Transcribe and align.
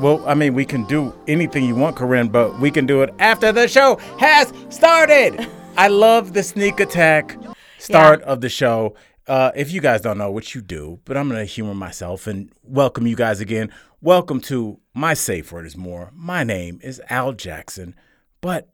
Well, 0.00 0.26
I 0.26 0.32
mean, 0.32 0.54
we 0.54 0.64
can 0.64 0.84
do 0.84 1.12
anything 1.28 1.62
you 1.62 1.74
want, 1.74 1.94
Corinne, 1.94 2.28
but 2.28 2.58
we 2.58 2.70
can 2.70 2.86
do 2.86 3.02
it 3.02 3.12
after 3.18 3.52
the 3.52 3.68
show 3.68 3.96
has 4.18 4.50
started. 4.70 5.46
I 5.76 5.88
love 5.88 6.32
the 6.32 6.42
sneak 6.42 6.80
attack 6.80 7.36
start 7.76 8.22
of 8.22 8.40
the 8.40 8.48
show. 8.48 8.94
Uh, 9.26 9.50
if 9.54 9.70
you 9.70 9.82
guys 9.82 10.00
don't 10.00 10.16
know 10.16 10.30
what 10.30 10.54
you 10.54 10.62
do, 10.62 11.00
but 11.04 11.18
I'm 11.18 11.28
gonna 11.28 11.44
humor 11.44 11.74
myself 11.74 12.26
and 12.26 12.50
welcome 12.62 13.06
you 13.06 13.14
guys 13.14 13.42
again. 13.42 13.70
Welcome 14.00 14.40
to 14.42 14.80
my 14.94 15.12
safe 15.12 15.52
word 15.52 15.66
is 15.66 15.76
more. 15.76 16.10
My 16.14 16.44
name 16.44 16.80
is 16.82 17.02
Al 17.10 17.34
Jackson, 17.34 17.94
but 18.40 18.70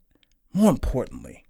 more 0.52 0.70
importantly, 0.70 1.44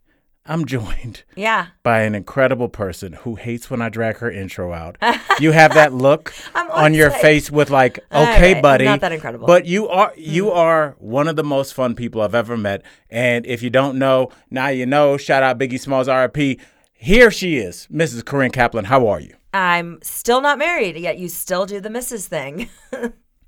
I'm 0.48 0.64
joined 0.64 1.24
Yeah. 1.36 1.66
by 1.82 2.00
an 2.02 2.14
incredible 2.14 2.68
person 2.68 3.14
who 3.14 3.34
hates 3.34 3.70
when 3.70 3.82
I 3.82 3.88
drag 3.88 4.18
her 4.18 4.30
intro 4.30 4.72
out. 4.72 4.96
you 5.40 5.52
have 5.52 5.74
that 5.74 5.92
look 5.92 6.32
on 6.54 6.94
your 6.94 7.10
face 7.10 7.50
with 7.50 7.70
like, 7.70 7.98
okay, 8.12 8.54
right, 8.54 8.62
buddy, 8.62 8.84
not 8.84 9.00
that 9.00 9.12
incredible. 9.12 9.46
Hmm. 9.46 9.52
But 9.52 9.66
you 9.66 9.88
are 9.88 10.12
you 10.16 10.50
are 10.50 10.94
one 10.98 11.28
of 11.28 11.36
the 11.36 11.44
most 11.44 11.74
fun 11.74 11.94
people 11.94 12.20
I've 12.22 12.34
ever 12.34 12.56
met. 12.56 12.82
And 13.10 13.46
if 13.46 13.62
you 13.62 13.70
don't 13.70 13.98
know, 13.98 14.30
now 14.50 14.68
you 14.68 14.86
know. 14.86 15.16
Shout 15.16 15.42
out 15.42 15.58
Biggie 15.58 15.80
Smalls, 15.80 16.08
RIP. 16.08 16.60
Here 16.92 17.30
she 17.30 17.56
is, 17.58 17.86
Mrs. 17.92 18.24
Corinne 18.24 18.50
Kaplan. 18.50 18.86
How 18.86 19.06
are 19.08 19.20
you? 19.20 19.34
I'm 19.52 19.98
still 20.02 20.40
not 20.40 20.58
married, 20.58 20.96
yet 20.96 21.18
you 21.18 21.28
still 21.28 21.66
do 21.66 21.80
the 21.80 21.88
Mrs. 21.88 22.26
thing. 22.26 22.68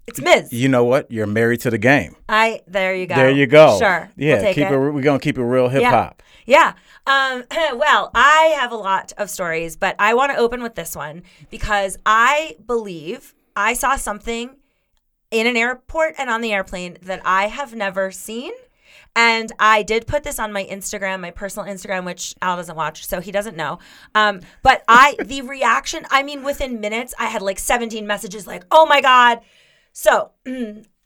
It's 0.09 0.21
Ms. 0.21 0.53
You 0.53 0.69
know 0.69 0.85
what? 0.85 1.11
You're 1.11 1.27
married 1.27 1.61
to 1.61 1.71
the 1.71 1.79
game. 1.79 2.17
I 2.29 2.63
there 2.67 2.95
you 2.95 3.07
go. 3.07 3.15
There 3.15 3.31
you 3.31 3.47
go. 3.47 3.79
Sure. 3.79 4.11
Yeah. 4.17 4.43
We'll 4.43 4.55
keep 4.55 4.67
it. 4.67 4.73
it. 4.73 4.79
We're 4.79 5.03
gonna 5.03 5.19
keep 5.19 5.39
it 5.39 5.43
real 5.45 5.69
hip 5.69 5.83
Yeah. 5.83 5.91
hop. 5.91 6.23
Yeah. 6.47 6.73
Um, 7.07 7.45
well, 7.79 8.11
I 8.15 8.55
have 8.59 8.73
a 8.73 8.77
lot 8.77 9.13
of 9.19 9.31
stories, 9.31 9.77
but 9.77 9.95
I 9.99 10.15
want 10.15 10.33
to 10.33 10.39
open 10.39 10.63
with 10.63 10.75
this 10.75 10.97
one 10.97 11.23
because 11.51 11.99
I 12.07 12.57
believe 12.67 13.35
I 13.55 13.75
saw 13.75 13.97
something 13.97 14.57
in 15.31 15.47
an 15.47 15.57
airport 15.57 16.15
and 16.19 16.31
on 16.31 16.41
the 16.41 16.53
airplane 16.53 16.97
that 17.03 17.21
I 17.25 17.49
have 17.49 17.75
never 17.75 18.11
seen. 18.11 18.53
And 19.17 19.51
I 19.59 19.83
did 19.83 20.07
put 20.07 20.23
this 20.23 20.39
on 20.39 20.53
my 20.53 20.65
Instagram, 20.65 21.21
my 21.21 21.33
personal 21.33 21.69
Instagram, 21.69 22.05
which 22.05 22.35
Al 22.41 22.57
doesn't 22.57 22.77
watch, 22.77 23.05
so 23.07 23.21
he 23.21 23.33
doesn't 23.33 23.57
know. 23.57 23.79
Um, 24.15 24.41
but 24.63 24.85
I, 24.87 25.17
the 25.23 25.43
reaction, 25.43 26.07
I 26.11 26.23
mean, 26.23 26.45
within 26.45 26.81
minutes, 26.81 27.15
I 27.19 27.27
had 27.27 27.43
like 27.43 27.59
17 27.59 28.07
messages 28.07 28.47
like, 28.47 28.65
oh 28.71 28.87
my 28.87 29.01
God. 29.01 29.41
So 30.01 30.31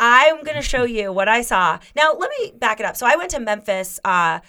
I'm 0.01 0.43
going 0.45 0.57
to 0.57 0.61
show 0.62 0.85
you 0.85 1.15
what 1.15 1.27
I 1.27 1.41
saw. 1.41 1.79
Now, 1.97 2.12
let 2.12 2.31
me 2.39 2.53
back 2.59 2.79
it 2.79 2.85
up. 2.85 2.95
So 2.95 3.07
I 3.07 3.17
went 3.17 3.31
to 3.31 3.41
Memphis 3.41 3.98
uh, 4.05 4.41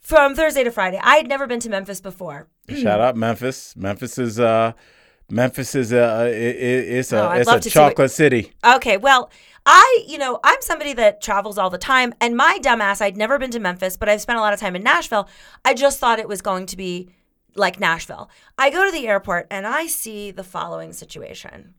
from 0.00 0.34
Thursday 0.34 0.64
to 0.64 0.70
Friday. 0.70 0.98
I 1.02 1.16
had 1.16 1.28
never 1.28 1.46
been 1.46 1.60
to 1.60 1.68
Memphis 1.68 2.00
before. 2.00 2.48
Shout 2.70 3.00
out 3.00 3.16
Memphis. 3.16 3.76
Memphis 3.76 4.16
is 4.16 4.40
uh, 4.40 4.72
Memphis 5.28 5.74
is 5.74 5.92
a 5.92 6.02
i- 6.02 6.28
it's 6.28 7.12
a 7.12 7.20
Oh, 7.28 7.32
it's 7.32 7.50
a 7.66 7.70
chocolate 7.70 8.10
city. 8.10 8.52
Okay, 8.64 8.96
well, 8.96 9.30
I, 9.66 10.04
you 10.08 10.16
know, 10.16 10.40
I'm 10.42 10.56
somebody 10.62 10.94
that 10.94 11.20
travels 11.20 11.58
all 11.58 11.68
the 11.68 11.76
time, 11.76 12.14
and 12.18 12.34
my 12.38 12.58
dumbass, 12.62 13.02
I'd 13.02 13.18
never 13.18 13.38
been 13.38 13.50
to 13.50 13.60
Memphis, 13.60 13.98
but 13.98 14.08
I've 14.08 14.22
spent 14.22 14.38
a 14.38 14.40
lot 14.40 14.54
of 14.54 14.58
time 14.58 14.74
in 14.74 14.82
Nashville. 14.82 15.28
I 15.66 15.74
just 15.74 15.98
thought 15.98 16.18
it 16.18 16.28
was 16.28 16.40
going 16.40 16.64
to 16.64 16.78
be 16.78 17.10
like 17.56 17.78
Nashville. 17.78 18.30
I 18.56 18.70
go 18.70 18.86
to 18.86 18.90
the 18.90 19.06
airport 19.06 19.48
and 19.50 19.66
I 19.66 19.86
see 19.86 20.30
the 20.30 20.44
following 20.44 20.94
situation. 20.94 21.74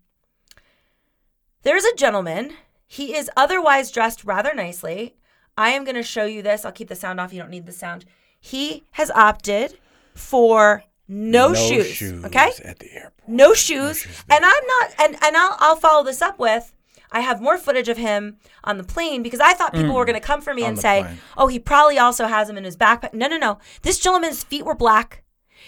There's 1.64 1.86
a 1.86 1.96
gentleman. 1.96 2.54
He 2.88 3.16
is 3.16 3.30
otherwise 3.38 3.92
dressed 3.92 4.24
rather 4.26 4.54
nicely. 4.54 5.16
I 5.58 5.70
am 5.70 5.84
going 5.84 5.96
to 5.96 6.04
show 6.04 6.26
you 6.26 6.42
this. 6.42 6.66
I'll 6.66 6.72
keep 6.72 6.88
the 6.90 6.96
sound 6.96 7.20
off. 7.20 7.34
You 7.34 7.40
don't 7.42 7.50
need 7.52 7.66
the 7.66 7.72
sound. 7.72 8.06
He 8.40 8.84
has 8.92 9.12
opted 9.12 9.78
for 10.16 10.84
no, 11.08 11.54
shoes, 11.54 12.02
Okay 12.26 12.52
at 12.64 12.80
the 12.80 12.92
airport. 12.94 13.14
no 13.28 13.54
shoes 13.54 14.06
and 14.30 14.46
i'm 14.46 14.66
not 14.68 14.92
and 14.98 15.18
and 15.22 15.36
i'll 15.36 15.58
i'll 15.60 15.76
follow 15.76 16.06
this 16.06 16.22
up 16.22 16.40
with 16.40 16.72
i 17.12 17.20
have 17.20 17.42
more 17.42 17.58
footage 17.58 17.90
of 17.90 17.98
him 17.98 18.38
on 18.64 18.78
the 18.78 18.84
plane 18.86 19.22
because 19.22 19.42
i 19.42 19.52
thought 19.54 19.74
people 19.74 19.94
were 19.94 20.06
going 20.06 20.20
to 20.20 20.26
come 20.26 20.40
for 20.40 20.54
me 20.54 20.62
Mm. 20.62 20.66
On 20.66 20.70
and 20.72 20.80
say 20.80 21.02
plane. 21.02 21.18
oh 21.38 21.48
he 21.48 21.60
probably 21.60 21.98
also 22.00 22.28
has 22.28 22.48
them 22.48 22.58
in 22.58 22.64
his 22.64 22.78
backpack 22.78 23.14
no 23.14 23.28
no 23.28 23.38
no 23.38 23.58
this 23.82 24.00
gentleman's 24.00 24.42
feet 24.44 24.64
were 24.64 24.74
black 24.76 25.22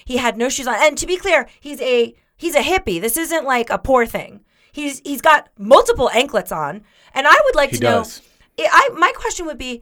he 0.06 0.16
had 0.16 0.38
no 0.38 0.48
shoes 0.48 0.66
on 0.68 0.76
and 0.80 0.98
to 0.98 1.06
be 1.06 1.18
clear 1.18 1.46
he's 1.60 1.82
a 1.82 2.16
he's 2.38 2.56
a 2.56 2.62
hippie 2.64 3.02
this 3.02 3.18
isn't 3.18 3.44
like 3.44 3.70
a 3.70 3.78
poor 3.78 4.06
thing 4.06 4.43
he's 4.74 5.00
he's 5.06 5.22
got 5.22 5.48
multiple 5.58 6.10
anklets 6.10 6.52
on 6.52 6.84
and 7.14 7.26
i 7.26 7.42
would 7.46 7.56
like 7.56 7.70
He 7.70 7.78
to 7.78 7.84
know 7.84 8.00
does. 8.00 8.22
I, 8.60 8.90
my 8.94 9.14
question 9.16 9.46
would 9.46 9.58
be 9.58 9.82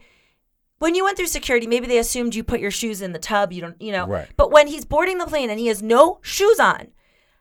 when 0.82 0.96
you 0.96 1.04
went 1.04 1.16
through 1.16 1.28
security, 1.28 1.68
maybe 1.68 1.86
they 1.86 1.98
assumed 1.98 2.34
you 2.34 2.42
put 2.42 2.58
your 2.58 2.72
shoes 2.72 3.02
in 3.02 3.12
the 3.12 3.18
tub. 3.20 3.52
You 3.52 3.60
don't, 3.60 3.80
you 3.80 3.92
know. 3.92 4.04
Right. 4.04 4.28
But 4.36 4.50
when 4.50 4.66
he's 4.66 4.84
boarding 4.84 5.18
the 5.18 5.26
plane 5.26 5.48
and 5.48 5.60
he 5.60 5.68
has 5.68 5.80
no 5.80 6.18
shoes 6.22 6.58
on, 6.58 6.88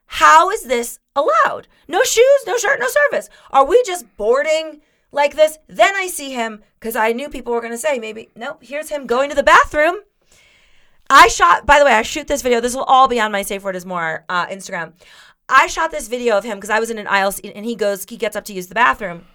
how 0.06 0.52
is 0.52 0.66
this 0.66 1.00
allowed? 1.16 1.68
No 1.88 2.04
shoes, 2.04 2.44
no 2.46 2.58
shirt, 2.58 2.80
no 2.80 2.88
service. 2.88 3.30
Are 3.50 3.66
we 3.66 3.82
just 3.82 4.06
boarding 4.16 4.82
like 5.12 5.36
this? 5.36 5.58
Then 5.68 5.96
I 5.96 6.06
see 6.06 6.34
him 6.34 6.62
because 6.80 6.96
I 6.96 7.14
knew 7.14 7.30
people 7.30 7.52
were 7.52 7.62
going 7.62 7.74
to 7.74 7.80
say 7.80 7.98
maybe 7.98 8.30
no. 8.36 8.58
Here's 8.62 8.90
him 8.90 9.08
going 9.08 9.32
to 9.32 9.36
the 9.36 9.42
bathroom. 9.42 10.02
I 11.10 11.28
shot. 11.28 11.66
By 11.66 11.80
the 11.80 11.86
way, 11.86 11.94
I 11.94 12.04
shoot 12.04 12.28
this 12.28 12.44
video. 12.44 12.62
This 12.62 12.76
will 12.76 12.84
all 12.84 13.08
be 13.08 13.20
on 13.20 13.32
my 13.32 13.42
Safe 13.42 13.64
Word 13.64 13.76
Is 13.76 13.88
More 13.88 14.24
uh, 14.30 14.46
Instagram. 14.48 14.94
I 15.52 15.68
shot 15.68 15.92
this 15.92 16.08
video 16.08 16.38
of 16.38 16.44
him 16.44 16.58
because 16.58 16.70
I 16.70 16.80
was 16.80 16.90
in 16.90 16.98
an 16.98 17.08
aisle 17.08 17.32
seat 17.32 17.52
and 17.56 17.66
he 17.66 17.76
goes, 17.76 18.06
he 18.10 18.18
gets 18.18 18.36
up 18.36 18.46
to 18.46 18.54
use 18.54 18.68
the 18.68 18.76
bathroom, 18.76 19.26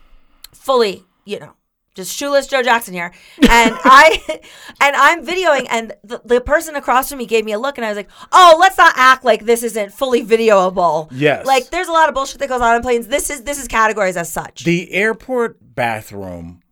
fully, 0.53 1.05
you 1.25 1.39
know, 1.39 1.53
just 1.95 2.15
shoeless 2.15 2.47
Joe 2.47 2.63
Jackson 2.63 2.95
here, 2.95 3.13
and 3.49 3.75
I, 3.85 4.23
and 4.81 4.97
I'm 4.97 5.25
videoing, 5.25 5.67
and 5.71 5.95
the, 6.05 6.21
the 6.25 6.41
person 6.41 6.77
across 6.77 7.09
from 7.09 7.19
me 7.19 7.27
gave 7.27 7.45
me 7.45 7.53
a 7.53 7.59
look, 7.59 7.79
and 7.79 7.85
I 7.85 7.89
was 7.89 7.97
like, 7.97 8.11
oh, 8.33 8.57
let's 8.61 8.79
not 8.79 8.95
act 8.97 9.25
like 9.25 9.45
this 9.45 9.63
isn't 9.63 9.93
fully 9.93 10.25
videoable. 10.25 11.09
Yes. 11.11 11.47
like 11.47 11.71
there's 11.71 11.89
a 11.89 11.93
lot 11.93 12.09
of 12.09 12.15
bullshit 12.15 12.39
that 12.41 12.49
goes 12.49 12.61
on 12.61 12.77
in 12.77 12.83
planes. 12.83 13.09
This 13.09 13.31
is 13.31 13.43
this 13.43 13.59
is 13.59 13.67
categorized 13.67 14.17
as 14.17 14.31
such. 14.31 14.65
The 14.65 14.93
airport 14.93 15.75
bathroom, 15.75 16.63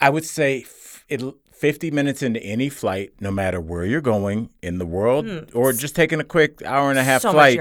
I 0.00 0.10
would 0.10 0.24
say, 0.24 0.62
f- 0.62 1.04
it, 1.08 1.22
50 1.52 1.90
minutes 1.90 2.22
into 2.22 2.42
any 2.42 2.68
flight, 2.68 3.12
no 3.20 3.30
matter 3.30 3.60
where 3.60 3.84
you're 3.84 4.00
going 4.00 4.50
in 4.62 4.78
the 4.78 4.86
world, 4.86 5.26
hmm. 5.26 5.38
or 5.54 5.72
just 5.72 5.94
taking 5.94 6.20
a 6.20 6.24
quick 6.24 6.62
hour 6.62 6.90
and 6.90 6.98
a 6.98 7.04
half 7.04 7.22
so 7.22 7.32
flight, 7.32 7.58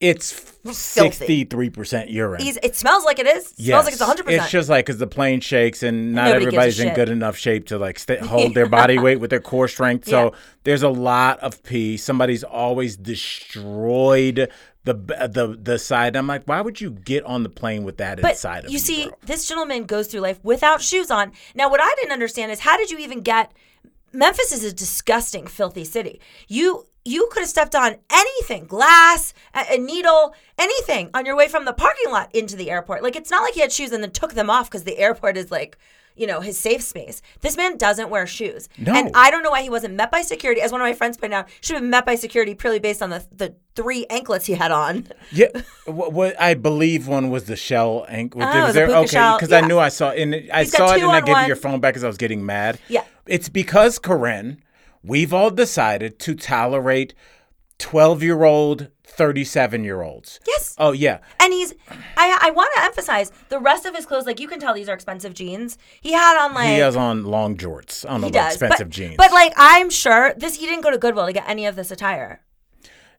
urine 0.00 0.10
on 0.10 0.16
it. 0.16 0.20
it's 0.20 0.32
Filthy. 0.94 1.44
63% 1.46 2.10
urine. 2.12 2.42
He's, 2.42 2.56
it 2.62 2.76
smells 2.76 3.04
like 3.04 3.18
it 3.18 3.26
is. 3.26 3.52
It 3.52 3.64
Smells 3.64 3.84
like 3.86 3.92
it's 3.92 4.00
one 4.00 4.08
hundred 4.08 4.24
percent. 4.24 4.42
It's 4.42 4.50
just 4.50 4.68
like 4.68 4.86
because 4.86 4.98
the 4.98 5.06
plane 5.06 5.40
shakes 5.40 5.82
and 5.82 6.12
not 6.14 6.26
Nobody 6.26 6.46
everybody's 6.46 6.80
in 6.80 6.94
good 6.94 7.08
enough 7.08 7.36
shape 7.36 7.66
to 7.66 7.78
like 7.78 7.98
hold 8.20 8.54
their 8.54 8.68
body 8.68 8.98
weight 8.98 9.20
with 9.20 9.30
their 9.30 9.40
core 9.40 9.68
strength. 9.68 10.08
So 10.08 10.24
Yeah. 10.24 10.30
there's 10.64 10.82
a 10.82 10.88
lot 10.88 11.38
of 11.40 11.62
pee. 11.62 11.96
Somebody's 11.96 12.44
always 12.44 12.96
destroyed 12.96 14.50
the 14.84 14.94
the 14.94 15.58
the 15.60 15.78
side. 15.78 16.16
I'm 16.16 16.26
like, 16.26 16.44
why 16.44 16.60
would 16.60 16.80
you 16.80 16.90
get 16.90 17.24
on 17.24 17.42
the 17.42 17.48
plane 17.50 17.84
with 17.84 17.98
that 17.98 18.20
But 18.20 18.32
inside 18.32 18.64
of 18.64 18.70
you 18.70 18.74
you? 18.74 18.78
see, 18.78 19.04
bro? 19.06 19.16
this 19.26 19.46
gentleman 19.46 19.84
goes 19.84 20.06
through 20.08 20.20
life 20.20 20.40
without 20.42 20.80
shoes 20.82 21.10
on. 21.10 21.32
Now, 21.54 21.70
what 21.70 21.80
I 21.80 21.92
didn't 21.96 22.12
understand 22.12 22.50
is 22.52 22.60
how 22.60 22.76
did 22.76 22.90
you 22.90 22.98
even 22.98 23.20
get? 23.20 23.52
Memphis 24.12 24.50
is 24.52 24.64
a 24.64 24.72
disgusting, 24.72 25.46
filthy 25.46 25.84
city. 25.84 26.20
You 26.48 26.86
you 27.04 27.28
could 27.32 27.40
have 27.40 27.48
stepped 27.48 27.74
on 27.74 27.96
anything, 28.12 28.66
glass, 28.66 29.32
a, 29.54 29.74
a 29.74 29.78
needle, 29.78 30.34
anything 30.58 31.10
on 31.14 31.24
your 31.26 31.36
way 31.36 31.48
from 31.48 31.64
the 31.64 31.72
parking 31.72 32.10
lot 32.12 32.34
into 32.34 32.56
the 32.56 32.70
airport. 32.70 33.02
Like 33.02 33.16
it's 33.16 33.30
not 33.30 33.42
like 33.42 33.54
he 33.54 33.60
had 33.60 33.72
shoes 33.72 33.92
and 33.92 34.02
then 34.02 34.10
took 34.10 34.34
them 34.34 34.50
off 34.50 34.68
because 34.70 34.84
the 34.84 34.98
airport 35.06 35.36
is 35.36 35.50
like. 35.50 35.78
You 36.16 36.26
know, 36.26 36.40
his 36.40 36.58
safe 36.58 36.82
space. 36.82 37.22
This 37.40 37.56
man 37.56 37.78
doesn't 37.78 38.10
wear 38.10 38.26
shoes. 38.26 38.68
No. 38.76 38.92
And 38.92 39.10
I 39.14 39.30
don't 39.30 39.42
know 39.42 39.50
why 39.52 39.62
he 39.62 39.70
wasn't 39.70 39.94
met 39.94 40.10
by 40.10 40.20
security. 40.20 40.60
As 40.60 40.70
one 40.70 40.80
of 40.82 40.84
my 40.84 40.92
friends 40.92 41.16
pointed 41.16 41.36
out, 41.36 41.48
should 41.62 41.74
have 41.74 41.82
been 41.82 41.88
met 41.90 42.04
by 42.04 42.16
security 42.16 42.54
purely 42.54 42.78
based 42.78 43.00
on 43.00 43.08
the, 43.08 43.24
the 43.34 43.54
three 43.74 44.04
anklets 44.10 44.44
he 44.44 44.52
had 44.52 44.70
on. 44.70 45.06
Yeah, 45.32 45.46
what, 45.86 46.12
what 46.12 46.38
I 46.38 46.54
believe 46.54 47.06
one 47.06 47.30
was 47.30 47.44
the 47.44 47.56
shell 47.56 48.04
ankle. 48.08 48.42
Oh, 48.42 48.46
was 48.66 48.74
puka 48.74 48.96
okay? 48.98 49.32
Because 49.38 49.52
I 49.52 49.62
knew 49.62 49.78
I 49.78 49.88
saw 49.88 50.10
and 50.10 50.34
it- 50.34 50.50
I 50.52 50.64
He's 50.64 50.72
saw 50.76 50.92
it 50.92 51.00
and 51.00 51.10
I 51.10 51.20
gave 51.22 51.38
you 51.38 51.46
your 51.46 51.56
phone 51.56 51.80
back 51.80 51.94
because 51.94 52.04
I 52.04 52.08
was 52.08 52.18
getting 52.18 52.44
mad. 52.44 52.78
Yeah. 52.88 53.04
it's 53.26 53.48
because 53.48 53.98
Corinne, 53.98 54.60
we've 55.02 55.32
all 55.32 55.50
decided 55.50 56.18
to 56.20 56.34
tolerate 56.34 57.14
twelve-year-old, 57.78 58.88
thirty-seven-year-olds. 59.04 60.40
Yes. 60.46 60.74
Oh 60.78 60.92
yeah, 60.92 61.18
And 61.38 61.52
he's, 61.52 61.74
I, 62.16 62.38
I 62.42 62.50
want 62.50 62.70
to 62.76 62.82
emphasize 62.82 63.32
the 63.48 63.58
rest 63.58 63.84
of 63.86 63.94
his 63.94 64.06
clothes. 64.06 64.26
Like 64.26 64.40
you 64.40 64.48
can 64.48 64.60
tell 64.60 64.74
these 64.74 64.88
are 64.88 64.94
expensive 64.94 65.34
jeans. 65.34 65.78
He 66.00 66.12
had 66.12 66.42
on 66.42 66.54
like 66.54 66.68
he 66.68 66.78
has 66.78 66.96
on 66.96 67.24
long 67.24 67.56
jorts. 67.56 68.02
Don't 68.02 68.22
he 68.22 68.30
does, 68.30 68.54
expensive 68.54 68.88
but, 68.88 68.94
jeans. 68.94 69.16
But 69.16 69.32
like 69.32 69.52
I'm 69.56 69.90
sure 69.90 70.34
this, 70.36 70.56
he 70.56 70.66
didn't 70.66 70.82
go 70.82 70.90
to 70.90 70.98
Goodwill 70.98 71.26
to 71.26 71.32
get 71.32 71.48
any 71.48 71.66
of 71.66 71.76
this 71.76 71.90
attire. 71.90 72.42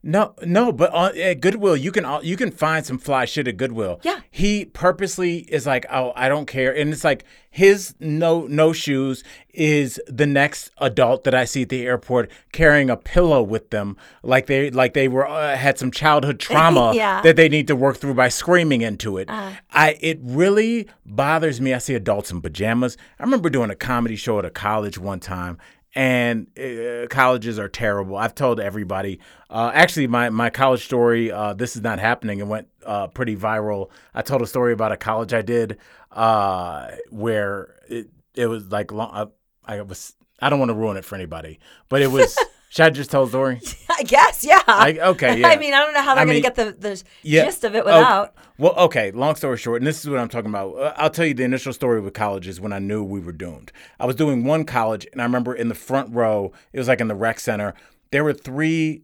No, 0.04 0.34
no, 0.42 0.72
but 0.72 0.90
on, 0.92 1.16
at 1.16 1.40
Goodwill, 1.40 1.76
you 1.76 1.92
can 1.92 2.04
al- 2.04 2.24
you 2.24 2.36
can 2.36 2.50
find 2.50 2.84
some 2.84 2.98
fly 2.98 3.24
shit 3.24 3.46
at 3.46 3.56
Goodwill. 3.56 4.00
Yeah. 4.02 4.20
he 4.30 4.64
purposely 4.64 5.38
is 5.48 5.64
like, 5.64 5.86
oh, 5.90 6.12
I 6.16 6.28
don't 6.28 6.46
care, 6.46 6.74
and 6.74 6.92
it's 6.92 7.04
like 7.04 7.24
his 7.50 7.94
no 8.00 8.46
no 8.48 8.72
shoes 8.72 9.22
is 9.54 10.00
the 10.08 10.26
next 10.26 10.70
adult 10.78 11.22
that 11.24 11.34
I 11.36 11.44
see 11.44 11.62
at 11.62 11.68
the 11.68 11.86
airport 11.86 12.30
carrying 12.50 12.90
a 12.90 12.96
pillow 12.96 13.42
with 13.44 13.70
them, 13.70 13.96
like 14.24 14.46
they 14.46 14.70
like 14.72 14.94
they 14.94 15.06
were 15.06 15.28
uh, 15.28 15.56
had 15.56 15.78
some 15.78 15.92
childhood 15.92 16.40
trauma 16.46 16.92
Yeah. 16.94 17.22
That 17.22 17.36
they 17.36 17.48
need 17.48 17.68
to 17.68 17.76
work 17.76 17.96
through 17.98 18.14
by 18.14 18.28
screaming 18.28 18.82
into 18.82 19.18
it. 19.18 19.28
Uh-huh. 19.30 19.52
I 19.70 19.98
it 20.00 20.18
really 20.20 20.88
bothers 21.06 21.60
me. 21.60 21.74
I 21.74 21.78
see 21.78 21.94
adults 21.94 22.32
in 22.32 22.40
pajamas. 22.42 22.96
I 23.20 23.22
remember 23.22 23.48
doing 23.50 23.70
a 23.70 23.76
comedy 23.76 24.16
show 24.16 24.40
at 24.40 24.44
a 24.44 24.50
college 24.50 24.98
one 24.98 25.20
time. 25.20 25.58
And 25.94 26.46
uh, 26.58 27.06
colleges 27.08 27.58
are 27.58 27.68
terrible. 27.68 28.16
I've 28.16 28.34
told 28.34 28.60
everybody. 28.60 29.20
Uh, 29.50 29.70
actually, 29.74 30.06
my, 30.06 30.30
my 30.30 30.50
college 30.50 30.84
story, 30.84 31.30
uh, 31.30 31.52
this 31.54 31.76
is 31.76 31.82
not 31.82 31.98
happening, 31.98 32.38
it 32.38 32.46
went 32.46 32.68
uh, 32.84 33.08
pretty 33.08 33.36
viral. 33.36 33.90
I 34.14 34.22
told 34.22 34.42
a 34.42 34.46
story 34.46 34.72
about 34.72 34.92
a 34.92 34.96
college 34.96 35.32
I 35.32 35.42
did 35.42 35.78
uh, 36.10 36.92
where 37.10 37.74
it, 37.88 38.08
it 38.34 38.46
was 38.46 38.70
like 38.70 38.92
long, 38.92 39.30
I, 39.66 39.76
I 39.76 39.82
was 39.82 40.14
I 40.40 40.50
don't 40.50 40.58
want 40.58 40.70
to 40.70 40.74
ruin 40.74 40.96
it 40.96 41.04
for 41.04 41.14
anybody, 41.14 41.60
but 41.88 42.02
it 42.02 42.10
was. 42.10 42.36
should 42.72 42.86
I 42.86 42.88
just 42.88 43.10
tell 43.10 43.26
the 43.26 43.28
story? 43.28 43.60
I 43.90 44.02
guess, 44.02 44.42
yeah. 44.42 44.62
I, 44.66 44.98
okay, 44.98 45.40
yeah. 45.40 45.48
I 45.48 45.58
mean, 45.58 45.74
I 45.74 45.80
don't 45.80 45.92
know 45.92 46.00
how 46.00 46.14
they're 46.14 46.22
I 46.22 46.24
going 46.24 46.36
to 46.36 46.40
get 46.40 46.54
the, 46.54 46.72
the 46.72 47.02
yeah. 47.22 47.44
gist 47.44 47.64
of 47.64 47.74
it 47.74 47.82
Oh, 47.82 47.84
without. 47.84 48.34
well, 48.56 48.72
okay. 48.76 49.10
Long 49.10 49.34
story 49.34 49.58
short, 49.58 49.82
and 49.82 49.86
this 49.86 50.02
is 50.02 50.08
what 50.08 50.18
I'm 50.18 50.30
talking 50.30 50.48
about. 50.48 50.78
Uh, 50.78 50.94
I'll 50.96 51.10
tell 51.10 51.26
you 51.26 51.34
the 51.34 51.44
initial 51.44 51.74
story 51.74 52.00
with 52.00 52.14
colleges 52.14 52.62
when 52.62 52.72
I 52.72 52.78
knew 52.78 53.04
we 53.04 53.20
were 53.20 53.32
doomed. 53.32 53.72
I 54.00 54.06
was 54.06 54.16
doing 54.16 54.44
one 54.44 54.64
college, 54.64 55.06
and 55.12 55.20
I 55.20 55.24
remember 55.24 55.54
in 55.54 55.68
the 55.68 55.74
front 55.74 56.14
row, 56.14 56.50
it 56.72 56.78
was 56.78 56.88
like 56.88 57.02
in 57.02 57.08
the 57.08 57.14
rec 57.14 57.40
center, 57.40 57.74
there 58.10 58.24
were 58.24 58.32
three 58.32 59.02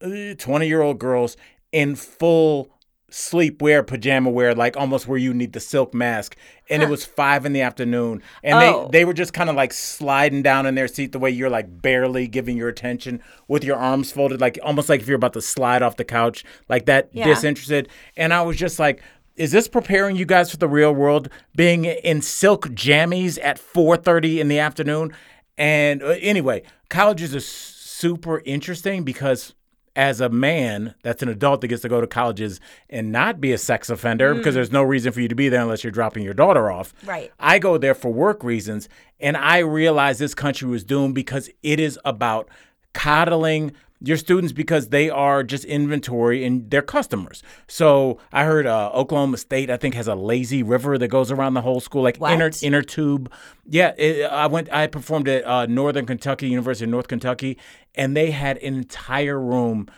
20 0.00 0.68
year 0.68 0.80
old 0.80 1.00
girls 1.00 1.36
in 1.72 1.96
full 1.96 2.70
sleepwear, 3.12 3.86
pajama 3.86 4.30
wear, 4.30 4.54
like 4.54 4.76
almost 4.76 5.06
where 5.06 5.18
you 5.18 5.32
need 5.34 5.52
the 5.52 5.60
silk 5.60 5.92
mask. 5.94 6.34
And 6.70 6.82
it 6.82 6.88
was 6.88 7.04
five 7.04 7.44
in 7.44 7.52
the 7.52 7.60
afternoon. 7.60 8.22
And 8.42 8.58
Oh. 8.58 8.88
they, 8.90 9.00
they 9.00 9.04
were 9.04 9.12
just 9.12 9.34
kind 9.34 9.50
of 9.50 9.54
like 9.56 9.72
sliding 9.72 10.42
down 10.42 10.64
in 10.64 10.74
their 10.74 10.88
seat 10.88 11.12
the 11.12 11.18
way 11.18 11.30
you're 11.30 11.50
like 11.50 11.82
barely 11.82 12.26
giving 12.26 12.56
your 12.56 12.68
attention 12.70 13.20
with 13.48 13.62
your 13.64 13.76
arms 13.76 14.10
folded, 14.10 14.40
like 14.40 14.58
almost 14.62 14.88
like 14.88 15.00
if 15.02 15.06
you're 15.06 15.16
about 15.16 15.34
to 15.34 15.42
slide 15.42 15.82
off 15.82 15.96
the 15.96 16.04
couch, 16.04 16.44
like 16.70 16.86
that 16.86 17.10
Yeah. 17.12 17.26
disinterested. 17.26 17.88
And 18.16 18.32
I 18.32 18.40
was 18.42 18.56
just 18.56 18.78
like, 18.78 19.02
is 19.36 19.50
this 19.52 19.68
preparing 19.68 20.16
you 20.16 20.24
guys 20.24 20.50
for 20.50 20.56
the 20.56 20.68
real 20.68 20.94
world? 20.94 21.28
Being 21.54 21.84
in 21.84 22.22
silk 22.22 22.68
jammies 22.70 23.38
at 23.42 23.58
4:30 23.58 24.40
in 24.40 24.48
the 24.48 24.58
afternoon, 24.58 25.12
and 25.58 26.02
uh, 26.02 26.16
anyway, 26.20 26.62
colleges 26.88 27.34
are 27.34 27.40
super 27.40 28.40
interesting 28.44 29.04
because 29.04 29.54
as 29.94 30.20
a 30.20 30.28
man 30.28 30.94
that's 31.02 31.22
an 31.22 31.28
adult 31.28 31.60
that 31.60 31.68
gets 31.68 31.82
to 31.82 31.88
go 31.88 32.00
to 32.00 32.06
colleges 32.06 32.60
and 32.88 33.12
not 33.12 33.40
be 33.40 33.52
a 33.52 33.58
sex 33.58 33.90
offender 33.90 34.34
mm. 34.34 34.38
because 34.38 34.54
there's 34.54 34.72
no 34.72 34.82
reason 34.82 35.12
for 35.12 35.20
you 35.20 35.28
to 35.28 35.34
be 35.34 35.48
there 35.48 35.60
unless 35.60 35.84
you're 35.84 35.90
dropping 35.90 36.22
your 36.22 36.34
daughter 36.34 36.70
off. 36.70 36.94
Right. 37.04 37.30
I 37.38 37.58
go 37.58 37.76
there 37.78 37.94
for 37.94 38.12
work 38.12 38.42
reasons, 38.42 38.88
and 39.20 39.36
I 39.36 39.58
realize 39.58 40.18
this 40.18 40.34
country 40.34 40.68
was 40.68 40.84
doomed 40.84 41.14
because 41.14 41.50
it 41.62 41.78
is 41.78 41.98
about 42.04 42.48
coddling 42.94 43.72
your 44.04 44.16
students 44.16 44.52
because 44.52 44.88
they 44.88 45.08
are 45.08 45.42
just 45.44 45.64
inventory 45.64 46.44
and 46.44 46.70
they're 46.70 46.82
customers. 46.82 47.42
So 47.68 48.18
I 48.32 48.44
heard 48.44 48.66
uh, 48.66 48.90
Oklahoma 48.92 49.36
State, 49.36 49.70
I 49.70 49.76
think, 49.76 49.94
has 49.94 50.08
a 50.08 50.14
lazy 50.14 50.62
river 50.62 50.98
that 50.98 51.08
goes 51.08 51.30
around 51.30 51.54
the 51.54 51.60
whole 51.62 51.80
school, 51.80 52.02
like 52.02 52.16
inner 52.16 52.46
What? 52.46 52.62
inner 52.62 52.82
tube. 52.82 53.30
Yeah, 53.66 53.92
it, 53.96 54.24
I 54.24 54.46
went. 54.46 54.72
I 54.72 54.86
performed 54.86 55.28
at 55.28 55.44
uh, 55.46 55.66
Northern 55.66 56.06
Kentucky 56.06 56.48
University 56.48 56.84
of 56.84 56.90
North 56.90 57.08
Kentucky, 57.08 57.58
and 57.94 58.16
they 58.16 58.30
had 58.32 58.58
an 58.58 58.74
entire 58.74 59.38
room 59.40 59.88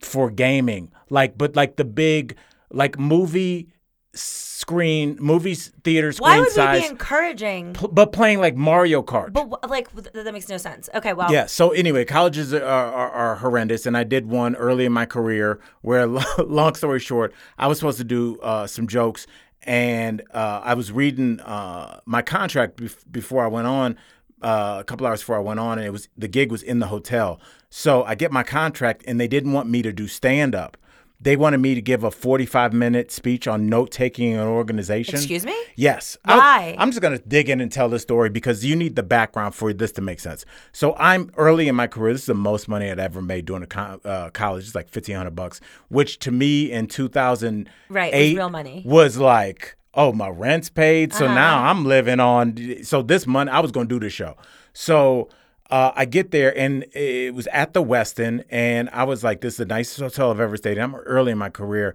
for 0.00 0.30
gaming, 0.30 0.92
like 1.08 1.38
but 1.38 1.56
like 1.56 1.76
the 1.76 1.84
big 1.84 2.36
like 2.70 2.98
movie 2.98 3.68
screen, 4.14 5.16
movies 5.20 5.72
theater 5.82 6.12
screen 6.12 6.30
Why 6.30 6.40
would 6.40 6.50
size, 6.50 6.80
we 6.82 6.86
be 6.86 6.90
encouraging? 6.90 7.72
pl- 7.74 7.88
but 7.88 8.12
playing 8.12 8.40
like 8.40 8.56
Mario 8.56 9.02
Kart. 9.02 9.32
But 9.32 9.68
like 9.68 9.90
that 9.92 10.32
makes 10.32 10.48
no 10.48 10.56
sense. 10.56 10.88
Okay, 10.94 11.12
well, 11.12 11.30
Yeah. 11.32 11.46
So 11.46 11.70
anyway, 11.70 12.04
colleges 12.04 12.54
are, 12.54 12.62
are, 12.64 13.10
are 13.10 13.34
horrendous, 13.36 13.86
and 13.86 13.96
I 13.96 14.04
did 14.04 14.26
one 14.26 14.54
early 14.56 14.84
in 14.84 14.92
my 14.92 15.06
career 15.06 15.60
where, 15.82 16.06
long 16.38 16.74
story 16.74 17.00
short, 17.00 17.34
I 17.58 17.66
was 17.66 17.78
supposed 17.78 17.98
to 17.98 18.04
do 18.04 18.38
uh, 18.40 18.66
some 18.66 18.86
jokes, 18.86 19.26
and 19.62 20.22
uh, 20.32 20.60
I 20.64 20.74
was 20.74 20.92
reading 20.92 21.40
uh, 21.40 22.00
my 22.04 22.22
contract 22.22 22.76
bef- 22.78 23.04
before 23.10 23.44
I 23.44 23.48
went 23.48 23.66
on. 23.66 23.96
Uh, 24.42 24.76
a 24.80 24.84
couple 24.84 25.06
hours 25.06 25.20
before 25.20 25.36
I 25.36 25.40
went 25.40 25.58
on, 25.58 25.78
and 25.78 25.86
it 25.86 25.90
was 25.90 26.08
the 26.18 26.28
gig 26.28 26.52
was 26.52 26.62
in 26.62 26.78
the 26.78 26.88
hotel. 26.88 27.40
So 27.70 28.04
I 28.04 28.14
get 28.14 28.30
my 28.30 28.42
contract, 28.42 29.02
and 29.06 29.18
they 29.18 29.26
didn't 29.26 29.52
want 29.52 29.70
me 29.70 29.80
to 29.80 29.90
do 29.90 30.06
stand 30.06 30.54
up. 30.54 30.76
They 31.24 31.36
wanted 31.36 31.58
me 31.58 31.74
to 31.74 31.80
give 31.80 32.04
a 32.04 32.10
45 32.10 32.72
minute 32.74 33.10
speech 33.10 33.48
on 33.48 33.66
note 33.68 33.90
taking 33.90 34.34
and 34.34 34.42
organization. 34.48 35.14
Excuse 35.14 35.44
me? 35.46 35.56
Yes. 35.74 36.18
Why? 36.24 36.76
I, 36.78 36.82
am 36.82 36.90
just 36.90 37.00
going 37.00 37.18
to 37.18 37.24
dig 37.26 37.48
in 37.48 37.60
and 37.62 37.72
tell 37.72 37.88
this 37.88 38.02
story 38.02 38.28
because 38.28 38.62
you 38.62 38.76
need 38.76 38.94
the 38.94 39.02
background 39.02 39.54
for 39.54 39.72
this 39.72 39.90
to 39.92 40.02
make 40.02 40.20
sense. 40.20 40.44
So 40.72 40.94
I'm 40.96 41.30
early 41.36 41.66
in 41.66 41.74
my 41.76 41.86
career. 41.86 42.12
This 42.12 42.22
is 42.22 42.26
the 42.26 42.34
most 42.34 42.68
money 42.68 42.90
I'd 42.90 42.98
ever 43.00 43.22
made 43.22 43.46
doing 43.46 43.62
a 43.62 43.66
co- 43.66 44.00
uh, 44.04 44.28
college. 44.30 44.66
It's 44.66 44.74
like 44.74 44.86
1500 44.94 45.30
bucks, 45.30 45.60
which 45.88 46.18
to 46.20 46.30
me 46.30 46.70
in 46.70 46.86
2008 46.88 47.68
Right, 47.88 48.12
real 48.12 48.50
money. 48.50 48.82
was 48.84 49.16
like, 49.16 49.76
oh, 49.94 50.12
my 50.12 50.28
rent's 50.28 50.68
paid. 50.68 51.14
So 51.14 51.24
Uh-huh. 51.24 51.34
now 51.34 51.64
I'm 51.70 51.86
living 51.86 52.20
on. 52.20 52.82
So 52.84 53.00
this 53.00 53.26
month 53.26 53.48
I 53.50 53.60
was 53.60 53.72
going 53.72 53.88
to 53.88 53.94
do 53.94 53.98
the 53.98 54.10
show. 54.10 54.36
So 54.74 55.30
uh, 55.70 55.92
I 55.94 56.04
get 56.04 56.30
there 56.30 56.56
and 56.56 56.84
it 56.92 57.34
was 57.34 57.46
at 57.48 57.72
the 57.72 57.82
Westin, 57.82 58.44
and 58.50 58.90
I 58.90 59.04
was 59.04 59.24
like, 59.24 59.40
"This 59.40 59.54
is 59.54 59.58
the 59.58 59.66
nicest 59.66 60.00
hotel 60.00 60.30
I've 60.30 60.40
ever 60.40 60.56
stayed 60.56 60.76
in." 60.76 60.84
I'm 60.84 60.94
early 60.94 61.32
in 61.32 61.38
my 61.38 61.50
career, 61.50 61.94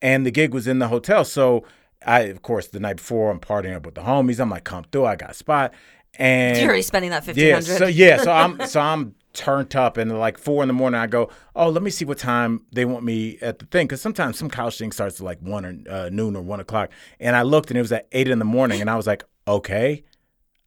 and 0.00 0.24
the 0.24 0.30
gig 0.30 0.54
was 0.54 0.66
in 0.66 0.78
the 0.78 0.88
hotel. 0.88 1.24
So 1.24 1.64
I, 2.06 2.20
of 2.20 2.42
course, 2.42 2.68
the 2.68 2.80
night 2.80 2.96
before, 2.96 3.30
I'm 3.30 3.40
partying 3.40 3.74
up 3.74 3.84
with 3.84 3.94
the 3.94 4.02
homies. 4.02 4.40
I'm 4.40 4.50
like, 4.50 4.64
"Come 4.64 4.84
through, 4.90 5.06
I 5.06 5.16
got 5.16 5.30
a 5.30 5.34
spot." 5.34 5.74
And 6.18 6.56
you're 6.56 6.66
already 6.66 6.82
spending 6.82 7.10
that 7.10 7.24
fifteen 7.24 7.52
hundred. 7.52 7.68
Yeah, 7.68 7.78
so 7.78 7.86
yeah, 7.86 8.16
so 8.18 8.32
I'm 8.32 8.66
so 8.66 8.80
I'm 8.80 9.14
turned 9.32 9.76
up, 9.76 9.96
and 9.96 10.18
like 10.18 10.38
four 10.38 10.62
in 10.62 10.66
the 10.66 10.72
morning, 10.72 11.00
I 11.00 11.06
go, 11.06 11.30
oh, 11.54 11.68
let 11.68 11.84
me 11.84 11.90
see 11.90 12.04
what 12.04 12.18
time 12.18 12.62
they 12.72 12.84
want 12.84 13.04
me 13.04 13.38
at 13.40 13.60
the 13.60 13.66
thing, 13.66 13.86
because 13.86 14.00
sometimes 14.00 14.36
some 14.36 14.50
college 14.50 14.76
thing 14.76 14.90
starts 14.90 15.20
at 15.20 15.24
like 15.24 15.38
one 15.38 15.64
or 15.64 15.76
uh, 15.88 16.08
noon 16.10 16.34
or 16.34 16.42
one 16.42 16.58
o'clock, 16.58 16.90
and 17.20 17.36
I 17.36 17.42
looked, 17.42 17.70
and 17.70 17.78
it 17.78 17.82
was 17.82 17.92
at 17.92 18.08
eight 18.10 18.26
in 18.28 18.40
the 18.40 18.44
morning, 18.44 18.80
and 18.80 18.90
I 18.90 18.96
was 18.96 19.06
like, 19.06 19.22
okay. 19.46 20.02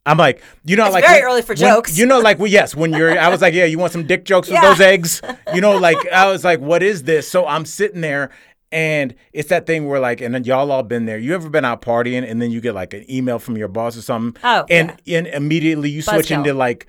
I'm 0.06 0.18
like, 0.18 0.42
you 0.64 0.76
know, 0.76 0.84
It's 0.84 0.92
like 0.94 1.04
very 1.04 1.20
when- 1.20 1.24
early 1.30 1.42
for 1.42 1.48
when- 1.54 1.56
jokes. 1.56 1.96
You 1.98 2.04
know, 2.06 2.18
like, 2.20 2.38
well, 2.38 2.46
yes, 2.50 2.74
when 2.76 2.92
you're, 2.92 3.18
I 3.18 3.28
was 3.28 3.40
like, 3.40 3.54
yeah, 3.54 3.64
you 3.64 3.78
want 3.78 3.92
some 3.92 4.06
dick 4.06 4.24
jokes 4.24 4.48
with 4.48 4.56
Yeah. 4.56 4.68
those 4.68 4.80
eggs? 4.80 5.22
You 5.54 5.60
know, 5.60 5.76
like, 5.78 5.96
I 6.12 6.30
was 6.30 6.44
like, 6.44 6.60
what 6.60 6.82
is 6.82 7.04
this? 7.04 7.26
So 7.28 7.46
I'm 7.46 7.64
sitting 7.64 8.00
there, 8.02 8.30
and 8.70 9.14
it's 9.32 9.48
that 9.48 9.66
thing 9.66 9.86
where 9.88 10.00
like, 10.00 10.20
and 10.20 10.46
y'all 10.46 10.70
all 10.72 10.82
been 10.82 11.06
there. 11.06 11.16
You 11.18 11.34
ever 11.34 11.48
been 11.48 11.64
out 11.64 11.80
partying, 11.80 12.28
and 12.28 12.42
then 12.42 12.50
you 12.50 12.60
get 12.60 12.74
like 12.74 12.92
an 12.92 13.10
email 13.10 13.38
from 13.38 13.56
your 13.56 13.68
boss 13.68 13.96
or 13.96 14.02
something, 14.02 14.38
Oh, 14.44 14.66
and 14.68 15.00
and 15.06 15.26
immediately 15.28 15.88
you 15.90 16.02
switch 16.02 16.26
Buzzkill. 16.26 16.38
into 16.38 16.54
like, 16.54 16.86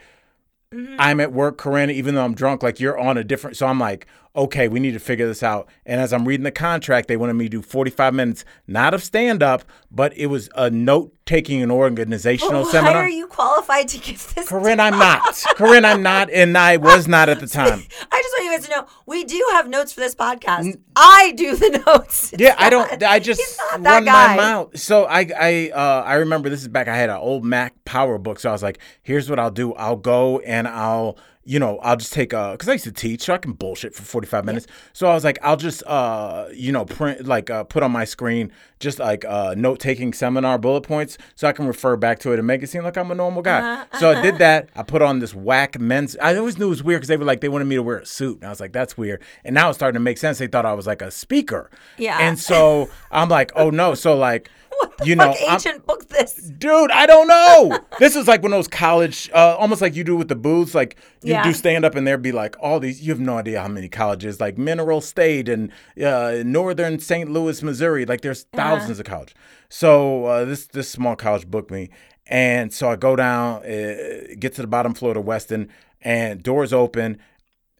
Mm-hmm. 0.73 0.95
I'm 0.99 1.19
at 1.21 1.31
work, 1.31 1.57
Corinne, 1.57 1.91
even 1.91 2.15
though 2.15 2.25
I'm 2.25 2.33
drunk, 2.33 2.61
like 2.63 2.79
you're 2.81 2.97
on 2.97 3.17
a 3.17 3.23
different. 3.23 3.55
So 3.55 3.65
I'm 3.67 3.79
like, 3.79 4.07
okay, 4.35 4.67
we 4.67 4.79
need 4.79 4.91
to 4.93 4.99
figure 4.99 5.27
this 5.27 5.41
out. 5.43 5.67
And 5.85 6.01
as 6.01 6.11
I'm 6.13 6.27
reading 6.27 6.43
the 6.43 6.51
contract, 6.51 7.07
they 7.07 7.17
wanted 7.17 7.33
me 7.33 7.45
to 7.45 7.49
do 7.49 7.61
45 7.61 8.13
minutes, 8.13 8.45
not 8.67 8.93
of 8.93 9.03
stand 9.03 9.41
up, 9.41 9.63
but 9.91 10.15
it 10.17 10.27
was 10.27 10.49
a 10.55 10.69
note 10.69 11.13
taking 11.25 11.61
and 11.63 11.71
organizational 11.71 12.63
Why 12.63 12.71
seminar. 12.71 12.97
are 13.03 13.09
you 13.09 13.25
qualified 13.27 13.87
to 13.89 13.97
give 13.97 14.33
this? 14.35 14.47
Corinne, 14.47 14.79
I'm 14.79 14.99
not. 14.99 15.41
Corinne, 15.55 15.85
I'm 15.85 16.03
not, 16.03 16.29
and 16.29 16.55
I 16.57 16.77
was 16.77 17.07
not 17.07 17.29
at 17.29 17.39
the 17.39 17.47
time. 17.61 17.81
I 18.11 18.21
just 18.21 18.33
want 18.37 18.43
you 18.45 18.51
guys 18.51 18.65
to 18.67 18.71
know 18.71 18.87
we 19.05 19.23
do 19.23 19.43
have 19.53 19.67
notes 19.69 19.91
for 19.93 20.01
this 20.01 20.13
podcast. 20.15 20.77
I 20.95 21.33
do 21.35 21.55
the 21.55 21.81
notes. 21.87 22.33
Yeah, 22.37 22.53
It's 22.53 22.61
I 22.61 22.69
don't. 22.69 23.03
I 23.03 23.19
just 23.19 23.59
not 23.79 23.81
run 23.81 24.05
guy. 24.05 24.35
my 24.35 24.35
mouth. 24.35 24.77
So 24.77 25.05
I, 25.05 25.27
I, 25.39 25.71
uh, 25.73 26.03
I 26.05 26.15
remember 26.15 26.49
this 26.49 26.61
is 26.61 26.67
back. 26.67 26.87
I 26.87 26.95
had 26.95 27.09
an 27.09 27.17
old 27.17 27.43
Mac 27.43 27.73
PowerBook. 27.85 28.39
So 28.39 28.49
I 28.49 28.51
was 28.51 28.61
like, 28.63 28.79
here's 29.01 29.29
what 29.29 29.39
I'll 29.39 29.49
do. 29.51 29.73
I'll 29.73 29.95
go 29.95 30.39
and 30.39 30.67
I'll, 30.67 31.17
you 31.45 31.59
know, 31.59 31.77
I'll 31.79 31.95
just 31.95 32.11
take 32.11 32.33
a 32.33 32.51
because 32.53 32.67
I 32.67 32.73
used 32.73 32.85
to 32.85 32.91
teach, 32.91 33.21
so 33.21 33.33
I 33.33 33.37
can 33.37 33.53
bullshit 33.53 33.93
for 33.93 34.01
45 34.01 34.43
minutes. 34.45 34.67
So 34.93 35.07
I 35.07 35.13
was 35.13 35.23
like, 35.23 35.37
I'll 35.43 35.57
just, 35.57 35.83
uh, 35.85 36.47
you 36.53 36.71
know, 36.71 36.85
print 36.85 37.25
like 37.25 37.49
uh, 37.49 37.63
put 37.63 37.83
on 37.83 37.91
my 37.91 38.03
screen 38.03 38.51
just 38.79 38.99
like 38.99 39.23
uh, 39.25 39.53
note 39.55 39.79
taking 39.79 40.11
seminar 40.11 40.57
bullet 40.57 40.81
points, 40.81 41.17
so 41.35 41.47
I 41.47 41.51
can 41.53 41.65
refer 41.67 41.95
back 41.95 42.19
to 42.19 42.33
it 42.33 42.39
and 42.39 42.47
make 42.47 42.61
it 42.63 42.67
seem 42.67 42.83
like 42.83 42.97
I'm 42.97 43.09
a 43.11 43.15
normal 43.15 43.41
guy. 43.41 43.59
Uh-huh, 43.59 43.99
So 43.99 44.11
I 44.11 44.21
did 44.21 44.37
that. 44.39 44.69
I 44.75 44.83
put 44.83 45.01
on 45.01 45.19
this 45.19 45.33
whack 45.33 45.79
men's. 45.79 46.17
I 46.17 46.35
always 46.35 46.57
knew 46.57 46.65
it 46.65 46.69
was 46.69 46.83
weird 46.83 46.99
because 47.01 47.07
they 47.09 47.17
were 47.17 47.25
like 47.25 47.41
they 47.41 47.49
wanted 47.49 47.65
me 47.65 47.75
to 47.75 47.83
wear 47.83 47.99
a 47.99 48.05
suit, 48.05 48.37
and 48.37 48.45
I 48.47 48.49
was 48.49 48.59
like, 48.59 48.73
that's 48.73 48.97
weird. 48.97 49.21
And 49.43 49.53
now 49.53 49.69
it's 49.69 49.77
starting 49.77 49.95
to 49.95 49.99
make 50.03 50.17
sense. 50.17 50.39
They 50.39 50.47
thought 50.47 50.65
I 50.65 50.73
was 50.73 50.87
like 50.87 51.01
a 51.01 51.11
speaker. 51.11 51.69
Yeah. 51.97 52.17
And 52.19 52.37
so 52.39 52.89
I'm 53.11 53.29
like, 53.29 53.51
oh 53.55 53.69
no. 53.69 53.93
So 53.93 54.17
like, 54.17 54.49
you 55.03 55.15
know, 55.15 55.31
Fuck 55.33 55.41
I'm, 55.47 55.53
ancient 55.53 55.85
book 55.85 56.07
this. 56.09 56.33
dude, 56.57 56.91
I 56.91 57.05
don't 57.05 57.27
know. 57.27 57.79
this 57.99 58.15
is 58.15 58.27
like 58.27 58.41
when 58.41 58.51
those 58.51 58.67
college, 58.67 59.29
uh, 59.33 59.55
almost 59.57 59.81
like 59.81 59.95
you 59.95 60.03
do 60.03 60.15
with 60.15 60.27
the 60.27 60.35
booths, 60.35 60.73
like 60.75 60.97
you 61.23 61.33
Yeah. 61.33 61.43
do 61.43 61.53
stand 61.53 61.85
up 61.85 61.95
and 61.95 62.05
there'd 62.07 62.21
be 62.21 62.31
like 62.31 62.55
all 62.59 62.79
these. 62.79 63.01
You 63.01 63.11
have 63.11 63.19
no 63.19 63.37
idea 63.37 63.61
how 63.61 63.67
many 63.67 63.89
colleges, 63.89 64.39
like 64.39 64.57
Mineral 64.57 65.01
State 65.01 65.49
and 65.49 65.71
uh, 66.03 66.41
Northern 66.45 66.99
St. 66.99 67.29
Louis, 67.29 67.61
Missouri. 67.63 68.05
Like 68.05 68.21
there's 68.21 68.45
Uh-huh. 68.53 68.57
thousands 68.77 68.99
of 68.99 69.05
colleges. 69.05 69.35
So 69.69 70.25
uh, 70.25 70.45
this 70.45 70.67
this 70.67 70.89
small 70.89 71.15
college 71.15 71.47
booked 71.47 71.71
me, 71.71 71.89
and 72.27 72.71
so 72.73 72.89
I 72.89 72.95
go 72.95 73.15
down, 73.15 73.57
uh, 73.65 74.35
get 74.39 74.53
to 74.55 74.61
the 74.61 74.67
bottom 74.67 74.93
floor 74.93 75.17
of 75.17 75.25
Westin, 75.25 75.69
and 76.01 76.41
doors 76.43 76.71
open. 76.73 77.17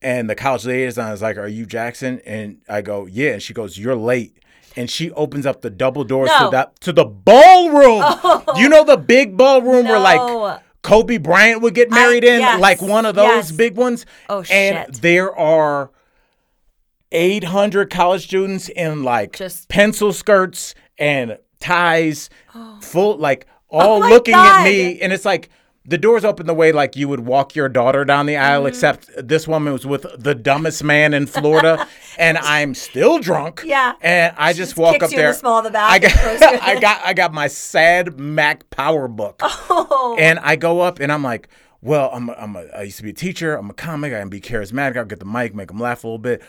And 0.02 0.30
the 0.30 0.36
college 0.36 0.66
liaison 0.66 1.14
is 1.14 1.22
like, 1.22 1.38
"Are 1.38 1.48
you 1.48 1.66
Jackson?" 1.66 2.22
And 2.26 2.58
I 2.70 2.82
go, 2.82 3.06
"Yeah." 3.08 3.34
And 3.34 3.42
she 3.42 3.54
goes, 3.54 3.78
"You're 3.78 3.96
late." 3.96 4.38
And 4.78 4.90
she 4.90 5.12
opens 5.12 5.46
up 5.46 5.62
the 5.62 5.70
double 5.70 6.04
doors 6.04 6.30
No. 6.38 6.46
to 6.46 6.52
that 6.52 6.80
to 6.82 6.92
the 6.94 7.06
ballroom. 7.06 8.04
Oh. 8.28 8.44
You 8.58 8.70
know 8.70 8.84
the 8.84 8.98
big 8.98 9.38
ballroom 9.38 9.86
where 9.86 10.00
like 10.00 10.62
Kobe 10.82 11.18
Bryant 11.18 11.62
would 11.62 11.74
get 11.74 11.90
married 11.90 12.24
in, 12.24 12.40
yes, 12.42 12.60
like 12.60 12.82
one 12.82 13.06
of 13.06 13.16
those 13.16 13.28
yes. 13.50 13.52
big 13.52 13.76
ones. 13.78 14.06
Oh, 14.30 14.44
And 14.52 14.86
shit. 14.96 15.02
there 15.02 15.36
are 15.36 15.90
800 17.12 17.90
college 17.90 18.24
students 18.26 18.70
in 18.70 19.04
like 19.04 19.36
Just- 19.38 19.70
pencil 19.70 20.12
skirts 20.14 20.76
and 20.98 21.38
ties, 21.60 22.30
full 22.82 23.18
like 23.18 23.48
oh 23.70 23.80
all 23.80 24.04
Oh 24.04 24.10
looking 24.10 24.34
God. 24.34 24.62
at 24.62 24.64
me, 24.70 25.00
and 25.02 25.12
it's 25.14 25.26
like 25.26 25.50
the 25.88 25.98
doors 25.98 26.26
open 26.26 26.48
the 26.48 26.54
way 26.54 26.72
like 26.72 26.96
you 26.96 27.08
would 27.08 27.20
walk 27.22 27.56
your 27.56 27.70
daughter 27.70 28.04
down 28.06 28.26
the 28.26 28.38
aisle, 28.38 28.62
Mm-hmm. 28.62 28.68
except 28.70 29.10
this 29.28 29.48
woman 29.48 29.72
was 29.74 29.86
with 29.86 30.06
the 30.18 30.34
dumbest 30.34 30.84
man 30.84 31.14
in 31.14 31.28
Florida, 31.28 31.88
and 32.18 32.38
I'm 32.40 32.74
still 32.74 33.20
drunk. 33.20 33.62
Yeah. 33.66 33.94
and 34.02 34.34
I 34.38 34.54
just 34.54 34.78
walk 34.78 34.94
kicks 34.94 35.06
up 35.06 35.12
there. 35.12 35.32
the 35.34 35.62
the 35.62 35.70
back 35.72 35.92
I 36.04 36.06
and 36.08 36.14
throws 36.14 36.34
you 36.42 36.48
got. 36.60 36.62
I 36.64 36.80
got, 36.80 37.02
I 37.06 37.14
got 37.14 37.34
my 37.34 37.48
sad 37.48 38.20
Mac 38.20 38.70
PowerBook, 38.72 39.36
Oh. 39.42 40.16
and 40.20 40.40
I 40.40 40.56
go 40.56 40.82
up 40.82 41.00
and 41.00 41.12
I'm 41.12 41.24
like, 41.24 41.48
well, 41.82 42.10
I'm, 42.14 42.30
a, 42.30 42.34
I'm 42.34 42.56
a, 42.56 42.62
I 42.76 42.82
used 42.84 42.98
to 42.98 43.04
be 43.04 43.12
a 43.12 43.14
teacher. 43.14 43.56
I'm 43.56 43.70
a 43.70 43.74
comic. 43.74 44.12
I 44.12 44.20
can 44.20 44.30
be 44.30 44.42
charismatic. 44.42 44.98
I'll 44.98 45.06
get 45.06 45.20
the 45.20 45.26
mic, 45.26 45.54
make 45.54 45.68
them 45.68 45.80
laugh 45.80 46.04
a 46.04 46.08
little 46.08 46.18
bit. 46.18 46.42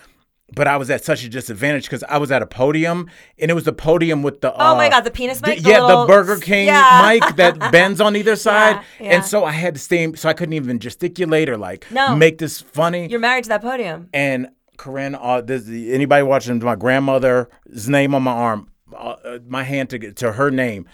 But 0.55 0.69
I 0.69 0.77
was 0.77 0.91
at 0.91 1.05
such 1.05 1.25
a 1.25 1.29
disadvantage 1.29 1.85
because 1.87 2.05
I 2.05 2.19
was 2.19 2.31
at 2.31 2.41
a 2.41 2.47
podium, 2.47 3.11
and 3.37 3.51
it 3.51 3.55
was 3.55 3.65
the 3.65 3.73
podium 3.73 4.23
with 4.23 4.41
the 4.43 4.53
Oh 4.55 4.77
my 4.77 4.87
uh, 4.87 4.91
God, 4.91 5.01
the 5.01 5.11
penis 5.11 5.43
mic, 5.43 5.59
the 5.61 5.69
yeah, 5.71 5.81
the 5.81 5.87
little- 5.87 6.07
Burger 6.07 6.37
King 6.37 6.67
Yeah. 6.69 7.03
mic 7.21 7.35
that 7.37 7.59
bends 7.73 8.01
on 8.01 8.15
either 8.15 8.37
side, 8.37 8.81
yeah. 9.01 9.15
and 9.17 9.25
so 9.25 9.45
I 9.45 9.51
had 9.51 9.75
to 9.75 9.81
stay, 9.81 10.13
so 10.15 10.29
I 10.29 10.35
couldn't 10.35 10.53
even 10.53 10.79
gesticulate 10.79 11.49
or 11.49 11.57
like 11.57 11.85
No. 11.91 12.15
make 12.15 12.39
this 12.39 12.61
funny. 12.61 13.09
You're 13.09 13.19
married 13.19 13.43
to 13.45 13.49
that 13.49 13.63
podium. 13.63 14.09
and 14.15 14.49
Corinne, 14.77 15.17
uh, 15.17 15.41
this, 15.41 15.67
anybody 15.69 16.23
watching 16.23 16.59
my 16.63 16.77
grandmother's 16.77 17.89
name 17.89 18.15
on 18.15 18.23
my 18.23 18.31
arm, 18.33 18.69
uh, 18.95 19.17
uh, 19.25 19.39
my 19.49 19.65
hand 19.65 19.91
to 19.91 20.13
to 20.13 20.33
her 20.33 20.51
name. 20.53 20.87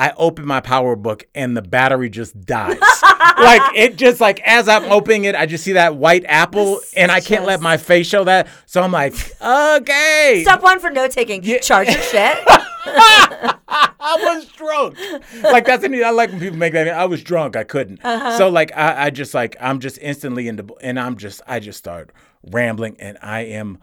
I 0.00 0.14
open 0.16 0.46
my 0.46 0.62
PowerBook 0.62 1.24
and 1.34 1.54
the 1.54 1.60
battery 1.60 2.08
just 2.08 2.40
dies. 2.46 2.78
like 3.38 3.76
it 3.76 3.96
just 3.96 4.18
like 4.18 4.40
as 4.46 4.66
I'm 4.66 4.90
opening 4.90 5.24
it, 5.24 5.34
I 5.34 5.44
just 5.44 5.62
see 5.62 5.74
that 5.74 5.94
white 5.94 6.24
apple 6.26 6.80
and 6.96 7.12
I 7.12 7.20
can't 7.20 7.44
let 7.44 7.60
my 7.60 7.76
face 7.76 8.06
show 8.06 8.24
that. 8.24 8.48
So 8.64 8.80
I'm 8.80 8.92
like, 8.92 9.12
okay. 9.42 10.40
Step 10.42 10.62
one 10.62 10.80
for 10.80 10.88
note 10.88 11.10
taking. 11.10 11.42
Charge 11.60 11.88
your 11.88 12.00
shit. 12.00 12.38
I 12.46 14.16
was 14.22 14.46
drunk. 14.46 14.96
Like 15.42 15.66
that's 15.66 15.84
any. 15.84 16.02
I 16.02 16.12
like 16.12 16.30
when 16.30 16.40
people 16.40 16.56
make 16.56 16.72
that. 16.72 16.88
I 16.88 17.04
was 17.04 17.22
drunk. 17.22 17.54
I 17.54 17.64
couldn't. 17.64 18.02
Uh-huh. 18.02 18.38
So 18.38 18.48
like 18.48 18.74
I, 18.74 19.04
I 19.04 19.10
just 19.10 19.34
like 19.34 19.54
I'm 19.60 19.80
just 19.80 19.98
instantly 20.00 20.48
into 20.48 20.64
and 20.80 20.98
I'm 20.98 21.18
just 21.18 21.42
I 21.46 21.60
just 21.60 21.78
start 21.78 22.10
rambling 22.42 22.96
and 23.00 23.18
I 23.20 23.40
am 23.40 23.80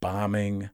bombing, 0.00 0.70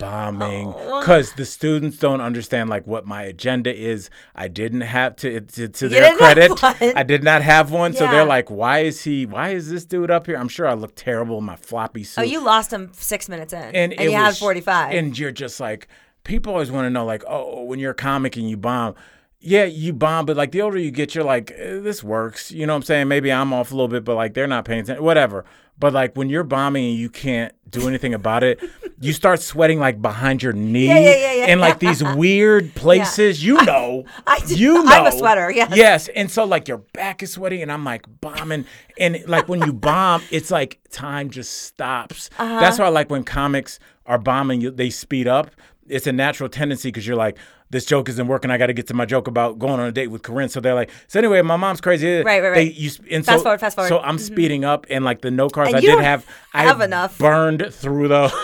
bombing 0.00 0.74
Oh. 0.76 1.00
because 1.00 1.34
the 1.34 1.44
students 1.44 1.98
don't 1.98 2.20
understand 2.20 2.68
like 2.70 2.86
what 2.86 3.06
my 3.06 3.22
agenda 3.22 3.72
is. 3.72 4.10
I 4.34 4.48
didn't 4.48 4.80
have 4.80 5.14
to 5.16 5.40
to, 5.40 5.68
to 5.68 5.88
their 5.88 6.16
credit. 6.16 6.52
I 6.96 7.02
did 7.04 7.22
not 7.22 7.42
have 7.42 7.70
one. 7.70 7.92
So 7.92 8.06
they're 8.08 8.24
like, 8.24 8.50
why 8.50 8.80
is 8.80 9.04
he? 9.04 9.26
Why 9.26 9.50
is 9.50 9.70
this 9.70 9.84
dude 9.84 10.10
up 10.10 10.26
here? 10.26 10.36
I'm 10.36 10.48
sure 10.48 10.66
I 10.66 10.74
look 10.74 10.94
terrible 10.96 11.38
in 11.38 11.44
my 11.44 11.56
floppy 11.56 12.00
oh, 12.00 12.04
suit 12.04 12.20
Oh, 12.20 12.24
you 12.24 12.42
lost 12.42 12.72
him 12.72 12.90
six 12.94 13.28
minutes 13.28 13.52
in, 13.52 13.62
and, 13.62 13.92
and, 13.92 14.10
you 14.10 14.16
had 14.16 14.36
45. 14.36 14.94
And 14.94 15.16
you're 15.18 15.30
just 15.30 15.60
like, 15.60 15.88
people 16.24 16.52
always 16.52 16.70
want 16.70 16.86
to 16.86 16.90
know, 16.90 17.04
like, 17.04 17.22
oh, 17.28 17.64
when 17.64 17.78
you're 17.78 17.92
a 17.92 17.94
comic 17.94 18.36
and 18.36 18.48
you 18.48 18.56
bomb, 18.56 18.94
yeah, 19.40 19.64
you 19.64 19.92
bomb, 19.94 20.26
but 20.26 20.36
like 20.36 20.52
the 20.52 20.60
older 20.60 20.78
you 20.78 20.90
get, 20.90 21.14
you're 21.14 21.24
like, 21.24 21.50
eh, 21.56 21.80
this 21.80 22.04
works. 22.04 22.50
You 22.52 22.66
know 22.66 22.74
what 22.74 22.78
I'm 22.78 22.82
saying? 22.82 23.08
Maybe 23.08 23.32
I'm 23.32 23.52
off 23.54 23.72
a 23.72 23.74
little 23.74 23.88
bit, 23.88 24.04
but 24.04 24.14
like 24.14 24.34
they're 24.34 24.46
not 24.46 24.66
paying 24.66 24.80
attention, 24.80 25.02
whatever. 25.02 25.44
But 25.78 25.94
like 25.94 26.14
when 26.14 26.28
you're 26.28 26.44
bombing 26.44 26.90
and 26.90 26.98
you 26.98 27.08
can't 27.08 27.54
do 27.70 27.88
anything 27.88 28.12
about 28.12 28.42
it, 28.44 28.60
you 29.00 29.14
start 29.14 29.40
sweating 29.40 29.80
like 29.80 30.02
behind 30.02 30.42
your 30.42 30.52
knee 30.52 30.88
Yeah, 30.88 30.98
yeah, 30.98 31.32
yeah, 31.32 31.44
and 31.46 31.58
like 31.58 31.78
these 31.78 32.04
weird 32.16 32.74
places. 32.74 33.42
You 33.42 33.62
know, 33.64 34.04
I 34.26 34.40
do- 34.40 34.58
you 34.58 34.74
know, 34.84 34.90
I'm 34.90 35.06
a 35.06 35.12
sweater, 35.12 35.50
yes. 35.50 35.72
yes. 35.74 36.08
And 36.08 36.30
so 36.30 36.44
like 36.44 36.68
your 36.68 36.78
back 36.92 37.22
is 37.22 37.32
sweaty, 37.32 37.62
and 37.62 37.72
I'm 37.72 37.82
like 37.82 38.04
bombing, 38.20 38.66
and 38.98 39.24
like 39.26 39.48
when 39.48 39.62
you 39.62 39.72
bomb, 39.72 40.22
it's 40.30 40.50
like 40.50 40.80
time 40.90 41.30
just 41.30 41.62
stops. 41.62 42.28
Uh-huh. 42.38 42.60
That's 42.60 42.78
why 42.78 42.88
like 42.88 43.08
when 43.08 43.24
comics 43.24 43.78
are 44.04 44.18
bombing, 44.18 44.60
you, 44.60 44.70
they 44.70 44.90
speed 44.90 45.26
up. 45.26 45.50
It's 45.88 46.06
a 46.06 46.12
natural 46.12 46.48
tendency 46.50 46.88
because 46.88 47.06
you're 47.06 47.16
like, 47.16 47.38
this 47.70 47.84
joke 47.86 48.08
isn't 48.08 48.26
working. 48.26 48.50
I 48.50 48.58
got 48.58 48.66
to 48.66 48.72
get 48.72 48.88
to 48.88 48.94
my 48.94 49.06
joke 49.06 49.28
about 49.28 49.58
going 49.58 49.74
on 49.80 49.86
a 49.86 49.92
date 49.92 50.08
with 50.08 50.22
Corinne. 50.22 50.48
So 50.48 50.60
they're 50.60 50.74
like, 50.74 50.90
so 51.06 51.18
anyway, 51.18 51.40
my 51.42 51.56
mom's 51.56 51.80
crazy. 51.80 52.16
Right, 52.16 52.24
right, 52.24 52.42
right. 52.42 52.54
They, 52.54 52.64
you, 52.72 52.90
and 53.10 53.24
Fast 53.24 53.38
so, 53.38 53.42
forward, 53.44 53.60
fast 53.60 53.76
forward. 53.76 53.88
So 53.88 54.00
I'm 54.00 54.18
speeding 54.18 54.64
up, 54.64 54.86
and 54.90 55.04
like 55.04 55.20
the 55.20 55.30
note 55.30 55.52
cards 55.52 55.72
I 55.72 55.80
did 55.80 55.98
have, 56.00 56.26
I 56.54 56.64
have 56.64 56.80
enough. 56.80 57.16
burned 57.18 57.68
through 57.72 58.08
those. 58.08 58.32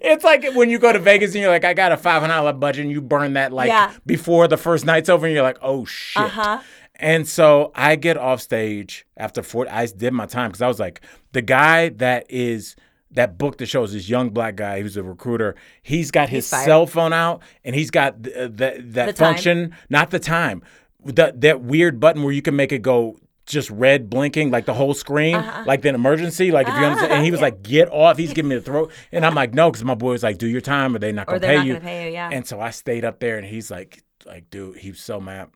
it's 0.00 0.24
like 0.24 0.46
when 0.54 0.70
you 0.70 0.78
go 0.78 0.92
to 0.92 0.98
Vegas 0.98 1.34
and 1.34 1.40
you're 1.42 1.50
like, 1.50 1.64
I 1.64 1.74
got 1.74 1.92
a 1.92 1.96
five 1.96 2.20
hundred 2.20 2.34
dollar 2.34 2.52
budget, 2.52 2.84
and 2.84 2.92
you 2.92 3.00
burn 3.00 3.32
that 3.34 3.52
like 3.52 3.68
Yeah. 3.68 3.92
before 4.04 4.46
the 4.48 4.56
first 4.56 4.84
night's 4.84 5.08
over, 5.08 5.26
and 5.26 5.34
you're 5.34 5.42
like, 5.42 5.58
oh 5.62 5.84
shit. 5.84 6.22
Uh-huh. 6.22 6.60
And 6.98 7.28
so 7.28 7.72
I 7.74 7.96
get 7.96 8.16
off 8.16 8.40
stage 8.40 9.06
after 9.16 9.42
four. 9.42 9.66
I 9.70 9.86
did 9.86 10.12
my 10.12 10.26
time 10.26 10.50
because 10.50 10.62
I 10.62 10.68
was 10.68 10.80
like, 10.80 11.02
the 11.32 11.42
guy 11.42 11.90
that 11.90 12.26
is 12.30 12.74
that 13.16 13.36
book 13.36 13.58
that 13.58 13.66
shows 13.66 13.92
this 13.92 14.08
young 14.08 14.30
black 14.30 14.56
guy 14.56 14.80
who's 14.80 14.96
a 14.96 15.02
recruiter. 15.02 15.56
He's 15.82 16.10
got 16.10 16.28
his 16.28 16.48
fired. 16.48 16.64
cell 16.64 16.86
phone 16.86 17.12
out 17.12 17.42
and 17.64 17.74
he's 17.74 17.90
got 17.90 18.22
th- 18.24 18.36
uh, 18.36 18.48
that 18.52 18.92
that 18.94 19.06
The 19.06 19.12
time. 19.12 19.34
function, 19.34 19.74
not 19.90 20.10
the 20.10 20.18
time, 20.20 20.62
that 21.04 21.40
that 21.42 21.60
weird 21.62 21.98
button 22.00 22.22
where 22.22 22.32
you 22.32 22.42
can 22.42 22.56
make 22.56 22.72
it 22.72 22.82
go 22.82 23.18
just 23.46 23.70
red 23.70 24.10
blinking 24.10 24.50
like 24.50 24.64
the 24.66 24.74
whole 24.74 24.92
screen 24.92 25.36
Uh-huh. 25.36 25.62
like 25.66 25.82
the 25.82 25.90
emergency 25.90 26.50
like 26.50 26.66
if 26.66 26.74
you 26.74 26.84
understand 26.84 27.12
and 27.12 27.24
he 27.24 27.30
was 27.30 27.40
like 27.46 27.62
get 27.62 27.88
off 27.92 28.16
he's 28.18 28.32
giving 28.32 28.48
me 28.48 28.56
the 28.56 28.60
throat 28.60 28.90
and 29.12 29.24
i'm 29.24 29.36
like 29.36 29.54
no 29.54 29.70
because 29.70 29.84
my 29.84 29.94
boy 29.94 30.10
was 30.10 30.24
like 30.24 30.36
do 30.38 30.48
your 30.48 30.60
time 30.60 30.96
or 30.96 30.98
they 30.98 31.12
not 31.12 31.28
Or 31.28 31.38
gonna 31.38 31.40
they're 31.42 31.50
pay 31.50 31.56
not 31.58 31.66
you 31.66 31.72
gonna 31.74 31.84
pay 31.84 32.06
you, 32.08 32.12
yeah. 32.14 32.28
and 32.32 32.44
so 32.44 32.60
i 32.60 32.70
stayed 32.70 33.04
up 33.04 33.20
there 33.20 33.36
and 33.38 33.46
he's 33.46 33.70
like 33.70 34.02
like 34.26 34.50
dude 34.50 34.78
he's 34.78 34.98
so 35.00 35.20
mad 35.20 35.50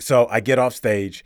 so 0.00 0.26
I 0.28 0.40
get 0.40 0.58
off 0.58 0.74
stage 0.74 1.22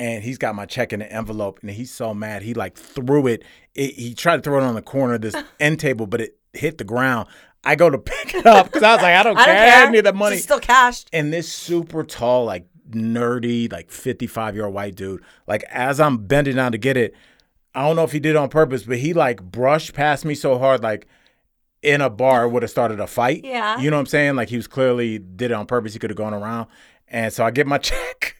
and 0.00 0.24
he's 0.24 0.38
got 0.38 0.54
my 0.54 0.64
check 0.64 0.94
in 0.94 1.00
the 1.00 1.12
envelope 1.12 1.58
and 1.60 1.70
he's 1.70 1.92
so 1.92 2.14
mad. 2.14 2.40
He 2.40 2.54
like 2.54 2.74
threw 2.74 3.26
it. 3.26 3.44
it 3.74 3.94
he 3.94 4.14
tried 4.14 4.36
to 4.36 4.42
throw 4.42 4.58
it 4.58 4.62
on 4.62 4.74
the 4.74 4.80
corner 4.82 5.14
of 5.14 5.20
this 5.20 5.36
end 5.60 5.78
table, 5.78 6.06
but 6.06 6.22
it 6.22 6.38
hit 6.54 6.78
the 6.78 6.84
ground. 6.84 7.28
I 7.62 7.74
go 7.76 7.90
to 7.90 7.98
pick 7.98 8.34
it 8.34 8.46
up 8.46 8.66
because 8.66 8.82
I 8.82 8.94
was 8.94 9.02
like, 9.02 9.14
I 9.14 9.22
don't 9.22 9.36
I 9.38 9.44
don't 9.44 9.54
care. 9.54 9.70
care. 9.70 9.86
I 9.86 9.90
need 9.90 10.00
the 10.06 10.14
money. 10.14 10.36
It's 10.36 10.44
still 10.44 10.58
cashed. 10.58 11.10
and 11.12 11.30
this 11.30 11.52
super 11.52 12.02
tall, 12.02 12.46
like 12.46 12.66
nerdy, 12.88 13.70
like 13.70 13.90
55 13.90 14.54
year 14.54 14.64
old 14.64 14.74
white 14.74 14.94
dude, 14.94 15.22
like 15.46 15.64
as 15.64 16.00
I'm 16.00 16.16
bending 16.26 16.56
down 16.56 16.72
to 16.72 16.78
get 16.78 16.96
it, 16.96 17.14
I 17.74 17.86
don't 17.86 17.94
know 17.94 18.04
if 18.04 18.12
he 18.12 18.20
did 18.20 18.30
it 18.30 18.36
on 18.36 18.48
purpose, 18.48 18.84
but 18.84 18.96
he 18.98 19.12
like 19.12 19.42
brushed 19.42 19.92
past 19.92 20.24
me 20.24 20.34
so 20.34 20.58
hard, 20.58 20.82
like 20.82 21.06
in 21.82 22.00
a 22.00 22.08
bar 22.08 22.48
would 22.48 22.62
have 22.62 22.70
started 22.70 23.00
a 23.00 23.06
fight. 23.06 23.44
Yeah. 23.44 23.78
You 23.78 23.90
know 23.90 23.96
what 23.96 24.00
I'm 24.00 24.06
saying? 24.06 24.36
Like 24.36 24.48
he 24.48 24.56
was 24.56 24.66
clearly 24.66 25.18
did 25.18 25.50
it 25.50 25.54
on 25.54 25.66
purpose. 25.66 25.92
He 25.92 25.98
could 25.98 26.08
have 26.10 26.16
gone 26.16 26.32
around. 26.32 26.68
And 27.06 27.32
so 27.32 27.44
I 27.44 27.50
get 27.50 27.66
my 27.66 27.78
check 27.90 28.36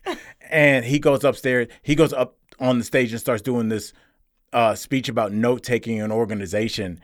and 0.50 0.85
he 0.85 0.99
goes 0.99 1.25
upstairs. 1.25 1.69
He 1.83 1.95
goes 1.95 2.12
up 2.12 2.37
on 2.59 2.78
the 2.78 2.85
stage 2.85 3.11
and 3.12 3.21
starts 3.21 3.42
doing 3.42 3.69
this 3.69 3.92
uh, 4.52 4.75
speech 4.75 5.09
about 5.09 5.33
note 5.33 5.62
taking 5.62 6.00
and 6.00 6.12
organization. 6.12 7.00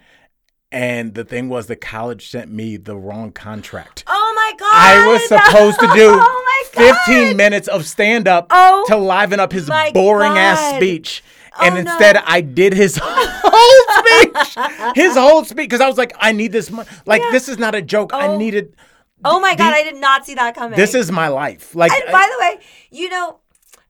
And 0.72 1.14
the 1.14 1.24
thing 1.24 1.48
was, 1.48 1.66
the 1.66 1.76
college 1.76 2.28
sent 2.28 2.50
me 2.50 2.76
the 2.76 2.96
wrong 2.96 3.30
contract. 3.32 4.02
Oh 4.08 4.32
my 4.34 4.52
god! 4.58 4.68
I 4.72 5.06
was 5.06 5.22
supposed 5.28 5.78
to 5.80 5.86
do 5.94 6.08
Oh 6.20 6.42
my 6.74 6.86
god! 6.88 6.96
15 7.06 7.36
minutes 7.36 7.68
of 7.68 7.86
stand 7.86 8.26
up 8.26 8.48
Oh 8.50 8.84
to 8.88 8.96
liven 8.96 9.38
up 9.40 9.52
his 9.52 9.70
boring 9.94 10.32
ass 10.32 10.74
speech. 10.76 11.22
And 11.58 11.74
Oh, 11.76 11.78
instead, 11.78 12.16
no. 12.16 12.22
I 12.26 12.40
did 12.42 12.74
his 12.74 12.98
whole 13.02 14.04
speech. 14.04 14.56
His 14.94 15.14
whole 15.16 15.44
speech. 15.44 15.56
Because 15.56 15.80
I 15.80 15.86
was 15.88 15.96
like, 15.96 16.12
I 16.18 16.32
need 16.32 16.52
this 16.52 16.70
money. 16.70 16.88
Like, 17.06 17.22
this 17.30 17.48
is 17.48 17.58
not 17.58 17.74
a 17.74 17.80
joke. 17.80 18.12
I 18.12 18.26
Oh. 18.26 18.36
needed. 18.36 18.74
Oh 19.25 19.40
my 19.40 19.54
god! 19.54 19.70
the- 19.73 19.76
I 19.76 19.82
did 19.82 19.96
not 19.96 20.26
see 20.26 20.35
that 20.35 20.54
coming. 20.54 20.76
This 20.76 20.94
is 20.94 21.11
my 21.11 21.28
life. 21.28 21.75
Like, 21.75 21.92
And 21.92 22.04
by 22.12 22.28
the 22.32 22.38
way, 22.40 22.64
you 22.90 23.08
know, 23.08 23.40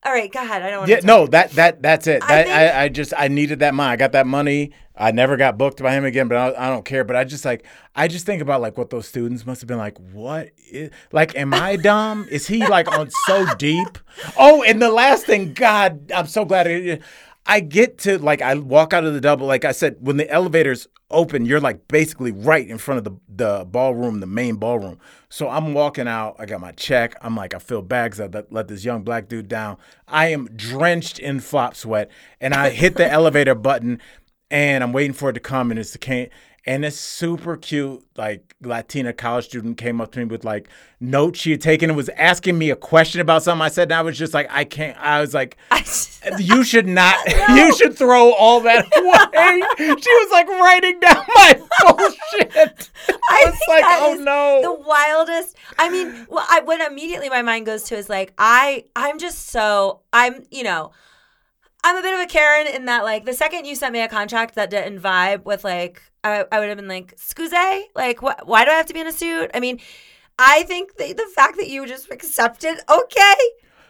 all 0.04 0.12
right, 0.12 0.32
go 0.32 0.40
ahead. 0.40 0.62
I 0.62 0.70
don't 0.70 0.78
want 0.80 0.90
yeah, 0.90 1.00
to. 1.00 1.06
no, 1.06 1.26
that 1.28 1.50
that 1.52 1.82
that's 1.82 2.06
it. 2.06 2.22
I 2.22 2.26
That, 2.28 2.44
think- 2.46 2.56
I, 2.56 2.82
I 2.84 2.88
just 2.88 3.12
I 3.16 3.28
needed 3.28 3.58
that 3.60 3.74
money. 3.74 3.92
I 3.92 3.96
got 3.96 4.12
that 4.12 4.26
money. 4.26 4.72
I 4.98 5.10
never 5.10 5.36
got 5.36 5.58
booked 5.58 5.82
by 5.82 5.92
him 5.92 6.06
again, 6.06 6.26
but 6.26 6.38
I, 6.38 6.66
I 6.66 6.70
don't 6.70 6.84
care. 6.86 7.04
But 7.04 7.16
I 7.16 7.24
just 7.24 7.44
like 7.44 7.66
I 7.94 8.08
just 8.08 8.24
think 8.24 8.40
about 8.40 8.60
like 8.62 8.78
what 8.78 8.88
those 8.88 9.06
students 9.06 9.44
must 9.44 9.60
have 9.60 9.68
been 9.68 9.76
like. 9.78 9.98
What 10.12 10.50
is 10.70 10.90
like? 11.12 11.36
Am 11.36 11.52
I 11.52 11.76
dumb? 11.82 12.26
Is 12.30 12.46
he 12.46 12.66
like 12.66 12.90
on 12.96 13.10
so 13.26 13.46
deep? 13.56 13.98
Oh, 14.38 14.62
and 14.62 14.80
the 14.80 14.90
last 14.90 15.26
thing, 15.26 15.52
God, 15.52 16.10
I'm 16.14 16.26
so 16.28 16.44
glad. 16.46 17.02
I 17.46 17.60
get 17.60 17.98
to 17.98 18.18
like 18.18 18.42
I 18.42 18.54
walk 18.54 18.92
out 18.92 19.04
of 19.04 19.14
the 19.14 19.20
double. 19.20 19.46
Like 19.46 19.64
I 19.64 19.72
said, 19.72 19.96
when 20.00 20.16
the 20.16 20.28
elevators 20.30 20.88
open, 21.10 21.46
you're 21.46 21.60
like 21.60 21.86
basically 21.88 22.32
right 22.32 22.66
in 22.66 22.78
front 22.78 22.98
of 22.98 23.04
the 23.04 23.12
the 23.28 23.64
ballroom, 23.64 24.20
the 24.20 24.26
main 24.26 24.56
ballroom. 24.56 24.98
So 25.28 25.48
I'm 25.48 25.74
walking 25.74 26.08
out. 26.08 26.36
I 26.38 26.46
got 26.46 26.60
my 26.60 26.72
check. 26.72 27.16
I'm 27.22 27.36
like, 27.36 27.54
I 27.54 27.58
feel 27.58 27.82
'cause 27.82 28.20
I 28.20 28.26
let, 28.26 28.52
let 28.52 28.68
this 28.68 28.84
young 28.84 29.02
black 29.02 29.28
dude 29.28 29.48
down. 29.48 29.76
I 30.08 30.28
am 30.28 30.46
drenched 30.56 31.18
in 31.18 31.40
flop 31.40 31.74
sweat, 31.76 32.10
and 32.40 32.54
I 32.54 32.70
hit 32.70 32.96
the 32.96 33.10
elevator 33.10 33.54
button, 33.54 34.00
and 34.50 34.82
I'm 34.82 34.92
waiting 34.92 35.12
for 35.12 35.30
it 35.30 35.34
to 35.34 35.40
come, 35.40 35.70
and 35.70 35.78
it's 35.78 35.92
the 35.92 35.98
can. 35.98 36.28
And 36.66 36.82
this 36.82 36.98
super 36.98 37.56
cute, 37.56 38.04
like 38.16 38.54
Latina 38.60 39.12
college 39.12 39.44
student 39.46 39.78
came 39.78 40.00
up 40.00 40.10
to 40.12 40.18
me 40.18 40.24
with 40.24 40.44
like 40.44 40.68
notes 40.98 41.38
she 41.38 41.52
had 41.52 41.60
taken 41.60 41.90
and 41.90 41.96
was 41.96 42.08
asking 42.10 42.58
me 42.58 42.70
a 42.70 42.76
question 42.76 43.20
about 43.20 43.44
something 43.44 43.62
I 43.64 43.68
said. 43.68 43.84
And 43.84 43.94
I 43.94 44.02
was 44.02 44.18
just 44.18 44.34
like, 44.34 44.48
I 44.50 44.64
can't. 44.64 44.98
I 44.98 45.20
was 45.20 45.32
like, 45.32 45.56
you 46.38 46.64
should 46.64 46.86
not. 46.86 47.16
You 47.56 47.74
should 47.76 47.96
throw 47.96 48.32
all 48.32 48.60
that 48.60 48.84
away. 48.96 49.96
she 50.00 50.10
was 50.10 50.30
like 50.32 50.48
writing 50.48 50.98
down 51.00 51.24
my 51.34 51.54
bullshit. 51.80 52.90
I 53.30 53.42
was 53.46 53.54
think 53.54 53.68
like, 53.68 53.82
that 53.82 54.00
oh 54.02 54.14
is 54.14 54.20
no. 54.20 54.60
the 54.62 54.72
wildest 54.72 55.56
i 55.78 55.88
mean 55.88 56.26
well 56.28 56.44
I, 56.48 56.60
what 56.60 56.80
immediately 56.80 57.28
my 57.28 57.42
mind 57.42 57.66
goes 57.66 57.84
to 57.84 57.96
is 57.96 58.08
like 58.08 58.32
i 58.38 58.84
i'm 58.94 59.18
just 59.18 59.48
so 59.48 60.00
i'm 60.12 60.44
you 60.50 60.62
know 60.62 60.92
i'm 61.86 61.96
a 61.96 62.02
bit 62.02 62.14
of 62.14 62.20
a 62.20 62.26
karen 62.26 62.66
in 62.66 62.84
that 62.84 63.04
like 63.04 63.24
the 63.24 63.32
second 63.32 63.64
you 63.64 63.74
sent 63.74 63.92
me 63.92 64.00
a 64.00 64.08
contract 64.08 64.54
that 64.54 64.70
didn't 64.70 65.00
vibe 65.00 65.44
with 65.44 65.64
like 65.64 66.02
i, 66.24 66.44
I 66.50 66.58
would 66.60 66.68
have 66.68 66.78
been 66.78 66.88
like 66.88 67.12
excuse 67.12 67.52
like 67.94 68.22
what 68.22 68.46
why 68.46 68.64
do 68.64 68.70
i 68.70 68.74
have 68.74 68.86
to 68.86 68.94
be 68.94 69.00
in 69.00 69.06
a 69.06 69.12
suit 69.12 69.50
i 69.54 69.60
mean 69.60 69.80
i 70.38 70.64
think 70.64 70.96
the, 70.96 71.12
the 71.12 71.26
fact 71.34 71.56
that 71.56 71.68
you 71.68 71.86
just 71.86 72.10
accepted 72.10 72.78
okay 72.90 73.34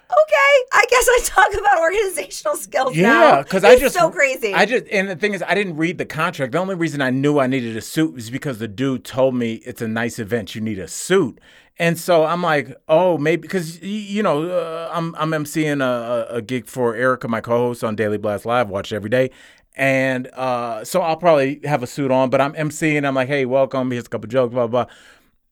okay, 0.07 0.55
I 0.73 0.87
guess 0.89 1.09
I 1.09 1.21
talk 1.25 1.61
about 1.61 1.81
organizational 1.81 2.57
skills 2.57 2.97
now. 2.97 3.23
Yeah, 3.23 3.43
because 3.43 3.65
I 3.65 3.77
just 3.77 3.95
so 3.95 4.11
crazy. 4.11 4.55
I 4.55 4.65
just 4.65 4.85
and 4.91 5.09
the 5.09 5.17
thing 5.17 5.35
is, 5.35 5.43
I 5.43 5.55
didn't 5.55 5.77
read 5.77 5.99
the 5.99 6.05
contract. 6.05 6.53
The 6.53 6.59
only 6.59 6.75
reason 6.75 7.01
I 7.01 7.11
knew 7.11 7.39
I 7.39 7.47
needed 7.47 7.77
a 7.77 7.81
suit 7.81 8.15
was 8.15 8.31
because 8.31 8.59
the 8.59 8.69
dude 8.69 9.05
told 9.05 9.35
me 9.35 9.55
it's 9.67 9.83
a 9.83 9.89
nice 9.89 10.19
event. 10.19 10.55
You 10.55 10.61
need 10.61 10.79
a 10.79 10.89
suit, 10.89 11.41
and 11.79 11.99
so 11.99 12.25
I'm 12.25 12.43
like, 12.43 12.75
oh, 12.89 13.19
maybe 13.19 13.43
because 13.43 13.83
you 13.83 14.23
know 14.23 14.49
uh, 14.49 14.91
I'm 14.93 15.15
I'm 15.17 15.31
emceeing 15.33 15.83
a, 15.83 16.37
a, 16.37 16.43
gig 16.43 16.67
for 16.67 16.95
Erica, 16.95 17.29
my 17.29 17.41
co-host 17.43 17.85
on 17.85 17.97
Daily 17.97 18.17
Blast 18.19 18.47
Live. 18.47 18.71
Watch 18.71 18.93
every 18.93 19.11
day. 19.11 19.31
And 19.79 20.29
uh, 20.29 20.85
so 20.85 21.03
I'll 21.03 21.19
probably 21.19 21.61
have 21.65 21.83
a 21.83 21.87
suit 21.87 22.11
on, 22.11 22.31
but 22.31 22.41
I'm 22.41 22.55
emceeing. 22.55 23.07
I'm 23.07 23.15
like, 23.15 23.29
hey, 23.29 23.45
welcome. 23.45 23.91
Here's 23.91 24.07
a 24.07 24.09
couple 24.09 24.29
jokes, 24.29 24.55
blah 24.55 24.67
blah. 24.67 24.85
blah. 24.85 24.95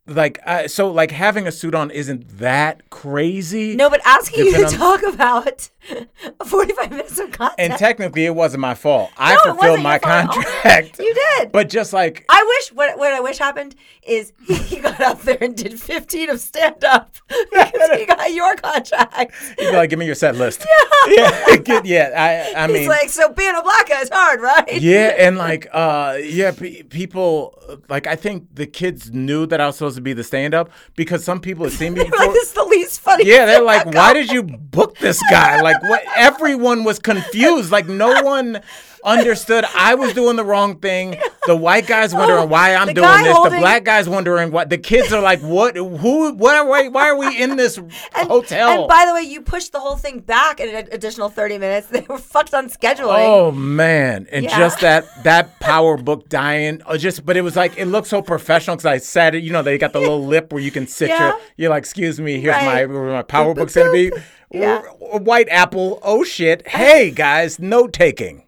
Like, 0.07 0.39
I, 0.47 0.67
so 0.67 0.91
like 0.91 1.11
having 1.11 1.47
a 1.47 1.53
suit 1.53 1.75
on 1.75 1.91
isn't 1.91 2.39
that 2.39 2.91
crazy. 2.91 3.75
no, 3.75 3.89
but 3.89 4.03
asking 4.05 4.45
you 4.47 4.69
to 4.69 4.77
talk 4.77 5.03
about 5.03 5.71
45 6.45 6.91
minutes 6.91 7.19
of 7.19 7.31
content. 7.33 7.55
And 7.59 7.73
technically, 7.79 8.27
it 8.27 8.35
wasn't 8.35 8.61
my 8.61 8.75
fault. 8.75 9.11
I 9.17 9.35
No, 9.35 9.41
it 9.41 9.45
fulfilled 9.45 9.59
wasn't 9.83 9.83
my 9.85 9.99
contract. 9.99 10.99
You 11.05 11.15
did. 11.39 11.53
But 11.53 11.69
just 11.71 11.93
like, 11.93 12.25
I 12.29 12.45
wish 12.59 12.73
what 12.77 12.99
what 12.99 13.13
I 13.13 13.21
wish 13.21 13.39
happened 13.39 13.75
is 14.07 14.33
he 14.47 14.81
got 14.81 15.01
up 15.01 15.23
there 15.23 15.39
and 15.41 15.57
did 15.57 15.81
15 15.81 16.31
of 16.31 16.41
stand 16.41 16.85
up 16.85 17.15
because 17.29 17.99
he 17.99 18.05
got 18.07 18.33
your 18.33 18.55
contract. 18.57 19.33
be 19.59 19.71
like, 19.73 19.89
give 19.91 19.99
me 19.99 20.07
your 20.07 20.15
set 20.15 20.37
list. 20.37 20.67
Yeah. 21.09 21.57
Get- 21.59 21.87
yeah. 21.87 22.11
I, 22.57 22.63
I 22.65 22.67
He's 22.69 22.75
mean, 22.81 22.89
like, 22.89 23.09
so 23.11 23.33
being 23.33 23.55
a 23.55 23.63
black 23.63 23.89
guy 23.89 24.01
is 24.01 24.09
hard, 24.13 24.41
right? 24.41 24.81
yeah. 24.81 25.15
And 25.19 25.37
like, 25.37 25.67
uh, 25.73 26.19
yeah, 26.23 26.53
pe- 26.53 26.83
people, 26.83 27.59
like, 27.89 28.07
I 28.07 28.17
think 28.17 28.49
the 28.55 28.67
kids 28.67 29.11
knew 29.13 29.47
that 29.47 29.61
I 29.61 29.67
was 29.67 29.77
supposed 29.77 29.94
to 29.95 30.01
be 30.01 30.13
the 30.13 30.25
stand 30.25 30.55
up 30.55 30.71
because 30.97 31.25
some 31.25 31.41
people 31.41 31.65
have 31.65 31.73
seen 31.75 31.95
me 31.95 32.05
before. 32.11 32.33
this 32.33 32.49
is 32.49 32.53
the 32.53 32.65
least 32.65 33.01
funny. 33.01 33.27
Yeah, 33.27 33.47
they're 33.47 33.63
like, 33.63 33.87
why 33.87 34.13
did 34.13 34.31
you 34.31 34.43
book 34.43 34.99
this 34.99 35.23
guy? 35.31 35.61
Like, 35.61 35.83
what? 35.83 36.03
Everyone 36.17 36.85
was 36.85 36.99
confused. 36.99 37.71
Like, 37.71 37.87
no 37.89 38.23
one 38.23 38.61
understood. 39.05 39.65
I 39.77 39.95
was 39.95 40.13
doing 40.15 40.37
the 40.37 40.45
wrong 40.45 40.79
thing. 40.79 41.17
The 41.47 41.55
white 41.55 41.87
guy's 41.87 42.15
wondering 42.15 42.49
why 42.49 42.75
I'm 42.75 42.93
doing 42.95 43.07
this. 43.23 43.33
holding- 43.33 43.53
The 43.53 43.59
black 43.59 43.85
guy's 43.85 44.09
wondering 44.09 44.51
what. 44.51 44.71
The 44.71 44.79
kids 44.79 45.13
are 45.13 45.21
like, 45.21 45.41
what? 45.41 45.77
Who? 45.77 46.33
What 46.33 46.57
are 46.57 46.65
we? 46.71 46.89
Why 46.89 47.09
are 47.11 47.17
we 47.17 47.41
in 47.41 47.57
this 47.57 47.77
hotel? 48.15 48.81
And 48.81 48.89
by 48.89 49.05
the 49.07 49.15
way, 49.15 49.23
you 49.23 49.43
pushed 49.43 49.73
the 49.73 49.81
whole 49.81 49.97
thing 49.97 50.21
back 50.21 50.59
an 50.61 50.89
additional 50.91 51.29
30 51.29 51.59
minutes. 51.59 51.89
They 51.95 52.01
were 52.09 52.19
fucked 52.19 52.55
on 52.55 52.69
scheduling. 52.71 53.19
Oh 53.27 53.51
man, 53.53 54.27
and 54.33 54.45
Yeah. 54.45 54.57
just 54.59 54.81
that 54.81 55.07
that 55.25 55.61
PowerBook 55.61 56.29
dying, 56.29 56.81
uh, 56.87 56.97
just 56.97 57.25
but 57.27 57.37
it 57.37 57.43
was 57.43 57.57
like 57.57 57.77
it 57.79 57.87
looked 57.87 58.09
so 58.09 58.23
professional 58.23 58.77
because 58.77 58.87
I 58.87 58.99
said 58.99 59.35
it. 59.35 59.43
You 59.45 59.53
know, 59.53 59.63
they 59.63 59.77
got 59.79 59.93
the 59.93 60.01
little 60.01 60.25
lip 60.25 60.53
where 60.53 60.63
you 60.63 60.71
can 60.71 60.87
sit 60.87 61.11
Yeah. 61.11 61.29
your. 61.29 61.41
You're 61.57 61.71
like, 61.71 61.83
excuse 61.83 62.19
me, 62.21 62.41
here's 62.41 62.57
my 62.57 62.67
Right. 62.85 62.89
where 62.89 63.13
my 63.13 63.23
PowerBook's 63.23 63.75
gonna 63.75 63.93
be. 63.93 64.11
Yeah. 64.51 64.83
White 64.83 65.49
apple. 65.51 65.99
Oh 66.03 66.25
shit. 66.25 66.67
Hey 66.69 67.11
guys, 67.11 67.59
note 67.59 67.93
taking. 67.93 68.44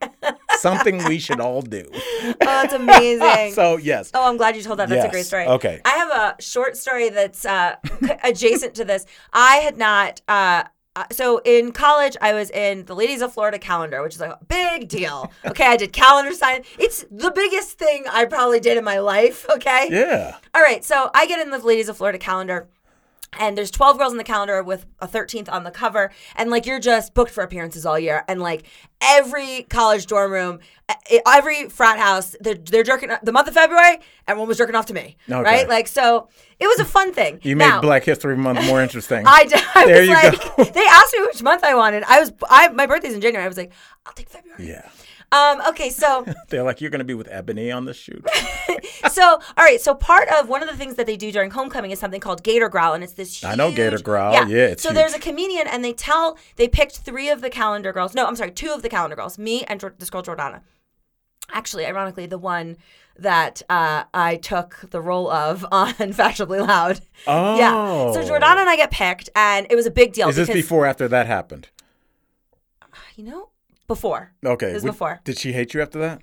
Something 0.66 1.04
we 1.04 1.18
should 1.18 1.40
all 1.40 1.62
do. 1.62 1.84
Oh, 2.28 2.34
that's 2.40 2.72
amazing. 2.72 3.52
So 3.54 3.76
yes. 3.76 4.10
Oh, 4.12 4.28
I'm 4.28 4.36
glad 4.36 4.56
you 4.56 4.62
told 4.62 4.78
that. 4.80 4.88
That's 4.88 5.04
a 5.04 5.08
great 5.10 5.26
story. 5.26 5.46
Okay. 5.46 5.80
I 5.84 5.90
have 5.90 6.10
a 6.10 6.42
short 6.42 6.76
story 6.76 7.08
that's 7.08 7.44
uh, 7.44 7.76
adjacent 8.24 8.74
to 8.74 8.84
this. 8.84 9.06
I 9.32 9.56
had 9.56 9.76
not. 9.76 10.20
Uh, 10.26 10.64
uh, 10.96 11.04
so 11.12 11.38
in 11.44 11.72
college, 11.72 12.16
I 12.20 12.32
was 12.32 12.50
in 12.50 12.84
the 12.86 12.94
Ladies 12.94 13.20
of 13.20 13.32
Florida 13.32 13.58
calendar, 13.58 14.02
which 14.02 14.14
is 14.14 14.20
a 14.20 14.38
big 14.48 14.88
deal. 14.88 15.30
Okay, 15.44 15.66
I 15.66 15.76
did 15.76 15.92
calendar 15.92 16.32
sign. 16.32 16.62
It's 16.78 17.04
the 17.10 17.30
biggest 17.30 17.78
thing 17.78 18.04
I 18.10 18.24
probably 18.24 18.60
did 18.60 18.78
in 18.78 18.84
my 18.84 18.98
life. 18.98 19.44
Okay. 19.50 19.88
Yeah. 19.90 20.36
All 20.54 20.62
right, 20.62 20.82
so 20.84 21.10
I 21.14 21.26
get 21.26 21.38
in 21.40 21.50
the 21.50 21.58
Ladies 21.58 21.88
of 21.90 21.96
Florida 21.98 22.18
calendar. 22.18 22.68
And 23.38 23.58
there's 23.58 23.70
12 23.70 23.98
girls 23.98 24.12
in 24.12 24.18
the 24.18 24.24
calendar 24.24 24.62
with 24.62 24.86
a 25.00 25.06
13th 25.06 25.50
on 25.52 25.64
the 25.64 25.70
cover. 25.70 26.10
And 26.36 26.50
like 26.50 26.64
you're 26.64 26.80
just 26.80 27.12
booked 27.12 27.30
for 27.32 27.42
appearances 27.42 27.84
all 27.84 27.98
year. 27.98 28.24
And 28.28 28.40
like 28.40 28.62
every 29.00 29.64
college 29.68 30.06
dorm 30.06 30.32
room, 30.32 30.60
every 31.26 31.68
frat 31.68 31.98
house, 31.98 32.34
they're, 32.40 32.54
they're 32.54 32.82
jerking 32.82 33.10
the 33.22 33.32
month 33.32 33.48
of 33.48 33.54
February, 33.54 33.98
everyone 34.26 34.48
was 34.48 34.56
jerking 34.58 34.74
off 34.74 34.86
to 34.86 34.94
me. 34.94 35.16
Okay. 35.28 35.40
Right? 35.42 35.68
Like, 35.68 35.86
so 35.88 36.28
it 36.58 36.66
was 36.66 36.78
a 36.80 36.84
fun 36.84 37.12
thing. 37.12 37.40
You 37.42 37.56
made 37.56 37.68
Now, 37.68 37.80
Black 37.82 38.04
History 38.04 38.36
Month 38.36 38.64
more 38.66 38.80
interesting. 38.80 39.22
I, 39.26 39.44
d- 39.44 39.54
I 39.74 39.84
There 39.86 40.00
was 40.00 40.08
you 40.08 40.14
like, 40.14 40.56
go. 40.56 40.64
they 40.80 40.86
asked 40.86 41.12
me 41.14 41.22
which 41.22 41.42
month 41.42 41.62
I 41.64 41.74
wanted. 41.74 42.04
I 42.04 42.20
was, 42.20 42.32
I 42.48 42.68
my 42.68 42.86
birthday's 42.86 43.14
in 43.14 43.20
January. 43.20 43.44
I 43.44 43.48
was 43.48 43.56
like, 43.58 43.72
I'll 44.06 44.12
take 44.14 44.28
February. 44.30 44.66
yeah. 44.68 44.88
Um, 45.32 45.60
okay, 45.68 45.90
so 45.90 46.24
They're 46.48 46.62
like, 46.62 46.80
you're 46.80 46.90
gonna 46.90 47.04
be 47.04 47.14
with 47.14 47.28
Ebony 47.30 47.70
on 47.72 47.84
the 47.84 47.94
shoot. 47.94 48.24
so 49.10 49.22
all 49.22 49.40
right 49.64 49.80
so 49.80 49.94
part 49.94 50.28
of 50.28 50.48
one 50.48 50.62
of 50.62 50.68
the 50.68 50.76
things 50.76 50.94
that 50.96 51.06
they 51.06 51.16
do 51.16 51.32
during 51.32 51.50
homecoming 51.50 51.90
is 51.90 51.98
something 51.98 52.20
called 52.20 52.42
gator 52.42 52.68
growl 52.68 52.94
and 52.94 53.02
it's 53.02 53.14
this 53.14 53.42
I 53.44 53.54
know 53.54 53.70
Gator 53.72 53.98
Growl. 53.98 54.32
Yeah, 54.48 54.66
it's 54.66 54.82
so 54.82 54.92
there's 54.92 55.14
a 55.14 55.18
comedian 55.18 55.66
and 55.66 55.84
they 55.84 55.92
tell 55.92 56.36
they 56.56 56.68
picked 56.68 56.98
three 56.98 57.28
of 57.30 57.40
the 57.40 57.50
calendar 57.50 57.92
girls 57.92 58.14
no 58.14 58.26
i'm 58.26 58.36
sorry 58.36 58.50
two 58.50 58.70
of 58.70 58.82
the 58.82 58.88
calendar 58.88 59.16
girls 59.16 59.38
me 59.38 59.64
and 59.64 59.80
this 59.98 60.10
girl 60.10 60.22
jordana 60.22 60.60
actually 61.50 61.86
ironically 61.86 62.26
the 62.26 62.38
one 62.38 62.76
that 63.18 63.62
uh, 63.70 64.04
i 64.12 64.36
took 64.36 64.84
the 64.90 65.00
role 65.00 65.30
of 65.30 65.64
on 65.72 66.12
fashionably 66.12 66.60
loud 66.60 67.00
Oh. 67.26 67.58
yeah 67.58 68.12
so 68.12 68.22
jordana 68.28 68.60
and 68.60 68.68
i 68.68 68.76
get 68.76 68.90
picked 68.90 69.30
and 69.34 69.66
it 69.70 69.76
was 69.76 69.86
a 69.86 69.90
big 69.90 70.12
deal 70.12 70.28
Is 70.28 70.36
this 70.36 70.50
before 70.50 70.84
or 70.84 70.86
after 70.86 71.08
that 71.08 71.26
happened? 71.26 71.68
you 73.16 73.24
know 73.24 73.48
before 73.86 74.32
Okay. 74.44 74.70
It 74.70 74.74
was 74.74 74.82
would- 74.82 74.90
before. 74.92 75.20
Did 75.24 75.38
she 75.38 75.52
hate 75.52 75.74
you 75.74 75.82
after 75.82 75.98
that? 76.00 76.20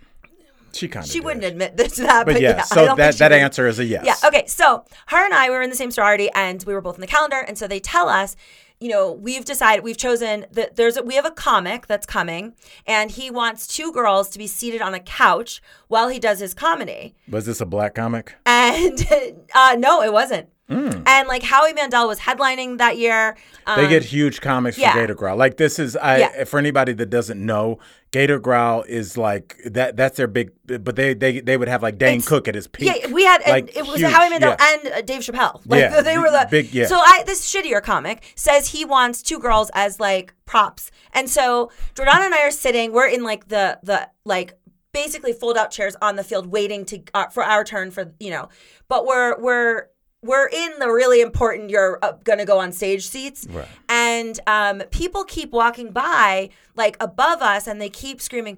She 0.74 0.88
kind 0.88 1.06
of. 1.06 1.12
she 1.12 1.20
wouldn't 1.20 1.46
admit 1.46 1.78
this 1.78 1.96
to 1.98 2.02
that 2.02 2.26
but, 2.26 2.34
But 2.34 2.42
yeah, 2.42 2.56
yeah, 2.58 2.62
so 2.64 2.96
that 2.96 3.18
that 3.18 3.32
would. 3.32 3.40
answer 3.40 3.68
is 3.68 3.78
a 3.78 3.86
yes. 3.86 4.06
Yeah. 4.06 4.28
Okay. 4.28 4.48
So 4.48 4.86
her 5.08 5.24
and 5.24 5.34
I 5.34 5.50
were 5.52 5.62
in 5.62 5.70
the 5.70 5.76
same 5.76 5.92
sorority, 5.92 6.30
and 6.34 6.64
we 6.66 6.74
were 6.74 6.82
both 6.82 6.96
in 6.96 7.02
the 7.02 7.08
calendar. 7.08 7.38
And 7.40 7.58
so 7.60 7.68
they 7.68 7.80
tell 7.80 8.10
us, 8.10 8.36
you 8.80 8.90
know, 8.90 9.12
we've 9.12 9.46
decided 9.46 9.84
we've 9.84 9.98
chosen 9.98 10.48
that 10.52 10.76
there's 10.76 10.98
a, 10.98 11.04
we 11.04 11.14
have 11.14 11.26
a 11.26 11.32
comic 11.32 11.86
that's 11.86 12.08
coming, 12.08 12.56
and 12.88 13.12
he 13.12 13.30
wants 13.30 13.68
two 13.68 13.92
girls 13.92 14.30
to 14.30 14.40
be 14.40 14.48
seated 14.48 14.82
on 14.82 14.96
a 14.96 15.00
couch 15.00 15.62
while 15.90 16.10
he 16.10 16.18
does 16.18 16.40
his 16.40 16.56
comedy. 16.56 17.14
Was 17.30 17.46
this 17.46 17.62
a 17.62 17.68
black 17.68 17.94
comic? 17.94 18.34
And 18.48 18.98
uh, 19.56 19.76
no, 19.78 20.02
it 20.02 20.12
wasn't. 20.12 20.50
And 20.70 21.28
like 21.28 21.44
Howie 21.44 21.74
Mandel 21.74 22.08
was 22.08 22.20
headlining 22.20 22.78
that 22.80 22.98
year. 22.98 23.36
Um. 23.68 23.80
They 23.82 23.88
get 23.90 24.04
huge 24.04 24.42
comics 24.42 24.78
yeah. 24.78 24.94
for 24.94 25.00
Gator 25.02 25.14
Growl. 25.16 25.38
Like 25.38 25.58
this 25.58 25.78
is 25.78 25.96
I 25.96 26.18
Yeah. 26.20 26.44
for 26.46 26.58
anybody 26.58 26.94
that 26.94 27.08
doesn't 27.10 27.44
know, 27.44 27.80
Gator 28.12 28.40
Growl 28.40 28.84
is 28.88 29.18
like 29.18 29.58
that. 29.66 29.96
That's 29.98 30.18
their 30.18 30.28
big. 30.28 30.52
But 30.66 30.96
they 30.96 31.14
they 31.14 31.42
they 31.42 31.58
would 31.58 31.68
have 31.68 31.84
like 31.84 31.98
Dane 31.98 32.16
It's- 32.20 32.28
Cook 32.28 32.48
at 32.48 32.56
his 32.56 32.68
peak. 32.68 32.88
Yeah, 33.04 33.12
we 33.12 33.24
had 33.24 33.42
and 33.42 33.52
Like, 33.52 33.76
it 33.76 33.86
was 33.86 34.00
huge, 34.00 34.12
Howie 34.12 34.30
Mandel 34.30 34.56
yeah. 34.58 34.74
and 34.84 34.94
uh, 34.94 35.02
Dave 35.02 35.22
Chappelle. 35.22 35.62
Like 35.66 35.82
Yeah, 35.82 36.02
they 36.10 36.18
were 36.18 36.32
the 36.32 36.48
big- 36.50 36.74
yeah. 36.74 36.88
So 36.88 36.98
I 36.98 37.24
this 37.28 37.46
shittier 37.54 37.82
comic 37.84 38.24
says 38.36 38.70
he 38.70 38.84
wants 38.86 39.22
two 39.22 39.40
girls 39.40 39.70
as 39.74 40.00
like 40.00 40.34
props, 40.46 40.92
and 41.12 41.30
so 41.30 41.72
Jordana 41.94 42.26
and 42.26 42.34
I 42.34 42.48
are 42.48 42.52
sitting. 42.52 42.94
We're 42.94 43.08
in 43.10 43.24
like 43.24 43.50
the 43.50 43.80
the 43.84 44.10
like 44.26 44.58
basically 44.94 45.34
fold 45.34 45.58
out 45.58 45.72
chairs 45.72 45.96
on 46.02 46.16
the 46.16 46.24
field, 46.24 46.48
waiting 46.48 46.86
to 46.86 47.02
uh, 47.14 47.28
for 47.28 47.44
our 47.44 47.64
turn 47.64 47.92
for 47.92 48.14
you 48.20 48.32
know, 48.32 48.50
but 48.88 49.06
we're 49.06 49.40
we're. 49.40 49.88
We're 50.24 50.48
in 50.48 50.80
the 50.80 50.90
really 50.90 51.22
important. 51.22 51.70
You're 51.70 52.00
uh, 52.02 52.14
gonna 52.24 52.46
go 52.46 52.60
on 52.60 52.72
stage 52.72 53.06
seats, 53.08 53.46
Right. 53.50 53.68
and 53.90 54.40
um, 54.48 54.80
people 54.90 55.24
keep 55.26 55.52
walking 55.52 55.92
by 55.92 56.50
like 56.76 56.98
above 57.00 57.42
us, 57.42 57.68
and 57.68 57.80
they 57.82 57.90
keep 57.90 58.22
screaming, 58.22 58.58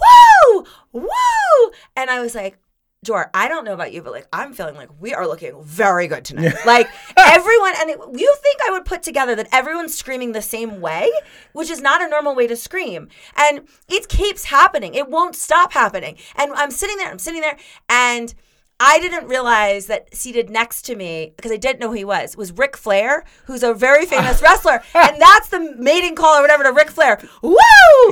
"Woo, 0.00 0.64
woo!" 0.92 1.70
And 1.96 2.10
I 2.10 2.20
was 2.20 2.34
like, 2.34 2.58
Jor, 3.04 3.30
I 3.34 3.48
don't 3.48 3.64
know 3.64 3.74
about 3.74 3.92
you, 3.92 4.02
but 4.02 4.12
like 4.12 4.26
I'm 4.32 4.52
feeling 4.54 4.74
like 4.74 4.88
we 4.98 5.12
are 5.14 5.26
looking 5.26 5.62
very 5.62 6.06
good 6.08 6.24
tonight. 6.24 6.54
like 6.66 6.88
everyone, 7.16 7.74
and 7.78 7.90
it, 7.90 7.98
you 8.14 8.34
think 8.42 8.60
I 8.66 8.70
would 8.72 8.84
put 8.84 9.02
together 9.02 9.34
that 9.36 9.48
everyone's 9.52 9.94
screaming 9.94 10.32
the 10.32 10.42
same 10.42 10.80
way, 10.80 11.10
which 11.52 11.70
is 11.70 11.80
not 11.80 12.02
a 12.02 12.08
normal 12.08 12.34
way 12.34 12.46
to 12.46 12.56
scream, 12.56 13.08
and 13.36 13.68
it 13.88 14.08
keeps 14.08 14.44
happening. 14.46 14.94
It 14.94 15.08
won't 15.08 15.36
stop 15.36 15.72
happening. 15.72 16.16
And 16.34 16.52
I'm 16.54 16.70
sitting 16.70 16.96
there, 16.96 17.08
I'm 17.10 17.18
sitting 17.20 17.40
there, 17.40 17.56
and. 17.88 18.34
I 18.80 18.98
didn't 18.98 19.28
realize 19.28 19.86
that 19.86 20.14
seated 20.14 20.50
next 20.50 20.82
to 20.82 20.96
me, 20.96 21.32
because 21.36 21.52
I 21.52 21.56
didn't 21.56 21.80
know 21.80 21.88
who 21.88 21.94
he 21.94 22.04
was, 22.04 22.36
was 22.36 22.52
Ric 22.52 22.76
Flair, 22.76 23.24
who's 23.46 23.62
a 23.62 23.72
very 23.72 24.04
famous 24.14 24.42
wrestler. 24.42 24.82
And 24.94 25.20
that's 25.20 25.48
the 25.48 25.74
mating 25.78 26.16
call 26.16 26.38
or 26.38 26.42
whatever 26.42 26.64
to 26.64 26.72
Ric 26.72 26.90
Flair. 26.90 27.20
Woo! 27.42 27.56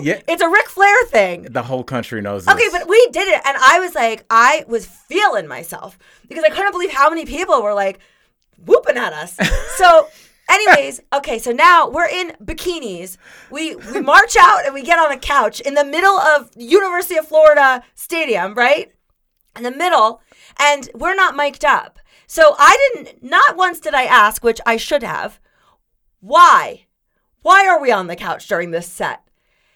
Yeah. 0.02 0.20
It's 0.28 0.42
a 0.42 0.48
Ric 0.48 0.68
Flair 0.68 1.04
thing. 1.06 1.48
The 1.50 1.62
whole 1.64 1.84
country 1.84 2.20
knows. 2.22 2.44
This. 2.44 2.54
Okay, 2.54 2.68
but 2.70 2.88
we 2.88 3.08
did 3.12 3.28
it, 3.28 3.40
and 3.44 3.56
I 3.60 3.80
was 3.80 3.94
like, 3.94 4.24
I 4.30 4.64
was 4.68 4.86
feeling 4.86 5.48
myself 5.48 5.98
because 6.28 6.44
I 6.44 6.48
couldn't 6.50 6.72
believe 6.72 6.92
how 6.92 7.10
many 7.10 7.26
people 7.26 7.60
were 7.62 7.74
like 7.74 7.98
whooping 8.64 8.96
at 8.96 9.12
us. 9.12 9.38
So, 9.76 10.06
anyways, 10.48 11.00
okay, 11.12 11.38
so 11.40 11.50
now 11.50 11.88
we're 11.88 12.06
in 12.06 12.36
bikinis. 12.44 13.16
We 13.50 13.74
we 13.74 14.00
march 14.14 14.36
out 14.38 14.64
and 14.64 14.74
we 14.74 14.82
get 14.82 14.98
on 14.98 15.10
a 15.10 15.16
couch 15.16 15.60
in 15.60 15.74
the 15.74 15.84
middle 15.84 16.16
of 16.16 16.50
University 16.56 17.16
of 17.16 17.26
Florida 17.26 17.82
Stadium, 17.96 18.54
right? 18.54 18.92
In 19.56 19.64
the 19.64 19.72
middle, 19.72 20.20
and 20.58 20.88
we're 20.94 21.14
not 21.14 21.36
mic'd 21.36 21.64
up. 21.64 21.98
So 22.26 22.54
I 22.58 22.76
didn't. 22.94 23.22
Not 23.22 23.56
once 23.56 23.80
did 23.80 23.94
I 23.94 24.04
ask, 24.04 24.42
which 24.42 24.60
I 24.64 24.76
should 24.76 25.02
have. 25.02 25.40
Why? 26.20 26.86
Why 27.42 27.66
are 27.66 27.80
we 27.80 27.90
on 27.90 28.06
the 28.06 28.16
couch 28.16 28.46
during 28.46 28.70
this 28.70 28.86
set? 28.86 29.21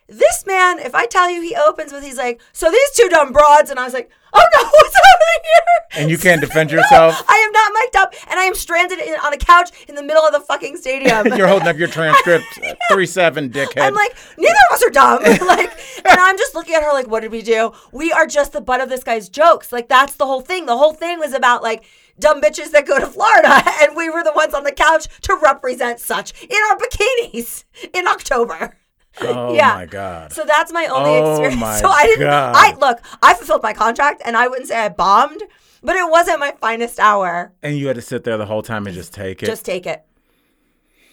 This 0.09 0.47
man, 0.47 0.79
if 0.79 0.95
I 0.95 1.07
tell 1.07 1.29
you, 1.29 1.43
he 1.43 1.57
opens 1.57 1.93
with, 1.93 2.05
he's 2.05 2.17
like, 2.17 2.41
so 2.53 2.71
these 2.71 2.91
two 2.93 3.09
dumb 3.09 3.33
broads, 3.33 3.71
and 3.71 3.81
I 3.81 3.85
was 3.85 3.93
like, 3.93 4.09
oh 4.33 4.45
no, 4.57 4.65
what's 4.73 4.95
happening 4.95 5.43
here? 5.43 6.03
And 6.03 6.11
you 6.11 6.19
can't 6.19 6.41
defend 6.41 6.71
yourself? 6.71 7.25
I 7.29 7.37
am 7.37 7.53
not 7.53 7.73
mic'd 7.73 7.97
up, 7.97 8.15
and 8.31 8.39
I 8.39 8.45
am 8.45 8.55
stranded 8.55 9.01
in, 9.01 9.15
on 9.25 9.33
a 9.33 9.37
couch 9.37 9.71
in 9.89 9.97
the 9.97 10.05
middle 10.05 10.23
of 10.23 10.33
the 10.33 10.41
fucking 10.41 10.77
stadium. 10.77 11.27
You're 11.37 11.49
holding 11.49 11.67
up 11.67 11.77
your 11.77 11.89
transcript. 11.89 12.45
Uh, 12.65 12.75
three 12.93 13.07
seven 13.07 13.51
dickhead. 13.51 13.83
I'm 13.83 13.95
like, 13.95 14.17
neither 14.39 14.55
of 14.71 14.75
us 14.75 14.85
are 14.85 14.91
dumb. 14.91 15.23
like, 15.47 15.73
and 16.05 16.21
I'm 16.21 16.39
just 16.39 16.55
looking 16.55 16.77
at 16.77 16.85
her 16.85 16.93
like, 16.93 17.09
what 17.09 17.21
did 17.21 17.33
we 17.33 17.43
do? 17.43 17.73
We 17.91 18.13
are 18.13 18.27
just 18.29 18.53
the 18.53 18.61
butt 18.61 18.81
of 18.81 18.89
this 18.89 19.03
guy's 19.03 19.29
jokes. 19.29 19.73
Like, 19.73 19.89
that's 19.89 20.15
the 20.15 20.27
whole 20.27 20.41
thing. 20.41 20.67
The 20.67 20.77
whole 20.77 20.93
thing 20.93 21.19
was 21.19 21.33
about 21.33 21.65
like 21.65 21.85
dumb 22.21 22.41
bitches 22.41 22.71
that 22.71 22.87
go 22.87 23.01
to 23.01 23.07
Florida, 23.07 23.61
and 23.83 23.97
we 23.97 24.09
were 24.09 24.23
the 24.23 24.33
ones 24.33 24.55
on 24.55 24.63
the 24.63 24.73
couch 24.73 25.09
to 25.23 25.37
represent 25.43 25.99
such 25.99 26.33
in 26.45 26.59
our 26.71 26.79
bikinis 26.79 27.65
in 27.93 28.07
October. 28.07 28.77
Oh 29.21 29.55
yeah. 29.55 29.75
my 29.75 29.87
god. 29.87 30.33
So 30.33 30.45
that's 30.45 30.73
my 30.73 30.87
only 30.87 31.11
Oh 31.11 31.31
experience. 31.33 31.61
my 31.61 31.77
so 31.81 31.89
I 31.89 32.05
didn't. 32.05 32.21
God. 32.27 32.55
I 32.57 32.75
look. 32.77 33.01
I 33.23 33.35
fulfilled 33.35 33.63
my 33.63 33.73
contract, 33.73 34.23
and 34.25 34.37
I 34.37 34.49
wouldn't 34.49 34.69
say 34.69 34.77
I 34.79 34.89
bombed, 34.89 35.43
but 35.83 35.97
it 35.97 36.11
wasn't 36.11 36.41
my 36.41 36.53
finest 36.61 36.99
hour. 36.99 37.53
and 37.63 37.77
you 37.79 37.87
had 37.87 37.97
to 37.97 38.03
sit 38.03 38.25
there 38.25 38.37
the 38.37 38.47
whole 38.47 38.63
time 38.63 38.87
and 38.87 38.95
just 38.95 39.13
take 39.15 39.43
it. 39.43 39.47
Just 39.47 39.65
take 39.65 39.87
it. 39.87 40.05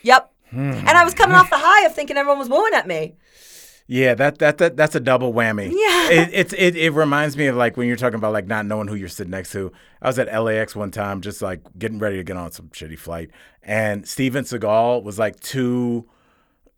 Yep. 0.03 0.31
Hmm. 0.51 0.59
And 0.71 0.89
I 0.89 1.03
was 1.03 1.13
coming 1.13 1.35
off 1.35 1.49
the 1.49 1.57
high 1.57 1.85
of 1.85 1.95
thinking 1.95 2.17
everyone 2.17 2.39
was 2.39 2.49
wooing 2.49 2.73
at 2.73 2.87
me. 2.87 3.15
Yeah, 3.85 4.13
that 4.15 4.39
that, 4.39 4.59
that 4.59 4.77
that's 4.77 4.95
a 4.95 4.99
double 4.99 5.33
whammy. 5.33 5.65
Yeah. 5.65 6.09
it, 6.21 6.29
it's 6.31 6.53
it, 6.53 6.75
it 6.77 6.91
reminds 6.91 7.35
me 7.35 7.47
of 7.47 7.55
like 7.57 7.75
when 7.75 7.87
you're 7.87 7.97
talking 7.97 8.15
about 8.15 8.31
like 8.31 8.47
not 8.47 8.65
knowing 8.65 8.87
who 8.87 8.95
you're 8.95 9.09
sitting 9.09 9.31
next 9.31 9.51
to. 9.51 9.71
I 10.01 10.07
was 10.07 10.17
at 10.19 10.27
LAX 10.41 10.73
one 10.75 10.89
time, 10.91 11.19
just 11.21 11.41
like 11.41 11.61
getting 11.77 11.99
ready 11.99 12.15
to 12.17 12.23
get 12.23 12.37
on 12.37 12.51
some 12.53 12.69
shitty 12.69 12.97
flight, 12.97 13.31
and 13.61 14.07
Steven 14.07 14.45
Seagal 14.45 15.03
was 15.03 15.19
like 15.19 15.37
two 15.41 16.05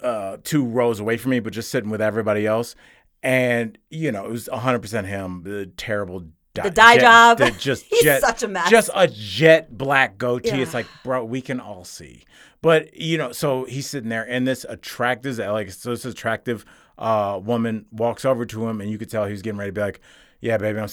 uh 0.01 0.37
two 0.43 0.65
rows 0.65 0.99
away 0.99 1.17
from 1.17 1.31
me, 1.31 1.39
but 1.39 1.53
just 1.53 1.69
sitting 1.69 1.89
with 1.89 2.01
everybody 2.01 2.45
else, 2.45 2.75
and 3.23 3.77
you 3.89 4.11
know 4.11 4.25
it 4.25 4.31
was 4.31 4.49
100 4.49 4.79
percent 4.79 5.07
him, 5.07 5.43
the 5.43 5.67
terrible. 5.77 6.25
Di- 6.53 6.63
The 6.63 6.71
dye 6.71 6.95
jet- 6.95 7.01
job. 7.01 7.37
the 7.39 7.51
just 7.51 7.83
He's 7.89 8.03
jet, 8.03 8.21
such 8.21 8.41
a 8.43 8.47
mess. 8.47 8.69
Just 8.69 8.89
a 8.95 9.07
jet 9.09 9.77
black 9.77 10.17
goatee. 10.17 10.49
Yeah. 10.49 10.55
It's 10.59 10.73
like, 10.73 10.85
bro, 11.03 11.25
we 11.25 11.41
can 11.41 11.59
all 11.59 11.83
see. 11.83 12.23
But 12.61 12.95
you 12.95 13.17
know, 13.17 13.33
so 13.33 13.65
he's 13.65 13.87
sitting 13.87 14.09
there, 14.09 14.23
and 14.27 14.47
this 14.47 14.65
attractive, 14.69 15.37
like 15.37 15.69
so 15.71 15.89
this 15.89 16.05
attractive 16.05 16.63
uh, 16.97 17.41
woman 17.43 17.85
walks 17.91 18.23
over 18.23 18.45
to 18.45 18.67
him, 18.69 18.79
and 18.79 18.89
you 18.89 18.97
could 18.97 19.09
tell 19.09 19.25
he 19.25 19.31
was 19.33 19.41
getting 19.41 19.57
ready 19.59 19.69
to 19.71 19.73
be 19.73 19.81
like, 19.81 19.99
"Yeah, 20.39 20.55
baby, 20.57 20.79
I'm 20.79 20.87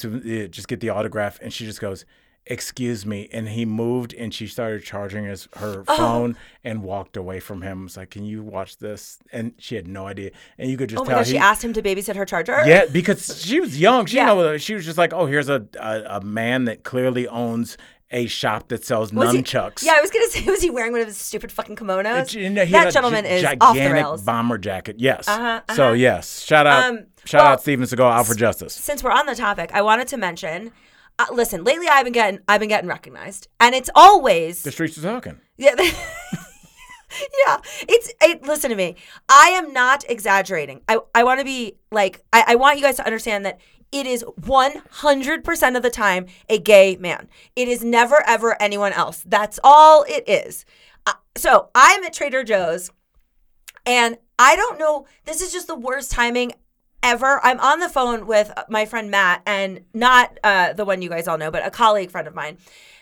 just 0.51 0.67
get 0.67 0.81
the 0.81 0.89
autograph," 0.91 1.39
and 1.41 1.53
she 1.53 1.65
just 1.65 1.81
goes. 1.81 2.05
Excuse 2.45 3.07
me, 3.07 3.29
and 3.33 3.49
he 3.49 3.65
moved, 3.65 4.13
and 4.15 4.35
she 4.35 4.49
started 4.49 4.83
charging 4.83 5.27
his 5.27 5.47
her 5.59 5.85
Oh. 5.87 5.97
phone 5.97 6.37
and 6.65 6.83
walked 6.83 7.17
away 7.17 7.39
from 7.39 7.63
him. 7.63 7.87
It's 7.87 7.97
like, 7.97 8.11
"Can 8.11 8.25
you 8.25 8.43
watch 8.43 8.79
this?" 8.79 9.21
And 9.33 9.53
she 9.59 9.77
had 9.77 9.87
no 9.87 10.09
idea, 10.09 10.33
and 10.59 10.69
you 10.69 10.77
could 10.77 10.89
just 10.89 11.01
Oh 11.01 11.05
my 11.05 11.11
tell 11.11 11.21
gosh, 11.21 11.29
she 11.29 11.39
asked 11.39 11.63
him 11.63 11.73
to 11.75 11.81
babysit 11.83 12.17
her 12.17 12.25
charger. 12.25 12.65
yeah, 12.67 12.87
because 12.91 13.41
she 13.45 13.61
was 13.61 13.79
young. 13.81 14.07
She 14.07 14.17
Yeah. 14.17 14.27
know 14.27 14.57
she 14.59 14.75
was 14.75 14.85
just 14.85 14.99
like, 14.99 15.13
oh, 15.13 15.27
here's 15.27 15.49
a, 15.49 15.65
a 15.79 16.17
a 16.17 16.21
man 16.21 16.65
that 16.65 16.83
clearly 16.83 17.29
owns 17.29 17.79
a 18.11 18.27
shop 18.27 18.69
that 18.69 18.85
sells 18.85 19.13
Was 19.13 19.33
he- 19.33 19.39
nunchucks. 19.39 19.85
yeah, 19.85 19.93
I 19.95 20.01
was 20.01 20.11
gonna 20.11 20.27
say, 20.31 20.45
was 20.45 20.61
he 20.61 20.69
wearing 20.69 20.91
one 20.91 21.01
of 21.01 21.07
his 21.07 21.17
stupid 21.17 21.53
fucking 21.53 21.77
kimonos? 21.77 22.29
He 22.31 22.43
had 22.45 22.57
that 22.87 22.93
gentleman 22.93 23.25
is 23.25 23.43
gigantic 23.43 23.63
off 23.63 23.75
the 23.77 23.89
rails. 23.93 24.23
bomber 24.23 24.59
jacket. 24.59 24.97
Yes. 24.99 25.29
Uh-huh, 25.29 25.61
So 25.75 25.85
uh-huh. 25.85 25.93
yes, 25.95 26.41
shout 26.43 26.67
out, 26.67 26.91
Um, 26.91 27.07
shout 27.25 27.45
well, 27.45 27.53
out 27.53 27.61
Steven 27.63 27.87
Seagal 27.87 28.11
out 28.13 28.27
for 28.27 28.35
justice. 28.35 28.75
Since 28.75 29.05
we're 29.05 29.13
on 29.13 29.27
the 29.27 29.37
topic, 29.37 29.71
I 29.73 29.81
wanted 29.83 30.09
to 30.09 30.17
mention. 30.17 30.73
Uh, 31.19 31.27
listen, 31.33 31.65
lately 31.65 31.87
I've 31.89 32.05
been 32.05 32.13
getting 32.13 32.41
I've 32.49 32.61
been 32.61 32.69
getting 32.69 32.89
recognized, 32.89 33.49
and 33.61 33.75
it's 33.75 33.91
always 33.95 34.63
The 34.63 34.73
streets 34.73 34.99
are 34.99 35.03
talking. 35.03 35.41
Yeah. 35.57 35.75
yeah. 35.79 37.59
It's 37.89 38.13
it, 38.21 38.43
listen 38.43 38.71
to 38.71 38.77
me. 38.77 38.97
I 39.29 39.49
am 39.49 39.73
not 39.73 40.05
exaggerating. 40.09 40.83
I, 40.89 40.99
I 41.15 41.25
want 41.25 41.41
to 41.41 41.45
be 41.45 41.77
like 41.91 42.23
I, 42.33 42.45
I 42.49 42.55
want 42.57 42.79
you 42.79 42.85
guys 42.85 42.97
to 42.97 43.05
understand 43.05 43.45
that 43.47 43.61
it 43.93 44.07
is 44.07 44.25
100% 44.41 45.77
of 45.77 45.83
the 45.83 45.91
time 45.91 46.27
a 46.49 46.59
gay 46.59 46.97
man. 46.97 47.29
It 47.55 47.69
is 47.69 47.85
never 47.85 48.23
ever 48.27 48.61
anyone 48.61 48.93
else. 48.93 49.23
That's 49.27 49.61
all 49.63 50.05
it 50.09 50.27
is. 50.27 50.65
Uh, 51.07 51.13
so 51.37 51.69
I'm 51.75 52.03
at 52.05 52.15
Trader 52.15 52.43
Joe's 52.43 52.91
and 53.85 54.17
I 54.39 54.57
don't 54.57 54.79
know, 54.79 55.07
this 55.25 55.43
is 55.43 55.53
just 55.53 55.67
the 55.67 55.77
worst 55.77 56.11
timing 56.11 56.53
ever. 57.03 57.41
I'm 57.43 57.61
on 57.61 57.81
the 57.81 57.89
phone 57.89 58.27
with 58.27 58.53
my 58.69 58.85
friend 58.87 59.11
Matt, 59.11 59.43
and 59.47 59.81
not 59.93 60.39
uh, 60.45 60.73
the 60.73 60.85
one 60.85 61.03
you 61.03 61.09
guys 61.09 61.29
all 61.29 61.39
know, 61.39 61.51
but 61.51 61.67
a 61.67 61.71
colleague 61.71 62.11
friend 62.11 62.27
of 62.29 62.35
mine. 62.35 62.59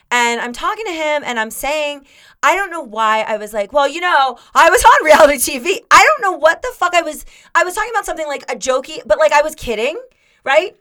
And 0.09 0.41
I'm 0.41 0.51
talking 0.51 0.85
to 0.85 0.91
him, 0.91 1.23
and 1.25 1.39
I'm 1.39 1.51
saying, 1.51 2.05
I 2.43 2.55
don't 2.55 2.69
know 2.69 2.81
why 2.81 3.21
I 3.21 3.37
was 3.37 3.53
like, 3.53 3.71
well, 3.71 3.87
you 3.87 4.01
know, 4.01 4.37
I 4.53 4.69
was 4.69 4.83
on 4.83 5.05
reality 5.05 5.37
TV. 5.37 5.79
I 5.89 6.05
don't 6.05 6.21
know 6.21 6.37
what 6.37 6.61
the 6.61 6.71
fuck 6.75 6.93
I 6.93 7.01
was. 7.01 7.25
I 7.55 7.63
was 7.63 7.75
talking 7.75 7.91
about 7.91 8.05
something 8.05 8.27
like 8.27 8.43
a 8.51 8.55
jokey, 8.55 8.99
but 9.05 9.17
like 9.17 9.31
I 9.31 9.41
was 9.41 9.55
kidding, 9.55 9.97
right? 10.43 10.75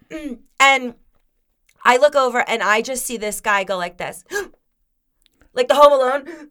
And 0.59 0.94
I 1.85 1.96
look 1.96 2.16
over, 2.16 2.44
and 2.48 2.62
I 2.62 2.83
just 2.83 3.06
see 3.06 3.16
this 3.16 3.40
guy 3.40 3.62
go 3.62 3.76
like 3.76 3.98
this, 3.98 4.24
like 5.54 5.68
the 5.68 5.76
Home 5.76 5.92
Alone, 5.92 6.50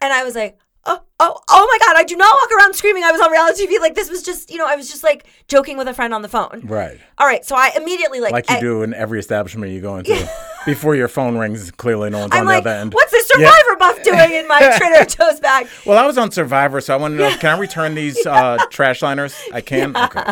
and 0.00 0.12
I 0.12 0.22
was 0.22 0.36
like, 0.36 0.58
oh, 0.86 1.00
oh, 1.20 1.38
oh 1.48 1.68
my 1.70 1.86
God, 1.86 1.96
I 1.96 2.04
do 2.04 2.16
not 2.16 2.34
walk 2.40 2.50
around 2.58 2.74
screaming 2.74 3.04
I 3.04 3.12
was 3.12 3.20
on 3.20 3.30
reality 3.30 3.66
TV. 3.66 3.80
Like 3.80 3.94
this 3.94 4.10
was 4.10 4.22
just, 4.22 4.50
you 4.50 4.58
know, 4.58 4.66
I 4.66 4.74
was 4.76 4.90
just 4.90 5.02
like 5.04 5.26
joking 5.48 5.76
with 5.78 5.88
a 5.88 5.94
friend 5.94 6.12
on 6.14 6.22
the 6.22 6.28
phone. 6.28 6.62
Right. 6.64 6.98
All 7.18 7.26
right. 7.26 7.44
So 7.44 7.54
I 7.56 7.70
immediately 7.76 8.20
like, 8.20 8.32
Like 8.32 8.50
you 8.50 8.56
I, 8.56 8.60
do 8.60 8.82
in 8.82 8.94
every 8.94 9.18
establishment 9.18 9.72
you 9.72 9.80
go 9.80 9.96
into. 9.96 10.28
Before 10.66 10.94
your 10.94 11.08
phone 11.08 11.36
rings, 11.38 11.72
clearly 11.72 12.08
no 12.10 12.20
one's 12.20 12.32
I'm 12.32 12.42
on 12.42 12.46
like, 12.46 12.62
the 12.64 12.70
other 12.70 12.80
end. 12.82 12.94
what's 12.94 13.10
this 13.10 13.28
Yeah. 13.36 13.48
survivor 13.50 13.76
buff 13.78 14.02
doing 14.04 14.32
in 14.32 14.46
my 14.46 14.60
Trader 14.78 15.04
Joe's 15.04 15.40
bag? 15.40 15.66
Well, 15.84 15.98
I 15.98 16.06
was 16.06 16.16
on 16.18 16.30
Survivor, 16.30 16.80
so 16.80 16.94
I 16.94 16.96
want 16.98 17.12
to 17.12 17.18
know, 17.18 17.36
can 17.38 17.56
I 17.56 17.58
return 17.58 17.94
these 17.96 18.24
uh, 18.26 18.58
trash 18.70 19.02
liners? 19.02 19.34
I 19.52 19.60
can? 19.60 19.96
Okay. 19.96 20.22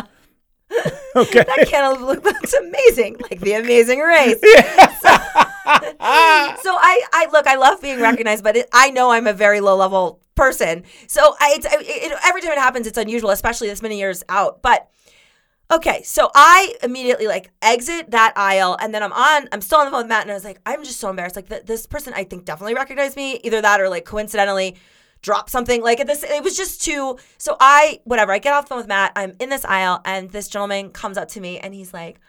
okay. 1.15 1.43
That 1.43 1.67
cantaloupe 1.67 2.23
looks 2.23 2.53
amazing, 2.53 3.17
like 3.29 3.39
the 3.41 3.53
amazing 3.53 3.99
race. 3.99 4.41
So, 6.61 6.75
I, 6.75 7.01
I 7.13 7.27
look, 7.31 7.47
I 7.47 7.55
love 7.55 7.81
being 7.81 8.01
recognized, 8.01 8.43
but 8.43 8.57
it, 8.57 8.69
I 8.73 8.89
know 8.89 9.11
I'm 9.11 9.27
a 9.27 9.33
very 9.33 9.61
low 9.61 9.75
level 9.75 10.21
person. 10.35 10.83
So 11.07 11.35
I, 11.39 11.53
it's, 11.55 11.65
it, 11.65 11.81
it, 11.81 12.19
every 12.25 12.41
time 12.41 12.51
it 12.51 12.57
happens, 12.57 12.87
it's 12.87 12.97
unusual, 12.97 13.29
especially 13.29 13.67
this 13.67 13.81
many 13.81 13.99
years 13.99 14.23
out. 14.27 14.61
But 14.61 14.89
okay, 15.71 16.01
so 16.03 16.29
I 16.35 16.75
immediately 16.83 17.27
like 17.27 17.51
exit 17.61 18.11
that 18.11 18.33
aisle, 18.35 18.77
and 18.81 18.93
then 18.93 19.03
I'm 19.03 19.13
on. 19.13 19.47
I'm 19.51 19.61
still 19.61 19.79
on 19.79 19.85
the 19.85 19.91
phone 19.91 20.01
with 20.01 20.09
Matt, 20.09 20.23
and 20.23 20.31
I 20.31 20.33
was 20.33 20.43
like, 20.43 20.59
I'm 20.65 20.83
just 20.83 20.99
so 20.99 21.09
embarrassed. 21.09 21.35
Like 21.35 21.49
th- 21.49 21.65
this 21.65 21.85
person, 21.85 22.13
I 22.15 22.23
think 22.23 22.45
definitely 22.45 22.75
recognized 22.75 23.15
me. 23.15 23.39
Either 23.43 23.61
that 23.61 23.79
or 23.79 23.89
like 23.89 24.05
coincidentally 24.05 24.75
drop 25.21 25.49
something 25.49 25.81
like 25.81 26.05
this 26.05 26.23
it 26.23 26.43
was 26.43 26.57
just 26.57 26.81
too 26.81 27.17
so 27.37 27.55
i 27.59 27.99
whatever 28.05 28.31
i 28.31 28.39
get 28.39 28.53
off 28.53 28.65
the 28.65 28.69
phone 28.69 28.77
with 28.79 28.87
matt 28.87 29.11
i'm 29.15 29.35
in 29.39 29.49
this 29.49 29.63
aisle 29.65 30.01
and 30.05 30.31
this 30.31 30.47
gentleman 30.47 30.89
comes 30.89 31.17
up 31.17 31.27
to 31.27 31.39
me 31.39 31.59
and 31.59 31.73
he's 31.73 31.93
like 31.93 32.19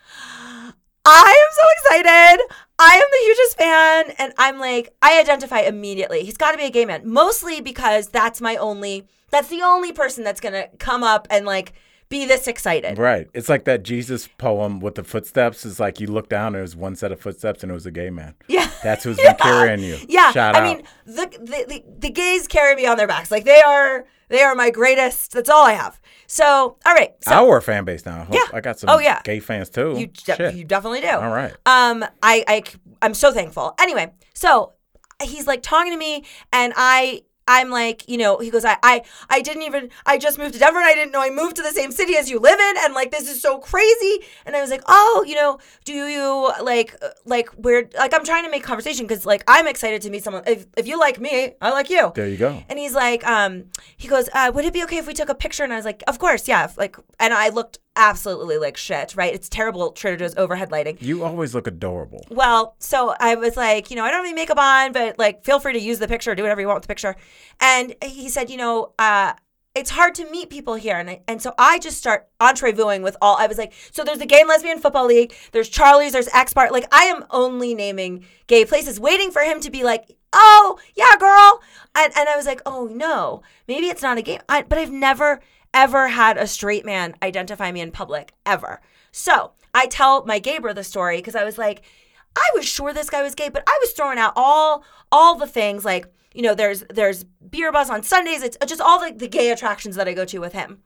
I 1.04 1.18
am 1.18 1.52
so 1.52 1.98
excited. 1.98 2.44
I 2.78 2.94
am 2.94 3.08
the 3.10 3.24
hugest 3.24 3.58
fan. 3.58 4.14
And 4.18 4.32
I'm 4.38 4.60
like, 4.60 4.94
I 5.02 5.18
identify 5.18 5.60
immediately. 5.60 6.22
He's 6.22 6.36
got 6.36 6.52
to 6.52 6.56
be 6.58 6.64
a 6.64 6.70
gay 6.70 6.84
man, 6.84 7.02
mostly 7.04 7.60
because 7.60 8.08
that's 8.08 8.40
my 8.40 8.54
only, 8.56 9.08
that's 9.30 9.48
the 9.48 9.62
only 9.62 9.92
person 9.92 10.22
that's 10.22 10.40
going 10.40 10.52
to 10.52 10.68
come 10.78 11.02
up 11.02 11.26
and 11.28 11.44
like 11.44 11.72
be 12.12 12.26
this 12.26 12.46
excited. 12.46 12.98
Right. 12.98 13.26
It's 13.34 13.48
like 13.48 13.64
that 13.64 13.82
Jesus 13.82 14.28
poem 14.38 14.78
with 14.80 14.94
the 14.96 15.02
footsteps. 15.02 15.64
It's 15.64 15.80
like 15.80 15.98
you 15.98 16.06
look 16.06 16.28
down, 16.28 16.48
and 16.48 16.56
there's 16.56 16.76
one 16.76 16.94
set 16.94 17.10
of 17.10 17.20
footsteps, 17.20 17.62
and 17.62 17.72
it 17.72 17.74
was 17.74 17.86
a 17.86 17.90
gay 17.90 18.10
man. 18.10 18.34
Yeah. 18.48 18.68
That's 18.82 19.02
who's 19.04 19.16
been 19.26 19.34
carrying 19.36 19.80
you. 19.80 19.96
Yeah. 20.08 20.30
Shout 20.32 20.54
I 20.54 20.58
out. 20.58 20.64
mean, 20.76 20.86
the, 21.06 21.26
the, 21.40 21.64
the, 21.68 21.84
the 21.98 22.10
gays 22.10 22.46
carry 22.46 22.74
me 22.76 22.86
on 22.86 22.96
their 22.98 23.06
backs. 23.06 23.30
Like 23.30 23.44
they 23.44 23.60
are, 23.62 24.04
they 24.28 24.42
are 24.42 24.54
my 24.54 24.70
greatest. 24.70 25.32
That's 25.32 25.48
all 25.48 25.64
I 25.64 25.72
have. 25.72 25.98
So, 26.26 26.76
all 26.84 26.94
right. 26.94 27.12
So 27.22 27.32
Our 27.32 27.60
fan 27.62 27.84
base 27.84 28.04
now. 28.04 28.26
I, 28.30 28.34
Yeah. 28.34 28.40
I 28.52 28.60
got 28.60 28.78
some 28.78 28.90
Oh, 28.90 28.98
yeah. 28.98 29.20
gay 29.24 29.40
fans 29.40 29.70
too. 29.70 29.94
you, 29.98 30.06
de- 30.08 30.52
you 30.54 30.64
definitely 30.64 31.00
do. 31.00 31.08
All 31.10 31.30
right. 31.30 31.52
Um, 31.66 32.04
I, 32.22 32.44
I, 32.46 32.62
I'm 33.00 33.14
so 33.14 33.32
thankful. 33.32 33.74
Anyway, 33.80 34.12
so 34.34 34.72
he's 35.22 35.46
like 35.46 35.62
talking 35.62 35.92
to 35.92 35.98
me, 35.98 36.24
and 36.52 36.72
I, 36.76 37.22
I'm 37.60 37.70
like, 37.70 38.08
you 38.08 38.18
know, 38.18 38.38
he 38.38 38.50
goes, 38.50 38.64
I, 38.64 38.76
I, 38.82 39.02
I 39.28 39.40
didn't 39.42 39.62
even, 39.62 39.90
I 40.06 40.18
just 40.18 40.38
moved 40.38 40.54
to 40.54 40.60
Denver, 40.60 40.78
and 40.78 40.86
I 40.86 40.94
didn't 40.94 41.12
know 41.12 41.22
I 41.22 41.30
moved 41.30 41.56
to 41.56 41.62
the 41.62 41.70
same 41.70 41.92
city 41.92 42.16
as 42.16 42.30
you 42.30 42.38
live 42.38 42.58
in, 42.58 42.74
and 42.82 42.94
like 42.94 43.10
this 43.10 43.28
is 43.28 43.40
so 43.40 43.58
crazy. 43.58 44.14
And 44.46 44.56
I 44.56 44.60
was 44.60 44.70
like, 44.70 44.82
oh, 44.88 45.24
you 45.26 45.34
know, 45.34 45.58
do 45.84 45.92
you 45.92 46.52
like, 46.62 46.90
like 47.24 47.48
we're 47.56 47.88
like 47.98 48.14
I'm 48.14 48.24
trying 48.24 48.44
to 48.44 48.50
make 48.50 48.62
conversation 48.62 49.06
because 49.06 49.26
like 49.26 49.44
I'm 49.46 49.66
excited 49.66 50.02
to 50.02 50.10
meet 50.10 50.24
someone. 50.24 50.44
If 50.46 50.66
if 50.76 50.86
you 50.86 50.98
like 50.98 51.20
me, 51.20 51.54
I 51.60 51.70
like 51.70 51.90
you. 51.90 52.12
There 52.14 52.28
you 52.28 52.36
go. 52.36 52.62
And 52.68 52.78
he's 52.78 52.94
like, 52.94 53.26
um, 53.26 53.64
he 53.96 54.08
goes, 54.08 54.28
uh, 54.32 54.50
would 54.54 54.64
it 54.64 54.72
be 54.72 54.82
okay 54.84 54.98
if 54.98 55.06
we 55.06 55.14
took 55.14 55.28
a 55.28 55.34
picture? 55.34 55.64
And 55.64 55.72
I 55.72 55.76
was 55.76 55.84
like, 55.84 56.02
of 56.06 56.18
course, 56.18 56.48
yeah. 56.48 56.70
Like, 56.76 56.96
and 57.18 57.32
I 57.34 57.48
looked 57.50 57.78
absolutely 57.96 58.58
like 58.58 58.76
shit, 58.76 59.14
right? 59.16 59.34
It's 59.34 59.48
terrible 59.48 59.92
Trader 59.92 60.16
Joe's 60.16 60.36
overhead 60.36 60.70
lighting. 60.70 60.98
You 61.00 61.24
always 61.24 61.54
look 61.54 61.66
adorable. 61.66 62.26
Well, 62.30 62.74
so 62.78 63.14
I 63.18 63.34
was 63.34 63.56
like, 63.56 63.90
you 63.90 63.96
know, 63.96 64.04
I 64.04 64.10
don't 64.10 64.18
have 64.18 64.26
any 64.26 64.34
makeup 64.34 64.58
on, 64.58 64.92
but 64.92 65.18
like, 65.18 65.44
feel 65.44 65.60
free 65.60 65.74
to 65.74 65.80
use 65.80 65.98
the 65.98 66.08
picture, 66.08 66.34
do 66.34 66.42
whatever 66.42 66.60
you 66.60 66.66
want 66.66 66.76
with 66.76 66.84
the 66.84 66.88
picture. 66.88 67.16
And 67.60 67.94
he 68.02 68.28
said, 68.28 68.50
you 68.50 68.56
know, 68.56 68.92
uh, 68.98 69.34
it's 69.74 69.90
hard 69.90 70.14
to 70.16 70.30
meet 70.30 70.50
people 70.50 70.74
here. 70.74 70.96
And, 70.96 71.08
I, 71.08 71.22
and 71.26 71.40
so 71.40 71.54
I 71.58 71.78
just 71.78 71.96
start 71.96 72.28
entrevuing 72.40 73.02
with 73.02 73.16
all, 73.22 73.36
I 73.36 73.46
was 73.46 73.58
like, 73.58 73.72
so 73.90 74.04
there's 74.04 74.18
the 74.18 74.26
Gay 74.26 74.40
and 74.40 74.48
Lesbian 74.48 74.78
Football 74.78 75.06
League, 75.06 75.34
there's 75.52 75.68
Charlie's, 75.68 76.12
there's 76.12 76.28
X 76.28 76.52
Bar. 76.52 76.70
Like, 76.70 76.86
I 76.92 77.04
am 77.04 77.24
only 77.30 77.74
naming 77.74 78.24
gay 78.46 78.64
places, 78.64 79.00
waiting 79.00 79.30
for 79.30 79.42
him 79.42 79.60
to 79.60 79.70
be 79.70 79.82
like, 79.82 80.16
oh, 80.32 80.78
yeah, 80.94 81.16
girl. 81.18 81.60
And, 81.94 82.12
and 82.16 82.28
I 82.28 82.36
was 82.36 82.46
like, 82.46 82.60
oh, 82.66 82.86
no, 82.86 83.42
maybe 83.68 83.86
it's 83.88 84.02
not 84.02 84.18
a 84.18 84.22
game. 84.22 84.40
I, 84.48 84.62
but 84.62 84.78
I've 84.78 84.90
never, 84.92 85.40
ever 85.74 86.08
had 86.08 86.36
a 86.38 86.46
straight 86.46 86.84
man 86.84 87.14
identify 87.22 87.70
me 87.72 87.80
in 87.80 87.90
public, 87.92 88.32
ever. 88.46 88.80
So 89.10 89.52
I 89.74 89.86
tell 89.86 90.24
my 90.24 90.38
gay 90.38 90.58
brother 90.58 90.80
the 90.80 90.84
story 90.84 91.18
because 91.18 91.34
I 91.34 91.44
was 91.44 91.58
like, 91.58 91.82
I 92.34 92.50
was 92.54 92.66
sure 92.66 92.92
this 92.94 93.10
guy 93.10 93.22
was 93.22 93.34
gay, 93.34 93.50
but 93.50 93.62
I 93.66 93.78
was 93.82 93.92
throwing 93.92 94.18
out 94.18 94.32
all 94.36 94.84
all 95.10 95.34
the 95.34 95.46
things 95.46 95.84
like 95.84 96.06
you 96.32 96.40
know 96.40 96.54
there's 96.54 96.82
there's 96.88 97.24
beer 97.24 97.70
buzz 97.70 97.90
on 97.90 98.02
Sundays. 98.02 98.42
It's 98.42 98.56
just 98.66 98.80
all 98.80 98.98
the, 99.00 99.12
the 99.14 99.28
gay 99.28 99.50
attractions 99.50 99.96
that 99.96 100.08
I 100.08 100.14
go 100.14 100.24
to 100.24 100.38
with 100.38 100.54
him. 100.54 100.82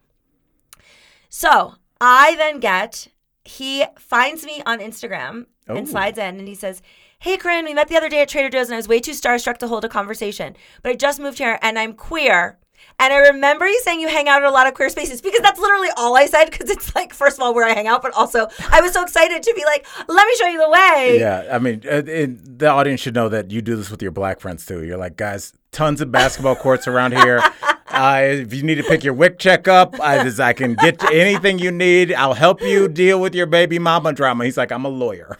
So 1.28 1.74
I 2.00 2.34
then 2.36 2.58
get 2.60 3.08
he 3.44 3.84
finds 3.96 4.44
me 4.44 4.60
on 4.66 4.80
Instagram 4.80 5.46
Oh. 5.68 5.74
and 5.74 5.88
slides 5.88 6.16
in 6.18 6.38
and 6.38 6.46
he 6.46 6.54
says, 6.54 6.80
Hey 7.18 7.36
Corinne, 7.38 7.64
we 7.64 7.74
met 7.74 7.88
the 7.88 7.96
other 7.96 8.08
day 8.08 8.20
at 8.22 8.28
Trader 8.28 8.50
Joe's 8.50 8.68
and 8.68 8.74
I 8.74 8.76
was 8.76 8.88
way 8.88 9.00
too 9.00 9.12
starstruck 9.12 9.56
to 9.58 9.68
hold 9.68 9.84
a 9.84 9.88
conversation. 9.88 10.54
But 10.82 10.90
I 10.90 10.94
just 10.96 11.18
moved 11.18 11.38
here 11.38 11.58
and 11.62 11.78
I'm 11.78 11.94
queer. 11.94 12.58
And 13.00 13.12
I 13.12 13.16
remember 13.16 13.66
you 13.66 13.80
saying 13.82 14.00
you 14.00 14.08
hang 14.08 14.28
out 14.28 14.42
at 14.42 14.48
a 14.48 14.50
lot 14.50 14.66
of 14.66 14.74
queer 14.74 14.90
spaces 14.90 15.22
because 15.22 15.40
that's 15.40 15.58
literally 15.58 15.88
all 15.96 16.16
I 16.16 16.26
said 16.26 16.50
because 16.50 16.70
it's 16.70 16.94
like, 16.94 17.14
first 17.14 17.38
of 17.38 17.42
all, 17.42 17.54
where 17.54 17.64
I 17.64 17.72
hang 17.72 17.86
out, 17.86 18.02
but 18.02 18.12
also 18.12 18.48
I 18.70 18.80
was 18.80 18.92
so 18.92 19.02
excited 19.02 19.42
to 19.42 19.54
be 19.54 19.64
like, 19.64 19.86
let 20.08 20.26
me 20.26 20.36
show 20.36 20.46
you 20.46 20.58
the 20.58 20.70
way. 20.70 21.16
Yeah, 21.18 21.48
I 21.50 21.58
mean, 21.58 21.82
uh, 21.86 22.02
and 22.06 22.38
the 22.58 22.68
audience 22.68 23.00
should 23.00 23.14
know 23.14 23.28
that 23.30 23.50
you 23.50 23.60
do 23.62 23.76
this 23.76 23.90
with 23.90 24.02
your 24.02 24.12
black 24.12 24.38
friends 24.38 24.64
too. 24.64 24.84
You're 24.84 24.98
like, 24.98 25.16
guys, 25.16 25.52
tons 25.72 26.00
of 26.02 26.12
basketball 26.12 26.56
courts 26.56 26.86
around 26.86 27.12
here. 27.12 27.42
Uh, 27.88 28.20
if 28.42 28.52
you 28.52 28.62
need 28.62 28.74
to 28.74 28.82
pick 28.82 29.04
your 29.04 29.14
WIC 29.14 29.38
check 29.38 29.68
up, 29.68 29.98
I, 30.00 30.22
just, 30.22 30.38
I 30.38 30.52
can 30.52 30.74
get 30.74 31.00
you 31.02 31.08
anything 31.18 31.58
you 31.58 31.70
need. 31.70 32.12
I'll 32.12 32.34
help 32.34 32.60
you 32.60 32.88
deal 32.88 33.18
with 33.22 33.34
your 33.34 33.46
baby 33.46 33.78
mama 33.78 34.12
drama. 34.12 34.44
He's 34.44 34.58
like, 34.58 34.70
I'm 34.70 34.84
a 34.84 34.88
lawyer. 34.90 35.38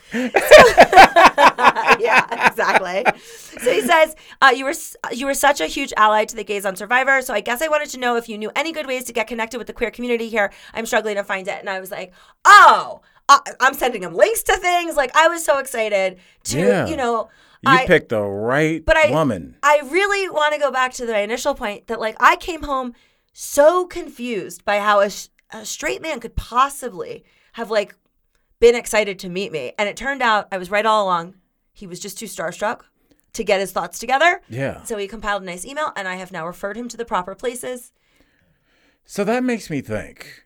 yeah, 2.00 2.46
exactly. 2.48 3.04
So 3.60 3.70
he 3.72 3.80
says, 3.82 4.14
uh, 4.42 4.52
"You 4.54 4.64
were 4.64 4.74
you 5.12 5.26
were 5.26 5.34
such 5.34 5.60
a 5.60 5.66
huge 5.66 5.92
ally 5.96 6.24
to 6.24 6.36
the 6.36 6.44
gays 6.44 6.64
on 6.66 6.76
Survivor. 6.76 7.20
So 7.22 7.34
I 7.34 7.40
guess 7.40 7.62
I 7.62 7.68
wanted 7.68 7.90
to 7.90 7.98
know 7.98 8.16
if 8.16 8.28
you 8.28 8.38
knew 8.38 8.50
any 8.56 8.72
good 8.72 8.86
ways 8.86 9.04
to 9.04 9.12
get 9.12 9.26
connected 9.26 9.58
with 9.58 9.66
the 9.66 9.72
queer 9.72 9.90
community 9.90 10.28
here. 10.28 10.50
I'm 10.74 10.86
struggling 10.86 11.16
to 11.16 11.24
find 11.24 11.46
it." 11.48 11.58
And 11.60 11.68
I 11.70 11.80
was 11.80 11.90
like, 11.90 12.12
"Oh." 12.44 13.00
I- 13.28 13.40
I'm 13.58 13.74
sending 13.74 14.04
him 14.04 14.14
links 14.14 14.44
to 14.44 14.56
things. 14.56 14.94
Like 14.94 15.10
I 15.16 15.26
was 15.26 15.44
so 15.44 15.58
excited 15.58 16.18
to, 16.44 16.58
Yeah. 16.60 16.86
you 16.86 16.96
know, 16.96 17.28
You 17.62 17.72
I, 17.72 17.84
picked 17.84 18.10
the 18.10 18.22
right 18.22 18.84
but 18.86 18.96
I- 18.96 19.10
woman. 19.10 19.56
I 19.64 19.80
really 19.84 20.30
want 20.30 20.54
to 20.54 20.60
go 20.60 20.70
back 20.70 20.92
to 20.94 21.06
the 21.06 21.18
initial 21.20 21.52
point 21.56 21.88
that 21.88 21.98
like 21.98 22.14
I 22.20 22.36
came 22.36 22.62
home 22.62 22.94
so 23.32 23.84
confused 23.84 24.64
by 24.64 24.78
how 24.78 25.00
a 25.00 25.10
straight 25.64 26.02
man 26.02 26.20
could 26.20 26.36
possibly 26.36 27.24
have 27.54 27.68
like 27.68 27.96
been 28.60 28.74
excited 28.74 29.18
to 29.20 29.28
meet 29.28 29.52
me, 29.52 29.72
and 29.78 29.88
it 29.88 29.96
turned 29.96 30.22
out 30.22 30.48
I 30.50 30.58
was 30.58 30.70
right 30.70 30.86
all 30.86 31.04
along. 31.04 31.34
He 31.72 31.86
was 31.86 32.00
just 32.00 32.18
too 32.18 32.26
starstruck 32.26 32.82
to 33.34 33.44
get 33.44 33.60
his 33.60 33.72
thoughts 33.72 33.98
together. 33.98 34.40
Yeah. 34.48 34.82
So 34.84 34.96
he 34.96 35.06
compiled 35.06 35.42
a 35.42 35.46
nice 35.46 35.64
email, 35.64 35.92
and 35.94 36.08
I 36.08 36.16
have 36.16 36.32
now 36.32 36.46
referred 36.46 36.76
him 36.76 36.88
to 36.88 36.96
the 36.96 37.04
proper 37.04 37.34
places. 37.34 37.92
So 39.04 39.24
that 39.24 39.44
makes 39.44 39.70
me 39.70 39.80
think. 39.80 40.44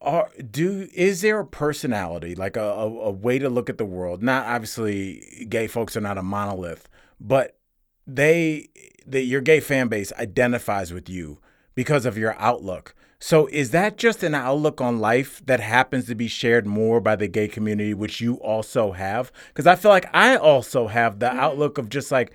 Are, 0.00 0.30
do 0.50 0.88
is 0.94 1.22
there 1.22 1.40
a 1.40 1.46
personality 1.46 2.34
like 2.34 2.56
a, 2.56 2.62
a, 2.62 2.86
a 2.86 3.10
way 3.10 3.38
to 3.38 3.48
look 3.48 3.68
at 3.68 3.78
the 3.78 3.84
world? 3.84 4.22
Not 4.22 4.46
obviously, 4.46 5.46
gay 5.48 5.66
folks 5.66 5.96
are 5.96 6.00
not 6.00 6.18
a 6.18 6.22
monolith, 6.22 6.88
but 7.20 7.58
they 8.06 8.68
that 9.06 9.22
your 9.22 9.40
gay 9.40 9.60
fan 9.60 9.88
base 9.88 10.12
identifies 10.14 10.92
with 10.92 11.08
you 11.08 11.40
because 11.74 12.06
of 12.06 12.18
your 12.18 12.36
outlook. 12.38 12.94
So 13.18 13.46
is 13.46 13.70
that 13.70 13.96
just 13.96 14.22
an 14.22 14.34
outlook 14.34 14.80
on 14.80 14.98
life 14.98 15.42
that 15.46 15.60
happens 15.60 16.06
to 16.06 16.14
be 16.14 16.28
shared 16.28 16.66
more 16.66 17.00
by 17.00 17.16
the 17.16 17.28
gay 17.28 17.48
community, 17.48 17.94
which 17.94 18.20
you 18.20 18.34
also 18.36 18.92
have? 18.92 19.32
Because 19.48 19.66
I 19.66 19.74
feel 19.74 19.90
like 19.90 20.08
I 20.14 20.36
also 20.36 20.86
have 20.88 21.18
the 21.18 21.32
outlook 21.32 21.78
of 21.78 21.88
just 21.88 22.12
like 22.12 22.32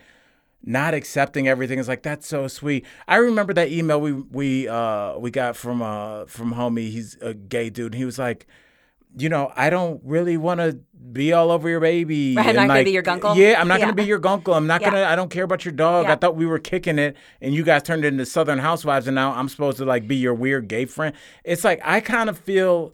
not 0.64 0.94
accepting 0.94 1.48
everything 1.48 1.80
is 1.80 1.88
like 1.88 2.04
that's 2.04 2.28
so 2.28 2.48
sweet. 2.48 2.86
I 3.08 3.18
remember 3.18 3.54
that 3.54 3.70
email 3.72 4.02
we 4.02 4.14
we 4.14 4.68
uh 4.68 5.18
we 5.18 5.32
got 5.32 5.56
from 5.56 5.82
uh 5.82 6.26
from 6.26 6.54
homie. 6.56 6.90
He's 6.90 7.16
a 7.22 7.34
gay 7.34 7.70
dude. 7.70 7.94
He 7.94 8.06
was 8.06 8.18
like, 8.20 8.48
you 9.18 9.30
know, 9.30 9.52
I 9.56 9.70
don't 9.70 10.02
really 10.04 10.38
want 10.38 10.60
to 10.60 10.80
be 11.12 11.34
all 11.34 11.52
over 11.52 11.68
your 11.68 11.80
baby. 11.82 12.36
Right, 12.38 12.48
I'm 12.50 12.56
not 12.56 12.68
gonna 12.68 12.84
be 12.84 12.92
your 12.92 13.04
gunkle? 13.04 13.36
Yeah, 13.36 13.60
I'm 13.60 13.68
not 13.68 13.80
Yeah. 13.80 13.86
gonna 13.88 13.96
be 13.96 14.04
your 14.06 14.20
gunkle. 14.20 14.56
I'm 14.56 14.68
not 14.68 14.82
Yeah. 14.82 14.92
gonna. 14.92 15.04
I 15.04 15.16
don't 15.16 15.30
care 15.30 15.44
about 15.44 15.66
your 15.66 15.74
dog. 15.74 16.06
Yeah. 16.06 16.14
I 16.14 16.16
thought 16.16 16.36
we 16.36 16.46
were 16.46 16.60
kicking 16.60 16.98
it, 17.00 17.18
and 17.42 17.54
you 17.54 17.64
guys 17.64 17.84
turned 17.84 18.06
it 18.06 18.10
into 18.10 18.26
Southern 18.26 18.60
Housewives, 18.60 19.08
and 19.08 19.16
now 19.16 19.34
I'm 19.34 19.50
supposed 19.50 19.78
to 19.80 19.86
like 19.86 20.08
be 20.08 20.16
your 20.16 20.34
weird 20.34 20.68
gay 20.70 20.86
friend. 20.86 21.14
It's 21.44 21.64
like 21.64 21.82
I 21.84 22.00
kind 22.00 22.30
of 22.30 22.38
feel 22.38 22.94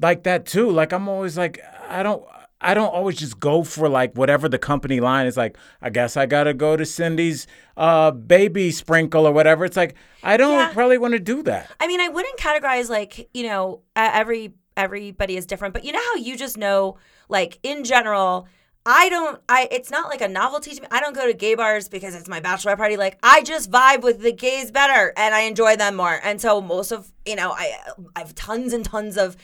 like 0.00 0.22
that 0.24 0.46
too. 0.46 0.70
Like 0.70 0.92
I'm 0.92 1.08
always 1.08 1.36
like 1.36 1.60
I 1.88 2.02
don't. 2.02 2.22
I 2.58 2.72
don't 2.72 2.88
always 2.88 3.16
just 3.16 3.38
go 3.38 3.62
for 3.64 3.86
like 3.86 4.14
whatever 4.14 4.48
the 4.48 4.58
company 4.58 4.98
line 5.00 5.26
is 5.26 5.36
like. 5.36 5.58
I 5.82 5.90
guess 5.90 6.16
I 6.16 6.24
gotta 6.26 6.54
go 6.54 6.74
to 6.76 6.86
Cindy's 6.86 7.46
uh, 7.76 8.10
baby 8.12 8.70
sprinkle 8.70 9.26
or 9.26 9.32
whatever. 9.32 9.64
It's 9.66 9.76
like 9.76 9.94
I 10.22 10.36
don't 10.38 10.52
Yeah. 10.58 10.72
probably 10.72 10.96
want 10.98 11.12
to 11.12 11.18
do 11.20 11.42
that. 11.42 11.70
I 11.80 11.86
mean, 11.86 12.00
I 12.00 12.08
wouldn't 12.08 12.38
categorize 12.38 12.88
like 12.88 13.28
you 13.34 13.42
know 13.44 13.82
every 13.94 14.52
everybody 14.76 15.36
is 15.36 15.46
different, 15.46 15.74
but 15.74 15.84
you 15.84 15.92
know 15.92 16.00
how 16.00 16.16
you 16.16 16.36
just 16.36 16.56
know 16.56 16.98
like 17.28 17.58
in 17.62 17.84
general. 17.84 18.46
I 18.88 19.08
don't. 19.08 19.40
I. 19.48 19.66
It's 19.72 19.90
not 19.90 20.08
like 20.08 20.20
a 20.20 20.28
novelty 20.28 20.72
to 20.72 20.82
me. 20.82 20.86
I 20.92 21.00
don't 21.00 21.14
go 21.14 21.26
to 21.26 21.34
gay 21.34 21.56
bars 21.56 21.88
because 21.88 22.14
it's 22.14 22.28
my 22.28 22.38
bachelor 22.38 22.76
party. 22.76 22.96
Like 22.96 23.18
I 23.20 23.42
just 23.42 23.68
vibe 23.68 24.02
with 24.02 24.20
the 24.20 24.30
gays 24.30 24.70
better, 24.70 25.12
and 25.16 25.34
I 25.34 25.40
enjoy 25.40 25.74
them 25.74 25.96
more. 25.96 26.20
And 26.22 26.40
so 26.40 26.60
most 26.60 26.92
of 26.92 27.10
you 27.24 27.34
know, 27.34 27.50
I 27.50 27.76
I 28.14 28.20
have 28.20 28.34
tons 28.36 28.72
and 28.72 28.84
tons 28.84 29.16
of, 29.16 29.36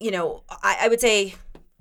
you 0.00 0.10
know, 0.10 0.42
I, 0.50 0.76
I 0.82 0.88
would 0.88 1.00
say, 1.00 1.34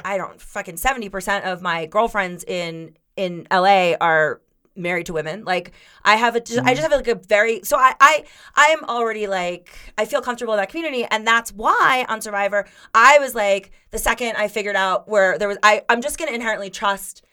I 0.06 0.16
don't 0.18 0.40
fucking 0.40 0.78
seventy 0.78 1.10
percent 1.10 1.44
of 1.44 1.62
my 1.62 1.88
girlfriends 1.88 2.46
in 2.46 2.96
in 3.18 3.48
LA 3.52 3.96
are 4.00 4.42
married 4.76 5.06
to 5.08 5.14
women. 5.14 5.44
Like 5.46 5.72
I 6.04 6.16
have 6.16 6.36
a, 6.36 6.40
I 6.40 6.42
mm-hmm. 6.42 6.68
just 6.70 6.82
have 6.82 6.92
like 6.92 7.08
a 7.08 7.16
very 7.16 7.62
so 7.64 7.78
I 7.78 7.94
I 8.00 8.26
I'm 8.56 8.84
already 8.86 9.28
like 9.28 9.70
I 9.98 10.06
feel 10.06 10.22
comfortable 10.22 10.54
in 10.54 10.58
that 10.58 10.70
community, 10.70 11.06
and 11.10 11.26
that's 11.26 11.52
why 11.52 12.06
on 12.10 12.22
Survivor 12.22 12.66
I 12.94 13.20
was 13.20 13.36
like 13.36 13.72
the 13.92 14.00
second 14.00 14.36
I 14.38 14.48
figured 14.48 14.76
out 14.76 15.08
where 15.08 15.38
there 15.38 15.48
was 15.48 15.58
I 15.64 15.84
I'm 15.90 16.02
just 16.02 16.18
gonna 16.18 16.32
inherently 16.32 16.70
trust 16.70 17.24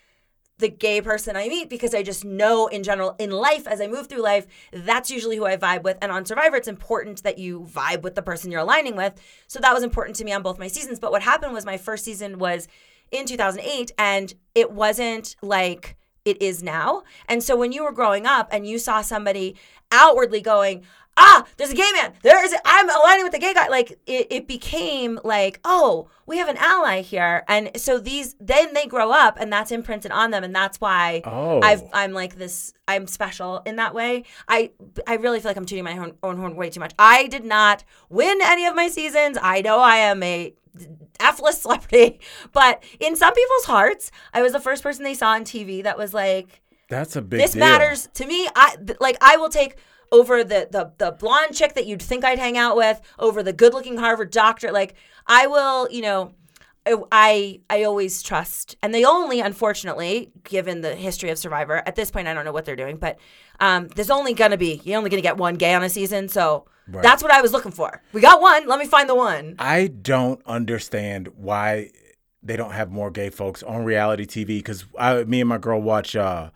the 0.59 0.69
gay 0.69 1.01
person 1.01 1.37
I 1.37 1.49
meet 1.49 1.71
because 1.71 1.95
I 1.95 2.03
just 2.03 2.23
know 2.23 2.67
in 2.67 2.83
general 2.83 3.17
in 3.19 3.31
life 3.31 3.67
as 3.67 3.81
I 3.81 3.87
move 3.87 4.09
through 4.09 4.21
life 4.21 4.47
that's 4.73 5.11
usually 5.11 5.37
who 5.37 5.47
I 5.47 5.57
vibe 5.57 5.85
with. 5.85 5.97
And 6.03 6.13
on 6.13 6.27
Survivor 6.27 6.57
it's 6.57 6.69
important 6.69 7.23
that 7.23 7.39
you 7.39 7.61
vibe 7.61 8.03
with 8.03 8.15
the 8.15 8.23
person 8.23 8.51
you're 8.51 8.61
aligning 8.61 8.95
with. 8.95 9.15
So 9.47 9.59
that 9.61 9.73
was 9.73 9.83
important 9.83 10.17
to 10.17 10.25
me 10.25 10.33
on 10.33 10.43
both 10.43 10.59
my 10.59 10.69
seasons. 10.69 11.01
But 11.01 11.13
what 11.13 11.23
happened 11.23 11.55
was 11.55 11.65
my 11.65 11.79
first 11.79 12.05
season 12.05 12.39
was 12.39 12.69
in 13.11 13.27
2008 13.27 13.93
and 13.99 14.35
it 14.55 14.71
wasn't 14.71 15.35
like 15.43 15.97
it 16.31 16.41
is 16.41 16.63
now. 16.63 17.03
And 17.29 17.43
so 17.43 17.57
when 17.57 17.73
you 17.73 17.83
were 17.85 17.93
growing 17.93 18.25
up 18.27 18.49
and 18.53 18.67
you 18.67 18.79
saw 18.79 19.03
somebody 19.03 19.57
outwardly 19.93 20.41
going 20.41 20.85
ah 21.17 21.45
there's 21.57 21.73
a 21.73 21.75
gay 21.75 21.91
man. 21.97 22.13
There 22.23 22.43
is 22.45 22.55
i'm 22.65 22.89
aligning 22.89 23.25
with 23.25 23.33
the 23.33 23.41
gay 23.41 23.53
guy 23.53 23.67
like 23.69 23.99
it, 24.07 24.29
it 24.31 24.47
became 24.47 25.19
like 25.25 25.59
oh 25.65 26.09
we 26.27 26.39
have 26.39 26.49
an 26.49 26.57
ally 26.59 27.01
here. 27.03 27.43
And 27.49 27.73
so 27.75 27.99
these 27.99 28.37
then 28.39 28.73
they 28.73 28.87
grow 28.87 29.11
up 29.11 29.37
and 29.41 29.53
that's 29.53 29.73
imprinted 29.73 30.13
on 30.13 30.31
them. 30.31 30.45
And 30.45 30.55
that's 30.55 30.81
why 30.81 31.23
Oh. 31.25 31.61
I've, 31.61 31.83
i'm 31.93 32.13
like 32.13 32.37
this 32.37 32.73
i'm 32.87 33.09
special 33.09 33.63
in 33.67 33.75
that 33.77 33.93
way. 33.95 34.23
I 34.47 34.71
i 35.09 35.15
really 35.15 35.41
feel 35.41 35.51
like 35.51 35.57
i'm 35.57 35.67
tooting 35.67 35.83
my 35.85 35.99
own, 35.99 36.13
own 36.23 36.37
horn 36.39 36.55
way 36.55 36.71
too 36.71 36.79
much. 36.79 36.95
I 36.99 37.27
did 37.27 37.45
not 37.45 37.83
win 38.09 38.39
any 38.45 38.65
of 38.67 38.77
my 38.77 38.87
seasons. 38.87 39.37
I 39.43 39.63
know 39.63 39.81
i 39.81 39.97
am 39.97 40.23
a 40.23 40.55
F-list 41.19 41.63
celebrity, 41.63 42.21
but 42.53 42.83
in 42.99 43.17
some 43.17 43.35
people's 43.35 43.65
hearts, 43.65 44.11
I 44.33 44.43
was 44.43 44.53
the 44.53 44.61
first 44.61 44.83
person 44.83 45.05
they 45.05 45.15
saw 45.15 45.31
on 45.31 45.45
TV 45.45 45.83
that 45.83 45.99
was 45.99 46.15
like, 46.15 46.63
That's 46.89 47.17
a 47.17 47.23
big 47.23 47.41
this 47.41 47.53
deal. 47.53 47.61
matters 47.61 48.09
to 48.15 48.27
me. 48.27 48.49
I 48.55 48.77
th- 48.77 49.01
like 49.01 49.17
I 49.21 49.37
will 49.37 49.49
take 49.51 49.77
over 50.13 50.43
the 50.43 50.69
the 50.71 50.93
the 50.99 51.13
blonde 51.13 51.55
chick 51.55 51.75
that 51.75 51.87
you'd 51.87 52.03
think 52.03 52.25
I'd 52.25 52.39
hang 52.39 52.57
out 52.57 52.77
with 52.77 53.01
over 53.19 53.43
the 53.43 53.53
good 53.53 53.75
looking 53.75 53.97
Harvard 53.99 54.31
doctor. 54.31 54.73
Like 54.73 54.95
I 55.27 55.47
will, 55.47 55.89
you 55.91 56.03
know. 56.03 56.35
I 57.13 57.61
I 57.69 57.85
always 57.85 58.23
trust, 58.23 58.75
and 58.83 58.93
they 58.93 59.05
only, 59.05 59.41
unfortunately, 59.41 60.33
given 60.45 60.81
the 60.81 60.95
history 60.95 61.29
of 61.29 61.39
Survivor, 61.39 61.83
at 61.87 61.95
this 61.95 62.11
point, 62.11 62.27
I 62.27 62.33
don't 62.35 62.45
know 62.47 62.53
what 62.53 62.65
they're 62.65 62.75
doing, 62.75 62.97
but 62.97 63.19
um, 63.61 63.89
there's 63.89 64.11
only 64.11 64.33
gonna 64.33 64.57
be 64.57 64.81
you're 64.83 64.97
only 64.97 65.11
gonna 65.11 65.21
get 65.23 65.37
one 65.37 65.57
gay 65.57 65.75
on 65.75 65.83
a 65.85 65.91
season, 65.91 66.29
so 66.29 66.65
Right. 66.91 67.03
that's 67.03 67.23
what 67.23 67.33
I 67.33 67.41
was 67.41 67.53
looking 67.53 67.73
for. 67.73 68.03
We 68.13 68.21
got 68.21 68.41
one. 68.41 68.67
Let 68.67 68.79
me 68.79 68.87
find 68.87 69.09
the 69.09 69.15
one. 69.15 69.57
I 69.59 69.87
don't 69.89 70.41
understand 70.47 71.29
why 71.37 71.91
they 72.43 72.57
don't 72.57 72.73
have 72.73 72.91
more 72.91 73.11
gay 73.11 73.31
folks 73.31 73.63
on 73.63 73.85
reality 73.85 74.25
TV 74.27 74.47
because 74.59 74.85
I 74.99 75.25
me 75.25 75.41
and 75.41 75.49
my 75.49 75.59
girl 75.59 75.81
watch 75.81 76.17
uh, 76.17 76.51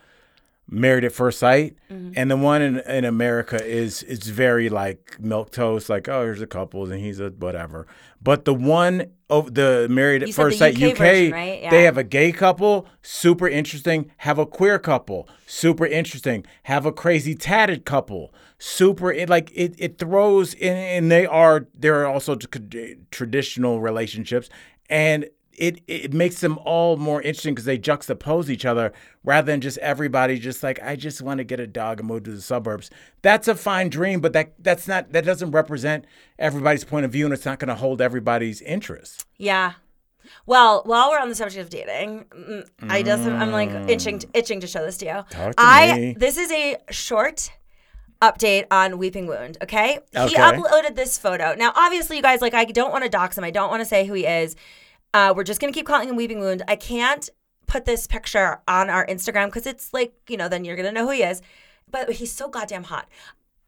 Married 0.67 1.05
at 1.05 1.13
First 1.13 1.39
Sight, 1.41 1.77
Mm-hmm. 1.93 2.13
and 2.17 2.31
the 2.31 2.37
one 2.39 2.63
in, 2.63 2.79
in 2.81 3.05
America 3.05 3.63
is 3.63 4.03
is 4.03 4.21
very 4.29 4.69
like 4.71 5.17
milk 5.21 5.51
toast, 5.53 5.89
like 5.91 6.09
oh 6.09 6.23
here's 6.23 6.41
a 6.41 6.47
couple 6.47 6.91
and 6.91 7.01
he's 7.01 7.21
a 7.21 7.29
whatever. 7.29 7.87
But 8.23 8.47
the 8.47 8.55
one 8.55 9.13
of 9.29 9.55
the 9.55 9.87
Married 9.91 10.23
at 10.23 10.29
You 10.29 10.35
First 10.35 10.59
Sight 10.59 10.75
UK 10.77 10.93
UK, 10.93 10.97
version, 10.99 11.33
right? 11.33 11.71
they 11.71 11.83
have 11.85 11.99
a 11.99 12.03
gay 12.05 12.33
couple, 12.33 12.87
super 13.03 13.47
interesting. 13.47 14.11
Have 14.19 14.39
a 14.39 14.47
queer 14.47 14.79
couple, 14.79 15.29
super 15.47 15.85
interesting. 15.87 16.47
Have 16.65 16.87
a 16.87 16.93
crazy 16.93 17.35
tatted 17.35 17.85
couple, 17.85 18.33
super 18.65 19.13
it, 19.13 19.29
like 19.29 19.53
it. 19.55 19.75
It 19.79 19.99
throws 19.99 20.55
in, 20.55 20.75
and 20.77 21.13
they 21.13 21.27
are 21.27 21.67
there 21.75 22.03
are 22.03 22.07
also 22.07 22.37
traditional 23.11 23.81
relationships, 23.81 24.49
and 24.89 25.27
it 25.53 25.83
it 25.87 26.13
makes 26.13 26.41
them 26.41 26.59
all 26.65 26.97
more 26.97 27.21
interesting 27.23 27.55
because 27.55 27.67
they 27.67 27.79
juxtapose 27.79 28.49
each 28.49 28.65
other 28.65 28.93
rather 29.23 29.53
than 29.53 29.61
just 29.61 29.79
everybody 29.79 30.39
just 30.39 30.63
like 30.63 30.83
I 30.83 30.97
just 30.97 31.21
want 31.21 31.39
to 31.39 31.45
get 31.45 31.61
a 31.61 31.67
dog 31.67 32.01
and 32.01 32.09
move 32.09 32.25
to 32.25 32.31
the 32.31 32.41
suburbs. 32.41 32.91
That's 33.23 33.49
a 33.49 33.55
fine 33.55 33.91
dream, 33.91 34.21
but 34.21 34.33
that 34.33 34.55
that's 34.59 34.89
not 34.89 35.13
that 35.13 35.25
doesn't 35.25 35.51
represent 35.51 36.07
everybody's 36.39 36.85
point 36.85 37.05
of 37.05 37.13
view, 37.13 37.27
and 37.27 37.35
it's 37.35 37.45
not 37.45 37.59
going 37.59 37.69
to 37.69 37.75
hold 37.75 38.01
everybody's 38.01 38.63
interest. 38.63 39.27
Yeah. 39.37 39.75
Well, 40.47 40.83
while 40.87 41.11
we're 41.11 41.21
on 41.21 41.29
the 41.29 41.35
subject 41.35 41.63
of 41.63 41.69
dating, 41.69 42.25
mm, 42.31 42.67
I 42.89 43.03
just 43.03 43.25
I'm 43.25 43.53
like 43.53 43.69
itching 43.91 44.23
itching 44.33 44.61
to 44.61 44.67
show 44.67 44.85
this 44.85 44.97
to 44.99 45.05
you. 45.05 45.13
Mm. 45.13 45.29
Talk 45.29 45.51
to 45.51 45.55
I 45.59 45.93
me. 45.99 46.17
this 46.19 46.39
is 46.39 46.51
a 46.51 46.79
short 46.91 47.51
update 48.33 48.67
on 48.71 48.99
Weeping 48.99 49.27
Wound. 49.27 49.59
Okay, 49.63 49.99
he 50.29 50.35
uploaded 50.55 50.95
this 50.97 51.19
photo. 51.19 51.55
Now, 51.55 51.73
obviously, 51.77 52.17
you 52.17 52.23
guys 52.23 52.41
like 52.41 52.55
I 52.55 52.65
don't 52.65 52.91
want 52.93 53.05
to 53.05 53.11
dox 53.11 53.37
him. 53.39 53.45
I 53.45 53.51
don't 53.51 53.71
want 53.71 53.81
to 53.81 53.85
say 53.87 54.07
who 54.07 54.15
he 54.15 54.27
is. 54.27 54.57
Uh, 55.13 55.33
we're 55.37 55.45
just 55.45 55.61
gonna 55.61 55.73
keep 55.73 55.87
calling 55.87 56.09
him 56.09 56.17
Weeping 56.17 56.41
Wound. 56.41 56.63
I 56.67 56.77
can't 56.77 57.29
put 57.67 57.85
this 57.85 58.07
picture 58.07 58.61
on 58.69 58.91
our 58.91 59.07
Instagram 59.07 59.47
because 59.47 59.67
it's 59.67 59.93
like 59.93 60.13
you 60.29 60.37
know 60.37 60.49
then 60.49 60.65
you're 60.65 60.77
gonna 60.77 60.93
know 60.93 61.05
who 61.07 61.13
he 61.13 61.23
is. 61.23 61.43
But 61.91 62.11
he's 62.13 62.33
so 62.33 62.49
goddamn 62.49 62.85
hot. 62.85 63.09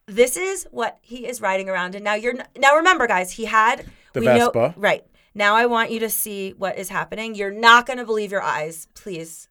This 0.06 0.36
is 0.36 0.66
what 0.70 0.98
he 1.02 1.26
is 1.26 1.40
riding 1.40 1.68
around 1.68 1.94
in. 1.94 2.02
Now 2.02 2.14
you're 2.14 2.34
n- 2.38 2.46
now 2.58 2.76
remember, 2.76 3.06
guys. 3.06 3.32
He 3.32 3.44
had 3.44 3.84
The 4.12 4.20
we 4.20 4.26
know- 4.26 4.50
Vespa. 4.52 4.74
right 4.76 5.04
now. 5.34 5.54
I 5.54 5.66
want 5.66 5.90
you 5.90 6.00
to 6.00 6.08
see 6.10 6.52
what 6.56 6.78
is 6.78 6.88
happening. 6.88 7.34
You're 7.34 7.50
not 7.52 7.86
gonna 7.86 8.04
believe 8.04 8.32
your 8.32 8.42
eyes, 8.42 8.88
please. 8.94 9.48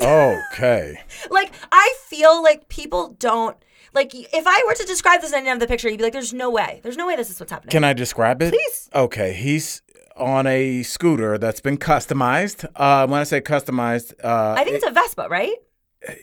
Okay. 0.00 1.00
Like 1.30 1.52
I 1.72 1.94
feel 2.06 2.42
like 2.42 2.68
people 2.68 3.16
don't 3.18 3.56
like. 3.94 4.14
If 4.14 4.46
I 4.46 4.62
were 4.66 4.74
to 4.74 4.84
describe 4.84 5.20
this 5.20 5.32
in 5.32 5.44
the 5.44 5.50
end 5.50 5.60
of 5.62 5.66
the 5.66 5.70
picture, 5.72 5.88
you'd 5.88 5.98
be 5.98 6.04
like, 6.04 6.12
"There's 6.12 6.32
no 6.34 6.50
way. 6.50 6.80
There's 6.82 6.96
no 6.96 7.06
way 7.06 7.16
this 7.16 7.30
is 7.30 7.40
what's 7.40 7.50
happening." 7.52 7.70
Can 7.70 7.82
I 7.84 7.92
describe 7.92 8.42
it? 8.42 8.52
Please. 8.52 8.90
Okay. 8.94 9.32
He's 9.32 9.82
on 10.16 10.46
a 10.46 10.82
scooter 10.82 11.38
that's 11.38 11.60
been 11.60 11.78
customized. 11.78 12.64
Uh, 12.76 13.06
when 13.06 13.20
I 13.20 13.24
say 13.24 13.40
customized, 13.40 14.14
uh, 14.22 14.54
I 14.58 14.64
think 14.64 14.76
it's 14.76 14.86
a 14.86 14.90
Vespa, 14.90 15.28
right? 15.30 15.54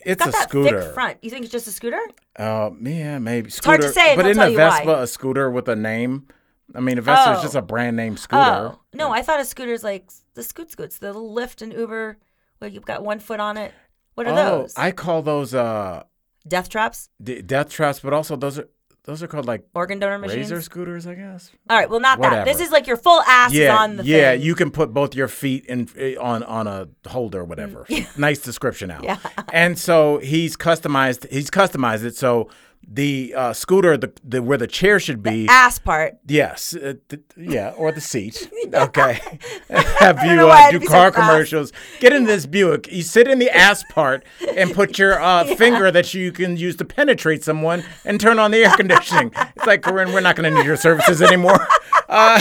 it's 0.06 0.20
Got 0.24 0.30
a 0.30 0.32
that 0.32 0.44
scooter. 0.50 0.82
thick 0.84 0.94
front. 0.94 1.18
You 1.24 1.30
think 1.32 1.44
it's 1.44 1.52
just 1.52 1.68
a 1.68 1.72
scooter? 1.72 2.00
Uh, 2.38 2.70
yeah, 2.82 3.18
maybe 3.20 3.50
hard 3.64 3.82
to 3.82 3.88
scooter. 3.88 3.92
say, 3.92 4.16
but 4.16 4.24
tell 4.34 4.48
a 4.48 4.50
you 4.52 4.58
why. 4.58 4.70
Vespa 4.86 5.02
a 5.02 5.08
scooter 5.08 5.50
with 5.50 5.68
a 5.68 5.76
name? 5.76 6.28
I 6.76 6.80
mean, 6.80 6.98
a 7.00 7.02
Vespa 7.02 7.32
is 7.34 7.40
Oh. 7.40 7.42
just 7.42 7.56
a 7.56 7.62
brand 7.62 7.98
name 7.98 8.16
scooter. 8.18 8.74
Oh 8.76 8.80
no, 8.94 9.12
I 9.12 9.24
thought 9.24 9.40
a 9.40 9.46
scooter's 9.46 9.84
like 9.84 10.10
the 10.36 10.44
scoot 10.44 10.72
scoots, 10.72 11.00
the 11.00 11.14
Lyft 11.14 11.62
and 11.62 11.74
Uber, 11.74 12.18
where 12.62 12.70
you've 12.70 12.86
got 12.86 13.04
one 13.04 13.20
foot 13.20 13.40
on 13.40 13.58
it. 13.58 13.74
What 14.14 14.28
are 14.28 14.34
Oh, 14.34 14.36
those? 14.62 14.74
I 14.78 14.92
call 14.92 15.22
those 15.24 15.54
uh 15.54 16.04
Death 16.48 16.70
traps, 16.70 17.10
d- 17.22 17.42
death 17.44 17.70
traps, 17.70 18.00
but 18.00 18.14
also 18.14 18.36
those 18.36 18.58
are 18.60 18.68
those 19.04 19.22
are 19.24 19.28
called 19.28 19.46
like 19.48 19.64
organ 19.76 19.98
donor 20.00 20.18
machines. 20.20 20.52
razor 20.52 20.62
scooters, 20.62 21.06
I 21.08 21.14
guess. 21.16 21.52
All 21.70 21.78
right, 21.78 21.90
well, 21.90 22.00
not 22.00 22.20
that. 22.22 22.46
This 22.46 22.60
is 22.60 22.72
like 22.72 22.86
your 22.88 22.98
full 22.98 23.22
ass 23.22 23.52
is 23.52 23.58
Yeah, 23.60 23.78
on 23.78 23.98
the 23.98 24.04
floor. 24.04 24.18
yeah. 24.18 24.32
thing. 24.34 24.42
You 24.42 24.54
can 24.56 24.70
put 24.72 24.92
both 24.94 25.16
your 25.16 25.28
feet 25.28 25.66
in 25.66 25.88
eh, 25.98 26.16
on 26.20 26.42
on 26.44 26.66
a 26.68 26.88
holder, 27.08 27.44
whatever. 27.44 27.86
Nice 28.18 28.40
description 28.40 28.90
now. 28.90 29.02
Yeah. 29.04 29.18
And 29.54 29.78
so 29.78 30.18
he's 30.20 30.56
customized. 30.58 31.32
He's 31.32 31.50
customized 31.52 32.04
it 32.04 32.16
so 32.16 32.50
the 32.88 33.34
uh, 33.36 33.54
scooter, 33.54 33.98
the, 33.98 34.12
the 34.24 34.42
where 34.42 34.58
the 34.58 34.68
chair 34.68 35.00
should 35.00 35.24
be. 35.24 35.48
ass 35.48 35.80
part. 35.80 36.18
Yes, 36.28 36.76
uh, 36.76 36.96
th- 37.10 37.22
yeah, 37.38 37.74
or 37.78 37.92
the 37.92 38.02
seat. 38.02 38.50
Okay. 38.74 39.20
Have 40.00 40.24
you 40.24 40.48
uh, 40.48 40.72
do 40.72 40.80
be 40.80 40.86
so 40.86 40.92
car 40.92 41.12
commercials? 41.12 41.74
Get 42.00 42.14
in 42.14 42.24
this 42.24 42.46
Buick. 42.46 42.90
You 42.90 43.04
sit 43.04 43.28
in 43.28 43.38
the 43.38 43.50
ass 43.50 43.84
part 43.90 44.24
and 44.56 44.74
put 44.74 44.98
your 44.98 45.22
uh, 45.22 45.44
finger 45.56 45.92
that 45.92 46.14
you 46.14 46.32
can 46.32 46.56
use 46.56 46.78
to 46.78 46.86
penetrate 46.86 47.44
someone 47.44 47.84
and 48.06 48.20
turn 48.20 48.40
on 48.40 48.52
the 48.52 48.60
air 48.60 48.74
conditioning. 48.78 49.32
It's 49.58 49.66
like, 49.66 49.82
Corinne, 49.82 50.14
we're 50.14 50.22
not 50.22 50.38
going 50.38 50.50
to 50.50 50.58
need 50.58 50.66
your 50.66 50.78
services 50.78 51.22
anymore. 51.22 51.68
Uh, 52.08 52.40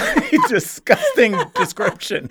disgusting 0.48 1.36
description. 1.54 2.28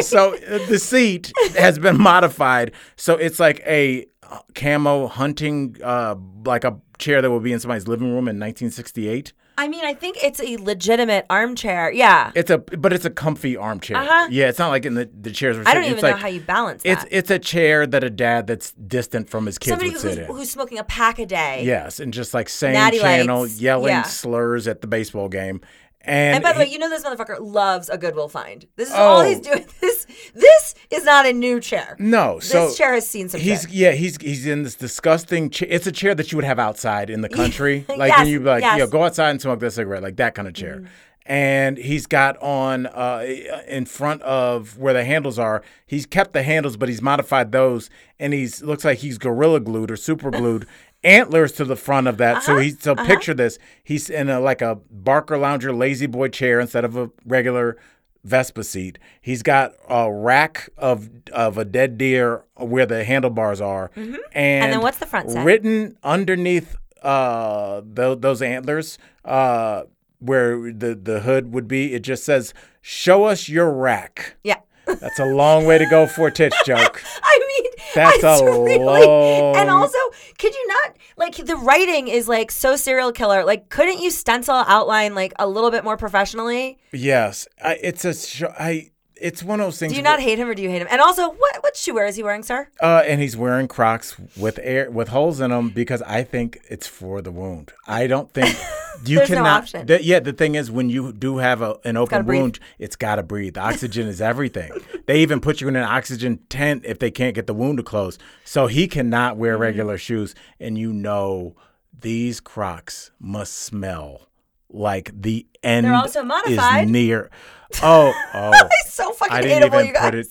So 0.00 0.34
uh, 0.36 0.64
the 0.68 0.78
seat 0.78 1.32
has 1.56 1.78
been 1.78 2.00
modified. 2.00 2.72
So 2.96 3.16
it's 3.16 3.40
like 3.40 3.60
a 3.66 4.06
camo 4.54 5.06
hunting, 5.08 5.76
uh, 5.82 6.14
like 6.44 6.64
a 6.64 6.78
chair 6.98 7.20
that 7.22 7.30
would 7.30 7.42
be 7.42 7.52
in 7.52 7.60
somebody's 7.60 7.88
living 7.88 8.06
room 8.08 8.28
in 8.28 8.38
1968. 8.38 9.32
I 9.58 9.68
mean, 9.68 9.84
I 9.84 9.92
think 9.92 10.16
it's 10.24 10.40
a 10.40 10.56
legitimate 10.56 11.26
armchair. 11.28 11.92
Yeah. 11.92 12.32
It's 12.34 12.50
a, 12.50 12.56
but 12.56 12.92
it's 12.94 13.04
a 13.04 13.10
comfy 13.10 13.54
armchair. 13.54 13.98
Uh-huh. 13.98 14.28
Yeah, 14.30 14.48
it's 14.48 14.58
not 14.58 14.68
like 14.70 14.86
in 14.86 14.94
the 14.94 15.10
the 15.20 15.30
chairs. 15.30 15.58
We're 15.58 15.64
I 15.66 15.74
don't 15.74 15.84
even 15.84 15.94
it's 15.94 16.02
know 16.02 16.10
like, 16.12 16.20
how 16.20 16.28
you 16.28 16.40
balance 16.40 16.82
that. 16.84 16.88
It's 16.90 17.04
it's 17.10 17.30
a 17.30 17.38
chair 17.38 17.86
that 17.86 18.02
a 18.02 18.08
dad 18.08 18.46
that's 18.46 18.72
distant 18.72 19.28
from 19.28 19.44
his 19.44 19.58
kids 19.58 19.72
Somebody 19.72 19.90
would 19.90 20.00
who's, 20.00 20.14
sit 20.14 20.18
in. 20.20 20.24
who's 20.34 20.50
smoking 20.50 20.78
a 20.78 20.84
pack 20.84 21.18
a 21.18 21.26
day. 21.26 21.64
Yes, 21.66 22.00
and 22.00 22.14
just 22.14 22.32
like 22.32 22.48
same 22.48 22.72
Natty 22.72 22.98
channel, 22.98 23.42
lights. 23.42 23.60
yelling 23.60 23.90
Yeah. 23.90 24.02
slurs 24.04 24.66
at 24.66 24.80
the 24.80 24.86
baseball 24.86 25.28
game. 25.28 25.60
And, 26.04 26.36
And 26.36 26.42
by 26.42 26.52
the 26.52 26.58
he- 26.58 26.64
way, 26.66 26.72
you 26.72 26.78
know 26.78 26.88
this 26.90 27.04
motherfucker 27.04 27.36
loves 27.40 27.88
a 27.88 27.96
Goodwill 27.96 28.28
find. 28.28 28.66
This 28.76 28.88
is 28.88 28.94
all 28.94 29.20
Oh. 29.20 29.24
he's 29.24 29.40
doing. 29.40 29.64
This 29.80 30.06
this 30.34 30.74
is 30.90 31.04
not 31.04 31.26
a 31.26 31.32
new 31.32 31.60
chair. 31.60 31.96
no, 31.98 32.38
so 32.40 32.66
this 32.68 32.76
chair 32.76 32.92
has 32.94 33.06
seen 33.08 33.28
some 33.28 33.40
He's 33.40 33.62
shit. 33.62 33.70
yeah, 33.70 33.92
he's 33.92 34.16
he's 34.20 34.46
in 34.46 34.62
this 34.62 34.74
disgusting. 34.74 35.50
Cha- 35.50 35.66
it's 35.68 35.86
a 35.86 35.92
chair 35.92 36.14
that 36.14 36.30
you 36.32 36.36
would 36.36 36.44
have 36.44 36.58
outside 36.58 37.08
in 37.10 37.20
the 37.20 37.28
country, 37.40 37.84
like 37.88 38.10
Yes, 38.10 38.18
when 38.20 38.28
you 38.28 38.40
like, 38.40 38.62
yes. 38.62 38.78
yo, 38.78 38.86
go 38.86 39.04
outside 39.04 39.30
and 39.30 39.40
smoke 39.40 39.60
this 39.60 39.74
cigarette, 39.76 40.02
like 40.02 40.16
that 40.16 40.34
kind 40.34 40.46
of 40.48 40.54
chair. 40.54 40.84
And 41.24 41.78
he's 41.78 42.06
got 42.06 42.36
on 42.42 42.86
uh, 42.86 43.24
in 43.68 43.84
front 43.84 44.22
of 44.22 44.76
where 44.76 44.92
the 44.92 45.04
handles 45.04 45.38
are. 45.38 45.62
He's 45.86 46.04
kept 46.04 46.32
the 46.32 46.42
handles, 46.42 46.76
but 46.76 46.88
he's 46.88 47.00
modified 47.00 47.52
those, 47.52 47.90
and 48.18 48.32
he's 48.32 48.60
looks 48.62 48.84
like 48.84 48.98
he's 48.98 49.18
gorilla 49.18 49.60
glued 49.60 49.90
or 49.92 49.96
super 49.96 50.30
glued 50.32 50.66
antlers 51.04 51.52
to 51.52 51.64
the 51.64 51.76
front 51.76 52.06
of 52.06 52.16
that. 52.18 52.42
So 52.42 52.58
he's 52.58 52.80
so 52.80 52.94
picture 52.94 53.34
this: 53.34 53.58
he's 53.82 54.08
in 54.10 54.28
a 54.28 54.40
like 54.40 54.62
a 54.62 54.78
Barcalounger 54.94 55.76
lazy 55.76 56.06
boy 56.06 56.28
chair 56.28 56.60
instead 56.60 56.84
of 56.84 56.96
a 56.96 57.10
regular 57.24 57.76
Vespa 58.24 58.62
seat. 58.64 58.98
He's 59.20 59.42
got 59.42 59.72
a 59.88 60.12
rack 60.12 60.68
of 60.78 61.10
of 61.32 61.58
a 61.58 61.64
dead 61.64 61.98
deer 61.98 62.44
where 62.56 62.86
the 62.86 63.04
handlebars 63.04 63.60
are, 63.60 63.90
and, 63.96 64.16
And 64.34 64.72
then 64.72 64.80
what's 64.80 64.98
the 64.98 65.06
front? 65.06 65.28
Written 65.44 65.96
underneath 66.02 66.76
uh 67.02 67.82
tho- 67.84 68.14
those 68.14 68.40
antlers, 68.42 68.96
uh, 69.24 69.82
where 70.20 70.72
the 70.72 70.94
the 70.94 71.20
hood 71.20 71.52
would 71.52 71.66
be, 71.66 71.94
it 71.94 72.02
just 72.02 72.24
says 72.24 72.54
"Show 72.80 73.24
us 73.24 73.48
your 73.48 73.72
rack." 73.72 74.36
Yeah. 74.44 74.60
That's 74.86 75.18
a 75.20 75.24
long 75.24 75.64
way 75.64 75.78
to 75.78 75.86
go 75.86 76.06
for 76.06 76.26
a 76.28 76.32
titch 76.32 76.54
joke. 76.66 77.02
I 77.22 77.38
mean, 77.62 77.71
That's 77.94 78.22
a 78.40 78.44
really, 78.44 78.78
long- 78.78 79.56
And 79.56 79.70
also, 79.70 79.98
could 80.38 80.54
you 80.54 80.66
not 80.68 80.96
like 81.16 81.36
the 81.36 81.56
writing 81.56 82.08
is 82.08 82.28
like 82.28 82.50
so 82.50 82.76
serial 82.76 83.12
killer? 83.12 83.44
Like, 83.44 83.68
couldn't 83.68 84.00
you 84.00 84.10
stencil 84.10 84.54
outline 84.54 85.14
like 85.14 85.32
a 85.38 85.46
little 85.48 85.70
bit 85.70 85.84
more 85.84 85.96
professionally? 85.96 86.78
Yes, 86.92 87.46
I, 87.62 87.78
it's 87.82 88.04
a 88.04 88.14
I. 88.60 88.90
It's 89.22 89.42
one 89.42 89.60
of 89.60 89.66
those 89.66 89.78
things. 89.78 89.92
Do 89.92 89.96
you 89.98 90.02
where- 90.02 90.12
not 90.12 90.20
hate 90.20 90.38
him 90.38 90.48
or 90.48 90.54
do 90.54 90.62
you 90.62 90.68
hate 90.70 90.82
him? 90.82 90.88
And 90.90 91.00
also, 91.00 91.28
what 91.30 91.62
what 91.62 91.76
shoe 91.76 91.94
wear 91.94 92.06
is 92.06 92.16
he 92.16 92.22
wearing, 92.22 92.42
sir? 92.42 92.68
Uh, 92.80 93.02
and 93.06 93.20
he's 93.20 93.36
wearing 93.36 93.68
Crocs 93.68 94.16
with 94.36 94.58
air 94.62 94.90
with 94.90 95.08
holes 95.08 95.40
in 95.40 95.50
them 95.50 95.68
because 95.70 96.02
I 96.02 96.24
think 96.24 96.60
it's 96.68 96.86
for 96.86 97.22
the 97.22 97.30
wound. 97.30 97.72
I 97.86 98.06
don't 98.06 98.30
think 98.32 98.56
you 99.04 99.18
no 99.20 99.26
cannot. 99.26 99.62
option. 99.62 99.86
the- 99.86 100.02
yeah, 100.04 100.20
the 100.20 100.32
thing 100.32 100.54
is, 100.56 100.70
when 100.70 100.90
you 100.90 101.12
do 101.12 101.38
have 101.38 101.62
a, 101.62 101.76
an 101.84 101.96
open 101.96 102.24
breathe. 102.24 102.40
wound, 102.40 102.58
it's 102.78 102.96
got 102.96 103.16
to 103.16 103.22
breathe. 103.22 103.56
Oxygen 103.56 104.08
is 104.08 104.20
everything. 104.20 104.72
They 105.06 105.20
even 105.20 105.40
put 105.40 105.60
you 105.60 105.68
in 105.68 105.76
an 105.76 105.84
oxygen 105.84 106.40
tent 106.48 106.84
if 106.84 106.98
they 106.98 107.10
can't 107.10 107.34
get 107.34 107.46
the 107.46 107.54
wound 107.54 107.78
to 107.78 107.82
close. 107.84 108.18
So 108.44 108.66
he 108.66 108.86
cannot 108.88 109.36
wear 109.36 109.54
Mm-hmm. 109.54 109.62
regular 109.62 109.98
shoes, 109.98 110.34
and 110.60 110.76
you 110.78 110.92
know 110.92 111.54
these 112.00 112.40
Crocs 112.40 113.10
must 113.20 113.52
smell 113.54 114.28
like 114.72 115.10
the 115.14 115.46
end 115.62 115.86
also 115.86 116.22
modified. 116.24 116.84
is 116.84 116.90
near. 116.90 117.30
Oh, 117.82 118.12
oh. 118.34 118.68
He's 118.84 118.92
so 118.92 119.12
fucking 119.12 119.32
I 119.34 119.40
didn't 119.40 119.62
hateable, 119.70 119.74
even 119.82 119.86
you 119.86 119.92
guys. 119.94 120.04
put 120.04 120.14
it. 120.14 120.26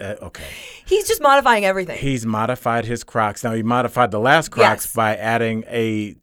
Uh, 0.00 0.24
okay. 0.26 0.44
He's 0.86 1.06
just 1.06 1.20
modifying 1.20 1.66
everything. 1.66 1.98
He's 1.98 2.24
modified 2.24 2.86
his 2.86 3.04
Crocs. 3.04 3.44
Now 3.44 3.52
he 3.52 3.62
modified 3.62 4.10
the 4.10 4.18
last 4.20 4.48
Crocs 4.50 4.86
Yes. 4.86 4.94
by 4.94 5.14
adding 5.16 5.64
a 5.68 6.16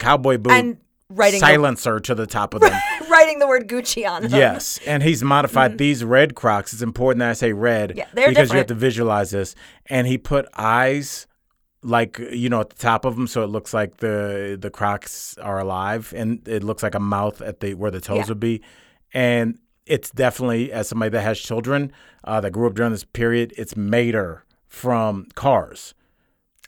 cowboy 0.00 0.38
boot 0.38 0.52
and 0.54 0.78
writing 1.08 1.38
the, 1.38 1.46
silencer 1.46 2.00
to 2.00 2.16
the 2.16 2.26
top 2.26 2.54
of 2.54 2.62
them. 2.62 2.72
writing 3.08 3.38
the 3.38 3.46
word 3.46 3.68
Gucci 3.68 4.08
on 4.10 4.22
them. 4.22 4.32
yes, 4.32 4.80
and 4.88 5.04
he's 5.04 5.22
modified 5.22 5.78
these 5.78 6.02
red 6.02 6.34
Crocs. 6.34 6.72
It's 6.72 6.82
important 6.82 7.20
that 7.20 7.30
I 7.30 7.34
say 7.34 7.52
red 7.52 7.90
Mm-hmm. 7.90 7.98
Yeah, 7.98 8.06
they're 8.14 8.28
because 8.30 8.50
you 8.50 8.56
have 8.56 8.66
different. 8.66 8.68
to 8.68 8.74
visualize 8.74 9.30
this. 9.30 9.54
And 9.86 10.08
he 10.08 10.18
put 10.18 10.46
eyes 10.56 11.28
like 11.82 12.18
you 12.30 12.48
know 12.48 12.60
at 12.60 12.70
the 12.70 12.76
top 12.76 13.04
of 13.04 13.16
them 13.16 13.26
so 13.26 13.42
it 13.42 13.48
looks 13.48 13.74
like 13.74 13.96
the 13.98 14.56
the 14.60 14.70
crocs 14.70 15.36
are 15.38 15.58
alive 15.58 16.12
and 16.16 16.46
it 16.46 16.62
looks 16.62 16.82
like 16.82 16.94
a 16.94 17.00
mouth 17.00 17.42
at 17.42 17.58
the 17.60 17.74
where 17.74 17.90
the 17.90 18.00
toes 18.00 18.18
Yeah. 18.18 18.24
would 18.28 18.40
be 18.40 18.62
and 19.12 19.58
it's 19.86 20.10
definitely 20.10 20.70
as 20.72 20.88
somebody 20.88 21.10
that 21.10 21.22
has 21.22 21.40
children 21.40 21.90
uh, 22.24 22.40
that 22.40 22.52
grew 22.52 22.68
up 22.68 22.74
during 22.74 22.92
this 22.92 23.02
period 23.04 23.52
it's 23.56 23.76
mater 23.76 24.44
from 24.68 25.26
cars 25.34 25.94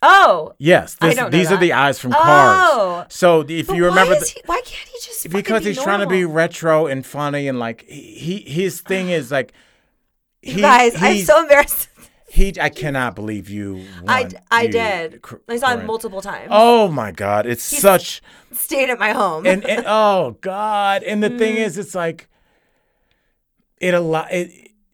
Oh. 0.06 0.52
Yes, 0.58 0.96
this, 0.96 1.18
these 1.30 1.50
are 1.50 1.56
the 1.56 1.72
eyes 1.72 1.98
from 1.98 2.12
Oh. 2.12 2.16
Cars. 2.22 3.06
So 3.14 3.40
if 3.48 3.68
But 3.68 3.76
you 3.76 3.86
remember, 3.86 4.12
why, 4.12 4.18
the, 4.18 4.26
he, 4.26 4.40
why 4.44 4.60
can't 4.62 4.86
he 4.88 4.98
just 5.02 5.30
because 5.30 5.62
be 5.62 5.70
he's 5.70 5.82
trying 5.82 6.00
to 6.00 6.06
be 6.06 6.26
retro 6.26 6.86
and 6.86 7.06
funny 7.06 7.48
and 7.48 7.58
like 7.58 7.86
he, 7.88 8.38
he 8.40 8.62
his 8.64 8.82
thing 8.82 9.08
is 9.08 9.30
like 9.30 9.54
he, 10.42 10.56
You 10.56 10.60
guys, 10.60 10.92
I'm 10.98 11.18
so 11.24 11.40
embarrassed. 11.40 11.88
He 12.34 12.52
I 12.60 12.68
cannot 12.68 13.14
believe 13.14 13.48
you. 13.48 13.84
I, 14.08 14.22
won- 14.22 14.32
I 14.50 14.62
you- 14.62 14.72
did. 14.72 15.22
Cor- 15.22 15.40
I 15.48 15.56
saw 15.56 15.76
him 15.76 15.86
multiple 15.86 16.20
times. 16.20 16.48
Oh 16.50 16.88
my 16.88 17.12
god, 17.12 17.46
it's 17.46 17.62
such 17.62 18.20
Stayed 18.52 18.90
at 18.90 18.98
my 18.98 19.12
home. 19.12 19.46
and, 19.46 19.64
and 19.64 19.84
oh 19.88 20.36
god, 20.40 21.02
and 21.04 21.22
the 21.22 21.30
thing 21.30 21.56
Mm. 21.56 21.66
is, 21.66 21.78
it's 21.78 21.94
like 21.94 22.28
it 23.80 23.94
a 23.94 24.00
lot 24.00 24.32
it 24.32 24.50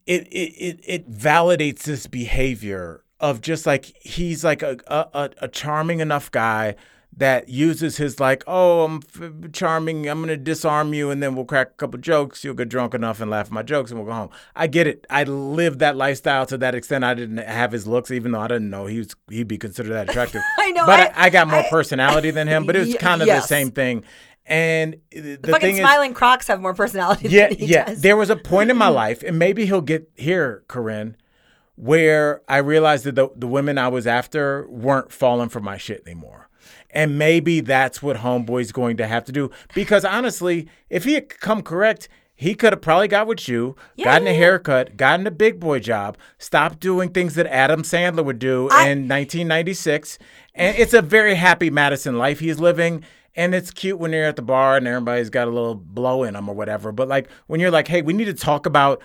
it 0.06 0.26
it 0.30 0.52
it, 0.68 0.80
it 0.84 1.10
validates 1.10 1.82
this 1.82 2.06
behavior 2.06 3.02
of 3.20 3.40
just 3.40 3.66
like 3.66 3.84
he's 4.00 4.42
like 4.44 4.62
a 4.62 4.76
a- 4.86 5.30
a 5.42 5.48
charming 5.48 6.00
enough 6.00 6.30
guy 6.30 6.74
that 7.16 7.48
uses 7.48 7.96
his 7.96 8.20
like, 8.20 8.42
oh, 8.46 8.84
I'm 8.84 9.00
f- 9.14 9.52
charming, 9.52 10.08
I'm 10.08 10.20
gonna 10.20 10.36
disarm 10.36 10.94
you, 10.94 11.10
and 11.10 11.22
then 11.22 11.34
we'll 11.34 11.44
crack 11.44 11.68
a 11.68 11.74
couple 11.74 11.98
jokes. 11.98 12.44
You'll 12.44 12.54
get 12.54 12.68
drunk 12.68 12.94
enough 12.94 13.20
and 13.20 13.30
laugh 13.30 13.46
at 13.46 13.52
my 13.52 13.62
jokes, 13.62 13.90
and 13.90 13.98
we'll 14.00 14.06
go 14.08 14.14
home. 14.14 14.30
I 14.54 14.68
get 14.68 14.86
it. 14.86 15.06
I 15.10 15.24
lived 15.24 15.80
that 15.80 15.96
lifestyle 15.96 16.46
to 16.46 16.56
that 16.58 16.74
extent. 16.74 17.04
I 17.04 17.14
didn't 17.14 17.38
have 17.38 17.72
his 17.72 17.86
looks, 17.86 18.10
even 18.10 18.32
though 18.32 18.40
I 18.40 18.48
didn't 18.48 18.70
know 18.70 18.86
he 18.86 18.98
was 18.98 19.14
he'd 19.28 19.48
be 19.48 19.58
considered 19.58 19.92
that 19.92 20.08
attractive. 20.08 20.40
I 20.58 20.70
know, 20.70 20.86
but 20.86 21.00
I- 21.16 21.26
I, 21.26 21.30
got 21.30 21.48
more 21.48 21.60
I- 21.60 21.68
personality 21.68 22.30
than 22.30 22.48
him. 22.48 22.64
But 22.64 22.76
it 22.76 22.86
was 22.86 22.94
kind 23.00 23.20
of 23.20 23.26
yes. 23.26 23.42
the 23.42 23.48
same 23.48 23.70
thing. 23.70 24.04
And 24.46 24.96
the 25.10 25.36
Fucking 25.44 25.60
thing 25.60 25.74
is, 25.74 25.80
smiling 25.80 26.14
crocs 26.14 26.46
have 26.48 26.60
more 26.60 26.74
personality 26.74 27.28
yeah, 27.28 27.48
than 27.48 27.58
he 27.58 27.66
yeah. 27.66 27.84
does. 27.84 28.00
There 28.00 28.16
was 28.16 28.30
a 28.30 28.36
point 28.36 28.70
in 28.70 28.76
my 28.76 28.88
life, 29.04 29.22
and 29.22 29.38
maybe 29.38 29.66
he'll 29.66 29.80
get 29.80 30.10
here, 30.16 30.64
Corinne, 30.66 31.16
where 31.76 32.42
I 32.48 32.56
realized 32.56 33.04
that 33.04 33.14
the, 33.14 33.28
the 33.36 33.46
women 33.46 33.78
I 33.78 33.88
was 33.88 34.06
after 34.06 34.66
weren't 34.68 35.12
falling 35.12 35.50
for 35.50 35.60
my 35.60 35.76
shit 35.76 36.02
anymore. 36.06 36.39
And 36.92 37.18
maybe 37.18 37.60
that's 37.60 38.02
what 38.02 38.18
Homeboy's 38.18 38.72
going 38.72 38.96
to 38.96 39.06
have 39.06 39.24
to 39.24 39.32
do. 39.32 39.50
Because 39.74 40.04
honestly, 40.04 40.68
if 40.88 41.04
he 41.04 41.14
had 41.14 41.28
come 41.28 41.62
correct, 41.62 42.08
he 42.34 42.54
could 42.54 42.72
have 42.72 42.80
probably 42.80 43.06
got 43.06 43.26
with 43.26 43.48
you, 43.48 43.76
gotten 44.02 44.26
a 44.26 44.30
yeah, 44.30 44.36
yeah. 44.36 44.38
haircut, 44.38 44.96
gotten 44.96 45.26
a 45.26 45.30
big 45.30 45.60
boy 45.60 45.78
job, 45.78 46.16
stopped 46.38 46.80
doing 46.80 47.10
things 47.10 47.34
that 47.34 47.46
Adam 47.46 47.82
Sandler 47.82 48.24
would 48.24 48.38
do 48.38 48.68
I- 48.70 48.88
in 48.88 49.06
1996. 49.06 50.18
And 50.54 50.76
it's 50.78 50.94
a 50.94 51.02
very 51.02 51.34
happy 51.34 51.68
Madison 51.68 52.16
life 52.16 52.40
he's 52.40 52.58
living. 52.58 53.04
And 53.36 53.54
it's 53.54 53.70
cute 53.70 53.98
when 53.98 54.12
you're 54.12 54.24
at 54.24 54.36
the 54.36 54.42
bar 54.42 54.76
and 54.76 54.88
everybody's 54.88 55.30
got 55.30 55.48
a 55.48 55.50
little 55.50 55.74
blow 55.74 56.24
in 56.24 56.34
them 56.34 56.48
or 56.48 56.54
whatever. 56.54 56.92
But 56.92 57.08
like 57.08 57.28
when 57.46 57.60
you're 57.60 57.70
like, 57.70 57.88
hey, 57.88 58.02
we 58.02 58.12
need 58.12 58.24
to 58.24 58.34
talk 58.34 58.66
about 58.66 59.02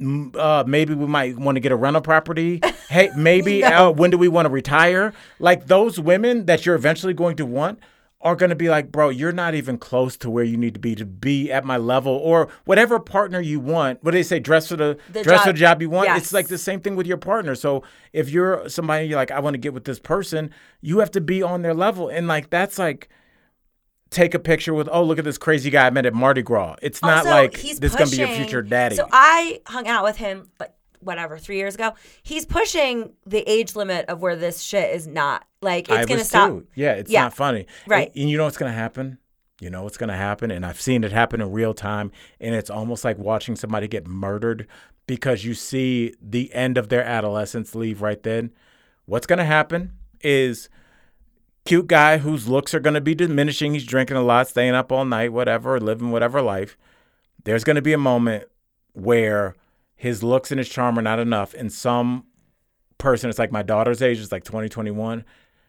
uh, 0.00 0.64
maybe 0.66 0.94
we 0.94 1.06
might 1.06 1.36
want 1.38 1.56
to 1.56 1.60
get 1.60 1.72
a 1.72 1.76
rental 1.76 2.02
property. 2.02 2.60
Hey, 2.88 3.10
maybe 3.14 3.62
uh, 3.62 3.90
when 3.90 4.10
do 4.10 4.16
we 4.16 4.28
want 4.28 4.46
to 4.46 4.50
retire? 4.50 5.12
Like 5.38 5.66
those 5.66 6.00
women 6.00 6.46
that 6.46 6.64
you're 6.64 6.74
eventually 6.74 7.12
going 7.12 7.36
to 7.36 7.44
want 7.44 7.80
are 8.22 8.34
going 8.34 8.48
to 8.48 8.56
be 8.56 8.70
like, 8.70 8.90
bro, 8.90 9.10
you're 9.10 9.30
not 9.30 9.54
even 9.54 9.76
close 9.76 10.16
to 10.16 10.30
where 10.30 10.42
you 10.42 10.56
need 10.56 10.72
to 10.72 10.80
be 10.80 10.94
to 10.94 11.04
be 11.04 11.52
at 11.52 11.66
my 11.66 11.76
level 11.76 12.14
or 12.14 12.48
whatever 12.64 12.98
partner 12.98 13.40
you 13.40 13.60
want. 13.60 14.02
What 14.02 14.12
do 14.12 14.16
they 14.18 14.22
say? 14.22 14.40
Dress 14.40 14.68
for 14.68 14.76
the, 14.76 14.96
The 15.12 15.22
dress 15.22 15.40
for 15.42 15.48
job. 15.48 15.54
the 15.54 15.58
job 15.60 15.82
you 15.82 15.90
want. 15.90 16.08
Yes. 16.08 16.22
It's 16.22 16.32
like 16.32 16.48
the 16.48 16.56
same 16.56 16.80
thing 16.80 16.96
with 16.96 17.06
your 17.06 17.18
partner. 17.18 17.54
So 17.54 17.82
if 18.14 18.30
you're 18.30 18.66
somebody 18.70 19.06
you're 19.06 19.18
like, 19.18 19.30
I 19.30 19.40
want 19.40 19.52
to 19.52 19.58
get 19.58 19.74
with 19.74 19.84
this 19.84 19.98
person, 20.00 20.50
you 20.80 21.00
have 21.00 21.10
to 21.10 21.20
be 21.20 21.42
on 21.42 21.60
their 21.60 21.74
level. 21.74 22.08
And 22.08 22.26
like 22.26 22.48
that's 22.48 22.78
like 22.78 23.10
take 24.10 24.34
a 24.34 24.38
picture 24.38 24.74
with, 24.74 24.88
oh, 24.90 25.02
look 25.02 25.18
at 25.18 25.24
this 25.24 25.38
crazy 25.38 25.70
guy 25.70 25.86
I 25.86 25.90
met 25.90 26.06
at 26.06 26.14
Mardi 26.14 26.42
Gras. 26.42 26.76
It's 26.82 27.02
not 27.02 27.18
Also, 27.18 27.30
like 27.30 27.56
he's 27.56 27.78
this 27.80 27.92
is 27.92 27.98
gonna 27.98 28.10
be 28.10 28.16
your 28.16 28.28
future 28.28 28.62
daddy. 28.62 28.96
So 28.96 29.06
I 29.12 29.60
hung 29.66 29.86
out 29.86 30.04
with 30.04 30.16
him 30.16 30.50
like 30.58 30.72
whatever 31.00 31.38
three 31.38 31.56
years 31.58 31.74
ago. 31.74 31.92
He's 32.22 32.44
pushing 32.46 33.12
the 33.26 33.40
age 33.48 33.76
limit 33.76 34.06
of 34.06 34.20
where 34.20 34.36
this 34.36 34.60
shit 34.60 34.94
is 34.94 35.06
not 35.06 35.44
like 35.62 35.88
it's 35.88 36.06
gonna 36.06 36.18
was 36.20 36.28
stop. 36.28 36.48
too. 36.50 36.66
Yeah, 36.74 36.92
it's 36.92 37.10
Yeah. 37.10 37.22
not 37.24 37.34
funny. 37.34 37.66
Right. 37.86 38.08
And, 38.08 38.22
and 38.22 38.30
you 38.30 38.36
know 38.38 38.44
what's 38.44 38.56
gonna 38.58 38.72
happen? 38.72 39.18
You 39.60 39.70
know 39.70 39.82
what's 39.82 39.96
gonna 39.96 40.16
happen, 40.16 40.50
and 40.50 40.64
I've 40.64 40.80
seen 40.80 41.02
it 41.04 41.12
happen 41.12 41.40
in 41.40 41.50
real 41.52 41.74
time, 41.74 42.12
and 42.40 42.54
it's 42.54 42.70
almost 42.70 43.04
like 43.04 43.18
watching 43.18 43.56
somebody 43.56 43.88
get 43.88 44.06
murdered 44.06 44.66
because 45.06 45.44
you 45.44 45.54
see 45.54 46.14
the 46.22 46.52
end 46.54 46.78
of 46.78 46.88
their 46.90 47.02
adolescence 47.04 47.74
leave 47.74 48.00
right 48.00 48.22
then. 48.22 48.52
What's 49.04 49.26
gonna 49.26 49.44
happen 49.44 49.92
is 50.20 50.68
cute 51.68 51.86
guy 51.86 52.16
whose 52.18 52.48
looks 52.48 52.72
are 52.74 52.80
gonna 52.80 53.00
be 53.00 53.14
diminishing. 53.14 53.74
He's 53.74 53.84
drinking 53.84 54.16
a 54.16 54.22
lot, 54.22 54.48
staying 54.48 54.74
up 54.74 54.90
all 54.90 55.04
night, 55.04 55.32
whatever, 55.34 55.78
living 55.78 56.10
whatever 56.10 56.40
life. 56.40 56.78
There's 57.44 57.62
gonna 57.62 57.82
be 57.82 57.92
a 57.92 57.98
moment 57.98 58.44
where 58.94 59.54
his 59.94 60.22
looks 60.22 60.50
and 60.50 60.58
his 60.58 60.68
charm 60.68 60.98
are 60.98 61.02
not 61.02 61.18
enough, 61.18 61.52
and 61.52 61.70
some 61.70 62.24
person, 62.96 63.28
it's 63.28 63.38
like 63.38 63.52
my 63.52 63.62
daughter's 63.62 64.00
age, 64.00 64.18
is 64.18 64.32
like 64.32 64.44
2021. 64.44 65.24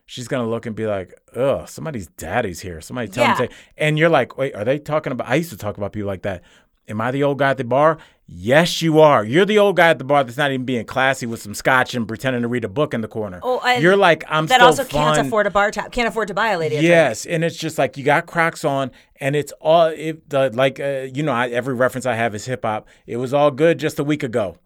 she's 0.05 0.27
gonna 0.27 0.49
look 0.49 0.65
and 0.65 0.75
be 0.75 0.87
like, 0.87 1.13
oh, 1.35 1.65
somebody's 1.65 2.07
daddy's 2.07 2.61
here." 2.61 2.81
Somebody 2.81 3.09
tell 3.09 3.25
Yeah. 3.25 3.31
me, 3.33 3.37
say, 3.37 3.49
and 3.77 3.99
you're 3.99 4.09
like, 4.09 4.39
"Wait, 4.39 4.55
are 4.55 4.63
they 4.65 4.79
talking 4.79 5.11
about?" 5.11 5.29
I 5.29 5.35
used 5.35 5.51
to 5.51 5.57
talk 5.57 5.77
about 5.77 5.91
people 5.93 6.07
like 6.07 6.23
that. 6.23 6.41
Am 6.89 6.99
I 6.99 7.11
the 7.11 7.23
old 7.23 7.39
guy 7.39 7.51
at 7.51 7.57
the 7.57 7.63
bar? 7.63 7.97
Yes, 8.31 8.81
you 8.81 8.99
are. 8.99 9.23
You're 9.23 9.45
the 9.45 9.57
old 9.57 9.75
guy 9.75 9.89
at 9.89 9.97
the 9.97 10.03
bar 10.03 10.23
that's 10.23 10.37
not 10.37 10.51
even 10.51 10.63
being 10.65 10.85
classy 10.85 11.25
with 11.25 11.41
some 11.41 11.55
scotch 11.55 11.95
and 11.95 12.07
pretending 12.07 12.43
to 12.43 12.47
read 12.47 12.63
a 12.63 12.69
book 12.69 12.93
in 12.93 13.01
the 13.01 13.07
corner. 13.07 13.39
Oh, 13.41 13.65
you're 13.79 13.97
like, 13.97 14.23
I'm 14.27 14.47
so 14.47 14.53
that 14.53 14.61
also 14.61 14.83
fun. 14.83 15.15
can't 15.15 15.27
afford 15.27 15.47
a 15.47 15.49
bar 15.49 15.71
tab, 15.71 15.91
can't 15.91 16.07
afford 16.07 16.27
to 16.27 16.35
buy 16.35 16.49
a 16.49 16.59
lady. 16.59 16.75
Yes, 16.75 17.25
and 17.25 17.43
it's 17.43 17.55
just 17.55 17.77
like 17.79 17.97
you 17.97 18.03
got 18.03 18.27
Crocs 18.27 18.63
on, 18.63 18.91
and 19.19 19.35
it's 19.35 19.51
all 19.61 19.87
it, 19.87 20.29
the, 20.29 20.51
like 20.53 20.79
uh, 20.79 21.07
you 21.11 21.23
know 21.23 21.31
I, 21.31 21.49
every 21.49 21.73
reference 21.73 22.05
I 22.05 22.15
have 22.15 22.35
is 22.35 22.45
hip 22.45 22.63
hop. 22.63 22.87
It 23.07 23.17
was 23.17 23.33
all 23.33 23.49
good 23.49 23.79
just 23.79 23.97
a 23.97 24.03
week 24.03 24.21
ago. 24.21 24.57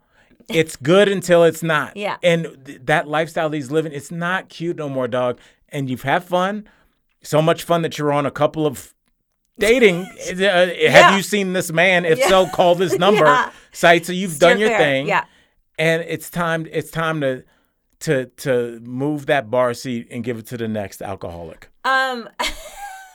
It's 0.50 0.76
good 0.76 1.08
until 1.08 1.46
it's 1.46 1.64
not. 1.64 1.96
Yeah. 2.04 2.18
and 2.22 2.66
th- 2.66 2.82
that 2.84 3.08
lifestyle 3.08 3.50
he's 3.52 3.72
living, 3.72 3.94
it's 3.94 4.12
not 4.12 4.50
cute 4.50 4.76
no 4.76 4.90
more, 4.90 5.08
dog. 5.08 5.40
And 5.70 5.90
you've 5.90 6.02
had 6.02 6.26
fun, 6.26 6.68
so 7.22 7.42
much 7.42 7.64
fun 7.64 7.82
that 7.84 7.98
you're 7.98 8.12
on 8.12 8.26
a 8.26 8.32
couple 8.32 8.66
of 8.68 8.94
dating. 9.60 10.02
uh, 10.32 10.68
Have 10.90 11.16
you 11.16 11.24
seen 11.24 11.54
this 11.54 11.72
man? 11.72 12.06
If 12.06 12.22
so, 12.24 12.48
call 12.48 12.76
this 12.76 12.98
number. 12.98 13.26
Yeah. 13.26 13.52
Site. 13.72 14.06
So 14.06 14.12
you've 14.14 14.34
Steer 14.34 14.50
done 14.50 14.60
your 14.60 14.70
thing 14.78 15.08
Yeah. 15.08 15.26
and 15.80 16.04
it's 16.04 16.30
time 16.30 16.68
it's 16.72 16.92
time 16.92 17.22
to 17.22 17.44
to 18.02 18.26
to 18.38 18.80
move 18.84 19.26
that 19.28 19.50
bar 19.50 19.74
seat 19.74 20.08
and 20.12 20.24
give 20.24 20.38
it 20.38 20.46
to 20.48 20.58
the 20.58 20.68
next 20.68 21.02
alcoholic 21.02 21.70
Um, 21.86 22.30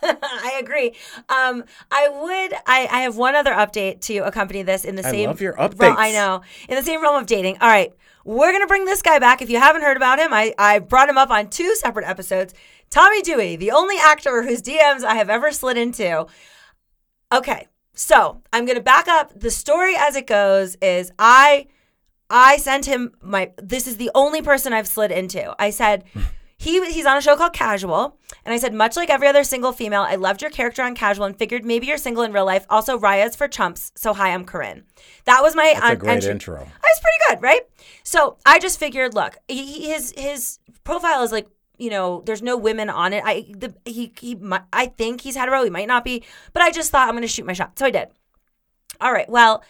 I 0.02 0.58
agree. 0.60 0.94
Um, 1.28 1.64
I 1.90 2.08
would. 2.08 2.54
I, 2.66 2.88
I 2.90 3.00
have 3.00 3.16
one 3.16 3.34
other 3.34 3.52
update 3.52 4.00
to 4.02 4.18
accompany 4.18 4.62
this 4.62 4.84
in 4.84 4.94
the 4.94 5.06
I 5.06 5.10
same. 5.10 5.26
love 5.28 5.40
your 5.40 5.54
realm- 5.54 5.72
updates. 5.72 5.94
I 5.96 6.12
know 6.12 6.42
in 6.68 6.76
the 6.76 6.82
same 6.82 7.02
realm 7.02 7.16
of 7.16 7.26
dating. 7.26 7.58
All 7.60 7.68
right, 7.68 7.92
we're 8.24 8.52
gonna 8.52 8.66
bring 8.66 8.84
this 8.84 9.02
guy 9.02 9.18
back. 9.18 9.42
If 9.42 9.50
you 9.50 9.58
haven't 9.58 9.82
heard 9.82 9.96
about 9.96 10.18
him, 10.18 10.32
I 10.32 10.54
I 10.58 10.78
brought 10.78 11.08
him 11.08 11.18
up 11.18 11.30
on 11.30 11.48
two 11.48 11.74
separate 11.76 12.06
episodes. 12.06 12.54
Tommy 12.90 13.22
Dewey, 13.22 13.56
the 13.56 13.70
only 13.70 13.96
actor 13.98 14.42
whose 14.42 14.62
DMs 14.62 15.04
I 15.04 15.14
have 15.14 15.28
ever 15.30 15.52
slid 15.52 15.76
into. 15.76 16.26
Okay, 17.32 17.68
so 17.94 18.42
I'm 18.52 18.66
gonna 18.66 18.80
back 18.80 19.08
up. 19.08 19.38
The 19.38 19.50
story 19.50 19.94
as 19.96 20.16
it 20.16 20.26
goes 20.26 20.76
is 20.80 21.12
I 21.18 21.66
I 22.30 22.56
sent 22.58 22.86
him 22.86 23.12
my 23.22 23.52
this 23.56 23.86
is 23.86 23.96
the 23.96 24.10
only 24.14 24.42
person 24.42 24.72
I've 24.72 24.88
slid 24.88 25.10
into. 25.10 25.54
I 25.58 25.70
said 25.70 26.04
he 26.60 26.84
he's 26.92 27.06
on 27.06 27.16
a 27.16 27.20
show 27.22 27.36
called 27.36 27.52
Casual, 27.52 28.18
and 28.44 28.52
I 28.52 28.58
said 28.58 28.74
much 28.74 28.96
like 28.96 29.10
every 29.10 29.28
other 29.28 29.44
single 29.44 29.70
female, 29.72 30.02
I 30.02 30.16
loved 30.16 30.42
your 30.42 30.50
character 30.50 30.82
on 30.82 30.94
Casual 30.96 31.24
and 31.26 31.38
figured 31.38 31.64
maybe 31.64 31.86
you're 31.86 31.96
single 31.96 32.24
in 32.24 32.32
real 32.32 32.44
life. 32.44 32.66
Also, 32.68 32.98
Raya's 32.98 33.36
for 33.36 33.46
chumps. 33.46 33.92
So 33.94 34.12
hi, 34.12 34.32
I'm 34.34 34.44
Corinne. 34.44 34.84
That 35.24 35.42
was 35.42 35.54
my 35.54 35.72
That's 35.74 35.92
a 35.92 35.96
great 35.96 36.12
entry. 36.16 36.30
intro. 36.32 36.56
I 36.56 36.60
was 36.60 37.00
pretty 37.00 37.18
good, 37.28 37.42
right? 37.42 37.60
So 38.02 38.38
I 38.44 38.58
just 38.58 38.78
figured, 38.80 39.14
look, 39.14 39.36
he, 39.46 39.64
he- 39.64 39.90
his 39.92 40.12
his 40.16 40.58
profile 40.82 41.22
is 41.22 41.30
like, 41.30 41.46
you 41.78 41.90
know, 41.90 42.22
there's 42.26 42.42
no 42.42 42.56
women 42.56 42.90
on 42.90 43.12
it. 43.12 43.22
I 43.24 43.46
the 43.56 43.72
he 43.84 44.12
he 44.18 44.36
I 44.72 44.86
think 44.86 45.20
he's 45.20 45.36
hetero. 45.36 45.62
He 45.62 45.70
might 45.70 45.86
not 45.88 46.04
be, 46.04 46.24
but 46.52 46.62
I 46.62 46.72
just 46.72 46.90
thought 46.90 47.06
I'm 47.08 47.14
going 47.14 47.22
to 47.22 47.28
shoot 47.28 47.46
my 47.46 47.52
shot. 47.52 47.78
So 47.78 47.86
I 47.86 47.90
did. 47.90 48.08
All 49.00 49.12
right. 49.12 49.28
Well, 49.28 49.62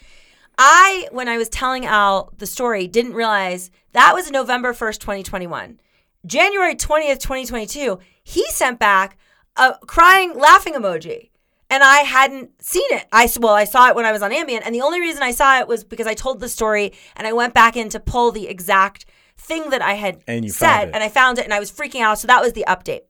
I 0.57 1.07
when 1.11 1.27
I 1.29 1.37
was 1.37 1.49
telling 1.49 1.85
Al 1.85 2.33
the 2.39 2.47
story, 2.47 2.87
didn't 2.87 3.13
realize 3.13 3.69
that 3.93 4.15
was 4.15 4.31
November 4.31 4.73
1st, 4.73 4.97
2021. 4.99 5.79
January 6.25 6.75
20th, 6.75 7.19
2022, 7.19 7.99
he 8.23 8.45
sent 8.49 8.79
back 8.79 9.17
a 9.55 9.75
crying 9.85 10.37
laughing 10.37 10.73
emoji. 10.73 11.29
And 11.71 11.83
I 11.83 11.97
hadn't 11.97 12.63
seen 12.63 12.87
it. 12.89 13.05
I 13.11 13.29
well, 13.39 13.53
I 13.53 13.63
saw 13.63 13.89
it 13.89 13.95
when 13.95 14.05
I 14.05 14.11
was 14.11 14.23
on 14.23 14.31
Ambien, 14.31 14.61
and 14.65 14.73
the 14.73 14.81
only 14.81 14.99
reason 14.99 15.21
I 15.21 15.29
saw 15.29 15.59
it 15.59 15.67
was 15.67 15.83
because 15.83 16.07
I 16.07 16.15
told 16.15 16.39
the 16.39 16.49
story 16.49 16.93
and 17.15 17.27
I 17.27 17.33
went 17.33 17.53
back 17.53 17.77
in 17.77 17.89
to 17.89 17.99
pull 17.99 18.31
the 18.31 18.47
exact 18.47 19.05
thing 19.37 19.69
that 19.69 19.81
I 19.81 19.93
had 19.93 20.21
And 20.27 20.43
you 20.43 20.51
said, 20.51 20.89
and 20.95 21.03
I 21.03 21.09
found 21.09 21.37
it, 21.37 21.43
and 21.45 21.53
I 21.53 21.59
was 21.59 21.71
freaking 21.71 22.01
out. 22.01 22.17
So 22.17 22.25
that 22.27 22.41
was 22.41 22.53
the 22.53 22.65
update. 22.67 23.01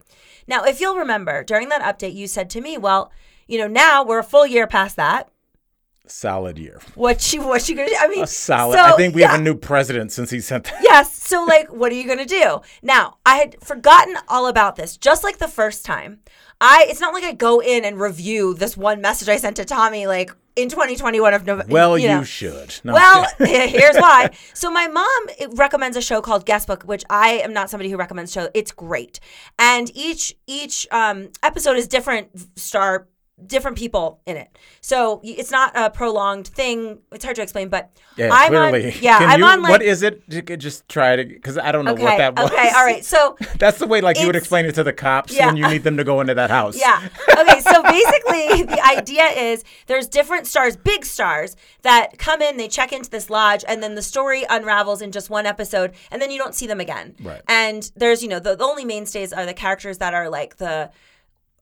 Now, 0.45 0.65
if 0.65 0.81
you'll 0.81 0.97
remember, 0.97 1.41
during 1.43 1.69
that 1.69 1.81
update, 1.81 2.15
you 2.15 2.27
said 2.27 2.49
to 2.49 2.61
me, 2.61 2.77
"Well, 2.77 3.13
you 3.47 3.57
know, 3.57 3.67
now 3.67 4.03
we're 4.03 4.19
a 4.19 4.23
full 4.23 4.45
year 4.45 4.67
past 4.67 4.97
that. 4.97 5.29
Solid 6.11 6.57
year 6.57 6.81
What 6.95 7.33
you 7.33 7.41
what 7.41 7.67
you 7.69 7.75
gonna 7.75 7.89
do? 7.89 7.95
I 7.99 8.07
mean, 8.07 8.23
a 8.23 8.27
solid 8.27 8.77
so, 8.77 8.83
i 8.83 8.91
think 8.95 9.15
we 9.15 9.21
yeah. 9.21 9.31
have 9.31 9.39
a 9.39 9.43
new 9.43 9.55
president 9.55 10.11
since 10.11 10.29
he 10.29 10.39
sent 10.39 10.65
that 10.65 10.79
yes. 10.81 11.15
So, 11.29 11.43
like, 11.43 11.71
what 11.71 11.91
are 11.91 11.95
you 11.95 12.07
to 12.17 12.25
do? 12.25 12.61
Now, 12.81 13.17
I 13.23 13.35
had 13.35 13.63
forgotten 13.63 14.15
all 14.27 14.47
about 14.47 14.77
this, 14.77 14.97
just 14.97 15.23
like 15.23 15.37
the 15.37 15.47
first 15.47 15.85
time. 15.85 16.21
I, 16.59 16.87
it's 16.89 16.99
not 16.99 17.13
like 17.13 17.23
I 17.23 17.33
go 17.33 17.61
in 17.61 17.85
and 17.85 17.99
review 17.99 18.55
this 18.55 18.75
one 18.75 18.99
message 18.99 19.29
I 19.29 19.37
sent 19.37 19.57
to 19.57 19.65
Tommy, 19.65 20.07
like 20.07 20.31
in 20.55 20.69
2021 20.69 21.33
of 21.35 21.45
November. 21.45 21.71
well 21.71 21.99
you, 21.99 22.07
know. 22.07 22.23
should 22.23 22.79
No, 22.83 22.93
Well, 22.93 23.27
here's 23.37 23.95
why. 23.95 24.31
So 24.55 24.71
my 24.71 24.87
mom 24.87 25.55
recommends 25.55 25.95
a 25.95 26.01
show 26.01 26.19
called 26.19 26.47
Guestbook, 26.47 26.83
which 26.83 27.03
I 27.11 27.33
am 27.33 27.53
not 27.53 27.69
somebody 27.69 27.91
who 27.91 27.97
recommends 27.97 28.31
show. 28.31 28.49
It's 28.55 28.71
great, 28.71 29.19
and 29.59 29.95
each 29.95 30.35
each 30.47 30.87
um, 30.91 31.29
episode 31.43 31.77
is 31.77 31.87
different 31.87 32.59
star 32.59 33.07
different 33.47 33.77
people 33.77 34.19
in 34.25 34.37
it. 34.37 34.57
So 34.81 35.21
it's 35.23 35.51
not 35.51 35.71
a 35.75 35.89
prolonged 35.89 36.47
thing. 36.47 36.99
It's 37.11 37.23
hard 37.23 37.35
to 37.37 37.41
explain, 37.41 37.69
but 37.69 37.91
yeah 38.17 38.29
I'm 38.31 38.49
clearly 38.49 38.87
on. 38.87 38.93
Yeah, 39.01 39.19
Can 39.19 39.29
I'm 39.29 39.39
you, 39.39 39.45
on 39.45 39.61
like. 39.61 39.71
what 39.71 39.81
is 39.81 40.03
it 40.03 40.27
just 40.59 40.87
try 40.89 41.15
to 41.15 41.23
because 41.23 41.57
i 41.57 41.71
don't 41.71 41.85
know 41.85 41.93
okay, 41.93 42.03
what 42.03 42.17
that 42.17 42.35
was 42.35 42.51
okay, 42.51 42.69
all 42.75 42.85
right. 42.85 43.03
So 43.05 43.37
that's 43.59 43.79
the 43.79 43.87
way 43.87 44.01
like 44.01 44.19
you 44.19 44.25
would 44.27 44.35
explain 44.35 44.65
it 44.65 44.75
to 44.75 44.83
the 44.83 44.93
cops 44.93 45.33
Yeah. 45.33 45.47
when 45.47 45.57
you 45.57 45.67
need 45.67 45.83
them 45.83 45.97
to 45.97 46.03
go 46.03 46.19
into 46.21 46.33
that 46.35 46.49
house 46.49 46.77
Yeah. 46.79 47.07
Okay. 47.37 47.59
So 47.61 47.81
basically, 47.83 48.63
the 48.63 48.81
idea 48.85 49.25
is 49.25 49.63
there's 49.87 50.07
different 50.07 50.47
stars, 50.47 50.75
big 50.77 51.05
stars, 51.05 51.55
that 51.83 52.17
come 52.17 52.41
in, 52.41 52.57
they 52.57 52.67
check 52.67 52.91
into 52.93 53.09
this 53.09 53.29
lodge, 53.29 53.63
and 53.67 53.81
then 53.81 53.95
the 53.95 54.01
story 54.01 54.45
unravels 54.49 55.01
in 55.01 55.11
just 55.11 55.29
one 55.29 55.45
episode, 55.45 55.93
and 56.11 56.21
then 56.21 56.31
you 56.31 56.37
don't 56.37 56.55
see 56.55 56.67
them 56.67 56.79
again. 56.79 57.15
Right. 57.21 57.41
And 57.47 57.89
there's, 57.95 58.21
you 58.23 58.29
know, 58.29 58.39
the, 58.39 58.55
the 58.55 58.63
only 58.63 58.85
mainstays 58.85 59.31
are 59.33 59.45
the 59.45 59.53
characters 59.53 59.97
that 59.99 60.13
are 60.13 60.29
like 60.29 60.57
the 60.57 60.89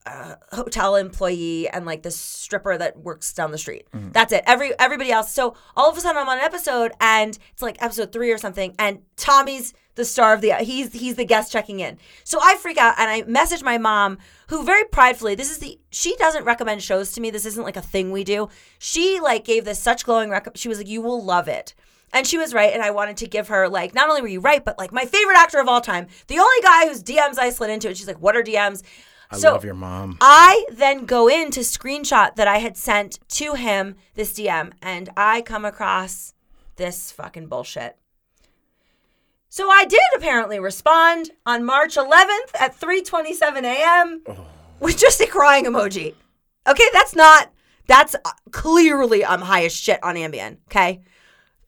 uh, 0.08 0.36
hotel 0.52 0.96
employee 0.96 1.68
and 1.68 1.86
like 1.86 2.02
the 2.02 2.10
stripper 2.10 2.78
that 2.78 2.98
works 2.98 3.32
down 3.32 3.50
the 3.50 3.58
street. 3.58 3.86
Mm-hmm. 3.94 4.12
That's 4.12 4.32
it. 4.32 4.42
Every 4.46 4.72
everybody 4.78 5.12
else. 5.12 5.32
So 5.32 5.54
all 5.76 5.90
of 5.90 5.96
a 5.96 6.00
sudden 6.00 6.20
I'm 6.20 6.28
on 6.28 6.38
an 6.38 6.44
episode 6.44 6.92
and 7.00 7.38
it's 7.52 7.62
like 7.62 7.76
episode 7.82 8.12
three 8.12 8.30
or 8.30 8.38
something, 8.38 8.74
and 8.78 9.00
Tommy's 9.16 9.74
the 9.98 10.04
star 10.04 10.32
of 10.32 10.40
the 10.40 10.54
he's 10.54 10.92
he's 10.92 11.16
the 11.16 11.24
guest 11.24 11.52
checking 11.52 11.80
in. 11.80 11.98
So 12.24 12.38
I 12.40 12.56
freak 12.56 12.78
out 12.78 12.94
and 12.98 13.10
I 13.10 13.22
message 13.22 13.62
my 13.62 13.76
mom, 13.76 14.18
who 14.48 14.64
very 14.64 14.84
pridefully, 14.84 15.34
this 15.34 15.50
is 15.50 15.58
the 15.58 15.78
she 15.90 16.16
doesn't 16.16 16.44
recommend 16.44 16.82
shows 16.82 17.12
to 17.12 17.20
me. 17.20 17.30
This 17.30 17.44
isn't 17.44 17.64
like 17.64 17.76
a 17.76 17.82
thing 17.82 18.10
we 18.10 18.24
do. 18.24 18.48
She 18.78 19.20
like 19.20 19.44
gave 19.44 19.66
this 19.66 19.78
such 19.78 20.04
glowing 20.04 20.30
rec. 20.30 20.48
She 20.54 20.68
was 20.68 20.78
like, 20.78 20.88
"You 20.88 21.02
will 21.02 21.22
love 21.22 21.48
it." 21.48 21.74
And 22.10 22.26
she 22.26 22.38
was 22.38 22.54
right, 22.54 22.72
and 22.72 22.82
I 22.82 22.90
wanted 22.90 23.18
to 23.18 23.26
give 23.26 23.48
her 23.48 23.68
like 23.68 23.94
not 23.94 24.08
only 24.08 24.22
were 24.22 24.28
you 24.28 24.40
right, 24.40 24.64
but 24.64 24.78
like 24.78 24.92
my 24.92 25.04
favorite 25.04 25.36
actor 25.36 25.58
of 25.58 25.68
all 25.68 25.82
time, 25.82 26.06
the 26.28 26.38
only 26.38 26.60
guy 26.62 26.86
whose 26.86 27.02
DMs 27.02 27.38
I 27.38 27.50
slid 27.50 27.70
into. 27.70 27.88
And 27.88 27.96
she's 27.96 28.06
like, 28.06 28.20
"What 28.20 28.36
are 28.36 28.42
DMs?" 28.42 28.82
I 29.30 29.38
so 29.38 29.52
love 29.52 29.64
your 29.64 29.74
mom. 29.74 30.16
I 30.20 30.64
then 30.70 31.04
go 31.04 31.28
in 31.28 31.50
to 31.52 31.60
screenshot 31.60 32.36
that 32.36 32.48
I 32.48 32.58
had 32.58 32.76
sent 32.76 33.18
to 33.28 33.54
him 33.54 33.96
this 34.14 34.32
DM, 34.32 34.72
and 34.80 35.10
I 35.16 35.42
come 35.42 35.64
across 35.64 36.34
this 36.76 37.12
fucking 37.12 37.48
bullshit. 37.48 37.96
So 39.50 39.70
I 39.70 39.84
did 39.84 40.00
apparently 40.16 40.58
respond 40.58 41.30
on 41.44 41.64
March 41.64 41.96
11th 41.96 42.54
at 42.58 42.78
3:27 42.78 43.64
a.m. 43.64 44.22
with 44.80 44.98
just 44.98 45.20
a 45.20 45.26
crying 45.26 45.64
emoji. 45.64 46.14
Okay, 46.66 46.88
that's 46.92 47.14
not. 47.14 47.52
That's 47.86 48.14
uh, 48.14 48.30
clearly 48.50 49.24
I'm 49.24 49.40
high 49.40 49.64
as 49.64 49.74
shit 49.74 50.02
on 50.02 50.16
Ambien. 50.16 50.58
Okay, 50.68 51.00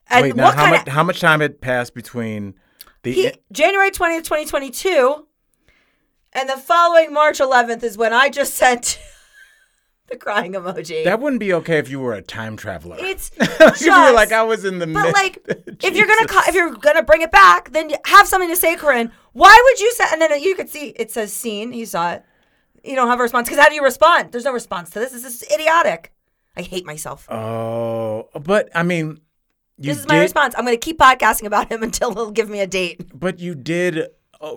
and 0.07 0.23
Wait, 0.23 0.35
now 0.35 0.45
what 0.45 0.55
how 0.55 0.69
much 0.69 0.87
how 0.87 1.03
much 1.03 1.19
time 1.19 1.41
had 1.41 1.59
passed 1.59 1.95
between 1.95 2.55
the 3.03 3.11
he, 3.11 3.31
January 3.51 3.91
20th, 3.91 4.23
2022. 4.23 5.27
And 6.33 6.49
the 6.49 6.57
following 6.57 7.13
March 7.13 7.39
11th 7.39 7.83
is 7.83 7.97
when 7.97 8.13
I 8.13 8.29
just 8.29 8.53
sent 8.53 8.99
the 10.09 10.17
crying 10.17 10.53
emoji. 10.53 11.03
that 11.03 11.19
wouldn't 11.19 11.39
be 11.39 11.53
okay 11.53 11.77
if 11.77 11.89
you 11.89 11.99
were 11.99 12.13
a 12.13 12.21
time 12.21 12.55
traveler. 12.57 12.97
it's 12.99 13.31
if 13.39 13.81
you 13.81 13.91
were 13.91 14.11
like 14.13 14.31
I 14.31 14.43
was 14.43 14.63
in 14.65 14.79
the 14.79 14.87
but 14.87 15.03
mid- 15.05 15.13
like 15.13 15.39
if 15.83 15.95
you're 15.95 16.07
gonna 16.07 16.27
if 16.47 16.55
you're 16.55 16.73
gonna 16.73 17.03
bring 17.03 17.21
it 17.21 17.31
back, 17.31 17.71
then 17.71 17.91
have 18.05 18.27
something 18.27 18.49
to 18.49 18.55
say, 18.55 18.75
Corinne. 18.75 19.11
Why 19.33 19.57
would 19.63 19.79
you 19.79 19.91
say? 19.93 20.05
And 20.11 20.21
then 20.21 20.41
you 20.41 20.55
could 20.55 20.69
see 20.69 20.89
it 20.89 21.11
says 21.11 21.33
"seen." 21.33 21.73
You 21.73 21.85
saw 21.85 22.13
it. 22.13 22.23
You 22.83 22.95
don't 22.95 23.07
have 23.09 23.19
a 23.19 23.23
response 23.23 23.47
because 23.47 23.61
how 23.61 23.69
do 23.69 23.75
you 23.75 23.83
respond? 23.83 24.31
There's 24.31 24.45
no 24.45 24.53
response 24.53 24.89
to 24.91 24.99
this. 24.99 25.11
This 25.11 25.23
is 25.23 25.43
idiotic. 25.53 26.11
I 26.57 26.61
hate 26.63 26.85
myself. 26.85 27.29
Oh, 27.31 28.27
but 28.41 28.69
I 28.75 28.83
mean, 28.83 29.21
this 29.77 29.99
is 29.99 30.07
my 30.07 30.19
response. 30.19 30.53
I'm 30.57 30.65
gonna 30.65 30.77
keep 30.77 30.97
podcasting 30.97 31.45
about 31.45 31.71
him 31.71 31.83
until 31.83 32.13
he'll 32.13 32.31
give 32.31 32.49
me 32.49 32.59
a 32.59 32.67
date. 32.67 33.17
But 33.17 33.39
you 33.39 33.55
did 33.55 34.07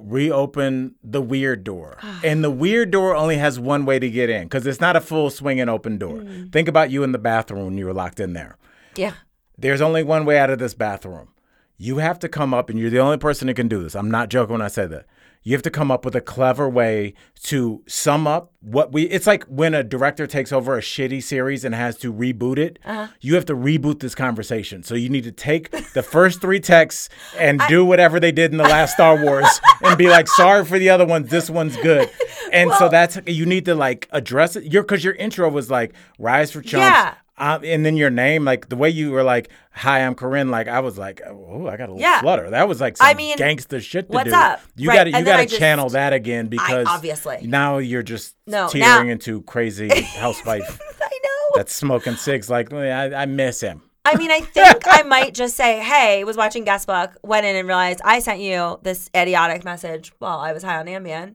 reopen 0.02 0.94
the 1.02 1.20
weird 1.20 1.64
door, 1.64 1.98
and 2.22 2.42
the 2.42 2.50
weird 2.50 2.90
door 2.90 3.14
only 3.14 3.36
has 3.36 3.58
one 3.58 3.84
way 3.84 3.98
to 3.98 4.10
get 4.10 4.30
in 4.30 4.44
because 4.44 4.66
it's 4.66 4.80
not 4.80 4.96
a 4.96 5.00
full 5.00 5.30
swinging 5.30 5.68
open 5.68 5.98
door. 5.98 6.18
Mm. 6.18 6.52
Think 6.52 6.68
about 6.68 6.90
you 6.90 7.02
in 7.02 7.12
the 7.12 7.18
bathroom 7.18 7.66
when 7.66 7.78
you 7.78 7.86
were 7.86 7.94
locked 7.94 8.20
in 8.20 8.32
there. 8.32 8.56
Yeah. 8.96 9.14
There's 9.56 9.80
only 9.80 10.02
one 10.02 10.24
way 10.24 10.38
out 10.38 10.50
of 10.50 10.58
this 10.58 10.74
bathroom. 10.74 11.28
You 11.76 11.98
have 11.98 12.18
to 12.20 12.28
come 12.28 12.54
up, 12.54 12.70
and 12.70 12.78
you're 12.78 12.90
the 12.90 13.00
only 13.00 13.18
person 13.18 13.48
that 13.48 13.54
can 13.54 13.68
do 13.68 13.82
this. 13.82 13.94
I'm 13.94 14.10
not 14.10 14.28
joking 14.28 14.52
when 14.52 14.62
I 14.62 14.68
say 14.68 14.86
that. 14.86 15.06
You 15.44 15.52
have 15.52 15.62
to 15.62 15.70
come 15.70 15.90
up 15.90 16.06
with 16.06 16.16
a 16.16 16.22
clever 16.22 16.68
way 16.68 17.12
to 17.44 17.82
sum 17.86 18.26
up 18.26 18.52
what 18.60 18.92
we. 18.92 19.02
It's 19.02 19.26
like 19.26 19.44
when 19.44 19.74
a 19.74 19.82
director 19.84 20.26
takes 20.26 20.52
over 20.52 20.78
a 20.78 20.80
shitty 20.80 21.22
series 21.22 21.66
and 21.66 21.74
has 21.74 21.98
to 21.98 22.10
reboot 22.12 22.56
it. 22.56 22.78
Uh-huh. 22.82 23.08
You 23.20 23.34
have 23.34 23.44
to 23.46 23.54
reboot 23.54 24.00
this 24.00 24.14
conversation. 24.14 24.82
So 24.82 24.94
you 24.94 25.10
need 25.10 25.24
to 25.24 25.32
take 25.32 25.70
the 25.92 26.02
first 26.02 26.40
three 26.40 26.60
texts 26.60 27.10
and 27.38 27.60
do 27.68 27.84
whatever 27.84 28.18
they 28.18 28.32
did 28.32 28.52
in 28.52 28.56
the 28.56 28.64
last 28.64 28.94
Star 28.94 29.22
Wars 29.22 29.60
and 29.82 29.98
be 29.98 30.08
like, 30.08 30.28
sorry 30.28 30.64
for 30.64 30.78
the 30.78 30.88
other 30.88 31.04
ones. 31.04 31.28
This 31.28 31.50
one's 31.50 31.76
good. 31.76 32.10
And 32.50 32.72
so 32.72 32.88
that's 32.88 33.18
you 33.26 33.44
need 33.44 33.66
to 33.66 33.74
like 33.74 34.08
address 34.12 34.56
it. 34.56 34.72
Your 34.72 34.82
because 34.82 35.04
your 35.04 35.14
intro 35.14 35.50
was 35.50 35.70
like 35.70 35.92
Raya's 36.18 36.52
for 36.52 36.62
chumps. 36.62 36.86
Yeah. 36.86 37.14
Um, 37.36 37.64
and 37.64 37.84
then 37.84 37.96
your 37.96 38.10
name, 38.10 38.44
like 38.44 38.68
the 38.68 38.76
way 38.76 38.90
you 38.90 39.10
were 39.10 39.24
like, 39.24 39.48
"Hi, 39.72 40.00
I'm 40.06 40.14
Corinne." 40.14 40.50
Like 40.52 40.68
I 40.68 40.78
was 40.80 40.96
like, 40.96 41.20
"Oh, 41.26 41.66
I 41.66 41.76
got 41.76 41.88
a 41.88 41.92
little 41.92 42.00
Yeah. 42.00 42.20
flutter." 42.20 42.48
That 42.50 42.68
was 42.68 42.80
like 42.80 42.96
some 42.96 43.06
I 43.08 43.14
mean, 43.14 43.36
gangster 43.36 43.80
shit 43.80 44.08
to 44.08 44.14
what's 44.14 44.30
do. 44.30 44.36
up? 44.36 44.60
You 44.76 44.88
Right, 44.90 44.94
got 44.96 45.04
to 45.04 45.10
you 45.18 45.24
got 45.24 45.40
I 45.40 45.44
to 45.44 45.48
just- 45.48 45.58
channel 45.60 45.88
that 45.90 46.12
again 46.12 46.46
because 46.46 46.86
obviously. 46.88 47.40
now 47.42 47.78
you're 47.78 48.04
just 48.04 48.36
No, 48.46 48.68
teetering 48.68 49.06
now- 49.08 49.12
into 49.12 49.42
crazy 49.42 49.88
housewife 50.02 50.78
I 51.02 51.18
know. 51.24 51.56
that's 51.56 51.74
smoking 51.74 52.14
cigs. 52.14 52.48
Like 52.48 52.72
I, 52.72 53.12
I 53.22 53.26
miss 53.26 53.60
him. 53.60 53.82
I 54.04 54.16
mean, 54.16 54.30
I 54.30 54.38
think 54.54 54.84
I 54.86 55.02
might 55.02 55.34
just 55.34 55.56
say, 55.56 55.80
"Hey, 55.80 56.22
was 56.22 56.36
watching 56.36 56.62
Guest 56.64 56.86
Book, 56.86 57.10
went 57.24 57.46
in 57.46 57.56
and 57.56 57.66
realized 57.66 58.00
I 58.04 58.20
sent 58.20 58.38
you 58.40 58.78
this 58.82 59.10
idiotic 59.16 59.64
message 59.64 60.12
while 60.20 60.38
I 60.38 60.52
was 60.52 60.62
high 60.62 60.78
on 60.78 60.86
Ambien. 60.86 61.34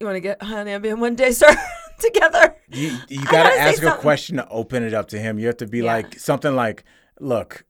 You 0.00 0.06
want 0.06 0.16
to 0.16 0.20
get 0.20 0.40
high 0.40 0.60
on 0.60 0.66
Ambien 0.66 0.98
one 0.98 1.14
day, 1.16 1.32
sir, 1.32 1.54
together?" 2.12 2.54
You 2.70 2.96
you 3.08 3.20
I 3.20 3.24
got 3.24 3.32
gotta 3.32 3.60
ask 3.60 3.78
a 3.78 3.86
something. 3.86 4.00
question 4.00 4.36
to 4.36 4.48
open 4.48 4.82
it 4.82 4.94
up 4.94 5.08
to 5.08 5.18
him. 5.18 5.38
You 5.38 5.46
have 5.46 5.56
to 5.58 5.66
be 5.66 5.78
Yeah. 5.78 5.92
like 5.94 6.18
something 6.18 6.54
like, 6.54 6.84
"Look." 7.20 7.64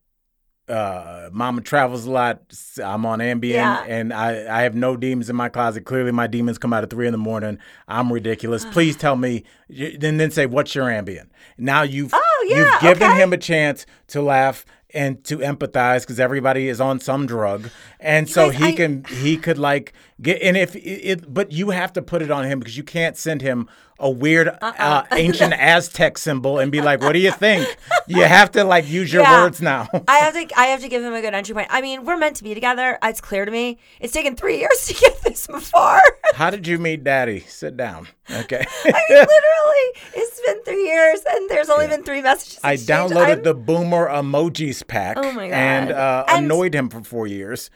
Uh, 0.67 1.31
mama 1.31 1.61
travels 1.61 2.05
a 2.05 2.11
lot. 2.11 2.41
I'm 2.83 3.03
on 3.03 3.17
Ambien, 3.17 3.53
Yeah. 3.53 3.83
and 3.87 4.13
I, 4.13 4.59
I 4.59 4.61
have 4.61 4.75
no 4.75 4.95
demons 4.95 5.27
in 5.27 5.35
my 5.35 5.49
closet. 5.49 5.83
Clearly, 5.83 6.11
my 6.11 6.27
demons 6.27 6.59
come 6.59 6.73
out 6.73 6.83
at 6.83 6.91
three 6.91 7.07
in 7.07 7.11
the 7.11 7.17
morning. 7.17 7.57
I'm 7.87 8.13
ridiculous. 8.13 8.65
Please 8.71 8.95
tell 8.95 9.15
me. 9.15 9.45
Then 9.67 10.17
then 10.17 10.29
say, 10.29 10.45
"What's 10.45 10.75
your 10.75 10.85
Ambien?" 10.85 11.25
Now 11.57 11.81
you've 11.81 12.13
Oh, 12.13 12.45
yeah, 12.47 12.57
you've 12.73 12.81
given 12.81 13.09
okay. 13.11 13.19
him 13.23 13.33
a 13.33 13.37
chance 13.37 13.87
to 14.09 14.21
laugh 14.21 14.63
and 14.93 15.23
to 15.23 15.37
empathize 15.39 16.01
because 16.01 16.19
everybody 16.19 16.67
is 16.67 16.79
on 16.79 16.99
some 16.99 17.25
drug, 17.25 17.71
and 17.99 18.29
so 18.29 18.51
guys, 18.51 18.59
he 18.59 18.65
I- 18.67 18.71
can 18.73 19.05
he 19.05 19.37
could 19.37 19.57
like 19.57 19.93
get 20.21 20.39
and 20.43 20.55
if 20.55 20.75
it, 20.75 20.81
it 20.81 21.33
but 21.33 21.51
you 21.51 21.71
have 21.71 21.91
to 21.93 22.03
put 22.03 22.21
it 22.21 22.29
on 22.29 22.45
him 22.45 22.59
because 22.59 22.77
you 22.77 22.83
can't 22.83 23.17
send 23.17 23.41
him 23.41 23.67
a 23.99 24.09
weird 24.09 24.47
Uh-uh. 24.47 24.73
uh, 24.77 25.03
ancient 25.11 25.53
Aztec 25.57 26.17
symbol 26.17 26.57
and 26.59 26.71
be 26.71 26.81
like, 26.81 27.01
"What 27.01 27.13
do 27.13 27.19
you 27.19 27.31
think?" 27.31 27.67
You 28.07 28.23
have 28.23 28.51
to 28.51 28.63
like 28.63 28.87
use 28.87 29.11
your 29.13 29.21
Yeah. 29.23 29.43
words 29.43 29.61
now. 29.61 29.87
I 30.07 30.17
have 30.19 30.33
to, 30.33 30.47
I 30.59 30.65
have 30.67 30.81
to 30.81 30.87
give 30.87 31.03
him 31.03 31.13
a 31.13 31.21
good 31.21 31.33
entry 31.33 31.53
point. 31.53 31.67
I 31.69 31.81
mean, 31.81 32.05
we're 32.05 32.17
meant 32.17 32.37
to 32.37 32.43
be 32.43 32.53
together. 32.53 32.97
It's 33.03 33.21
clear 33.21 33.45
to 33.45 33.51
me. 33.51 33.77
It's 33.99 34.13
taken 34.13 34.35
three 34.35 34.59
years 34.59 34.87
to 34.87 34.93
get 34.95 35.21
this 35.21 35.45
far. 35.47 36.01
How 36.33 36.49
did 36.49 36.65
you 36.67 36.77
meet 36.79 37.03
Daddy? 37.03 37.41
Sit 37.41 37.77
down. 37.77 38.07
Okay. 38.31 38.65
I 38.85 39.01
mean, 39.09 39.17
literally, 39.17 40.03
it's 40.15 40.41
been 40.45 40.63
three 40.63 40.85
years, 40.87 41.19
and 41.29 41.49
there's 41.49 41.69
only 41.69 41.87
been 41.87 42.03
three 42.03 42.21
messages. 42.21 42.59
I 42.63 42.73
exchanged. 42.73 43.13
downloaded 43.13 43.27
I'm- 43.27 43.43
the 43.43 43.53
Boomer 43.53 44.07
emojis 44.09 44.87
pack 44.87 45.17
Oh 45.17 45.31
my 45.33 45.47
God. 45.49 45.53
and 45.55 45.91
uh, 45.91 46.25
And- 46.29 46.45
annoyed 46.45 46.73
him 46.73 46.89
for 46.89 47.03
four 47.03 47.27
years. 47.27 47.69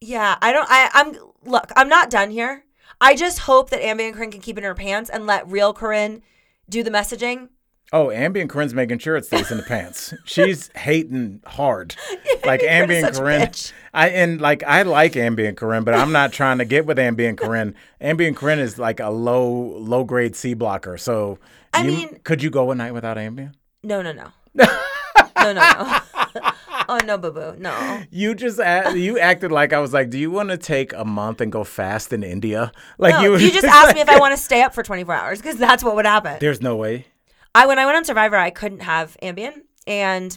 Yeah, 0.00 0.36
I 0.42 0.52
don't. 0.52 0.66
I, 0.70 0.90
I'm 0.92 1.16
look. 1.44 1.70
I'm 1.74 1.88
not 1.88 2.10
done 2.10 2.30
here. 2.30 2.64
I 3.00 3.14
just 3.14 3.40
hope 3.40 3.70
that 3.70 3.80
Ambien 3.82 4.14
Corinne 4.14 4.30
can 4.30 4.40
keep 4.40 4.56
it 4.56 4.60
in 4.60 4.64
her 4.64 4.74
pants 4.74 5.10
and 5.10 5.26
let 5.26 5.48
real 5.48 5.72
Corinne 5.72 6.22
do 6.68 6.82
the 6.82 6.90
messaging. 6.90 7.48
Oh, 7.92 8.06
Ambien 8.08 8.48
Corinne's 8.48 8.74
making 8.74 8.98
sure 8.98 9.16
it 9.16 9.24
stays 9.26 9.50
in 9.50 9.58
the 9.58 9.62
pants. 9.62 10.12
She's 10.24 10.70
hating 10.74 11.40
hard. 11.46 11.94
like 12.44 12.60
such 12.60 13.14
Corinne. 13.14 13.50
I 13.94 14.08
and 14.08 14.40
like 14.40 14.64
I 14.64 14.82
like 14.82 15.12
Ambien 15.12 15.56
Corinne, 15.56 15.84
but 15.84 15.94
I'm 15.94 16.10
not 16.10 16.32
trying 16.32 16.58
to 16.58 16.64
get 16.64 16.84
with 16.84 16.98
Ambien 16.98 17.36
Corinne. 17.38 17.76
Ambien 18.00 18.34
Corinne 18.34 18.58
is 18.58 18.76
like 18.78 18.98
a 18.98 19.10
low 19.10 19.48
low 19.78 20.02
grade 20.02 20.34
C 20.34 20.54
blocker. 20.54 20.98
So 20.98 21.38
I 21.72 21.82
you- 21.84 21.90
mean- 21.90 22.20
could 22.24 22.42
you 22.42 22.50
go 22.50 22.70
a 22.72 22.74
night 22.74 22.92
without 22.92 23.18
Ambien? 23.18 23.52
No, 23.84 24.02
no, 24.02 24.12
no, 24.12 24.32
no, 24.54 24.66
no, 25.36 25.52
no. 25.52 26.00
oh 26.88 26.98
no, 27.04 27.18
boo 27.18 27.32
boo, 27.32 27.54
no. 27.58 28.02
You 28.10 28.34
just 28.34 28.58
a- 28.58 28.94
you 28.96 29.18
acted 29.18 29.52
like 29.52 29.72
I 29.72 29.78
was 29.78 29.92
like, 29.92 30.10
do 30.10 30.18
you 30.18 30.30
want 30.30 30.50
to 30.50 30.56
take 30.56 30.92
a 30.92 31.04
month 31.04 31.40
and 31.40 31.50
go 31.50 31.64
fast 31.64 32.12
in 32.12 32.22
India? 32.22 32.72
Like 32.98 33.14
No, 33.14 33.22
you, 33.22 33.36
you 33.36 33.52
just 33.52 33.64
asked 33.66 33.94
me 33.94 34.00
if 34.00 34.08
I 34.08 34.18
want 34.18 34.36
to 34.36 34.42
stay 34.42 34.62
up 34.62 34.74
for 34.74 34.82
24 34.82 35.14
hours 35.14 35.40
because 35.40 35.56
that's 35.56 35.82
what 35.84 35.96
would 35.96 36.06
happen. 36.06 36.36
There's 36.40 36.60
no 36.60 36.76
way. 36.76 37.06
I 37.54 37.66
when 37.66 37.78
I 37.78 37.86
went 37.86 37.96
on 37.96 38.04
Survivor, 38.04 38.36
I 38.36 38.50
couldn't 38.50 38.80
have 38.80 39.16
Ambien, 39.22 39.62
and 39.86 40.36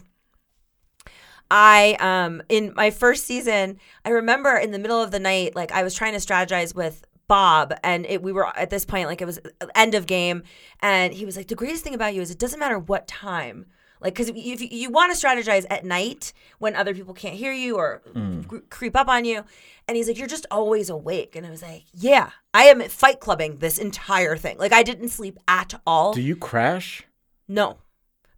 I 1.52 1.98
um 2.00 2.42
in 2.50 2.74
my 2.76 2.92
first 2.92 3.26
season, 3.26 3.80
I 4.06 4.10
remember 4.10 4.56
in 4.56 4.72
the 4.72 4.80
middle 4.80 5.02
of 5.02 5.12
the 5.12 5.20
night, 5.20 5.56
like 5.56 5.72
I 5.72 5.84
was 5.84 5.96
trying 5.96 6.14
to 6.14 6.20
strategize 6.20 6.76
with 6.76 7.04
Bob, 7.28 7.74
and 7.84 8.06
it, 8.08 8.24
we 8.24 8.32
were 8.32 8.48
at 8.58 8.70
this 8.70 8.86
point, 8.86 9.08
like 9.08 9.22
it 9.22 9.26
was 9.26 9.40
end 9.76 9.94
of 9.96 10.08
game, 10.08 10.44
and 10.82 11.14
he 11.14 11.26
was 11.26 11.38
like, 11.38 11.48
"The 11.48 11.56
greatest 11.56 11.84
thing 11.84 11.94
about 11.94 12.16
you 12.16 12.22
is 12.22 12.32
it 12.32 12.40
doesn't 12.40 12.60
matter 12.60 12.80
what 12.80 13.08
time." 13.08 13.68
Like, 14.02 14.14
because 14.14 14.30
if 14.30 14.72
you, 14.72 14.90
want 14.90 15.14
to 15.14 15.28
strategize 15.28 15.66
at 15.70 15.84
night 15.84 16.32
when 16.58 16.76
other 16.76 16.94
people 16.94 17.14
can't 17.14 17.36
hear 17.36 17.52
you 17.52 17.76
or 17.76 18.02
mm. 18.14 18.48
cre- 18.48 18.58
creep 18.70 18.96
up 18.96 19.10
on 19.10 19.26
you, 19.26 19.44
and 19.88 19.98
he's 19.98 20.08
like, 20.08 20.18
"You're 20.18 20.28
just 20.28 20.46
always 20.50 20.90
awake." 20.90 21.36
And 21.36 21.46
I 21.46 21.50
was 21.50 21.62
like, 21.62 21.84
"Yeah, 21.94 22.30
I 22.54 22.64
am 22.66 22.82
fight 22.84 23.20
clubbing 23.20 23.58
this 23.58 23.78
entire 23.78 24.38
thing. 24.38 24.58
Like, 24.58 24.72
I 24.72 24.84
didn't 24.84 25.10
sleep 25.10 25.38
at 25.48 25.80
all. 25.86 26.14
Do 26.14 26.22
you 26.22 26.36
crash? 26.36 27.04
No. 27.48 27.78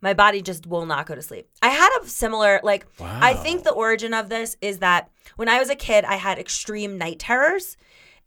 My 0.02 0.16
body 0.16 0.42
just 0.42 0.66
will 0.66 0.88
not 0.88 1.06
go 1.06 1.14
to 1.14 1.22
sleep. 1.22 1.48
I 1.62 1.70
had 1.70 1.96
a 2.02 2.08
similar, 2.08 2.60
like, 2.64 2.88
wow. 3.00 3.20
I 3.22 3.36
think 3.36 3.64
the 3.64 3.72
origin 3.72 4.16
of 4.16 4.30
this 4.30 4.58
is 4.60 4.80
that 4.80 5.12
when 5.36 5.48
I 5.48 5.60
was 5.60 5.70
a 5.70 5.76
kid, 5.76 6.06
I 6.06 6.16
had 6.16 6.40
extreme 6.40 6.98
night 6.98 7.20
terrors. 7.20 7.78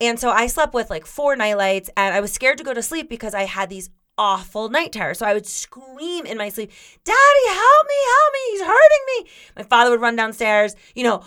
And 0.00 0.18
so 0.18 0.30
I 0.30 0.46
slept 0.46 0.74
with 0.74 0.90
like 0.90 1.06
four 1.06 1.34
night 1.36 1.56
lights 1.56 1.90
and 1.96 2.14
I 2.14 2.20
was 2.20 2.32
scared 2.32 2.58
to 2.58 2.64
go 2.64 2.74
to 2.74 2.82
sleep 2.82 3.08
because 3.08 3.34
I 3.34 3.44
had 3.44 3.70
these 3.70 3.90
awful 4.18 4.68
night 4.68 4.92
terrors. 4.92 5.18
So 5.18 5.26
I 5.26 5.34
would 5.34 5.46
scream 5.46 6.26
in 6.26 6.38
my 6.38 6.48
sleep, 6.48 6.70
Daddy, 7.04 7.46
help 7.48 7.86
me, 7.86 7.94
help 8.06 8.32
me. 8.32 8.50
He's 8.52 8.62
hurting 8.62 9.04
me. 9.24 9.30
My 9.56 9.62
father 9.64 9.90
would 9.90 10.00
run 10.00 10.16
downstairs. 10.16 10.74
You 10.94 11.04
know, 11.04 11.22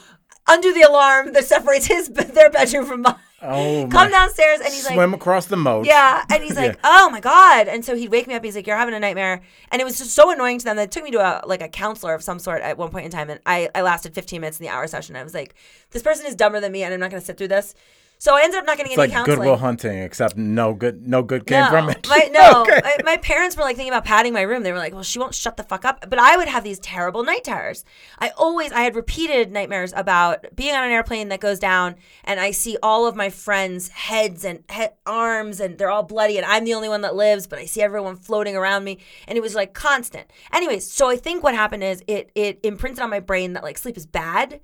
undo 0.48 0.74
the 0.74 0.82
alarm 0.84 1.34
that 1.34 1.46
separates 1.46 1.86
his 1.88 2.08
their 2.10 2.50
bedroom 2.50 2.86
from 2.86 3.02
mine. 3.02 3.16
Oh, 3.40 3.88
Come 3.92 4.10
downstairs, 4.10 4.62
and 4.62 4.74
he's 4.74 4.84
like, 4.86 4.96
swim 4.96 5.14
across 5.14 5.46
the 5.46 5.58
moat. 5.58 5.86
yeah. 5.86 6.26
And 6.32 6.44
he's 6.44 6.56
like, 6.56 6.80
oh 6.84 7.08
my 7.12 7.20
God. 7.20 7.68
And 7.68 7.86
so 7.86 7.96
he'd 7.96 8.10
wake 8.10 8.26
me 8.26 8.34
up. 8.34 8.44
He's 8.44 8.56
like, 8.56 8.66
you're 8.66 8.76
having 8.78 8.96
a 8.96 9.00
nightmare. 9.00 9.42
And 9.72 9.80
it 9.80 9.86
was 9.86 10.00
just 10.00 10.10
so 10.16 10.32
annoying 10.32 10.58
to 10.58 10.66
them 10.66 10.76
that 10.78 10.86
it 10.86 10.92
took 10.92 11.04
me 11.04 11.12
to 11.12 11.20
a, 11.20 11.46
like 11.46 11.62
a 11.62 11.68
counselor 11.70 12.16
of 12.16 12.24
some 12.24 12.40
sort 12.40 12.64
at 12.64 12.80
one 12.80 12.90
point 12.90 13.06
in 13.06 13.12
time. 13.12 13.30
And 13.30 13.40
I, 13.46 13.70
I 13.76 13.84
lasted 13.84 14.16
15 14.16 14.42
minutes 14.42 14.60
in 14.60 14.64
the 14.66 14.72
hour 14.72 14.88
session. 14.88 15.16
I 15.16 15.24
was 15.24 15.36
like, 15.36 15.54
this 15.92 16.02
person 16.02 16.26
is 16.26 16.34
dumber 16.34 16.60
than 16.60 16.72
me 16.72 16.82
and 16.82 16.92
I'm 16.92 17.00
not 17.00 17.12
going 17.12 17.22
to 17.22 17.26
sit 17.26 17.38
through 17.38 17.50
this. 17.50 17.76
So 18.20 18.36
I 18.36 18.42
ended 18.44 18.60
up 18.60 18.66
not 18.66 18.78
getting 18.78 18.92
It's 18.94 19.00
any 19.00 19.08
like 19.10 19.16
counseling. 19.16 19.38
Goodwill 19.38 19.58
Hunting, 19.58 20.00
except 20.00 20.38
no 20.38 20.74
good, 20.74 21.08
no 21.08 21.22
good 21.22 21.46
came 21.46 21.62
no, 21.62 21.70
from 21.70 21.90
it. 21.90 22.08
My, 22.08 22.30
no, 22.32 22.64
Okay. 22.64 22.82
my, 22.84 22.98
my 23.04 23.18
parents 23.18 23.56
were 23.56 23.64
like 23.64 23.76
thinking 23.76 23.94
about 23.94 24.06
padding 24.06 24.34
my 24.34 24.42
room. 24.42 24.64
They 24.64 24.72
were 24.72 24.80
like, 24.80 24.94
well, 24.94 25.04
she 25.04 25.20
won't 25.20 25.36
shut 25.36 25.56
the 25.56 25.64
fuck 25.64 25.86
up. 25.86 26.10
But 26.10 26.18
I 26.18 26.36
would 26.36 26.48
have 26.48 26.64
these 26.64 26.80
terrible 26.80 27.24
night 27.24 27.44
terrors. 27.44 27.86
I 28.18 28.30
always, 28.38 28.72
I 28.72 28.82
had 28.82 28.96
repeated 28.96 29.52
nightmares 29.52 29.94
about 29.96 30.46
being 30.56 30.74
on 30.74 30.84
an 30.84 30.92
airplane 30.92 31.30
that 31.30 31.40
goes 31.40 31.60
down 31.60 31.96
and 32.24 32.40
I 32.40 32.52
see 32.52 32.78
all 32.82 33.06
of 33.06 33.16
my 33.16 33.30
friends' 33.30 33.90
heads 33.90 34.44
and 34.44 34.64
he- 34.72 34.88
arms 35.06 35.60
and 35.60 35.78
they're 35.78 35.92
all 35.92 36.04
bloody 36.04 36.38
and 36.38 36.46
I'm 36.46 36.66
the 36.66 36.74
only 36.74 36.90
one 36.90 37.02
that 37.02 37.16
lives, 37.16 37.46
but 37.46 37.60
I 37.60 37.66
see 37.66 37.82
everyone 37.82 38.16
floating 38.16 38.56
around 38.56 38.84
me. 38.84 38.98
And 39.28 39.38
it 39.38 39.42
was 39.42 39.54
like 39.54 39.74
constant. 39.74 40.32
Anyways, 40.52 40.90
so 40.92 41.08
I 41.10 41.18
think 41.18 41.44
what 41.44 41.54
happened 41.54 41.84
is 41.84 42.04
it, 42.08 42.32
it 42.34 42.60
imprinted 42.64 43.02
on 43.04 43.12
my 43.12 43.20
brain 43.20 43.54
that 43.54 43.64
like 43.64 43.78
sleep 43.78 43.96
is 43.98 44.08
bad 44.08 44.62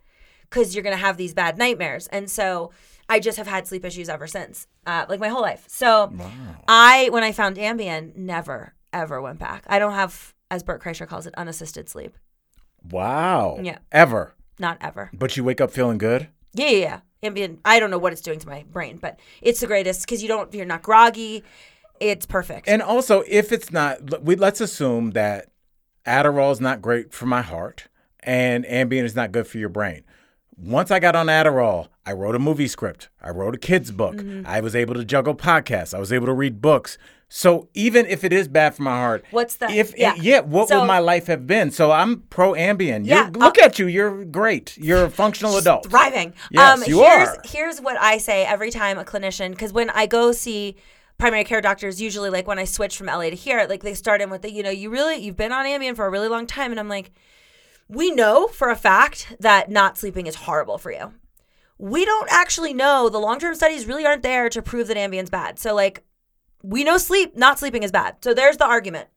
because 0.49 0.73
you're 0.75 0.83
going 0.83 0.95
to 0.95 1.01
have 1.01 1.17
these 1.17 1.33
bad 1.33 1.57
nightmares. 1.57 2.07
And 2.07 2.29
so 2.29 2.71
I 3.09 3.19
just 3.19 3.37
have 3.37 3.47
had 3.47 3.67
sleep 3.67 3.85
issues 3.85 4.09
ever 4.09 4.27
since, 4.27 4.67
uh, 4.85 5.05
like 5.09 5.19
my 5.19 5.27
whole 5.27 5.41
life. 5.41 5.65
So 5.67 6.13
I, 6.67 7.09
when 7.11 7.23
I 7.23 7.31
found 7.31 7.57
Ambien, 7.57 8.15
never, 8.15 8.73
ever 8.91 9.21
went 9.21 9.39
back. 9.39 9.63
I 9.67 9.79
don't 9.79 9.93
have, 9.93 10.33
as 10.49 10.63
Bert 10.63 10.81
Kreischer 10.81 11.07
calls 11.07 11.25
it, 11.27 11.33
unassisted 11.35 11.89
sleep. 11.89 12.17
wow. 12.89 13.57
Yeah. 13.61 13.79
Ever. 13.91 14.33
Not 14.59 14.77
ever. 14.81 15.09
But 15.13 15.35
you 15.35 15.43
wake 15.43 15.59
up 15.61 15.71
feeling 15.71 15.97
good. 15.97 16.27
Yeah, 16.53 16.69
yeah, 16.69 16.99
yeah. 17.21 17.29
Ambien, 17.29 17.57
I 17.65 17.79
don't 17.79 17.89
know 17.89 17.97
what 17.97 18.13
it's 18.13 18.21
doing 18.21 18.39
to 18.39 18.47
my 18.47 18.63
brain, 18.71 18.97
but 18.97 19.19
it's 19.41 19.61
the 19.61 19.67
greatest 19.67 20.01
because 20.05 20.21
you 20.21 20.27
don't, 20.27 20.53
you're 20.53 20.65
not 20.65 20.83
groggy. 20.83 21.43
It's 21.99 22.25
perfect. 22.25 22.67
And 22.67 22.81
also, 22.81 23.23
if 23.27 23.51
it's 23.51 23.71
not, 23.71 24.23
we 24.23 24.35
let's 24.35 24.61
assume 24.61 25.11
that 25.11 25.47
Adderall 26.05 26.51
is 26.51 26.59
not 26.59 26.81
great 26.81 27.13
for 27.13 27.25
my 27.25 27.41
heart 27.41 27.87
and 28.19 28.65
Ambien 28.65 29.03
is 29.03 29.15
not 29.15 29.31
good 29.31 29.47
for 29.47 29.57
your 29.57 29.69
brain. 29.69 30.03
Once 30.57 30.91
I 30.91 30.99
got 30.99 31.15
on 31.15 31.27
Adderall, 31.27 31.87
I 32.05 32.11
wrote 32.11 32.35
a 32.35 32.39
movie 32.39 32.67
script. 32.67 33.09
I 33.21 33.29
wrote 33.29 33.55
a 33.55 33.57
kid's 33.57 33.91
book. 33.91 34.15
Mm-hmm. 34.15 34.45
I 34.45 34.59
was 34.59 34.75
able 34.75 34.93
to 34.95 35.05
juggle 35.05 35.35
podcasts. 35.35 35.93
I 35.93 35.99
was 35.99 36.11
able 36.11 36.25
to 36.27 36.33
read 36.33 36.61
books. 36.61 36.97
So 37.29 37.69
even 37.73 38.05
if 38.05 38.23
it 38.23 38.31
is 38.31 38.47
bad 38.47 38.75
for 38.75 38.83
my 38.83 38.91
heart, 38.91 39.25
What's 39.31 39.55
that? 39.55 39.71
If 39.71 39.97
yeah. 39.97 40.13
yeah, 40.19 40.41
what 40.41 40.67
So- 40.67 40.81
would 40.81 40.85
my 40.85 40.99
life 40.99 41.27
have 41.27 41.47
been? 41.47 41.71
So 41.71 41.91
I'm 41.91 42.21
pro 42.29 42.51
Ambien. 42.53 43.05
Yeah, 43.05 43.23
You're, 43.23 43.31
look 43.31 43.57
at 43.57 43.79
you. 43.79 43.87
You're 43.87 44.23
great. 44.25 44.77
You're 44.77 45.05
a 45.05 45.09
functional 45.09 45.57
adult. 45.57 45.89
thriving. 45.89 46.33
Yes, 46.51 46.87
you 46.87 47.01
here's, 47.01 47.29
are. 47.29 47.41
Here's 47.45 47.81
what 47.81 47.97
I 47.99 48.17
say 48.19 48.45
every 48.45 48.69
time 48.69 48.99
a 48.99 49.03
clinician, 49.05 49.49
because 49.51 49.73
when 49.73 49.89
I 49.89 50.05
go 50.05 50.31
see 50.31 50.75
primary 51.17 51.43
care 51.43 51.61
doctors, 51.61 52.01
usually 52.01 52.29
like 52.29 52.45
when 52.47 52.59
I 52.59 52.65
switch 52.65 52.97
from 52.97 53.07
LA 53.07 53.29
to 53.29 53.35
here, 53.35 53.65
like 53.67 53.81
they 53.81 53.93
start 53.95 54.21
in 54.21 54.29
with 54.29 54.41
the, 54.43 54.51
you 54.51 54.61
know, 54.61 54.69
you 54.69 54.89
really, 54.91 55.15
you've 55.15 55.37
been 55.37 55.51
on 55.51 55.65
Ambien 55.65 55.95
for 55.95 56.05
a 56.05 56.09
really 56.11 56.27
long 56.27 56.45
time. 56.45 56.69
And 56.71 56.79
I'm 56.79 56.89
like, 56.89 57.11
we 57.87 58.11
know 58.11 58.47
for 58.47 58.69
a 58.69 58.75
fact 58.75 59.35
that 59.39 59.71
not 59.71 59.97
sleeping 59.97 60.27
is 60.27 60.35
horrible 60.35 60.77
for 60.77 60.91
you. 60.91 61.13
We 61.83 62.05
don't 62.05 62.31
actually 62.31 62.73
know. 62.73 63.09
The 63.09 63.19
long 63.19 63.39
term 63.39 63.55
studies 63.55 63.85
really 63.85 64.05
aren't 64.05 64.23
there 64.23 64.47
to 64.47 64.61
prove 64.61 64.87
that 64.87 64.95
Ambien's 64.95 65.29
bad. 65.29 65.59
So, 65.59 65.75
like, 65.75 66.05
we 66.63 66.85
know 66.85 66.97
sleep, 66.97 67.35
not 67.35 67.59
sleeping 67.59 67.83
is 67.83 67.91
bad. 67.91 68.23
So, 68.23 68.33
there's 68.33 68.55
the 68.55 68.65
argument. 68.65 69.09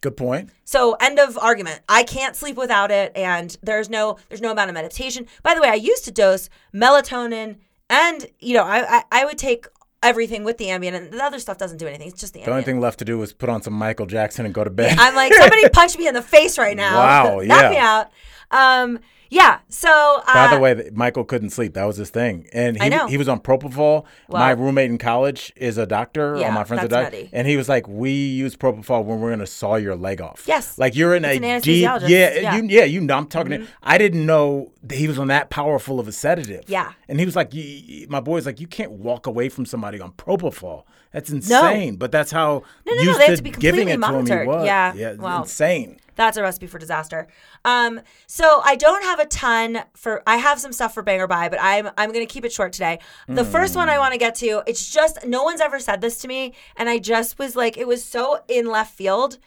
Good 0.00 0.16
point. 0.16 0.50
So 0.64 0.94
end 1.00 1.18
of 1.18 1.38
argument. 1.38 1.80
I 1.88 2.02
can't 2.02 2.36
sleep 2.36 2.56
without 2.56 2.90
it, 2.90 3.12
and 3.16 3.56
there's 3.62 3.88
no 3.88 4.18
there's 4.28 4.42
no 4.42 4.50
amount 4.52 4.68
of 4.68 4.74
meditation. 4.74 5.26
By 5.42 5.54
the 5.54 5.62
way, 5.62 5.68
I 5.68 5.74
used 5.74 6.04
to 6.04 6.10
dose 6.10 6.50
melatonin, 6.74 7.56
and 7.88 8.26
you 8.38 8.54
know 8.54 8.62
I 8.62 8.98
I, 8.98 9.04
I 9.10 9.24
would 9.24 9.38
take 9.38 9.66
everything 10.02 10.44
with 10.44 10.58
the 10.58 10.66
Ambien, 10.66 10.94
and 10.94 11.12
the 11.12 11.24
other 11.24 11.38
stuff 11.38 11.56
doesn't 11.56 11.78
do 11.78 11.86
anything. 11.86 12.08
It's 12.08 12.20
just 12.20 12.34
the 12.34 12.42
The 12.42 12.50
only 12.50 12.62
thing 12.62 12.78
left 12.78 12.98
to 12.98 13.04
do 13.04 13.16
was 13.16 13.32
put 13.32 13.48
on 13.48 13.62
some 13.62 13.72
Michael 13.72 14.06
Jackson 14.06 14.44
and 14.44 14.54
go 14.54 14.64
to 14.64 14.70
bed. 14.70 14.98
I'm 14.98 15.14
like 15.14 15.32
somebody 15.32 15.68
punch 15.72 15.96
me 15.96 16.06
in 16.06 16.14
the 16.14 16.22
face 16.22 16.58
right 16.58 16.76
now. 16.76 16.98
Wow, 16.98 17.38
knock 17.42 17.62
yeah. 17.62 17.70
me 17.70 17.78
out. 17.78 18.10
Um, 18.50 19.00
yeah. 19.30 19.58
So 19.68 19.88
uh, 20.26 20.34
By 20.34 20.54
the 20.54 20.60
way, 20.60 20.90
Michael 20.92 21.24
couldn't 21.24 21.50
sleep. 21.50 21.74
That 21.74 21.84
was 21.84 21.96
his 21.96 22.10
thing, 22.10 22.46
and 22.52 22.76
he, 22.76 22.82
I 22.82 22.88
know. 22.88 23.06
he 23.06 23.16
was 23.16 23.28
on 23.28 23.40
propofol. 23.40 24.04
my 24.28 24.50
roommate 24.52 24.90
in 24.90 24.98
college 24.98 25.52
is 25.56 25.78
a 25.78 25.86
doctor. 25.86 26.36
Yeah, 26.38 26.46
all 26.48 26.52
my 26.52 26.64
friends 26.64 26.88
doctors, 26.88 27.12
nutty. 27.12 27.30
and 27.32 27.46
he 27.46 27.56
was 27.56 27.68
like, 27.68 27.86
"We 27.88 28.10
use 28.12 28.56
propofol 28.56 29.04
when 29.04 29.20
we're 29.20 29.30
gonna 29.30 29.46
saw 29.46 29.76
your 29.76 29.96
leg 29.96 30.20
off." 30.20 30.44
Yes. 30.46 30.78
like 30.78 30.94
you're 30.96 31.14
in 31.14 31.24
It's 31.24 31.36
a 31.44 31.60
deep. 31.60 31.82
Yeah, 31.82 31.98
yeah. 32.08 32.54
Mm-hmm. 32.56 32.68
you 32.70 32.76
yeah 32.78 32.84
you 32.84 33.00
know. 33.00 33.16
I'm 33.16 33.26
talking. 33.26 33.60
to 33.60 33.66
I 33.82 33.98
didn't 33.98 34.24
know 34.26 34.72
that 34.82 34.96
he 34.96 35.08
was 35.08 35.18
on 35.18 35.28
that 35.28 35.50
powerful 35.50 35.98
of 36.00 36.06
a 36.08 36.12
sedative. 36.12 36.64
Yeah. 36.68 36.92
and 37.08 37.18
he 37.18 37.26
was 37.26 37.34
like, 37.36 37.52
"You- 37.54 37.62
you- 37.62 38.06
"My 38.08 38.20
boy's 38.20 38.46
like, 38.46 38.60
you 38.60 38.66
can't 38.66 38.92
walk 38.92 39.26
away 39.26 39.48
from 39.48 39.66
somebody 39.66 40.00
on 40.00 40.12
propofol. 40.12 40.84
That's 41.16 41.30
insane." 41.30 41.96
But 41.96 42.12
that's 42.12 42.30
how 42.30 42.62
No, 42.84 42.92
no, 42.92 42.94
no, 42.94 43.02
used 43.02 43.20
they 43.20 43.24
have 43.24 43.30
to 43.32 43.36
to 43.38 43.42
be 43.42 43.50
giving 43.50 43.88
it 43.88 43.92
completely 44.00 44.26
to 44.26 44.32
him. 44.34 44.40
He 44.42 44.46
was. 44.48 44.66
Yeah, 44.66 44.92
yeah, 44.94 45.12
wow. 45.14 45.40
insane. 45.42 45.98
That's 46.14 46.36
a 46.38 46.42
recipe 46.42 46.66
for 46.66 46.78
disaster. 46.78 47.26
Um, 47.64 48.00
so 48.26 48.62
I 48.64 48.74
don't 48.76 49.02
have 49.02 49.18
a 49.18 49.26
ton 49.26 49.80
for. 49.94 50.22
I 50.26 50.36
have 50.38 50.58
some 50.58 50.72
stuff 50.72 50.94
for 50.94 51.02
bang 51.02 51.20
or 51.20 51.26
buy, 51.26 51.48
but 51.48 51.58
I'm 51.60 51.88
I'm 51.98 52.12
gonna 52.12 52.26
keep 52.26 52.44
it 52.44 52.52
short 52.52 52.72
today. 52.72 52.98
The 53.28 53.44
first 53.44 53.76
one 53.76 53.88
I 53.88 53.98
want 53.98 54.12
to 54.12 54.18
get 54.18 54.34
to. 54.36 54.62
It's 54.66 54.90
just 54.90 55.26
no 55.26 55.42
one's 55.42 55.60
ever 55.60 55.78
said 55.78 56.00
this 56.00 56.18
to 56.18 56.28
me, 56.28 56.54
and 56.76 56.88
I 56.88 56.98
just 56.98 57.38
was 57.38 57.56
like, 57.56 57.76
it 57.76 57.86
was 57.86 58.02
so 58.04 58.40
in 58.48 58.66
left 58.66 58.94
field. 58.94 59.38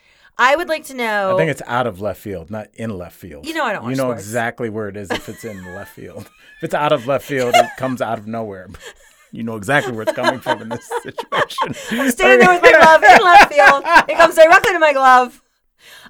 I 0.41 0.55
would 0.55 0.69
like 0.69 0.85
to 0.85 0.93
know. 0.93 1.33
I 1.35 1.37
think 1.37 1.51
it's 1.51 1.61
out 1.67 1.85
of 1.85 1.99
left 2.01 2.21
field, 2.21 2.49
not 2.49 2.67
in 2.75 2.97
left 2.97 3.15
field. 3.15 3.45
You 3.45 3.53
know 3.53 3.65
I 3.65 3.73
don't 3.73 3.89
You 3.89 3.95
know 3.97 4.03
sports. 4.05 4.21
exactly 4.23 4.69
where 4.69 4.87
it 4.87 4.95
is 4.95 5.11
if 5.11 5.27
it's 5.27 5.43
in 5.43 5.75
left 5.75 5.93
field. 5.93 6.29
If 6.57 6.63
it's 6.65 6.73
out 6.73 6.91
of 6.93 7.07
left 7.07 7.25
field, 7.25 7.53
it 7.55 7.65
comes 7.77 8.01
out 8.01 8.17
of 8.19 8.25
nowhere. 8.27 8.69
You 9.31 9.43
know 9.43 9.55
exactly 9.55 9.93
where 9.93 10.03
it's 10.03 10.13
coming 10.13 10.39
from 10.39 10.61
in 10.61 10.69
this 10.69 10.89
situation. 11.03 11.75
I'm 11.91 12.11
standing 12.11 12.39
there 12.39 12.53
with 12.53 12.61
my 12.63 12.71
glove 12.71 13.03
in 13.03 13.23
left 13.23 13.53
field. 13.53 13.83
It 14.09 14.17
comes 14.17 14.35
directly 14.35 14.73
to 14.73 14.79
my 14.79 14.93
glove. 14.93 15.41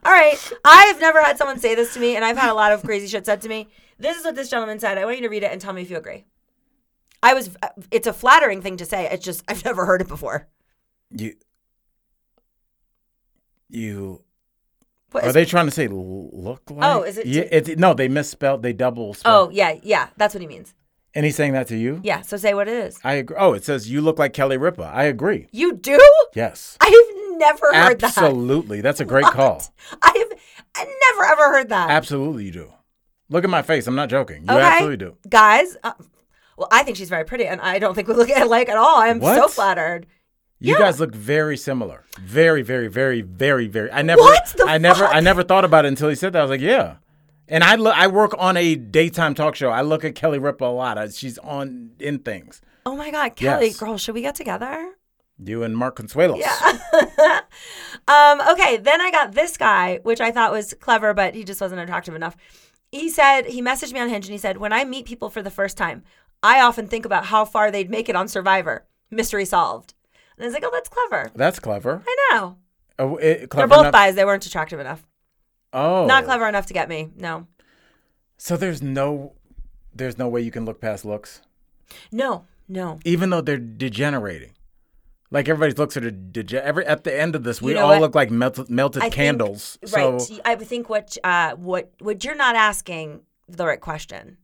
All 0.03 0.13
right. 0.13 0.37
I've 0.63 0.99
never 1.01 1.21
had 1.21 1.37
someone 1.37 1.59
say 1.59 1.75
this 1.75 1.93
to 1.95 1.99
me, 1.99 2.15
and 2.15 2.23
I've 2.23 2.37
had 2.37 2.49
a 2.49 2.53
lot 2.53 2.71
of 2.71 2.81
crazy 2.83 3.07
shit 3.07 3.25
said 3.25 3.41
to 3.41 3.49
me. 3.49 3.67
This 3.97 4.17
is 4.17 4.23
what 4.23 4.35
this 4.35 4.49
gentleman 4.49 4.79
said. 4.79 4.97
I 4.97 5.05
want 5.05 5.17
you 5.17 5.23
to 5.23 5.29
read 5.29 5.43
it 5.43 5.51
and 5.51 5.59
tell 5.59 5.73
me 5.73 5.81
if 5.81 5.89
you 5.89 5.97
agree. 5.97 6.25
I 7.21 7.33
was. 7.33 7.49
It's 7.91 8.07
a 8.07 8.13
flattering 8.13 8.61
thing 8.61 8.77
to 8.77 8.85
say. 8.85 9.09
It's 9.11 9.25
just 9.25 9.43
I've 9.47 9.65
never 9.65 9.85
heard 9.85 10.01
it 10.01 10.07
before. 10.07 10.47
You, 11.11 11.33
you. 13.67 14.23
What 15.11 15.25
Are 15.25 15.33
they 15.33 15.43
trying 15.43 15.65
to 15.65 15.71
say 15.71 15.87
look 15.87 16.61
oh, 16.69 16.73
like? 16.73 16.95
Oh, 16.95 17.03
is 17.03 17.17
it 17.17 17.25
Yeah, 17.25 17.43
it's 17.51 17.69
no. 17.69 17.93
They 17.93 18.07
misspelled. 18.07 18.63
They 18.63 18.73
double 18.73 19.13
spelled. 19.13 19.49
Oh 19.49 19.51
yeah, 19.51 19.77
yeah. 19.83 20.09
That's 20.15 20.33
what 20.33 20.41
he 20.41 20.47
means. 20.47 20.73
And 21.15 21.25
he's 21.25 21.35
saying 21.35 21.53
that 21.53 21.67
to 21.67 21.77
you. 21.77 21.99
Yeah. 22.03 22.21
So 22.21 22.37
say 22.37 22.53
what 22.53 22.67
it 22.67 22.73
is. 22.73 22.99
I 23.03 23.13
agree. 23.13 23.37
Oh, 23.39 23.53
it 23.53 23.63
says 23.63 23.89
you 23.89 24.01
look 24.01 24.19
like 24.19 24.33
Kelly 24.33 24.57
Ripa. 24.57 24.83
I 24.93 25.03
agree. 25.03 25.47
You 25.51 25.73
do? 25.73 25.99
Yes, 26.35 26.77
I've 26.81 26.93
never 27.37 27.73
heard 27.73 27.99
that. 27.99 28.17
absolutely. 28.17 28.81
That's 28.81 28.99
a 28.99 29.05
great 29.05 29.25
call. 29.25 29.63
I've 30.01 30.15
never 30.77 31.23
ever 31.25 31.43
heard 31.51 31.69
that. 31.69 31.89
Absolutely, 31.89 32.45
you 32.45 32.51
do. 32.51 32.73
Look 33.29 33.43
at 33.43 33.49
my 33.49 33.61
face. 33.61 33.85
I'm 33.87 33.95
not 33.95 34.09
joking. 34.09 34.43
You 34.47 34.53
Okay. 34.55 34.61
absolutely 34.63 34.97
do. 34.97 35.15
Guys, 35.29 35.77
uh, 35.83 35.93
well, 36.57 36.67
I 36.71 36.83
think 36.83 36.97
she's 36.97 37.09
very 37.09 37.25
pretty, 37.25 37.45
and 37.45 37.61
I 37.61 37.79
don't 37.79 37.93
think 37.93 38.07
we 38.07 38.13
look 38.15 38.29
alike 38.35 38.69
at 38.69 38.77
all. 38.77 38.97
I'm 38.99 39.21
so 39.21 39.47
flattered. 39.47 40.07
You 40.59 40.73
Yeah. 40.73 40.79
guys 40.79 40.99
look 40.99 41.15
very 41.15 41.55
similar. 41.55 42.03
Very, 42.19 42.61
very, 42.63 42.87
very, 42.89 43.21
very, 43.21 43.67
very. 43.67 43.91
I 43.91 44.01
never, 44.01 44.21
What 44.21 44.53
the 44.57 44.65
I 44.67 44.77
never. 44.77 45.05
I 45.05 45.21
never 45.21 45.41
thought 45.43 45.63
about 45.63 45.85
it 45.85 45.89
until 45.89 46.09
he 46.09 46.15
said 46.15 46.33
that. 46.33 46.39
I 46.39 46.41
was 46.41 46.49
like, 46.51 46.59
yeah. 46.59 46.95
And 47.49 47.63
I 47.63 47.75
look, 47.75 47.95
I 47.97 48.07
work 48.07 48.33
on 48.37 48.55
a 48.57 48.75
daytime 48.75 49.33
talk 49.35 49.55
show. 49.55 49.69
I 49.69 49.81
look 49.81 50.05
at 50.05 50.15
Kelly 50.15 50.37
Ripa 50.39 50.65
a 50.65 50.67
lot. 50.67 51.11
She's 51.13 51.37
on 51.39 51.91
in 51.99 52.19
things. 52.19 52.61
Oh 52.85 52.95
my 52.95 53.11
God, 53.11 53.35
Kelly, 53.35 53.67
Yes. 53.67 53.77
girl, 53.77 53.97
should 53.97 54.15
we 54.15 54.21
get 54.21 54.35
together? 54.35 54.93
You 55.43 55.63
and 55.63 55.75
Mark 55.75 55.97
Consuelos. 55.97 56.39
Yeah. 56.39 57.39
um, 58.07 58.41
okay, 58.51 58.77
then 58.77 59.01
I 59.01 59.09
got 59.11 59.33
this 59.33 59.57
guy, 59.57 59.99
which 60.03 60.21
I 60.21 60.31
thought 60.31 60.51
was 60.51 60.73
clever, 60.79 61.13
but 61.13 61.33
he 61.33 61.43
just 61.43 61.61
wasn't 61.61 61.81
attractive 61.81 62.13
enough. 62.15 62.35
He 62.91 63.09
said, 63.09 63.45
he 63.45 63.61
messaged 63.61 63.93
me 63.93 63.99
on 63.99 64.09
Hinge 64.09 64.25
and 64.25 64.31
he 64.33 64.37
said, 64.37 64.57
When 64.57 64.73
I 64.73 64.83
meet 64.83 65.05
people 65.05 65.29
for 65.29 65.41
the 65.41 65.51
first 65.51 65.77
time, 65.77 66.03
I 66.43 66.61
often 66.61 66.87
think 66.87 67.05
about 67.05 67.25
how 67.25 67.45
far 67.45 67.71
they'd 67.71 67.89
make 67.89 68.09
it 68.09 68.15
on 68.15 68.27
Survivor. 68.27 68.85
Mystery 69.11 69.45
solved. 69.45 69.93
And 70.37 70.43
I 70.43 70.47
was 70.47 70.53
like, 70.53 70.63
Oh, 70.65 70.71
that's 70.73 70.89
clever. 70.89 71.31
That's 71.35 71.59
clever. 71.59 72.01
I 72.07 72.15
know. 72.31 72.57
Oh, 72.97 73.15
it, 73.17 73.49
They're 73.51 73.67
both 73.67 73.79
enough- 73.81 73.91
buys. 73.93 74.15
They 74.15 74.25
weren't 74.25 74.45
attractive 74.45 74.79
enough. 74.79 75.05
Oh, 75.73 76.05
Not 76.05 76.25
clever 76.25 76.47
enough 76.47 76.65
to 76.67 76.73
get 76.73 76.89
me. 76.89 77.09
No. 77.15 77.47
So 78.37 78.57
there's 78.57 78.81
no, 78.81 79.33
there's 79.93 80.17
no 80.17 80.27
way 80.27 80.41
you 80.41 80.51
can 80.51 80.65
look 80.65 80.79
past 80.81 81.05
looks, 81.05 81.41
No, 82.11 82.45
no. 82.67 82.99
even 83.05 83.29
though 83.29 83.41
they're 83.41 83.57
degenerating. 83.57 84.51
Like 85.31 85.47
everybody's 85.47 85.77
looks 85.77 85.95
are 85.95 86.01
dege- 86.01 86.53
every 86.55 86.85
at 86.87 87.03
the 87.03 87.15
end 87.19 87.35
of 87.35 87.43
this, 87.43 87.61
we 87.61 87.73
know 87.75 87.81
all 87.83 87.89
what? 87.89 88.01
look 88.01 88.15
like 88.15 88.31
melted, 88.31 88.67
melted 88.69 89.01
I 89.03 89.05
think- 89.05 89.13
candles. 89.15 89.77
so 89.85 90.13
Right. 90.13 90.39
I 90.43 90.55
think 90.55 90.89
what 90.89 91.17
uh 91.23 91.51
what 91.55 91.91
what 91.99 92.23
you're 92.23 92.33
not 92.33 92.55
asking 92.55 93.21
the 93.47 93.65
right 93.67 93.79
question. 93.79 94.37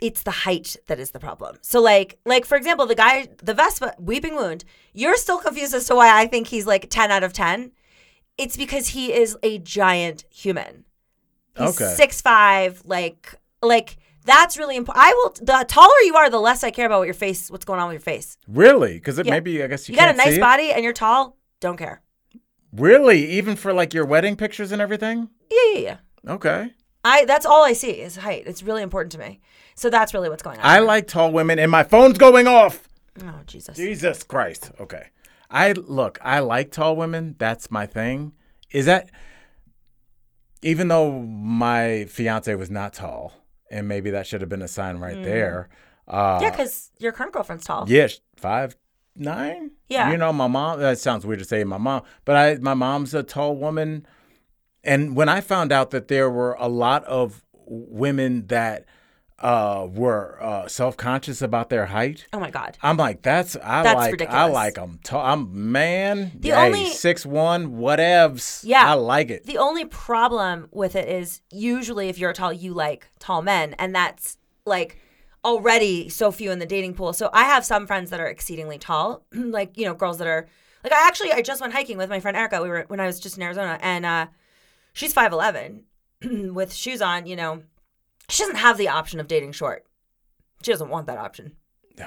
It's 0.00 0.22
the 0.24 0.32
height 0.32 0.76
that 0.88 0.98
is 0.98 1.12
the 1.12 1.20
problem. 1.20 1.56
So 1.62 1.80
like 1.80 2.18
like 2.26 2.44
for 2.44 2.56
example, 2.56 2.84
the 2.86 2.96
guy 2.96 3.28
the 3.42 3.54
Vespa 3.54 3.94
weeping 3.98 4.34
wound, 4.34 4.64
you're 4.92 5.16
still 5.16 5.38
confused 5.38 5.72
as 5.72 5.86
to 5.86 5.94
why 5.94 6.20
I 6.20 6.26
think 6.26 6.48
he's 6.48 6.66
like 6.66 6.90
10 6.90 7.12
out 7.12 7.22
of 7.22 7.32
10. 7.32 7.70
It's 8.38 8.56
because 8.56 8.88
he 8.88 9.12
is 9.12 9.36
a 9.42 9.58
giant 9.58 10.24
human. 10.30 10.84
He's 11.56 11.80
Okay. 11.80 11.94
six 11.94 12.20
five, 12.20 12.82
like 12.84 13.34
like 13.62 13.96
that's 14.24 14.56
really 14.56 14.76
important. 14.76 15.04
I 15.06 15.12
will. 15.12 15.30
The 15.40 15.64
taller 15.68 16.00
you 16.04 16.16
are, 16.16 16.30
the 16.30 16.40
less 16.40 16.64
I 16.64 16.70
care 16.70 16.86
about 16.86 16.98
what 17.00 17.04
your 17.04 17.14
face, 17.14 17.50
what's 17.50 17.64
going 17.64 17.78
on 17.80 17.88
with 17.88 17.94
your 17.94 18.00
face. 18.00 18.36
Really? 18.48 18.94
Because 18.94 19.18
it 19.18 19.26
Yeah. 19.26 19.32
maybe 19.32 19.62
I 19.62 19.66
guess 19.66 19.88
you, 19.88 19.92
You, 19.94 19.98
got 20.00 20.14
a 20.14 20.16
nice 20.16 20.38
body 20.38 20.72
and 20.72 20.82
you're 20.82 20.92
tall. 20.94 21.36
Don't 21.60 21.76
care. 21.76 22.00
Really? 22.72 23.30
Even 23.32 23.54
for 23.56 23.72
like 23.72 23.94
your 23.94 24.04
wedding 24.04 24.36
pictures 24.36 24.72
and 24.72 24.82
everything? 24.82 25.28
Yeah, 25.50 25.58
yeah, 25.74 25.80
yeah. 26.24 26.32
Okay. 26.32 26.72
I 27.04 27.24
that's 27.26 27.46
all 27.46 27.62
I 27.64 27.74
see 27.74 27.90
is 27.90 28.16
height. 28.16 28.44
It's 28.46 28.62
really 28.62 28.82
important 28.82 29.12
to 29.12 29.18
me. 29.18 29.40
So 29.76 29.90
that's 29.90 30.14
really 30.14 30.28
what's 30.28 30.42
going 30.42 30.58
on. 30.58 30.64
I 30.64 30.78
like 30.80 31.06
tall 31.06 31.30
women, 31.32 31.58
and 31.58 31.70
my 31.70 31.82
phone's 31.84 32.16
going 32.18 32.46
off. 32.48 32.88
oh 33.22 33.40
Jesus. 33.46 33.76
Jesus 33.76 34.22
Christ. 34.22 34.72
Okay. 34.80 35.08
I 35.54 35.72
look, 35.72 36.18
I 36.22 36.40
like 36.40 36.70
tall 36.72 36.96
women. 36.96 37.36
That's 37.38 37.70
my 37.70 37.86
thing. 37.86 38.32
Is 38.72 38.86
that 38.86 39.10
even 40.62 40.88
though 40.88 41.20
my 41.22 42.06
fiance 42.06 42.54
was 42.54 42.70
not 42.70 42.92
tall, 42.94 43.32
and 43.70 43.86
maybe 43.88 44.10
that 44.10 44.26
should 44.26 44.40
have 44.40 44.50
been 44.50 44.62
a 44.62 44.68
sign 44.68 44.98
right 44.98 45.22
there. 45.22 45.68
Uh, 46.08 46.38
Mm. 46.38 46.42
yeah, 46.42 46.50
because 46.50 46.90
your 46.98 47.12
current 47.12 47.32
girlfriend's 47.32 47.64
tall. 47.64 47.84
yeah, 47.88 48.08
five 48.36 48.76
nine. 49.16 49.70
Yeah. 49.88 50.10
You 50.10 50.16
know, 50.16 50.32
my 50.32 50.46
mom. 50.48 50.80
That 50.80 50.98
sounds 50.98 51.24
weird 51.24 51.38
to 51.38 51.44
say 51.44 51.62
my 51.64 51.78
mom, 51.78 52.02
but 52.24 52.36
I 52.36 52.56
my 52.56 52.74
mom's 52.74 53.14
a 53.14 53.22
tall 53.22 53.56
woman, 53.56 54.06
and 54.82 55.14
when 55.16 55.28
I 55.28 55.40
found 55.40 55.72
out 55.72 55.90
that 55.92 56.08
there 56.08 56.28
were 56.30 56.56
a 56.58 56.68
lot 56.68 57.04
of 57.04 57.42
women 57.66 58.46
that 58.48 58.84
uh, 59.40 59.86
were 59.90 60.38
uh, 60.40 60.68
self 60.68 60.96
conscious 60.96 61.42
about 61.42 61.68
their 61.68 61.86
height. 61.86 62.26
Oh 62.32 62.38
my 62.40 62.50
God. 62.50 62.78
I'm 62.82 62.96
like, 62.96 63.22
that's 63.22 63.56
I 63.56 63.82
That's 63.82 64.20
like 64.20 64.30
I 64.30 64.46
like 64.46 64.74
them. 64.74 65.00
Tall. 65.02 65.20
I'm 65.24 65.72
man. 65.72 66.32
The 66.38 66.50
hey, 66.50 66.66
only- 66.66 66.90
six 66.90 67.26
one, 67.26 67.72
whatevs. 67.72 68.62
Yeah. 68.64 68.88
I 68.88 68.94
like 68.94 69.30
it. 69.30 69.44
The 69.46 69.58
only 69.58 69.84
problem 69.84 70.68
with 70.70 70.96
it 70.96 71.08
is 71.08 71.42
usually 71.50 72.08
if 72.08 72.18
you're 72.18 72.32
tall, 72.32 72.52
you 72.52 72.72
like 72.74 73.08
tall 73.18 73.42
men, 73.42 73.74
and 73.78 73.94
that's 73.94 74.38
like 74.64 74.98
already 75.44 76.08
so 76.08 76.30
few 76.30 76.50
in 76.50 76.58
the 76.58 76.66
dating 76.66 76.94
pool. 76.94 77.12
So 77.12 77.28
I 77.32 77.44
have 77.44 77.64
some 77.64 77.86
friends 77.86 78.10
that 78.10 78.20
are 78.20 78.28
exceedingly 78.28 78.78
tall, 78.78 79.24
like 79.32 79.76
you 79.76 79.84
know 79.84 79.94
girls 79.94 80.18
that 80.18 80.26
are 80.28 80.46
like 80.82 80.92
I 80.92 81.06
actually 81.06 81.32
I 81.32 81.42
just 81.42 81.60
went 81.60 81.72
hiking 81.72 81.98
with 81.98 82.08
my 82.08 82.20
friend 82.20 82.36
Erica. 82.36 82.62
We 82.62 82.68
were 82.68 82.84
when 82.88 83.00
I 83.00 83.06
was 83.06 83.18
just 83.20 83.36
in 83.36 83.42
Arizona, 83.42 83.78
and 83.82 84.06
uh, 84.06 84.26
she's 84.92 85.12
five 85.12 85.32
eleven 85.32 85.84
with 86.24 86.72
shoes 86.72 87.02
on. 87.02 87.26
You 87.26 87.36
know, 87.36 87.62
she 88.28 88.42
doesn't 88.42 88.56
have 88.56 88.78
the 88.78 88.88
option 88.88 89.20
of 89.20 89.26
dating 89.28 89.52
short. 89.52 89.84
She 90.62 90.70
doesn't 90.70 90.88
want 90.88 91.06
that 91.08 91.18
option, 91.18 91.52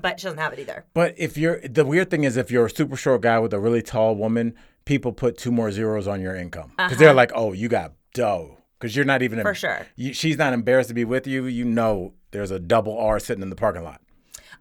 but 0.00 0.20
she 0.20 0.24
doesn't 0.24 0.38
have 0.38 0.52
it 0.52 0.58
either. 0.60 0.84
But 0.94 1.14
if 1.18 1.36
you're 1.36 1.60
the 1.60 1.84
weird 1.84 2.10
thing 2.10 2.24
is 2.24 2.36
if 2.36 2.50
you're 2.50 2.66
a 2.66 2.70
super 2.70 2.96
short 2.96 3.22
guy 3.22 3.38
with 3.38 3.52
a 3.52 3.58
really 3.60 3.82
tall 3.82 4.14
woman, 4.14 4.54
people 4.84 5.12
put 5.12 5.36
two 5.36 5.50
more 5.52 5.70
zeros 5.72 6.06
on 6.06 6.20
your 6.20 6.36
income 6.36 6.72
because 6.76 6.98
they're 6.98 7.14
like, 7.14 7.32
oh, 7.34 7.52
you 7.52 7.68
got 7.68 7.92
dough 8.14 8.58
because 8.78 8.94
you're 8.96 9.04
not 9.04 9.22
even 9.22 9.38
Uh-huh. 9.40 9.48
For 9.50 9.54
sure. 9.54 9.86
You, 9.96 10.12
she's 10.12 10.36
not 10.38 10.52
embarrassed 10.52 10.88
to 10.88 10.94
be 10.94 11.04
with 11.04 11.26
you. 11.26 11.46
You 11.46 11.64
know, 11.64 12.14
there's 12.30 12.50
a 12.50 12.58
double 12.58 12.96
R 12.98 13.18
sitting 13.18 13.42
in 13.42 13.50
the 13.50 13.56
parking 13.56 13.84
lot. 13.84 14.00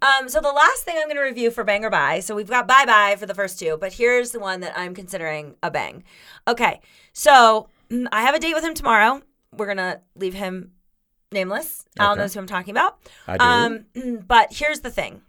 Um, 0.02 0.30
so 0.30 0.42
the 0.42 0.52
last 0.52 0.84
thing 0.84 0.96
I'm 0.98 1.06
going 1.06 1.18
to 1.18 1.22
review 1.22 1.52
for 1.52 1.64
bang 1.64 1.86
or 1.86 1.92
buy. 1.92 2.22
So 2.22 2.36
we've 2.36 2.50
got 2.50 2.68
bye 2.68 2.86
bye 2.86 3.16
for 3.20 3.28
the 3.28 3.36
first 3.36 3.60
two, 3.60 3.78
but 3.80 3.94
here's 3.94 4.32
the 4.32 4.40
one 4.40 4.62
that 4.62 4.74
I'm 4.76 4.96
considering 4.96 5.56
a 5.62 5.70
bang. 5.70 6.04
Okay, 6.48 6.82
so 7.14 7.68
mm, 7.92 8.08
I 8.12 8.22
have 8.24 8.34
a 8.34 8.40
date 8.40 8.56
with 8.56 8.64
him 8.64 8.74
tomorrow. 8.74 9.22
We're 9.56 9.68
gonna 9.68 10.02
leave 10.16 10.34
him 10.34 10.72
nameless. 11.32 11.86
Al 12.00 12.12
Okay. 12.14 12.22
knows 12.22 12.34
who 12.34 12.40
I'm 12.40 12.48
talking 12.48 12.72
about. 12.72 12.98
I 13.28 13.38
do. 13.38 13.46
Um, 14.06 14.20
but 14.28 14.54
here's 14.54 14.82
the 14.82 14.92
thing. 14.92 15.22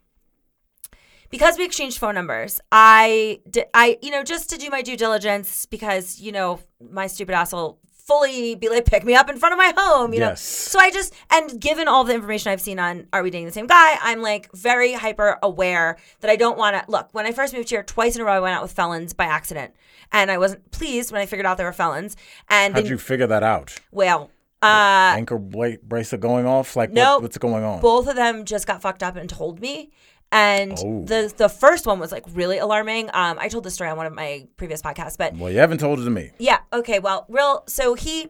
Because 1.30 1.56
we 1.56 1.64
exchanged 1.64 1.98
phone 1.98 2.14
numbers, 2.14 2.60
I 2.70 3.40
did, 3.50 3.64
I 3.72 3.98
you 4.02 4.10
know 4.10 4.22
just 4.22 4.50
to 4.50 4.58
do 4.58 4.68
my 4.68 4.82
due 4.82 4.96
diligence 4.96 5.64
because 5.66 6.20
you 6.20 6.30
know 6.30 6.60
my 6.90 7.06
stupid 7.06 7.34
ass 7.34 7.52
will 7.52 7.78
fully 8.12 8.54
be 8.54 8.68
like 8.68 8.84
pick 8.84 9.04
me 9.04 9.14
up 9.14 9.28
in 9.28 9.36
front 9.36 9.52
of 9.52 9.58
my 9.58 9.72
home, 9.76 10.12
you 10.12 10.20
know. 10.20 10.28
Yes. 10.30 10.42
So 10.42 10.78
I 10.78 10.90
just 10.90 11.14
and 11.30 11.60
given 11.60 11.88
all 11.88 12.04
the 12.04 12.14
information 12.14 12.52
I've 12.52 12.60
seen 12.60 12.78
on 12.78 13.06
Are 13.12 13.22
We 13.22 13.30
Dating 13.30 13.46
the 13.46 13.52
Same 13.52 13.66
Guy, 13.66 13.96
I'm 14.02 14.22
like 14.22 14.50
very 14.52 14.92
hyper 14.92 15.38
aware 15.42 15.96
that 16.20 16.30
I 16.30 16.36
don't 16.36 16.58
want 16.58 16.76
to 16.76 16.90
look. 16.90 17.08
When 17.12 17.26
I 17.26 17.32
first 17.32 17.54
moved 17.54 17.70
here, 17.70 17.82
twice 17.82 18.16
in 18.16 18.22
a 18.22 18.24
row 18.24 18.32
I 18.32 18.40
went 18.40 18.54
out 18.54 18.62
with 18.62 18.72
felons 18.72 19.12
by 19.12 19.24
accident, 19.24 19.74
and 20.12 20.30
I 20.30 20.38
wasn't 20.38 20.70
pleased 20.70 21.12
when 21.12 21.20
I 21.20 21.26
figured 21.26 21.46
out 21.46 21.58
they 21.58 21.64
were 21.64 21.72
felons. 21.72 22.16
And 22.48 22.74
How'd 22.74 22.84
then, 22.84 22.90
you 22.90 22.98
figure 22.98 23.26
that 23.26 23.42
out? 23.42 23.78
well, 23.90 24.30
uh, 24.62 25.14
Anchor 25.16 25.38
bracelet 25.38 26.20
going 26.20 26.46
off? 26.46 26.76
Like 26.76 26.92
Nope. 26.92 27.14
what, 27.16 27.22
what's 27.22 27.38
going 27.38 27.64
on? 27.64 27.80
both 27.80 28.06
of 28.06 28.14
them 28.14 28.44
just 28.44 28.66
got 28.66 28.80
fucked 28.80 29.02
up 29.02 29.16
and 29.16 29.28
told 29.28 29.60
me. 29.60 29.90
And 30.32 30.72
Oh. 30.78 31.04
the 31.04 31.32
the 31.36 31.48
first 31.50 31.86
one 31.86 31.98
was 32.00 32.10
like 32.10 32.24
really 32.32 32.56
alarming. 32.58 33.10
Um, 33.12 33.38
I 33.38 33.48
told 33.48 33.64
this 33.64 33.74
story 33.74 33.90
on 33.90 33.96
one 33.98 34.06
of 34.06 34.14
my 34.14 34.46
previous 34.56 34.80
podcasts, 34.80 35.18
but 35.18 35.36
well, 35.36 35.52
you 35.52 35.58
haven't 35.58 35.78
told 35.78 36.00
it 36.00 36.04
to 36.04 36.10
me. 36.10 36.30
yeah, 36.38 36.60
okay, 36.72 36.98
well, 36.98 37.26
real. 37.28 37.64
So 37.68 37.92
he, 37.94 38.28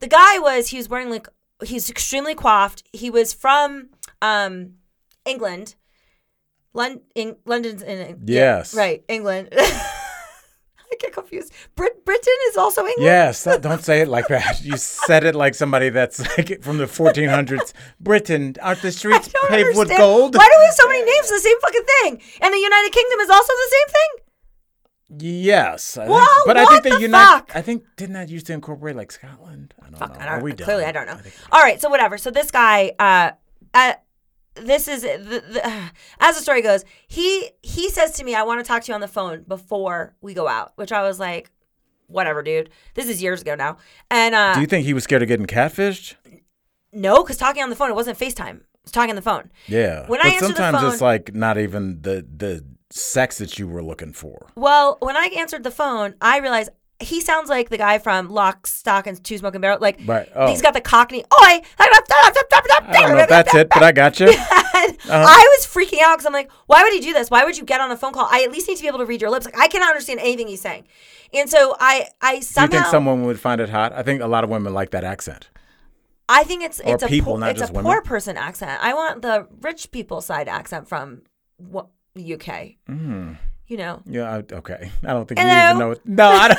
the 0.00 0.08
guy 0.08 0.40
was 0.40 0.68
he 0.68 0.76
was 0.78 0.88
wearing 0.88 1.10
like 1.10 1.28
he's 1.64 1.88
extremely 1.88 2.34
coiffed. 2.34 2.82
He 2.92 3.08
was 3.08 3.32
from 3.32 3.90
um 4.20 4.74
England, 5.24 5.76
London, 6.72 7.02
in, 7.14 7.36
London's 7.46 7.82
in 7.82 8.22
Yes. 8.26 8.74
right 8.74 9.04
England. 9.08 9.48
I 10.94 10.96
get 11.00 11.12
confused. 11.12 11.52
Brit- 11.76 12.04
Britain 12.04 12.34
is 12.48 12.56
also 12.56 12.82
England. 12.86 13.04
Yes, 13.04 13.44
don't 13.60 13.82
say 13.84 14.00
it 14.00 14.08
like 14.08 14.28
that. 14.28 14.62
You 14.64 14.76
said 14.76 15.24
it 15.24 15.34
like 15.34 15.54
somebody 15.54 15.88
that's 15.90 16.20
like 16.38 16.62
from 16.62 16.78
the 16.78 16.86
1400s. 16.86 17.72
Britain, 18.00 18.54
aren't 18.62 18.82
the 18.82 18.92
streets 18.92 19.28
paved 19.48 19.76
with 19.76 19.88
gold? 19.96 20.36
Why 20.36 20.46
do 20.46 20.54
we 20.58 20.64
have 20.66 20.74
so 20.74 20.88
many 20.88 21.02
names 21.04 21.26
for 21.28 21.34
the 21.36 21.40
same 21.40 21.60
fucking 21.60 21.84
thing? 22.00 22.22
And 22.40 22.54
the 22.54 22.58
United 22.58 22.92
Kingdom 22.92 23.20
is 23.20 23.30
also 23.30 23.52
the 23.52 23.70
same 23.76 23.88
thing. 23.94 24.10
Yes, 25.16 25.96
I 25.96 26.08
Well, 26.08 26.18
think, 26.26 26.46
but 26.46 26.56
I 26.56 26.64
think 26.66 26.82
the, 26.84 26.90
the 26.90 27.00
United. 27.02 27.38
fuck? 27.46 27.52
I 27.56 27.62
think 27.62 27.84
didn't 27.96 28.14
that 28.14 28.28
used 28.30 28.46
to 28.46 28.52
incorporate 28.52 28.96
like 28.96 29.12
Scotland? 29.12 29.74
I 29.80 29.90
don't 29.90 29.98
Fuck, 29.98 30.14
know. 30.14 30.20
I 30.20 30.26
don't, 30.26 30.42
we 30.42 30.52
clearly, 30.54 30.82
done? 30.82 30.88
I 30.88 30.92
don't 30.92 31.06
know. 31.06 31.30
All 31.52 31.62
right, 31.62 31.80
so 31.80 31.88
whatever. 31.88 32.18
So 32.18 32.30
this 32.30 32.50
guy, 32.50 32.92
uh, 32.98 33.32
uh 33.74 33.92
this 34.56 34.88
is 34.88 35.02
the, 35.02 35.42
the, 35.48 35.90
as 36.20 36.36
the 36.36 36.42
story 36.42 36.62
goes. 36.62 36.84
He 37.06 37.50
he 37.62 37.88
says 37.90 38.12
to 38.12 38.24
me, 38.24 38.34
"I 38.34 38.42
want 38.42 38.60
to 38.60 38.66
talk 38.66 38.82
to 38.84 38.88
you 38.88 38.94
on 38.94 39.00
the 39.00 39.08
phone 39.08 39.42
before 39.46 40.14
we 40.20 40.34
go 40.34 40.48
out," 40.48 40.72
which 40.76 40.92
I 40.92 41.02
was 41.02 41.18
like, 41.18 41.50
"Whatever, 42.06 42.42
dude. 42.42 42.70
This 42.94 43.08
is 43.08 43.22
years 43.22 43.42
ago 43.42 43.54
now." 43.54 43.78
And 44.10 44.34
uh, 44.34 44.54
Do 44.54 44.60
you 44.60 44.66
think 44.66 44.84
he 44.86 44.94
was 44.94 45.04
scared 45.04 45.22
of 45.22 45.28
getting 45.28 45.46
catfished? 45.46 46.14
no, 46.92 47.22
because 47.22 47.36
talking 47.36 47.62
on 47.62 47.70
the 47.70 47.76
phone, 47.76 47.90
it 47.90 47.94
wasn't 47.94 48.18
FaceTime. 48.18 48.56
It 48.58 48.62
was 48.84 48.92
talking 48.92 49.10
on 49.10 49.16
the 49.16 49.22
phone. 49.22 49.50
Yeah, 49.66 50.06
When 50.08 50.20
but 50.20 50.26
I 50.26 50.38
sometimes 50.38 50.82
it's 50.92 51.00
like 51.02 51.34
not 51.34 51.58
even 51.58 52.02
the 52.02 52.26
the 52.36 52.64
sex 52.90 53.38
that 53.38 53.58
you 53.58 53.66
were 53.66 53.82
looking 53.82 54.12
for. 54.12 54.46
Well, 54.54 54.98
when 55.00 55.16
I 55.16 55.30
answered 55.36 55.64
the 55.64 55.70
phone, 55.72 56.14
I 56.20 56.38
realized 56.38 56.70
he 57.00 57.20
sounds 57.20 57.48
like 57.50 57.68
the 57.70 57.78
guy 57.78 57.98
from 57.98 58.28
Lock, 58.30 58.66
Stock, 58.66 59.06
and 59.06 59.22
Two 59.22 59.36
Smoking 59.38 59.60
Barrel. 59.60 59.78
Like, 59.80 59.98
Right. 60.06 60.28
Oh. 60.34 60.48
he's 60.48 60.62
got 60.62 60.74
the 60.74 60.80
Cockney. 60.80 61.20
Oi! 61.22 61.26
I 61.32 61.62
don't 61.78 61.92
know 61.92 61.98
if 63.22 63.28
that's 63.28 63.54
it, 63.54 63.68
but 63.68 63.82
I 63.82 63.92
got 63.92 64.20
you. 64.20 64.32
And 64.84 64.98
I 65.08 65.56
was 65.58 65.66
freaking 65.66 66.00
out 66.02 66.16
because 66.16 66.26
I'm 66.26 66.32
like, 66.34 66.50
why 66.66 66.82
would 66.82 66.92
he 66.92 67.00
do 67.00 67.14
this? 67.14 67.30
Why 67.30 67.44
would 67.44 67.56
you 67.56 67.64
get 67.64 67.80
on 67.80 67.90
a 67.90 67.96
phone 67.96 68.12
call? 68.12 68.28
I 68.30 68.42
at 68.42 68.52
least 68.52 68.68
need 68.68 68.76
to 68.76 68.82
be 68.82 68.88
able 68.88 68.98
to 68.98 69.06
read 69.06 69.20
your 69.22 69.30
lips. 69.30 69.46
Like, 69.46 69.58
I 69.58 69.66
cannot 69.68 69.88
understand 69.90 70.20
anything 70.20 70.46
he's 70.48 70.60
saying. 70.60 70.84
And 71.32 71.48
so 71.48 71.74
I, 71.80 72.08
I 72.20 72.32
Do 72.32 72.36
you 72.36 72.42
somehow, 72.42 72.70
think 72.70 72.86
someone 72.86 73.22
would 73.24 73.40
find 73.40 73.60
it 73.62 73.70
hot? 73.70 73.92
I 73.94 74.02
think 74.02 74.20
a 74.20 74.26
lot 74.26 74.44
of 74.44 74.50
women 74.50 74.74
like 74.74 74.90
that 74.90 75.02
accent. 75.04 75.48
I 76.28 76.44
think 76.44 76.62
it's 76.64 76.80
Or 76.80 76.94
it's 76.94 77.02
a 77.02 77.06
people, 77.06 77.32
poor, 77.32 77.40
not 77.40 77.50
it's 77.50 77.60
just 77.60 77.70
a 77.70 77.74
women? 77.74 77.92
poor 77.92 78.02
person 78.02 78.36
accent. 78.36 78.78
I 78.82 78.92
want 78.92 79.22
the 79.22 79.46
rich 79.62 79.90
people 79.90 80.20
side 80.20 80.48
accent 80.48 80.86
from 80.88 81.22
what 81.56 81.86
UK. 82.18 82.76
Mm. 82.88 83.38
You 83.66 83.76
know, 83.78 84.02
Yeah, 84.04 84.30
I, 84.30 84.54
okay. 84.56 84.90
I 85.02 85.12
don't 85.14 85.26
think 85.26 85.38
Hello? 85.40 85.54
you 85.54 85.64
even 85.68 85.78
know 85.78 85.90
it. 85.92 86.00
No, 86.04 86.28
I 86.28 86.48
don't. 86.48 86.58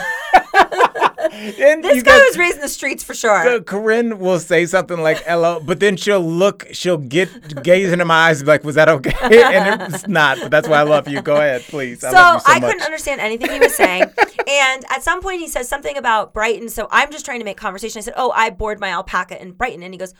and 1.59 1.83
this 1.83 2.03
guy 2.03 2.17
was 2.17 2.37
raised 2.37 2.55
in 2.55 2.61
the 2.61 2.67
streets 2.69 3.03
for 3.03 3.13
sure. 3.13 3.31
Uh, 3.35 3.59
Corinne 3.61 4.19
will 4.19 4.39
say 4.39 4.65
something 4.65 4.99
like 4.99 5.23
"hello," 5.23 5.59
but 5.59 5.79
then 5.79 5.97
she'll 5.97 6.19
look, 6.21 6.67
she'll 6.71 6.97
get 6.97 7.63
gaze 7.63 7.91
into 7.91 8.05
my 8.05 8.29
eyes, 8.29 8.39
and 8.39 8.45
be 8.45 8.51
like, 8.51 8.63
"Was 8.63 8.75
that 8.75 8.89
okay?" 8.89 9.13
and 9.21 9.81
it's 9.93 10.07
not. 10.07 10.37
But 10.41 10.51
that's 10.51 10.67
why 10.67 10.79
I 10.79 10.83
love 10.83 11.07
you. 11.07 11.21
Go 11.21 11.35
ahead, 11.35 11.61
please. 11.63 12.03
I 12.03 12.11
So, 12.11 12.15
love 12.17 12.33
you 12.35 12.39
so 12.41 12.45
I 12.53 12.59
much. 12.59 12.69
couldn't 12.71 12.85
understand 12.85 13.21
anything 13.21 13.51
he 13.51 13.59
was 13.59 13.75
saying. 13.75 14.03
and 14.47 14.85
at 14.89 15.03
some 15.03 15.21
point 15.21 15.39
he 15.41 15.47
says 15.47 15.67
something 15.69 15.97
about 15.97 16.33
Brighton. 16.33 16.69
So 16.69 16.87
I'm 16.91 17.11
just 17.11 17.25
trying 17.25 17.39
to 17.39 17.45
make 17.45 17.57
conversation. 17.57 17.99
I 17.99 18.01
said, 18.01 18.13
Oh, 18.17 18.31
I 18.31 18.49
bored 18.49 18.79
my 18.79 18.89
alpaca 18.89 19.41
in 19.41 19.51
Brighton. 19.53 19.83
And 19.83 19.93
he 19.93 19.97
goes, 19.97 20.13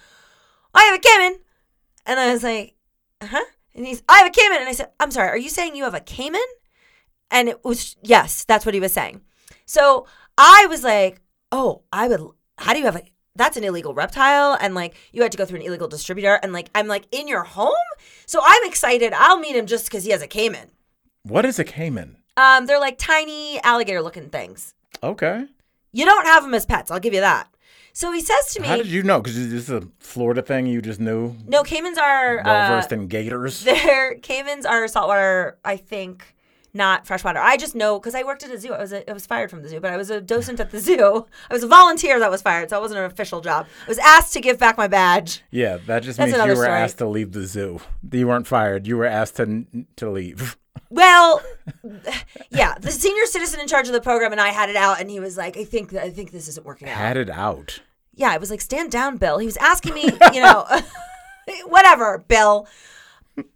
I 0.74 0.84
have 0.84 0.96
a 0.96 1.00
caiman. 1.00 1.40
And 2.06 2.20
I 2.20 2.32
was 2.34 2.44
like, 2.44 2.76
Uh 3.22 3.28
huh. 3.28 3.46
And 3.74 3.86
he's, 3.86 4.02
I 4.08 4.20
have 4.20 4.28
a 4.28 4.32
caiman. 4.32 4.60
And 4.60 4.70
I 4.70 4.74
said, 4.74 4.90
I'm 5.00 5.12
sorry, 5.12 5.30
are 5.30 5.38
you 5.38 5.50
saying 5.50 5.76
you 5.76 5.84
have 5.84 5.94
a 5.94 6.00
caiman? 6.00 6.42
And 7.32 7.50
it 7.50 7.64
was, 7.66 7.96
yes, 8.04 8.46
that's 8.46 8.66
what 8.66 8.74
he 8.76 8.80
was 8.80 8.94
saying. 8.94 9.22
So 9.66 10.06
I 10.38 10.66
was 10.70 10.84
like, 10.84 11.22
Oh, 11.52 11.84
I 11.94 12.08
would, 12.08 12.22
how 12.58 12.74
do 12.74 12.80
you 12.80 12.86
have 12.86 12.96
a, 12.96 13.04
that's 13.36 13.58
an 13.58 13.64
illegal 13.64 13.94
reptile 13.94 14.58
and 14.60 14.74
like 14.76 14.96
you 15.12 15.22
had 15.22 15.32
to 15.32 15.38
go 15.38 15.46
through 15.46 15.60
an 15.60 15.66
illegal 15.66 15.88
distributor 15.88 16.40
and 16.42 16.54
like 16.54 16.70
I'm 16.74 16.88
like 16.88 17.06
in 17.12 17.28
your 17.28 17.44
home 17.44 17.74
so 18.26 18.40
I'm 18.44 18.66
excited 18.66 19.12
I'll 19.14 19.40
meet 19.40 19.56
him 19.58 19.66
just 19.66 19.86
because 19.86 20.06
he 20.06 20.12
has 20.12 20.22
a 20.22 20.28
caiman 20.28 20.70
what 21.24 21.44
is 21.46 21.60
a 21.60 21.64
caiman? 21.66 22.18
um, 22.38 22.66
they're 22.66 22.80
like 22.80 22.98
tiny 22.98 23.60
alligator 23.64 24.02
looking 24.02 24.30
things. 24.30 24.74
Okay. 25.02 25.46
You 25.92 26.06
don't 26.06 26.26
have 26.26 26.44
them 26.44 26.54
as 26.54 26.66
pets, 26.66 26.92
I'll 26.92 27.00
give 27.00 27.14
you 27.14 27.22
that. 27.22 27.48
So 27.94 28.12
he 28.12 28.20
says 28.22 28.54
to 28.54 28.62
me, 28.62 28.68
How 28.68 28.76
did 28.78 28.88
you 28.88 29.04
know? 29.04 29.22
Because 29.22 29.36
this 29.36 29.54
is 29.54 29.70
a 29.70 29.82
Florida 30.00 30.42
thing. 30.42 30.68
You 30.68 30.82
just 30.82 31.00
knew. 31.00 31.36
"No, 31.48 31.64
caimans 31.64 31.98
are 31.98 32.42
Well 32.44 32.74
uh, 32.74 32.76
versed 32.76 32.92
in 32.92 33.08
gators. 33.08 33.64
they're 33.66 34.16
caimans 34.20 34.66
are 34.66 34.86
saltwater. 34.90 35.58
I 35.64 35.78
think 35.78 36.35
not 36.76 37.08
freshwater. 37.08 37.40
I 37.40 37.58
just 37.58 37.74
know 37.74 37.98
because 38.00 38.14
I 38.14 38.24
worked 38.24 38.44
at 38.44 38.52
a 38.52 38.60
zoo. 38.60 38.74
I 38.74 38.80
was 38.80 38.92
a, 38.94 39.10
I 39.10 39.14
was 39.14 39.26
fired 39.26 39.50
from 39.50 39.62
the 39.64 39.70
zoo, 39.70 39.80
but 39.80 39.92
I 39.92 39.98
was 39.98 40.10
a 40.10 40.20
docent 40.22 40.60
at 40.60 40.72
the 40.72 40.80
zoo. 40.80 41.26
I 41.50 41.54
was 41.54 41.64
a 41.64 41.68
volunteer 41.68 42.20
that 42.20 42.30
was 42.30 42.42
fired, 42.42 42.70
so 42.70 42.78
it 42.78 42.82
wasn't 42.82 43.00
an 43.00 43.06
official 43.06 43.42
job. 43.42 43.66
I 43.86 43.90
was 43.90 43.98
asked 44.00 44.34
to 44.34 44.42
give 44.42 44.60
back 44.60 44.78
my 44.78 44.88
badge. 44.88 45.42
Yeah, 45.52 45.78
that 45.88 46.04
just 46.04 46.18
That's 46.18 46.32
means 46.32 46.44
you 46.44 46.50
were 46.50 46.56
story. 46.66 46.70
asked 46.70 46.98
to 47.00 47.08
leave 47.08 47.32
the 47.32 47.46
zoo. 47.48 47.80
You 48.12 48.28
weren't 48.28 48.46
fired. 48.48 48.86
You 48.86 48.98
were 48.98 49.06
asked 49.06 49.38
to 49.38 49.66
to 49.96 50.10
leave. 50.12 50.58
Well, 50.90 51.42
yeah, 52.52 52.76
the 52.80 52.92
senior 52.92 53.26
citizen 53.26 53.60
in 53.60 53.68
charge 53.68 53.88
of 53.88 53.94
the 53.94 54.02
program 54.02 54.32
and 54.32 54.42
I 54.42 54.50
had 54.50 54.70
it 54.70 54.76
out, 54.76 55.00
and 55.00 55.10
he 55.10 55.20
was 55.20 55.38
like, 55.38 55.58
"I 55.58 55.64
think 55.64 55.94
I 55.94 56.10
think 56.10 56.32
this 56.32 56.48
isn't 56.50 56.66
working 56.66 56.88
out." 56.90 56.96
Had 56.98 57.18
it 57.18 57.30
out. 57.30 57.82
yeah, 58.14 58.30
I 58.32 58.38
was 58.38 58.50
like, 58.52 58.62
stand 58.62 58.92
down, 58.92 59.18
Bill. 59.18 59.38
He 59.40 59.46
was 59.46 59.58
asking 59.58 59.94
me, 59.94 60.04
you 60.34 60.42
know, 60.42 60.66
whatever, 61.66 62.24
Bill. 62.28 62.68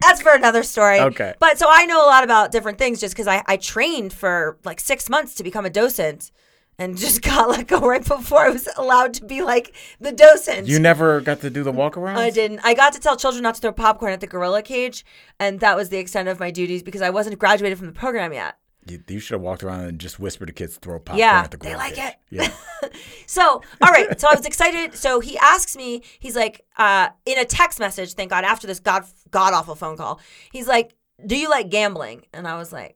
That's 0.02 0.22
for 0.22 0.34
another 0.34 0.64
story. 0.64 1.00
Okay. 1.00 1.34
But 1.40 1.58
so 1.58 1.68
I 1.70 1.86
know 1.86 2.04
a 2.04 2.08
lot 2.08 2.24
about 2.24 2.52
different 2.52 2.78
things 2.78 3.00
just 3.00 3.14
because 3.14 3.28
I, 3.28 3.44
I 3.48 3.58
trained 3.58 4.14
for 4.14 4.58
like 4.64 4.80
six 4.80 5.10
months 5.10 5.36
to 5.36 5.44
become 5.44 5.66
a 5.66 5.70
docent 5.70 6.32
and 6.78 6.98
just 6.98 7.22
got 7.24 7.50
let 7.50 7.68
go 7.68 7.80
right 7.80 8.06
before 8.06 8.40
I 8.40 8.50
was 8.50 8.68
allowed 8.78 9.14
to 9.16 9.26
be 9.26 9.42
like 9.42 9.76
the 10.00 10.12
docent. 10.12 10.68
You 10.68 10.80
never 10.80 11.22
got 11.22 11.42
to 11.42 11.50
do 11.50 11.64
the 11.64 11.72
walk 11.72 11.98
around. 11.98 12.18
I 12.18 12.30
didn't. 12.30 12.62
I 12.64 12.74
got 12.74 12.94
to 12.94 13.00
tell 13.00 13.18
children 13.18 13.44
not 13.44 13.56
to 13.56 13.62
throw 13.62 13.72
popcorn 13.72 14.14
at 14.14 14.22
the 14.22 14.28
gorilla 14.28 14.64
cage, 14.64 15.06
and 15.40 15.60
that 15.60 15.76
was 15.76 15.90
the 15.90 15.98
extent 15.98 16.30
of 16.30 16.40
my 16.40 16.50
duties 16.52 16.82
because 16.82 17.02
I 17.02 17.10
wasn't 17.10 17.38
graduated 17.38 17.78
from 17.78 17.88
the 17.88 17.94
program 17.94 18.34
yet. 18.34 18.56
You, 18.90 19.04
you 19.08 19.20
should 19.20 19.36
have 19.36 19.42
walked 19.42 19.64
around 19.64 19.82
and 19.82 20.00
just 20.00 20.20
whispered 20.20 20.48
to 20.48 20.54
kids 20.54 20.78
throw 20.78 21.00
popcorn 21.00 21.20
Yeah, 21.20 21.42
at 21.44 21.52
the 21.52 21.58
yeah 21.62 21.70
they 21.72 21.76
like 21.78 21.98
it. 21.98 22.16
Yeah. 22.30 22.52
So, 23.28 23.62
all 23.82 23.92
right. 23.92 24.20
So 24.20 24.28
I 24.28 24.34
was 24.36 24.46
excited. 24.46 24.96
So 24.96 25.20
he 25.20 25.38
asks 25.38 25.76
me, 25.76 26.02
he's 26.18 26.36
like, 26.36 26.66
uh, 26.78 27.10
in 27.26 27.38
a 27.38 27.46
text 27.46 27.80
message, 27.80 28.14
thank 28.14 28.32
God, 28.32 28.44
after 28.44 28.66
this 28.66 28.80
god 28.80 29.04
god 29.30 29.54
awful 29.54 29.76
phone 29.76 29.98
call, 29.98 30.20
he's 30.52 30.68
like, 30.68 30.96
Do 31.24 31.38
you 31.38 31.50
like 31.50 31.70
gambling? 31.70 32.26
And 32.34 32.48
I 32.48 32.58
was 32.58 32.74
like, 32.74 32.96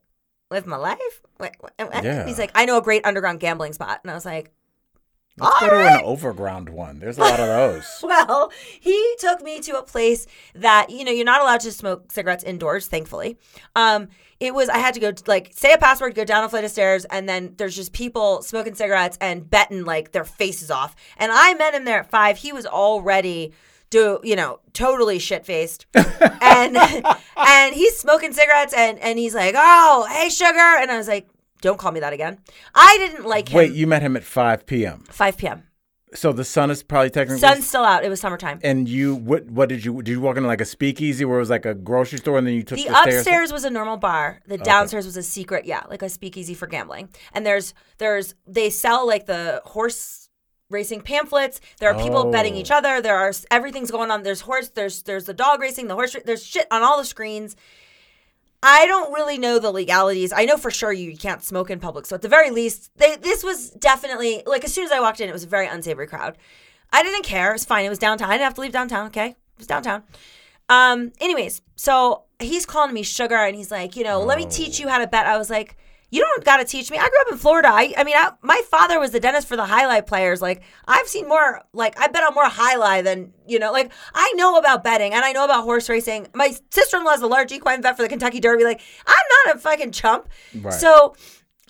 Live 0.50 0.66
my 0.66 0.78
life? 0.78 1.22
What? 1.38 1.56
Yeah. 1.78 2.26
He's 2.26 2.39
like, 2.39 2.52
I 2.56 2.66
know 2.66 2.78
a 2.78 2.82
great 2.82 3.06
underground 3.06 3.39
gambling 3.41 3.74
spot. 3.74 4.00
And 4.04 4.10
I 4.10 4.16
was 4.16 4.26
like, 4.26 4.52
Let's 5.38 5.60
go 5.62 5.66
All 5.66 5.72
to 5.72 5.88
an 5.88 6.02
overground 6.04 6.70
one. 6.70 7.00
There's 7.00 7.18
a 7.18 7.22
lot 7.22 7.40
of 7.40 7.48
those. 7.48 7.86
Well, 8.04 8.52
he 8.80 9.16
took 9.18 9.42
me 9.42 9.60
to 9.62 9.80
a 9.80 9.84
place 9.84 10.28
that 10.54 10.92
you 10.92 11.04
know 11.04 11.12
you're 11.12 11.26
not 11.26 11.42
allowed 11.42 11.62
to 11.62 11.72
smoke 11.72 12.12
cigarettes 12.12 12.44
indoors. 12.44 12.88
Thankfully, 12.88 13.38
um, 13.76 14.10
it 14.40 14.54
was 14.54 14.70
I 14.70 14.78
had 14.78 14.94
to 14.94 15.00
go 15.00 15.12
like 15.26 15.52
say 15.56 15.74
a 15.74 15.78
password, 15.78 16.14
go 16.14 16.24
down 16.24 16.44
a 16.44 16.50
flight 16.50 16.64
of 16.64 16.70
stairs, 16.72 17.06
and 17.06 17.28
then 17.28 17.56
there's 17.58 17.76
just 17.76 17.94
people 17.94 18.44
smoking 18.44 18.76
cigarettes 18.76 19.18
and 19.20 19.50
betting 19.50 19.86
like 19.86 20.12
their 20.12 20.26
faces 20.26 20.70
off. 20.70 20.96
And 21.18 21.32
I 21.32 21.56
met 21.56 21.74
him 21.74 21.86
there 21.86 22.02
at 22.02 22.12
five. 22.12 22.38
He 22.38 22.54
was 22.54 22.68
already 22.68 23.54
do 23.90 24.20
you 24.24 24.36
know 24.36 24.60
totally 24.74 25.18
shit 25.18 25.46
faced, 25.46 25.86
and 26.42 26.78
and 26.78 27.74
he's 27.74 27.98
smoking 27.98 28.34
cigarettes 28.34 28.74
and 28.74 29.00
and 29.00 29.18
he's 29.18 29.34
like, 29.34 29.56
oh 29.58 30.08
hey 30.12 30.30
sugar, 30.30 30.60
and 30.60 30.92
I 30.92 30.98
was 30.98 31.08
like, 31.08 31.28
don't 31.64 31.80
call 31.80 31.91
me 31.91 31.99
that 32.01 32.14
again. 32.14 32.38
I 32.76 32.95
didn't 32.99 33.26
like 33.26 33.49
him. 33.49 33.57
Wait, 33.57 33.72
you 33.74 33.88
met 33.88 34.03
him 34.03 34.16
at 34.16 34.24
5 34.24 34.68
p.m. 34.68 35.05
5 35.09 35.38
p.m. 35.38 35.64
So 36.14 36.32
the 36.32 36.43
sun 36.45 36.70
is 36.70 36.84
probably 36.84 37.09
technically. 37.09 37.39
Sun's 37.39 37.66
still 37.66 37.84
out. 37.84 38.03
It 38.05 38.09
was 38.09 38.20
summertime. 38.20 38.59
and 38.64 38.88
you, 38.88 39.16
what? 39.16 39.45
What 39.45 39.68
did 39.70 39.84
you? 39.84 39.99
Did 40.03 40.11
you 40.11 40.22
walk 40.22 40.38
into 40.38 40.45
like 40.47 40.61
a 40.61 40.66
speakeasy 40.66 41.26
where 41.26 41.38
it 41.38 41.39
was 41.39 41.49
like 41.49 41.66
a 41.66 41.74
grocery 41.74 42.20
store, 42.20 42.38
and 42.38 42.45
then 42.45 42.53
you 42.53 42.61
took 42.61 42.78
The 42.78 42.84
the, 42.89 43.01
stairs? 43.01 43.16
upstairs 43.16 43.51
was 43.51 43.64
a 43.64 43.72
normal 43.72 43.97
bar. 43.97 44.39
The 44.45 44.59
downstairs 44.59 45.05
was 45.07 45.18
a 45.18 45.24
secret, 45.24 45.66
yeah, 45.66 45.82
like 45.89 46.03
a 46.03 46.09
speakeasy 46.09 46.53
for 46.53 46.68
gambling. 46.68 47.09
And 47.34 47.43
there's 47.47 47.74
there's 47.97 48.36
they 48.45 48.70
sell 48.70 49.07
like 49.07 49.26
the 49.26 49.64
horse 49.66 50.30
racing 50.70 51.01
pamphlets. 51.01 51.61
There 51.80 51.89
are 51.91 51.99
people 51.99 52.30
betting 52.32 52.53
Oh. 52.53 52.57
each 52.57 52.70
other. 52.70 53.01
There 53.01 53.18
are 53.18 53.32
everything's 53.49 53.89
going 53.89 54.11
on. 54.11 54.22
There's 54.22 54.41
horse. 54.41 54.70
There's 54.70 55.01
there's 55.03 55.26
the 55.26 55.34
dog 55.34 55.61
racing. 55.61 55.88
The 55.88 55.95
horse. 55.95 56.16
There's 56.26 56.45
shit 56.45 56.68
on 56.70 56.84
all 56.84 56.97
the 56.99 57.05
screens. 57.05 57.55
I 58.66 58.88
don't 58.88 59.14
really 59.14 59.38
know 59.38 59.59
the 59.59 59.72
legalities. 59.72 60.32
I 60.32 60.45
know 60.45 60.55
for 60.55 60.72
sure 60.72 60.93
you 60.93 61.18
can't 61.18 61.43
smoke 61.43 61.70
in 61.70 61.82
public. 61.82 62.05
So 62.05 62.16
at 62.16 62.22
the 62.22 62.30
very 62.30 62.49
least, 62.49 62.91
they, 62.95 63.18
this 63.18 63.43
was 63.43 63.72
definitely 63.72 64.41
like 64.45 64.64
as 64.64 64.74
soon 64.74 64.86
as 64.86 64.91
I 64.91 65.01
walked 65.01 65.20
in, 65.20 65.28
it 65.28 65.34
was 65.34 65.43
a 65.43 65.47
very 65.47 65.68
unsavory 65.68 66.07
crowd. 66.07 66.38
I 66.91 67.03
didn't 67.03 67.24
care. 67.26 67.49
It 67.49 67.55
was 67.55 67.66
fine. 67.66 67.86
It 67.86 67.89
was 67.89 67.99
downtown. 67.99 68.30
I 68.30 68.36
didn't 68.36 68.45
have 68.45 68.53
to 68.53 68.61
leave 68.61 68.72
downtown. 68.72 69.07
Okay, 69.07 69.28
it 69.28 69.57
was 69.57 69.68
downtown. 69.68 70.03
Um. 70.70 71.11
Anyways, 71.20 71.61
so 71.76 72.24
he's 72.39 72.66
calling 72.66 72.93
me 72.93 73.03
sugar, 73.03 73.36
and 73.36 73.55
he's 73.55 73.70
like, 73.70 73.97
you 73.97 74.05
know, 74.05 74.22
let 74.22 74.38
me 74.38 74.45
teach 74.45 74.80
you 74.80 74.88
how 74.88 74.99
to 74.99 75.07
bet. 75.07 75.26
I 75.26 75.38
was 75.38 75.49
like, 75.49 75.76
you 76.14 76.22
don't 76.22 76.45
got 76.45 76.57
to 76.57 76.64
teach 76.64 76.91
me. 76.91 76.97
I 76.99 77.09
grew 77.09 77.22
up 77.22 77.32
in 77.32 77.39
Florida. 77.39 77.70
I, 77.72 77.91
I 77.97 78.03
mean, 78.03 78.16
I, 78.16 78.34
my 78.43 78.61
father 78.70 78.99
was 78.99 79.09
the 79.09 79.20
dentist 79.20 79.47
for 79.47 79.55
the 79.55 79.66
jai 79.66 79.84
alai 79.86 80.05
players. 80.05 80.43
Like, 80.43 80.61
I've 80.88 81.07
seen 81.07 81.28
more. 81.28 81.61
Like, 81.74 81.99
I 81.99 82.07
bet 82.07 82.24
on 82.24 82.36
more 82.36 82.47
jai 82.47 82.76
alai 82.76 83.03
than 83.03 83.34
you 83.47 83.57
know. 83.57 83.72
Like, 83.72 83.91
I 84.14 84.32
know 84.34 84.59
about 84.59 84.84
betting 84.84 85.11
and 85.11 85.26
I 85.26 85.32
know 85.32 85.43
about 85.43 85.64
horse 85.64 85.89
racing. 85.89 86.28
My 86.36 86.55
sister 86.70 86.97
in 86.97 87.03
law 87.03 87.14
is 87.14 87.22
a 87.22 87.28
large 87.28 87.51
equine 87.51 87.82
vet 87.82 87.97
for 87.97 88.03
the 88.03 88.09
Kentucky 88.09 88.39
Derby. 88.39 88.64
Like, 88.64 88.82
I'm 89.07 89.26
not 89.47 89.55
a 89.55 89.59
fucking 89.59 89.91
chump. 89.91 90.30
Right. 90.55 90.74
So. 90.74 91.16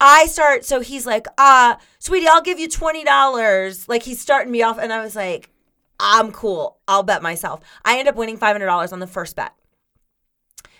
I 0.02 0.26
start, 0.26 0.66
so 0.66 0.82
he's 0.82 1.06
like, 1.06 1.28
uh, 1.38 1.76
sweetie, 2.00 2.28
I'll 2.28 2.42
give 2.42 2.60
you 2.60 2.68
$20. 2.68 3.88
Like, 3.88 4.04
he's 4.04 4.20
starting 4.20 4.52
me 4.52 4.62
off, 4.62 4.78
and 4.78 4.92
I 4.92 5.02
was 5.02 5.16
like, 5.16 5.50
I'm 5.98 6.32
cool. 6.32 6.80
I'll 6.88 7.04
bet 7.04 7.22
myself. 7.22 7.62
I 7.86 8.00
end 8.00 8.10
up 8.10 8.16
winning 8.16 8.38
$500 8.38 8.92
on 8.92 9.00
the 9.00 9.08
first 9.08 9.36
bet 9.36 9.54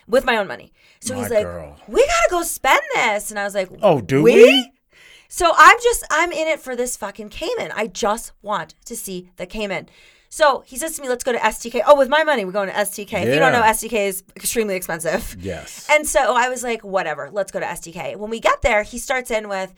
with 0.06 0.24
my 0.24 0.36
own 0.36 0.46
money. 0.46 0.72
So 1.00 1.14
My 1.14 1.20
he's 1.22 1.30
like, 1.30 1.44
girl. 1.44 1.76
we 1.88 2.00
gotta 2.00 2.28
go 2.30 2.42
spend 2.42 2.80
this. 2.94 3.30
And 3.30 3.38
I 3.38 3.44
was 3.44 3.54
like, 3.54 3.68
Oh, 3.82 4.00
do 4.00 4.22
we? 4.22 4.34
we? 4.34 4.72
So 5.28 5.52
I'm 5.56 5.76
just, 5.82 6.04
I'm 6.10 6.30
in 6.32 6.46
it 6.46 6.60
for 6.60 6.76
this 6.76 6.96
fucking 6.96 7.30
caiman. 7.30 7.72
I 7.74 7.88
just 7.88 8.32
want 8.42 8.74
to 8.84 8.96
see 8.96 9.30
the 9.36 9.46
caiman. 9.46 9.88
So 10.28 10.62
he 10.66 10.76
says 10.76 10.96
to 10.96 11.02
me, 11.02 11.08
let's 11.08 11.22
go 11.24 11.32
to 11.32 11.38
STK. 11.38 11.82
Oh, 11.86 11.96
with 11.96 12.08
my 12.08 12.24
money, 12.24 12.44
we're 12.44 12.52
going 12.52 12.68
to 12.68 12.74
STK. 12.74 13.22
If 13.22 13.34
you 13.34 13.38
don't 13.40 13.52
know, 13.52 13.62
STK 13.62 14.08
is 14.08 14.24
extremely 14.36 14.74
expensive. 14.74 15.36
Yes. 15.40 15.86
And 15.90 16.06
so 16.06 16.34
I 16.36 16.48
was 16.48 16.62
like, 16.64 16.82
whatever, 16.82 17.30
let's 17.32 17.52
go 17.52 17.60
to 17.60 17.66
STK. 17.66 18.16
When 18.16 18.30
we 18.30 18.40
get 18.40 18.60
there, 18.62 18.82
he 18.82 18.98
starts 18.98 19.30
in 19.30 19.48
with, 19.48 19.72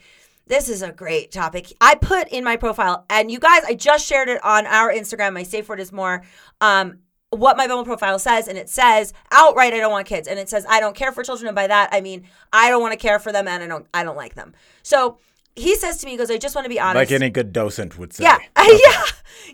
this 0.47 0.67
is 0.67 0.81
a 0.81 0.91
great 0.91 1.31
topic. 1.31 1.73
I 1.79 1.93
put 1.95 2.29
in 2.29 2.43
my 2.43 2.55
profile, 2.55 3.05
and 3.09 3.29
you 3.29 3.37
guys, 3.37 3.63
I 3.65 3.75
just 3.75 4.07
shared 4.07 4.29
it 4.29 4.43
on 4.43 4.65
our 4.65 4.91
Instagram. 4.91 5.33
My 5.33 5.43
safe 5.43 5.69
word 5.69 5.79
is 5.79 5.91
more. 5.91 6.23
Um, 6.61 6.99
what 7.31 7.57
my 7.57 7.67
Bumble 7.67 7.85
profile 7.85 8.19
says, 8.19 8.47
and 8.47 8.57
it 8.57 8.69
says 8.69 9.13
outright, 9.31 9.73
I 9.73 9.77
don't 9.77 9.91
want 9.91 10.07
kids, 10.07 10.27
and 10.27 10.39
it 10.39 10.49
says 10.49 10.65
I 10.69 10.79
don't 10.79 10.95
care 10.95 11.11
for 11.11 11.23
children, 11.23 11.47
and 11.47 11.55
by 11.55 11.67
that 11.67 11.89
I 11.91 12.01
mean 12.01 12.27
I 12.53 12.69
don't 12.69 12.81
want 12.81 12.93
to 12.93 12.99
care 12.99 13.19
for 13.19 13.31
them, 13.31 13.47
and 13.47 13.63
I 13.63 13.67
don't, 13.67 13.85
I 13.93 14.03
don't 14.03 14.17
like 14.17 14.35
them. 14.35 14.53
So 14.83 15.17
he 15.55 15.75
says 15.75 15.97
to 15.97 16.05
me, 16.05 16.11
he 16.11 16.17
goes, 16.17 16.29
I 16.29 16.37
just 16.37 16.55
want 16.55 16.65
to 16.65 16.69
be 16.69 16.79
honest. 16.79 16.95
like 16.95 17.11
any 17.11 17.29
good 17.29 17.51
docent 17.51 17.97
would 17.97 18.13
say. 18.13 18.23
yeah, 18.23 18.37
yeah, 18.57 19.05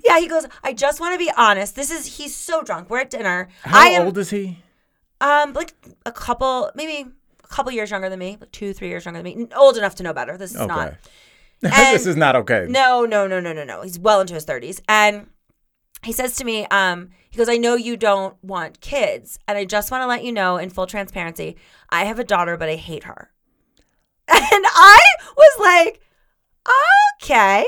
yeah. 0.04 0.20
He 0.20 0.28
goes, 0.28 0.46
I 0.64 0.74
just 0.74 1.00
want 1.00 1.14
to 1.14 1.18
be 1.18 1.32
honest. 1.38 1.76
This 1.76 1.90
is 1.90 2.18
he's 2.18 2.36
so 2.36 2.62
drunk. 2.62 2.90
We're 2.90 3.00
at 3.00 3.10
dinner. 3.10 3.48
How 3.62 3.88
am, 3.88 4.04
old 4.04 4.18
is 4.18 4.30
he? 4.30 4.60
um, 5.22 5.54
like 5.54 5.74
a 6.06 6.12
couple, 6.12 6.70
maybe 6.76 7.10
a 7.44 7.48
couple 7.48 7.72
years 7.72 7.90
younger 7.90 8.10
than 8.10 8.20
me, 8.20 8.38
like 8.40 8.52
two, 8.52 8.74
three 8.74 8.90
years 8.90 9.06
younger 9.06 9.24
than 9.24 9.38
me. 9.38 9.48
Old 9.56 9.78
enough 9.78 9.96
to 9.96 10.04
know 10.04 10.14
better. 10.14 10.38
This 10.38 10.52
is 10.52 10.58
not. 10.58 10.90
Okay. 10.90 10.98
this 11.62 12.06
is 12.06 12.18
not 12.18 12.36
okay. 12.36 12.66
No, 12.70 13.06
no, 13.06 13.26
no, 13.26 13.40
no, 13.40 13.54
no, 13.54 13.64
no. 13.64 13.82
He's 13.82 13.98
well 13.98 14.20
into 14.20 14.34
his 14.34 14.44
thirties, 14.44 14.82
and 14.90 15.28
he 16.04 16.12
says 16.12 16.36
to 16.38 16.46
me, 16.46 16.66
um, 16.68 17.10
he 17.30 17.38
goes, 17.38 17.50
"I 17.50 17.58
know 17.58 17.76
you 17.76 17.98
don't 17.98 18.36
want 18.44 18.82
kids, 18.82 19.40
and 19.48 19.58
I 19.58 19.66
just 19.66 19.92
want 19.92 20.02
to 20.04 20.08
let 20.08 20.24
you 20.24 20.32
know, 20.32 20.58
in 20.58 20.70
full 20.70 20.88
transparency, 20.88 21.56
I 21.90 22.06
have 22.06 22.20
a 22.20 22.24
daughter, 22.24 22.58
but 22.58 22.70
I 22.70 22.76
hate 22.76 23.06
her." 23.06 23.32
And 24.30 24.66
I 24.66 25.00
was 25.36 25.60
like, 25.60 26.02
"Okay." 27.22 27.66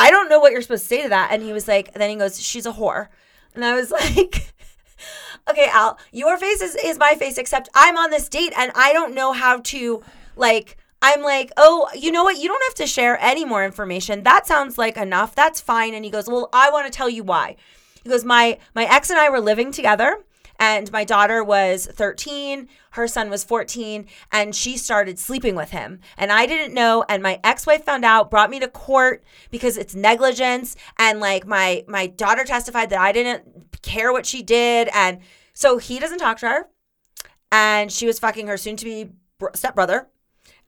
I 0.00 0.10
don't 0.10 0.30
know 0.30 0.40
what 0.40 0.52
you're 0.52 0.62
supposed 0.62 0.84
to 0.84 0.88
say 0.88 1.02
to 1.02 1.10
that. 1.10 1.28
And 1.30 1.42
he 1.42 1.52
was 1.52 1.68
like, 1.68 1.92
then 1.92 2.08
he 2.08 2.16
goes, 2.16 2.40
she's 2.40 2.64
a 2.64 2.72
whore. 2.72 3.08
And 3.54 3.64
I 3.64 3.74
was 3.74 3.90
like, 3.90 4.54
okay, 5.48 5.68
Al, 5.70 5.98
your 6.10 6.38
face 6.38 6.62
is, 6.62 6.74
is 6.74 6.98
my 6.98 7.14
face, 7.14 7.36
except 7.36 7.68
I'm 7.74 7.98
on 7.98 8.10
this 8.10 8.28
date 8.28 8.54
and 8.56 8.72
I 8.74 8.94
don't 8.94 9.14
know 9.14 9.32
how 9.32 9.60
to, 9.60 10.02
like, 10.36 10.78
I'm 11.02 11.22
like, 11.22 11.50
oh, 11.56 11.88
you 11.94 12.12
know 12.12 12.24
what? 12.24 12.38
You 12.38 12.48
don't 12.48 12.62
have 12.64 12.74
to 12.74 12.86
share 12.86 13.18
any 13.20 13.44
more 13.44 13.64
information. 13.64 14.22
That 14.22 14.46
sounds 14.46 14.76
like 14.76 14.96
enough. 14.96 15.34
That's 15.34 15.60
fine. 15.60 15.94
And 15.94 16.04
he 16.04 16.10
goes, 16.10 16.28
well, 16.28 16.48
I 16.52 16.70
want 16.70 16.86
to 16.86 16.96
tell 16.96 17.08
you 17.08 17.24
why. 17.24 17.56
He 18.02 18.10
goes, 18.10 18.24
my 18.24 18.58
my 18.74 18.84
ex 18.84 19.10
and 19.10 19.18
I 19.18 19.30
were 19.30 19.40
living 19.40 19.72
together, 19.72 20.24
and 20.58 20.92
my 20.92 21.04
daughter 21.04 21.42
was 21.42 21.86
13, 21.86 22.68
her 22.92 23.08
son 23.08 23.30
was 23.30 23.44
14, 23.44 24.06
and 24.30 24.54
she 24.54 24.76
started 24.76 25.18
sleeping 25.18 25.54
with 25.54 25.70
him. 25.70 26.00
And 26.16 26.30
I 26.30 26.46
didn't 26.46 26.74
know, 26.74 27.04
and 27.08 27.22
my 27.22 27.40
ex-wife 27.42 27.84
found 27.84 28.04
out, 28.04 28.30
brought 28.30 28.50
me 28.50 28.60
to 28.60 28.68
court 28.68 29.24
because 29.50 29.76
it's 29.76 29.94
negligence, 29.94 30.76
and 30.98 31.20
like 31.20 31.46
my 31.46 31.84
my 31.88 32.06
daughter 32.06 32.44
testified 32.44 32.90
that 32.90 33.00
I 33.00 33.12
didn't 33.12 33.82
care 33.82 34.12
what 34.12 34.26
she 34.26 34.42
did, 34.42 34.88
and 34.94 35.20
so 35.54 35.78
he 35.78 35.98
doesn't 35.98 36.18
talk 36.18 36.38
to 36.38 36.48
her, 36.48 36.68
and 37.50 37.90
she 37.90 38.06
was 38.06 38.18
fucking 38.18 38.46
her 38.46 38.56
soon-to-be 38.56 39.10
br- 39.38 39.48
stepbrother. 39.54 40.08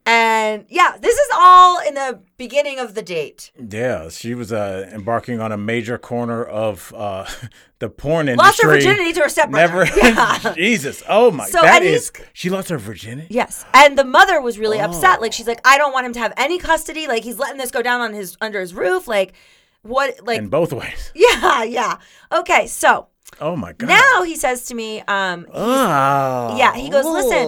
And 0.04 0.64
yeah, 0.68 0.96
this 1.00 1.14
is 1.14 1.26
all 1.34 1.80
in 1.86 1.94
the 1.94 2.20
beginning 2.36 2.80
of 2.80 2.94
the 2.94 3.02
date. 3.02 3.52
Yeah, 3.56 4.08
she 4.08 4.34
was 4.34 4.52
uh, 4.52 4.90
embarking 4.92 5.40
on 5.40 5.52
a 5.52 5.56
major 5.56 5.96
corner 5.96 6.42
of 6.44 6.92
uh, 6.96 7.24
the 7.78 7.88
porn 7.88 8.28
industry. 8.28 8.46
Lost 8.46 8.62
her 8.62 8.68
virginity 8.68 9.12
to 9.12 9.20
her 9.20 9.28
stepbrother. 9.28 9.84
Never. 9.84 9.84
Yeah. 9.96 10.54
Jesus. 10.54 11.04
Oh 11.08 11.30
my. 11.30 11.46
So, 11.46 11.60
that 11.62 11.82
he's- 11.82 12.10
She 12.32 12.50
lost 12.50 12.68
her 12.70 12.78
virginity. 12.78 13.28
Yes. 13.30 13.64
And 13.74 13.96
the 13.96 14.04
mother 14.04 14.40
was 14.40 14.58
really 14.58 14.80
Oh. 14.80 14.84
upset. 14.86 15.20
Like 15.20 15.32
she's 15.32 15.46
like, 15.46 15.60
I 15.64 15.78
don't 15.78 15.92
want 15.92 16.06
him 16.06 16.12
to 16.14 16.18
have 16.20 16.32
any 16.36 16.58
custody. 16.58 17.06
Like 17.06 17.22
he's 17.22 17.38
letting 17.38 17.58
this 17.58 17.70
go 17.70 17.80
down 17.82 18.00
on 18.00 18.12
his 18.12 18.36
under 18.40 18.60
his 18.60 18.74
roof. 18.74 19.06
Like 19.06 19.34
what 19.82 20.16
like 20.26 20.38
In 20.38 20.48
both 20.48 20.72
ways. 20.72 21.12
Yeah, 21.14 21.62
yeah. 21.62 21.98
Okay, 22.32 22.66
so 22.66 23.06
Oh 23.40 23.54
my 23.56 23.72
god. 23.72 23.86
now 23.88 24.22
he 24.24 24.34
says 24.36 24.64
to 24.66 24.74
me, 24.74 25.00
um, 25.02 25.46
Oh. 25.54 26.56
yeah, 26.58 26.74
he 26.74 26.90
goes, 26.90 27.04
listen, 27.04 27.46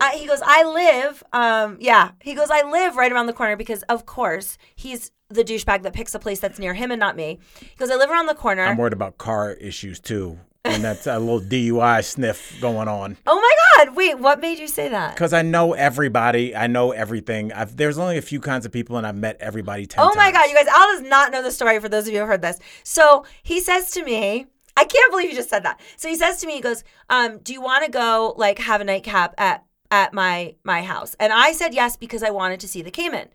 I, 0.00 0.16
he 0.16 0.26
goes, 0.26 0.40
I 0.44 0.62
live, 0.64 1.22
um, 1.32 1.76
yeah. 1.80 2.12
He 2.20 2.34
goes, 2.34 2.50
I 2.50 2.62
live 2.68 2.96
right 2.96 3.12
around 3.12 3.26
the 3.26 3.32
corner 3.32 3.56
because, 3.56 3.82
of 3.84 4.06
course, 4.06 4.56
he's 4.74 5.12
the 5.28 5.44
douchebag 5.44 5.82
that 5.82 5.92
picks 5.92 6.14
a 6.14 6.18
place 6.18 6.40
that's 6.40 6.58
near 6.58 6.74
him 6.74 6.90
and 6.90 6.98
not 6.98 7.16
me. 7.16 7.38
He 7.60 7.76
goes, 7.76 7.90
I 7.90 7.96
live 7.96 8.10
around 8.10 8.26
the 8.26 8.34
corner. 8.34 8.64
I'm 8.64 8.76
worried 8.76 8.92
about 8.92 9.18
car 9.18 9.52
issues 9.52 10.00
too, 10.00 10.40
and 10.64 10.82
that's 10.82 11.06
a 11.06 11.18
little 11.18 11.40
DUI 11.40 12.04
sniff 12.04 12.56
going 12.60 12.88
on. 12.88 13.16
oh 13.26 13.36
my 13.40 13.84
God. 13.84 13.94
Wait, 13.96 14.18
what 14.18 14.40
made 14.40 14.58
you 14.58 14.66
say 14.66 14.88
that? 14.88 15.14
Because 15.14 15.32
I 15.32 15.42
know 15.42 15.72
everybody, 15.74 16.54
I 16.56 16.66
know 16.66 16.90
everything. 16.92 17.52
I've, 17.52 17.76
there's 17.76 17.98
only 17.98 18.18
a 18.18 18.22
few 18.22 18.40
kinds 18.40 18.66
of 18.66 18.72
people, 18.72 18.96
and 18.96 19.06
I've 19.06 19.16
met 19.16 19.36
everybody 19.40 19.86
Oh 19.96 20.12
my 20.16 20.30
times. 20.32 20.36
God, 20.36 20.50
you 20.50 20.54
guys, 20.56 20.66
Al 20.66 20.86
does 20.88 21.02
not 21.02 21.30
know 21.32 21.42
the 21.42 21.52
story 21.52 21.78
for 21.78 21.88
those 21.88 22.06
of 22.08 22.12
you 22.12 22.18
who 22.18 22.20
have 22.22 22.28
heard 22.28 22.42
this. 22.42 22.58
So 22.82 23.24
he 23.42 23.60
says 23.60 23.90
to 23.92 24.04
me, 24.04 24.46
I 24.76 24.84
can't 24.84 25.10
believe 25.12 25.30
you 25.30 25.36
just 25.36 25.50
said 25.50 25.62
that. 25.64 25.80
So 25.96 26.08
he 26.08 26.16
says 26.16 26.40
to 26.40 26.46
me, 26.46 26.54
he 26.54 26.60
goes, 26.60 26.84
um, 27.08 27.38
do 27.38 27.52
you 27.52 27.60
want 27.60 27.84
to 27.84 27.90
go 27.90 28.34
like 28.36 28.58
have 28.58 28.80
a 28.80 28.84
nightcap 28.84 29.34
at 29.38 29.64
at 29.90 30.12
my 30.12 30.54
my 30.64 30.82
house? 30.82 31.16
And 31.18 31.32
I 31.32 31.52
said 31.52 31.74
yes 31.74 31.96
because 31.96 32.22
I 32.22 32.30
wanted 32.30 32.60
to 32.60 32.68
see 32.68 32.82
the 32.82 32.90
caiman. 32.90 33.28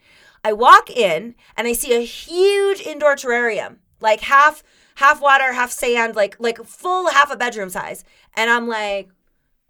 I 0.43 0.53
walk 0.53 0.89
in 0.89 1.35
and 1.57 1.67
I 1.67 1.73
see 1.73 1.93
a 1.93 2.01
huge 2.05 2.79
indoor 2.81 3.15
terrarium, 3.15 3.77
like 3.99 4.21
half 4.21 4.63
half 4.95 5.21
water, 5.21 5.53
half 5.53 5.71
sand, 5.71 6.15
like 6.15 6.35
like 6.39 6.63
full 6.63 7.09
half 7.09 7.31
a 7.31 7.35
bedroom 7.37 7.69
size. 7.69 8.03
And 8.35 8.49
I'm 8.49 8.67
like, 8.67 9.09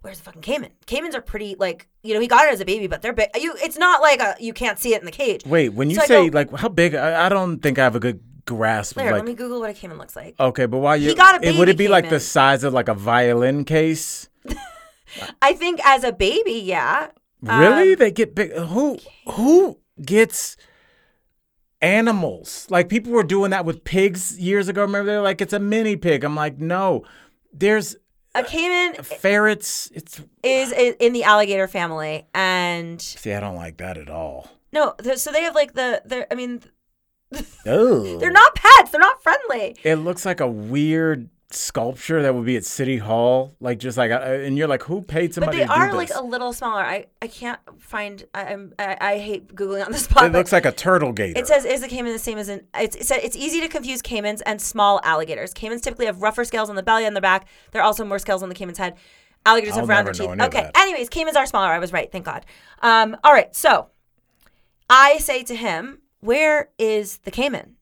where's 0.02 0.18
the 0.18 0.24
fucking 0.24 0.42
caiman? 0.42 0.70
Caimans 0.86 1.14
are 1.14 1.22
pretty 1.22 1.56
like 1.58 1.88
you 2.02 2.14
know 2.14 2.20
he 2.20 2.28
got 2.28 2.46
it 2.46 2.52
as 2.52 2.60
a 2.60 2.64
baby, 2.64 2.86
but 2.86 3.02
they're 3.02 3.12
big. 3.12 3.28
You 3.36 3.54
it's 3.58 3.78
not 3.78 4.02
like 4.02 4.20
a 4.20 4.34
you 4.38 4.52
can't 4.52 4.78
see 4.78 4.94
it 4.94 5.00
in 5.00 5.06
the 5.06 5.12
cage. 5.12 5.44
Wait, 5.46 5.70
when 5.70 5.90
you 5.90 5.96
So 5.96 6.02
say 6.06 6.28
go- 6.28 6.36
like 6.36 6.50
how 6.52 6.68
big? 6.68 6.94
I, 6.94 7.26
I 7.26 7.28
don't 7.28 7.60
think 7.60 7.78
I 7.78 7.84
have 7.84 7.96
a 7.96 8.00
good 8.00 8.20
grasp 8.46 8.94
There, 8.94 9.08
of 9.10 9.16
let 9.16 9.24
me 9.24 9.34
Google 9.34 9.60
what 9.60 9.70
a 9.70 9.74
caiman 9.74 9.98
looks 9.98 10.14
like. 10.14 10.34
Okay, 10.38 10.66
but 10.66 10.78
why 10.78 10.96
you? 10.96 11.08
He 11.08 11.14
got 11.14 11.42
a 11.42 11.48
it, 11.48 11.58
would 11.58 11.68
it 11.68 11.76
be 11.76 11.88
like 11.88 12.08
the 12.08 12.20
size 12.20 12.64
of 12.64 12.72
like 12.72 12.88
a 12.88 12.94
violin 12.94 13.64
case? 13.64 14.28
I 15.42 15.52
think 15.54 15.80
as 15.84 16.04
a 16.04 16.12
baby, 16.12 16.52
yeah. 16.64 17.08
Really? 17.42 17.92
Um, 17.92 17.98
they 17.98 18.10
get 18.10 18.34
big. 18.34 18.52
Who 18.52 18.98
who 19.28 19.78
gets 20.04 20.56
animals? 21.80 22.66
Like 22.70 22.88
people 22.88 23.12
were 23.12 23.22
doing 23.22 23.50
that 23.50 23.64
with 23.64 23.84
pigs 23.84 24.38
years 24.38 24.68
ago. 24.68 24.82
Remember 24.82 25.10
they're 25.12 25.20
like 25.22 25.40
it's 25.40 25.52
a 25.52 25.58
mini 25.58 25.96
pig. 25.96 26.24
I'm 26.24 26.34
like 26.34 26.58
no. 26.58 27.04
There's 27.52 27.96
A 28.34 28.42
caiman 28.42 29.02
ferrets. 29.02 29.90
It's 29.94 30.20
is 30.42 30.72
in 30.72 31.12
the 31.12 31.24
alligator 31.24 31.68
family, 31.68 32.26
and 32.34 33.00
see 33.00 33.32
I 33.32 33.40
don't 33.40 33.56
like 33.56 33.78
that 33.78 33.96
at 33.96 34.10
all. 34.10 34.48
no, 34.72 34.94
so 35.16 35.32
they 35.32 35.42
have 35.42 35.54
like 35.54 35.74
the. 35.74 36.02
They're, 36.04 36.26
I 36.30 36.34
mean, 36.34 36.62
Oh, 37.66 38.18
they're 38.18 38.30
not 38.30 38.54
pets. 38.54 38.90
They're 38.90 39.00
not 39.00 39.22
friendly. 39.22 39.76
It 39.84 39.96
looks 39.96 40.24
like 40.26 40.40
a 40.40 40.46
weird 40.48 41.28
sculpture 41.50 42.22
that 42.22 42.34
would 42.34 42.44
be 42.44 42.56
at 42.56 42.64
City 42.64 42.98
Hall. 42.98 43.54
Like 43.60 43.78
just 43.78 43.96
like, 43.96 44.10
uh, 44.10 44.16
and 44.16 44.58
you're 44.58 44.68
like, 44.68 44.82
who 44.82 45.02
paid 45.02 45.32
somebody? 45.34 45.58
But 45.58 45.68
they 45.68 45.72
are 45.72 45.94
like 45.94 46.10
a 46.14 46.22
little 46.22 46.52
smaller. 46.52 46.82
I, 46.82 47.06
I 47.22 47.28
can't 47.28 47.60
find. 47.78 48.24
I, 48.34 48.44
I'm 48.44 48.74
I, 48.78 48.96
I 49.00 49.18
hate 49.18 49.54
googling 49.54 49.84
on 49.84 49.92
the 49.92 49.98
spot. 50.06 50.26
it 50.26 50.32
looks 50.32 50.52
like 50.52 50.66
a 50.66 50.72
turtle 50.72 51.12
gator. 51.12 51.38
It 51.38 51.46
says 51.46 51.64
is 51.64 51.82
a 51.82 51.88
caiman 51.88 52.12
the 52.12 52.18
same 52.18 52.38
as 52.38 52.48
an 52.48 52.66
it's 52.74 52.96
it 52.96 53.06
said, 53.06 53.20
it's 53.22 53.36
easy 53.36 53.60
to 53.60 53.68
confuse 53.68 54.02
caimans 54.02 54.42
and 54.46 54.60
small 54.60 55.00
alligators. 55.04 55.54
Caimans 55.54 55.82
typically 55.82 56.06
have 56.06 56.22
rougher 56.22 56.44
scales 56.44 56.68
on 56.68 56.76
the 56.76 56.82
belly 56.82 57.04
and 57.04 57.16
the 57.16 57.20
back. 57.20 57.46
There 57.72 57.80
are 57.80 57.84
also 57.84 58.04
more 58.04 58.18
scales 58.18 58.42
on 58.42 58.48
the 58.48 58.54
caiman's 58.54 58.78
head. 58.78 58.96
Alligators 59.44 59.74
I'll 59.74 59.80
have 59.80 59.88
rounder 59.88 60.12
teeth. 60.12 60.28
Okay. 60.28 60.70
Anyways, 60.74 61.08
caimans 61.08 61.36
are 61.36 61.46
smaller. 61.46 61.68
I 61.68 61.78
was 61.78 61.92
right. 61.92 62.10
Thank 62.10 62.24
God. 62.24 62.44
Um. 62.82 63.16
All 63.22 63.32
right. 63.32 63.54
So, 63.54 63.88
I 64.90 65.18
say 65.18 65.44
to 65.44 65.54
him, 65.54 66.00
"Where 66.20 66.70
is 66.78 67.18
the 67.18 67.30
caiman?" 67.30 67.75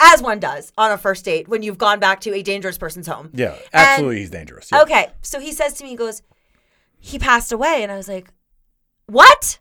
As 0.00 0.22
one 0.22 0.40
does 0.40 0.72
on 0.76 0.90
a 0.90 0.98
first 0.98 1.24
date 1.24 1.48
when 1.48 1.62
you've 1.62 1.78
gone 1.78 2.00
back 2.00 2.20
to 2.22 2.34
a 2.34 2.42
dangerous 2.42 2.78
person's 2.78 3.06
home. 3.06 3.30
yeah, 3.32 3.56
absolutely, 3.72 4.18
he's 4.20 4.30
dangerous. 4.30 4.70
Yeah. 4.72 4.82
Okay. 4.82 5.08
So 5.22 5.38
he 5.40 5.52
says 5.52 5.74
to 5.74 5.84
me, 5.84 5.90
he 5.90 5.96
goes, 5.96 6.22
he 6.98 7.18
passed 7.18 7.52
away. 7.52 7.82
And 7.82 7.92
I 7.92 7.96
was 7.96 8.08
like, 8.08 8.32
what? 9.06 9.58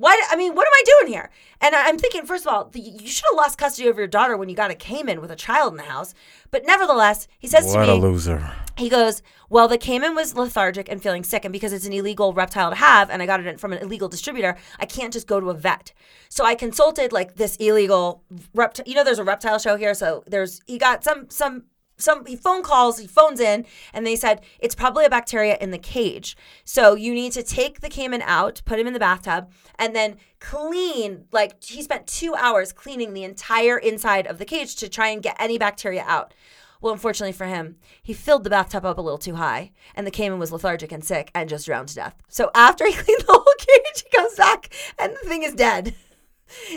What? 0.00 0.18
I 0.30 0.36
mean, 0.36 0.54
what 0.54 0.66
am 0.66 0.72
I 0.72 0.82
doing 1.00 1.12
here? 1.12 1.28
And 1.60 1.74
I'm 1.74 1.98
thinking, 1.98 2.24
first 2.24 2.46
of 2.46 2.52
all, 2.52 2.64
the, 2.64 2.80
you 2.80 3.06
should 3.06 3.26
have 3.30 3.36
lost 3.36 3.58
custody 3.58 3.86
of 3.86 3.98
your 3.98 4.06
daughter 4.06 4.34
when 4.34 4.48
you 4.48 4.56
got 4.56 4.70
a 4.70 4.74
caiman 4.74 5.20
with 5.20 5.30
a 5.30 5.36
child 5.36 5.74
in 5.74 5.76
the 5.76 5.82
house. 5.82 6.14
But 6.50 6.64
nevertheless, 6.64 7.28
he 7.38 7.46
says 7.46 7.66
What 7.66 7.84
to 7.84 7.92
a 7.92 7.94
me, 7.96 8.00
loser. 8.00 8.50
he 8.78 8.88
goes, 8.88 9.22
well, 9.50 9.68
the 9.68 9.76
caiman 9.76 10.14
was 10.14 10.34
lethargic 10.34 10.88
and 10.90 11.02
feeling 11.02 11.22
sick. 11.22 11.44
And 11.44 11.52
because 11.52 11.74
it's 11.74 11.84
an 11.86 11.92
illegal 11.92 12.32
reptile 12.32 12.70
to 12.70 12.76
have, 12.76 13.10
and 13.10 13.22
I 13.22 13.26
got 13.26 13.40
it 13.44 13.60
from 13.60 13.74
an 13.74 13.78
illegal 13.82 14.08
distributor, 14.08 14.56
I 14.78 14.86
can't 14.86 15.12
just 15.12 15.26
go 15.26 15.38
to 15.38 15.50
a 15.50 15.54
vet. 15.54 15.92
So 16.30 16.46
I 16.46 16.54
consulted 16.54 17.12
like 17.12 17.36
this 17.36 17.56
illegal 17.56 18.22
reptile. 18.54 18.84
You 18.88 18.94
know, 18.94 19.04
there's 19.04 19.18
a 19.18 19.24
reptile 19.24 19.58
show 19.58 19.76
here. 19.76 19.92
So 19.92 20.24
there's, 20.26 20.62
he 20.66 20.78
got 20.78 21.04
some, 21.04 21.28
some, 21.28 21.64
some 22.00 22.24
he 22.26 22.36
phone 22.36 22.62
calls 22.62 22.98
he 22.98 23.06
phones 23.06 23.40
in 23.40 23.64
and 23.92 24.06
they 24.06 24.16
said 24.16 24.42
it's 24.58 24.74
probably 24.74 25.04
a 25.04 25.10
bacteria 25.10 25.56
in 25.60 25.70
the 25.70 25.78
cage. 25.78 26.36
So 26.64 26.94
you 26.94 27.14
need 27.14 27.32
to 27.32 27.42
take 27.42 27.80
the 27.80 27.88
caiman 27.88 28.22
out 28.22 28.62
put 28.64 28.78
him 28.78 28.86
in 28.86 28.92
the 28.92 28.98
bathtub 28.98 29.50
and 29.78 29.94
then 29.94 30.16
clean 30.38 31.24
like 31.32 31.62
he 31.62 31.82
spent 31.82 32.06
two 32.06 32.34
hours 32.34 32.72
cleaning 32.72 33.12
the 33.12 33.24
entire 33.24 33.78
inside 33.78 34.26
of 34.26 34.38
the 34.38 34.44
cage 34.44 34.76
to 34.76 34.88
try 34.88 35.08
and 35.08 35.22
get 35.22 35.36
any 35.38 35.58
bacteria 35.58 36.04
out. 36.06 36.34
Well 36.80 36.92
unfortunately 36.92 37.32
for 37.32 37.46
him 37.46 37.76
he 38.02 38.12
filled 38.12 38.44
the 38.44 38.50
bathtub 38.50 38.84
up 38.84 38.98
a 38.98 39.02
little 39.02 39.18
too 39.18 39.34
high 39.34 39.72
and 39.94 40.06
the 40.06 40.10
caiman 40.10 40.38
was 40.38 40.52
lethargic 40.52 40.92
and 40.92 41.04
sick 41.04 41.30
and 41.34 41.48
just 41.48 41.66
drowned 41.66 41.88
to 41.88 41.94
death. 41.94 42.16
So 42.28 42.50
after 42.54 42.86
he 42.86 42.92
cleaned 42.94 43.22
the 43.26 43.32
whole 43.32 43.44
cage 43.58 44.04
he 44.04 44.16
comes 44.16 44.36
back 44.36 44.72
and 44.98 45.12
the 45.12 45.28
thing 45.28 45.42
is 45.42 45.54
dead 45.54 45.94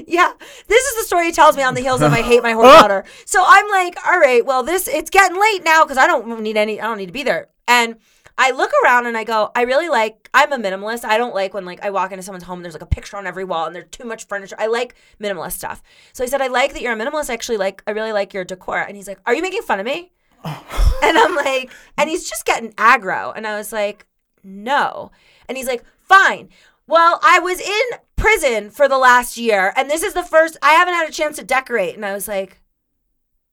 yeah, 0.08 0.34
this 0.68 0.84
is 0.84 0.98
the 0.98 1.04
story 1.04 1.26
he 1.28 1.32
tells 1.32 1.58
me 1.58 1.64
on 1.64 1.74
the 1.74 1.82
heels 1.82 2.02
of 2.02 2.14
I 2.14 2.22
hate 2.22 2.44
my 2.44 2.54
horse 2.54 2.68
daughter. 2.68 3.04
So 3.26 3.44
I'm 3.46 3.68
like, 3.70 3.96
all 4.06 4.20
right, 4.20 4.46
well, 4.46 4.64
this 4.64 4.88
it's 4.88 5.10
getting 5.10 5.40
late 5.40 5.64
now 5.64 5.84
because 5.84 5.98
I 5.98 6.08
don't 6.08 6.42
need 6.42 6.58
any, 6.58 6.80
I 6.80 6.86
don't 6.86 6.98
need 6.98 7.08
to 7.08 7.14
be 7.14 7.24
there. 7.24 7.48
And 7.68 7.98
I 8.38 8.52
look 8.52 8.72
around 8.84 9.06
and 9.06 9.16
I 9.16 9.24
go, 9.24 9.52
I 9.56 9.62
really 9.62 9.90
like. 9.90 10.30
I'm 10.34 10.52
a 10.52 10.58
minimalist. 10.58 11.06
I 11.06 11.18
don't 11.18 11.36
like 11.36 11.54
when 11.54 11.66
like 11.66 11.84
I 11.84 11.92
walk 11.92 12.12
into 12.12 12.24
someone's 12.24 12.44
home 12.44 12.60
and 12.60 12.66
there's 12.66 12.74
like 12.74 12.82
a 12.82 12.88
picture 12.88 13.18
on 13.18 13.28
every 13.28 13.44
wall 13.44 13.68
and 13.68 13.76
there's 13.76 13.90
too 13.92 14.06
much 14.06 14.26
furniture. 14.28 14.56
I 14.58 14.68
like 14.68 14.96
minimalist 15.22 15.54
stuff. 15.54 15.84
So 16.14 16.24
I 16.24 16.28
said, 16.28 16.42
I 16.42 16.48
like 16.48 16.74
that 16.74 16.82
you're 16.82 16.94
a 16.94 16.96
minimalist. 16.96 17.30
I 17.30 17.34
actually 17.34 17.58
like. 17.58 17.84
I 17.86 17.92
really 17.92 18.12
like 18.12 18.34
your 18.34 18.44
decor. 18.44 18.80
And 18.80 18.98
he's 18.98 19.08
like, 19.08 19.20
Are 19.26 19.36
you 19.36 19.44
making 19.44 19.62
fun 19.62 19.80
of 19.80 19.86
me? 19.86 20.12
and 20.44 21.18
I'm 21.18 21.36
like, 21.36 21.72
and 21.98 22.10
he's 22.10 22.28
just 22.28 22.46
getting 22.46 22.72
aggro. 22.74 23.34
And 23.36 23.46
I 23.46 23.56
was 23.56 23.72
like, 23.72 24.08
No. 24.44 25.12
And 25.48 25.56
he's 25.58 25.68
like, 25.68 25.84
Fine. 26.02 26.50
Well, 26.88 27.20
I 27.24 27.40
was 27.40 27.60
in 27.62 28.00
prison 28.16 28.70
for 28.70 28.88
the 28.88 28.98
last 28.98 29.38
year, 29.38 29.74
and 29.76 29.90
this 29.90 30.04
is 30.04 30.14
the 30.14 30.24
first 30.24 30.58
I 30.62 30.72
haven't 30.74 30.94
had 30.96 31.08
a 31.08 31.12
chance 31.12 31.38
to 31.38 31.44
decorate. 31.44 31.96
And 31.96 32.06
I 32.06 32.14
was 32.14 32.28
like, 32.28 32.62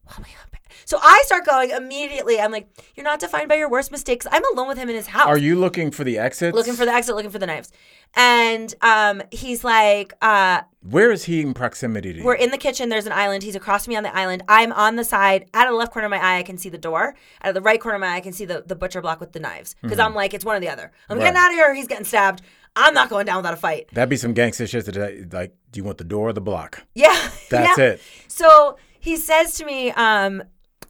oh 0.08 0.14
my 0.18 0.24
God. 0.24 0.34
So 0.86 0.98
I 1.00 1.22
start 1.24 1.46
going 1.46 1.70
immediately. 1.70 2.40
I'm 2.40 2.50
like, 2.50 2.68
you're 2.96 3.04
not 3.04 3.20
defined 3.20 3.48
by 3.48 3.54
your 3.54 3.70
worst 3.70 3.92
mistakes. 3.92 4.26
I'm 4.32 4.42
alone 4.52 4.66
with 4.66 4.76
him 4.78 4.88
in 4.88 4.96
his 4.96 5.06
house. 5.06 5.26
Are 5.26 5.38
you 5.38 5.54
looking 5.54 5.92
for 5.92 6.02
the 6.02 6.18
exits? 6.18 6.52
looking 6.56 6.74
for 6.74 6.84
the 6.84 6.90
exit, 6.92 7.14
looking 7.14 7.30
for 7.30 7.38
the 7.38 7.46
knives? 7.46 7.70
And 8.16 8.74
um, 8.82 9.22
he's 9.30 9.62
like, 9.62 10.14
uh, 10.20 10.62
Where 10.82 11.12
is 11.12 11.24
he 11.24 11.42
in 11.42 11.54
proximity 11.54 12.12
to 12.14 12.18
you? 12.18 12.24
we're 12.24 12.34
in 12.34 12.50
the 12.50 12.58
kitchen. 12.58 12.88
There's 12.88 13.06
an 13.06 13.12
island. 13.12 13.44
He's 13.44 13.54
across 13.54 13.84
from 13.84 13.92
me 13.92 13.96
on 13.98 14.02
the 14.02 14.16
island. 14.16 14.42
I'm 14.48 14.72
on 14.72 14.96
the 14.96 15.04
side. 15.04 15.48
Out 15.54 15.68
of 15.68 15.74
the 15.74 15.78
left 15.78 15.92
corner 15.92 16.06
of 16.06 16.10
my 16.10 16.18
eye, 16.18 16.38
I 16.38 16.42
can 16.42 16.58
see 16.58 16.70
the 16.70 16.78
door. 16.78 17.14
Out 17.42 17.48
of 17.50 17.54
the 17.54 17.60
right 17.60 17.80
corner 17.80 17.94
of 17.94 18.00
my 18.00 18.08
eye, 18.08 18.16
I 18.16 18.20
can 18.20 18.32
see 18.32 18.44
the, 18.44 18.64
the 18.66 18.74
butcher 18.74 19.00
block 19.00 19.20
with 19.20 19.32
the 19.32 19.38
knives. 19.40 19.76
Because 19.82 20.00
I'm 20.00 20.14
like, 20.14 20.34
it's 20.34 20.44
one 20.44 20.56
or 20.56 20.60
the 20.60 20.70
other. 20.70 20.90
I'm 21.08 21.18
Right. 21.18 21.24
getting 21.26 21.38
out 21.38 21.48
of 21.50 21.54
here. 21.54 21.72
He's 21.72 21.86
getting 21.86 22.04
stabbed. 22.04 22.42
I'm 22.76 22.94
not 22.94 23.10
going 23.10 23.26
down 23.26 23.36
without 23.36 23.54
a 23.54 23.58
fight. 23.58 23.88
That'd 23.92 24.08
be 24.08 24.16
some 24.16 24.32
gangster 24.32 24.66
shit 24.66 24.84
today. 24.84 25.24
Like, 25.30 25.54
do 25.70 25.78
you 25.78 25.84
want 25.84 25.98
the 25.98 26.04
door 26.04 26.28
or 26.28 26.32
the 26.32 26.40
block? 26.40 26.84
Yeah. 26.94 27.16
That's 27.50 27.78
yeah. 27.78 27.84
it. 27.84 28.02
So 28.28 28.76
he 29.00 29.16
says 29.16 29.54
to 29.54 29.64
me, 29.64 29.90
um, 29.92 30.42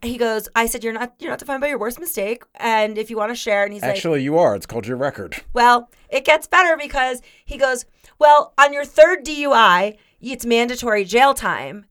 he 0.03 0.17
goes, 0.17 0.49
I 0.55 0.67
said, 0.67 0.83
You're 0.83 0.93
not 0.93 1.15
you're 1.19 1.31
not 1.31 1.39
defined 1.39 1.61
by 1.61 1.69
your 1.69 1.79
worst 1.79 2.01
mistake. 2.01 2.43
And 2.57 2.99
if 2.99 3.11
you 3.11 3.17
want 3.17 3.31
to 3.31 3.37
share, 3.37 3.65
and 3.65 3.73
he's 3.73 3.83
like, 3.83 3.93
Actually, 3.93 4.23
you 4.23 4.39
are. 4.39 4.55
It's 4.55 4.67
called 4.67 4.87
your 4.87 4.97
record. 4.97 5.37
Well, 5.53 5.91
it 6.09 6.25
gets 6.25 6.47
better 6.47 6.77
because 6.77 7.23
he 7.45 7.57
goes, 7.57 7.85
Well, 8.19 8.55
on 8.59 8.73
your 8.73 8.85
third 8.85 9.25
DUI, 9.25 9.97
it's 10.21 10.47
mandatory 10.47 11.05
jail 11.05 11.35
time. 11.35 11.87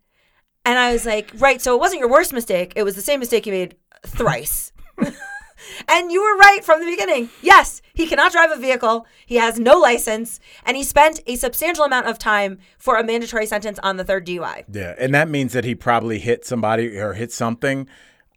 And 0.66 0.78
I 0.78 0.92
was 0.92 1.06
like, 1.06 1.32
Right, 1.36 1.62
so 1.62 1.76
it 1.76 1.80
wasn't 1.80 2.00
your 2.00 2.10
worst 2.10 2.34
mistake. 2.34 2.74
It 2.76 2.84
was 2.84 2.96
the 2.96 3.02
same 3.02 3.20
mistake 3.20 3.46
you 3.46 3.54
made 3.54 3.76
thrice. 4.06 4.72
and 5.88 6.12
you 6.12 6.22
were 6.22 6.38
right 6.38 6.64
from 6.64 6.80
the 6.80 6.86
beginning. 6.86 7.30
Yes, 7.42 7.82
he 7.94 8.08
cannot 8.08 8.32
drive 8.32 8.52
a 8.52 8.58
vehicle. 8.58 9.06
He 9.26 9.36
has 9.36 9.60
no 9.60 9.78
license. 9.78 10.40
And 10.66 10.78
he 10.78 10.84
spent 10.84 11.20
a 11.28 11.36
substantial 11.36 11.84
amount 11.84 12.08
of 12.08 12.20
time 12.20 12.60
for 12.78 12.98
a 12.98 13.04
mandatory 13.04 13.46
sentence 13.46 13.80
on 13.84 13.98
the 13.98 14.04
third 14.04 14.26
DUI. 14.26 14.66
Yeah, 14.72 14.96
and 14.98 15.14
that 15.14 15.30
means 15.30 15.54
that 15.54 15.66
he 15.66 15.76
probably 15.76 16.20
hit 16.20 16.46
somebody 16.46 16.98
or 16.98 17.14
hit 17.14 17.32
something. 17.32 17.88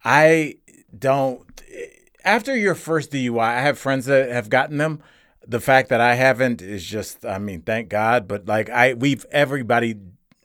I 0.05 0.57
don't. 0.97 1.43
After 2.25 2.57
your 2.57 2.75
first 2.75 3.11
DUI, 3.13 3.41
I 3.41 3.61
have 3.61 3.79
friends 3.79 4.07
that 4.07 4.31
have 4.31 4.49
gotten 4.49 4.79
them. 4.79 5.03
The 5.47 5.61
fact 5.61 5.89
that 5.89 6.01
I 6.01 6.15
haven't 6.15 6.63
is 6.63 6.85
just, 6.85 7.27
I 7.27 7.39
mean, 7.39 7.63
thank 7.63 7.89
God. 7.89 8.29
But 8.29 8.47
like, 8.47 8.71
I 8.71 8.95
we've 8.95 9.27
everybody, 9.33 9.97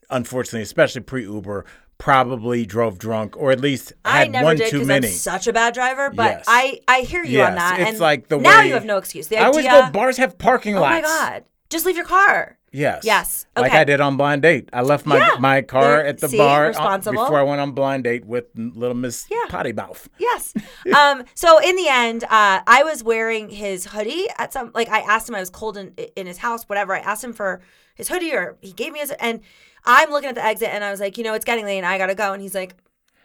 unfortunately, 0.09 0.63
especially 0.63 1.01
pre 1.01 1.23
Uber, 1.23 1.65
probably 1.97 2.65
drove 2.65 2.97
drunk 2.99 3.35
or 3.37 3.51
at 3.51 3.59
least 3.59 3.93
I 4.05 4.19
had 4.19 4.31
never 4.31 4.45
one 4.45 4.57
did 4.57 4.69
too 4.69 4.77
because 4.77 4.89
I'm 4.89 5.01
many. 5.01 5.07
such 5.07 5.47
a 5.47 5.53
bad 5.53 5.73
driver, 5.73 6.09
but 6.09 6.29
Yes. 6.39 6.45
I, 6.47 6.79
I 6.87 7.01
hear 7.01 7.23
you 7.23 7.41
on 7.41 7.53
Yes, 7.53 7.57
that. 7.57 7.79
it's 7.79 7.89
and 7.91 7.99
like 7.99 8.27
the 8.27 8.37
now 8.37 8.59
way- 8.59 8.67
you 8.67 8.73
have 8.73 8.85
no 8.85 8.97
excuse. 8.97 9.27
The 9.27 9.37
I 9.37 9.45
always 9.45 9.65
go. 9.65 9.89
Bars 9.91 10.17
have 10.17 10.37
parking 10.37 10.75
lots. 10.75 10.85
oh 10.85 11.01
my 11.01 11.01
god, 11.01 11.43
just 11.69 11.85
leave 11.85 11.95
your 11.95 12.05
car. 12.05 12.53
Yes. 12.71 13.03
Yes. 13.05 13.45
Like 13.55 13.71
I 13.71 13.85
did 13.85 14.01
on 14.01 14.17
blind 14.17 14.41
date. 14.43 14.69
I 14.73 14.81
left 14.81 15.05
my 15.05 15.17
Yeah. 15.17 15.39
my 15.39 15.61
car 15.63 15.81
There- 15.97 16.05
at 16.05 16.19
the 16.19 16.27
see, 16.29 16.37
bar 16.37 16.67
responsible. 16.67 17.23
before 17.23 17.39
I 17.39 17.43
went 17.43 17.61
on 17.61 17.71
blind 17.71 18.03
date 18.03 18.25
with 18.25 18.45
little 18.55 18.93
Miss 18.95 19.25
Yeah. 19.31 19.37
Potty 19.49 19.73
Mouth. 19.73 20.07
Yes. 20.19 20.53
um. 20.95 21.23
So 21.33 21.57
in 21.59 21.75
the 21.77 21.87
end, 21.87 22.25
uh, 22.25 22.61
I 22.67 22.83
was 22.83 23.03
wearing 23.03 23.49
his 23.49 23.85
hoodie 23.85 24.27
at 24.37 24.53
some 24.53 24.71
like 24.75 24.89
I 24.89 24.99
asked 24.99 25.27
him. 25.29 25.33
I 25.35 25.39
was 25.39 25.49
cold 25.49 25.77
in 25.77 25.93
in 26.15 26.27
his 26.27 26.37
house. 26.39 26.65
Whatever. 26.65 26.93
I 26.93 26.99
asked 26.99 27.23
him 27.23 27.33
for 27.33 27.61
his 27.95 28.09
hoodie, 28.09 28.33
or 28.33 28.57
he 28.61 28.73
gave 28.73 28.91
me 28.93 28.99
his. 28.99 29.11
And 29.11 29.39
I'm 29.85 30.09
looking 30.09 30.29
at 30.29 30.35
the 30.35 30.43
exit, 30.43 30.69
and 30.69 30.83
I 30.83 30.91
was 30.91 30.99
like, 30.99 31.17
you 31.17 31.23
know, 31.23 31.33
it's 31.33 31.45
getting 31.45 31.65
late, 31.65 31.77
and 31.77 31.85
I 31.85 31.97
gotta 31.97 32.15
go. 32.15 32.33
And 32.33 32.41
he's 32.41 32.55
like, 32.55 32.75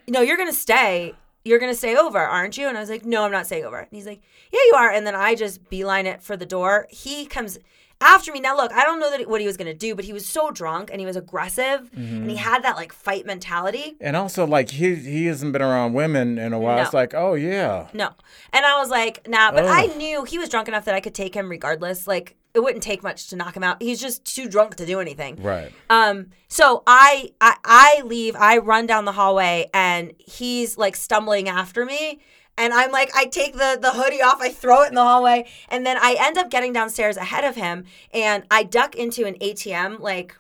no, 0.09 0.21
you're 0.21 0.37
gonna 0.37 0.53
stay. 0.53 1.15
You're 1.45 1.59
gonna 1.59 1.75
stay 1.75 1.97
over, 1.97 2.19
aren't 2.19 2.57
you? 2.57 2.69
And 2.69 2.77
I 2.77 2.81
was 2.81 2.91
like, 2.91 3.05
no, 3.05 3.25
I'm 3.25 3.33
not 3.33 3.47
staying 3.47 3.65
over. 3.65 3.79
And 3.79 3.89
he's 3.91 4.07
like, 4.07 4.23
yeah, 4.53 4.61
you 4.67 4.75
are. 4.77 4.91
And 4.91 5.07
then 5.07 5.15
I 5.15 5.35
just 5.35 5.69
beeline 5.71 6.07
it 6.07 6.23
for 6.23 6.37
the 6.37 6.47
door. 6.47 6.87
He 6.91 7.27
comes 7.27 7.59
after 8.03 8.33
me. 8.33 8.41
Now 8.41 8.57
look, 8.57 8.73
I 8.73 8.85
don't 8.85 9.01
know 9.01 9.11
that 9.11 9.29
what 9.29 9.41
he 9.41 9.47
was 9.47 9.57
gonna 9.57 9.75
do, 9.75 9.95
but 9.95 10.05
he 10.05 10.13
was 10.13 10.27
so 10.27 10.51
drunk 10.51 10.91
and 10.91 11.01
he 11.01 11.07
was 11.07 11.17
aggressive, 11.17 11.91
and 11.95 12.31
he 12.31 12.37
mm-hmm. 12.37 12.37
had 12.37 12.63
that 12.65 12.77
like 12.77 12.93
fight 12.93 13.25
mentality. 13.25 13.97
And 14.01 14.17
also, 14.17 14.47
like 14.47 14.71
he 14.71 14.95
he 14.97 15.27
hasn't 15.27 15.53
been 15.53 15.63
around 15.63 15.95
women 15.95 16.39
in 16.39 16.53
a 16.53 16.59
while. 16.59 16.77
No. 16.77 16.83
It's 16.83 16.95
like, 16.95 17.15
oh 17.15 17.35
yeah, 17.35 17.89
No. 17.93 18.11
And 18.53 18.67
I 18.67 18.79
was 18.79 18.91
like, 18.91 19.29
nah, 19.29 19.53
but 19.53 19.65
I 19.65 19.87
knew 19.87 20.25
he 20.25 20.39
was 20.39 20.49
drunk 20.49 20.69
enough 20.69 20.85
that 20.85 20.95
I 20.95 21.01
could 21.01 21.15
take 21.15 21.35
him 21.35 21.49
regardless. 21.49 22.07
Like 22.07 22.37
it 22.55 22.61
wouldn't 22.61 22.83
take 22.83 23.03
much 23.03 23.29
to 23.29 23.37
knock 23.37 23.57
him 23.57 23.63
out. 23.63 23.83
He's 23.83 24.01
just 24.01 24.25
too 24.25 24.49
drunk 24.49 24.77
to 24.77 24.87
do 24.87 25.01
anything. 25.01 25.43
right. 25.43 25.73
Um 25.91 26.29
so 26.49 26.83
I 26.87 27.33
I, 27.41 27.57
I 27.65 28.03
leave, 28.05 28.37
I 28.37 28.59
run 28.59 28.87
down 28.87 29.05
the 29.05 29.13
hallway 29.13 29.71
and 29.73 30.13
he's 30.19 30.77
like 30.77 30.97
stumbling 30.97 31.49
after 31.49 31.85
me. 31.85 32.21
And 32.59 32.75
I'm 32.75 32.93
like, 32.93 33.11
I 33.17 33.25
take 33.25 33.55
the, 33.55 33.79
the 33.81 33.93
hoodie 33.93 34.21
off, 34.21 34.39
I 34.43 34.51
throw 34.51 34.83
it 34.83 34.91
in 34.91 34.95
the 34.95 35.03
hallway, 35.03 35.49
and 35.71 35.87
then 35.87 35.97
I 35.97 36.17
end 36.19 36.37
up 36.37 36.51
getting 36.51 36.75
downstairs 36.75 37.17
ahead 37.17 37.45
of 37.45 37.57
him 37.57 37.85
and 38.13 38.45
I 38.51 38.63
duck 38.65 38.95
into 38.95 39.25
an 39.25 39.35
ATM 39.37 40.01
like 40.01 40.37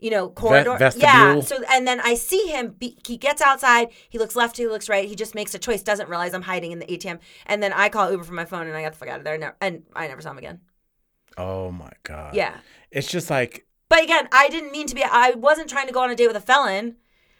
you 0.00 0.10
know, 0.10 0.28
corridor. 0.28 0.76
Yeah. 0.96 1.40
So 1.40 1.62
and 1.68 1.86
then 1.86 2.00
I 2.00 2.14
see 2.14 2.46
him. 2.46 2.76
Be, 2.78 2.96
he 3.06 3.16
gets 3.16 3.42
outside. 3.42 3.88
He 4.08 4.18
looks 4.18 4.36
left. 4.36 4.56
He 4.56 4.66
looks 4.66 4.88
right. 4.88 5.08
He 5.08 5.16
just 5.16 5.34
makes 5.34 5.54
a 5.54 5.58
choice. 5.58 5.82
Doesn't 5.82 6.08
realize 6.08 6.34
I'm 6.34 6.42
hiding 6.42 6.72
in 6.72 6.78
the 6.78 6.86
ATM. 6.86 7.18
And 7.46 7.62
then 7.62 7.72
I 7.72 7.88
call 7.88 8.10
Uber 8.10 8.24
from 8.24 8.36
my 8.36 8.44
phone 8.44 8.66
and 8.66 8.76
I 8.76 8.82
got 8.82 8.92
the 8.92 8.98
fuck 8.98 9.08
out 9.08 9.18
of 9.18 9.24
there. 9.24 9.34
And, 9.34 9.52
and 9.60 9.82
I 9.94 10.06
never 10.06 10.20
saw 10.20 10.30
him 10.30 10.38
again. 10.38 10.60
Oh 11.38 11.70
my 11.70 11.92
god. 12.02 12.34
Yeah. 12.34 12.54
It's 12.90 13.08
just 13.08 13.30
like 13.30 13.66
But 13.88 14.02
again, 14.04 14.28
I 14.32 14.48
didn't 14.48 14.72
mean 14.72 14.86
to 14.88 14.94
be. 14.94 15.02
I 15.02 15.30
wasn't 15.30 15.70
trying 15.70 15.86
to 15.86 15.92
go 15.92 16.02
on 16.02 16.10
a 16.10 16.14
date 16.14 16.26
with 16.26 16.36
a 16.36 16.40
felon. 16.40 16.96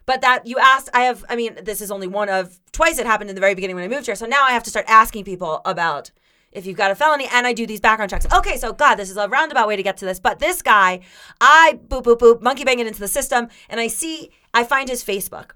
But 0.07 0.23
that 0.23 0.47
you 0.47 0.57
asked, 0.59 0.89
I 0.95 1.03
have. 1.03 1.23
I 1.29 1.37
mean, 1.37 1.59
this 1.63 1.83
is 1.83 1.91
only 1.91 2.07
one 2.07 2.31
of 2.31 2.59
twice 2.73 2.99
it 2.99 3.05
happened 3.05 3.29
in 3.29 3.37
the 3.37 3.41
very 3.41 3.55
beginning 3.55 3.77
when 3.77 3.85
I 3.85 3.89
moved 3.89 4.07
here. 4.07 4.15
So 4.15 4.25
now 4.25 4.43
I 4.43 4.53
have 4.53 4.63
to 4.63 4.71
start 4.71 4.87
asking 4.89 5.25
people 5.25 5.61
about 5.67 6.13
if 6.51 6.65
you've 6.65 6.79
got 6.79 6.91
a 6.91 6.95
felony, 6.95 7.29
and 7.31 7.47
I 7.47 7.53
do 7.53 7.67
these 7.67 7.81
background 7.81 8.11
checks. 8.11 8.27
Okay, 8.33 8.57
so 8.57 8.73
God, 8.73 8.95
this 8.95 9.11
is 9.11 9.19
a 9.19 9.29
roundabout 9.29 9.69
way 9.69 9.77
to 9.77 9.83
get 9.83 9.99
to 9.99 10.07
this. 10.07 10.19
But 10.19 10.39
this 10.39 10.63
guy, 10.63 11.01
I 11.43 11.79
boop 11.89 12.05
boop 12.05 12.21
boop, 12.21 12.41
monkey 12.41 12.65
bang 12.65 12.79
it 12.79 12.87
into 12.87 13.01
the 13.01 13.09
system, 13.09 13.49
and 13.69 13.81
I 13.81 13.89
see, 13.89 14.31
I 14.55 14.65
find 14.65 14.89
his 14.89 15.05
Facebook. 15.05 15.51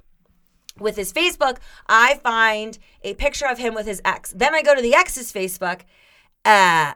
With 0.78 0.96
his 0.96 1.12
Facebook, 1.12 1.58
I 1.86 2.20
find 2.22 2.78
a 3.02 3.14
picture 3.14 3.46
of 3.46 3.58
him 3.58 3.74
with 3.74 3.86
his 3.86 4.02
ex. 4.04 4.32
Then 4.32 4.54
I 4.54 4.62
go 4.62 4.74
to 4.74 4.82
the 4.82 4.94
ex's 4.94 5.32
Facebook. 5.32 5.82
Uh, 6.44 6.92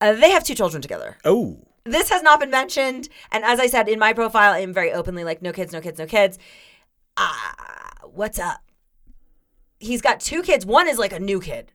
uh, 0.00 0.12
they 0.14 0.30
have 0.30 0.44
two 0.44 0.54
children 0.54 0.80
together 0.82 1.16
oh 1.24 1.58
this 1.84 2.10
has 2.10 2.22
not 2.22 2.38
been 2.38 2.50
mentioned. 2.50 3.08
And 3.32 3.42
as 3.42 3.58
I 3.58 3.66
said 3.66 3.88
in 3.88 3.98
my 3.98 4.12
profile, 4.12 4.52
I'm 4.52 4.72
very 4.74 4.92
openly 4.92 5.24
like, 5.24 5.40
no 5.40 5.50
kids, 5.50 5.72
no 5.72 5.80
kids, 5.80 5.98
no 5.98 6.04
kids. 6.04 6.38
Ah, 7.16 7.90
what's 8.04 8.38
up? 8.38 8.60
He's 9.78 10.02
got 10.02 10.20
two 10.20 10.42
kids. 10.42 10.66
One 10.66 10.86
is 10.88 10.98
like 10.98 11.12
a 11.14 11.18
new 11.18 11.40
kid. 11.40 11.72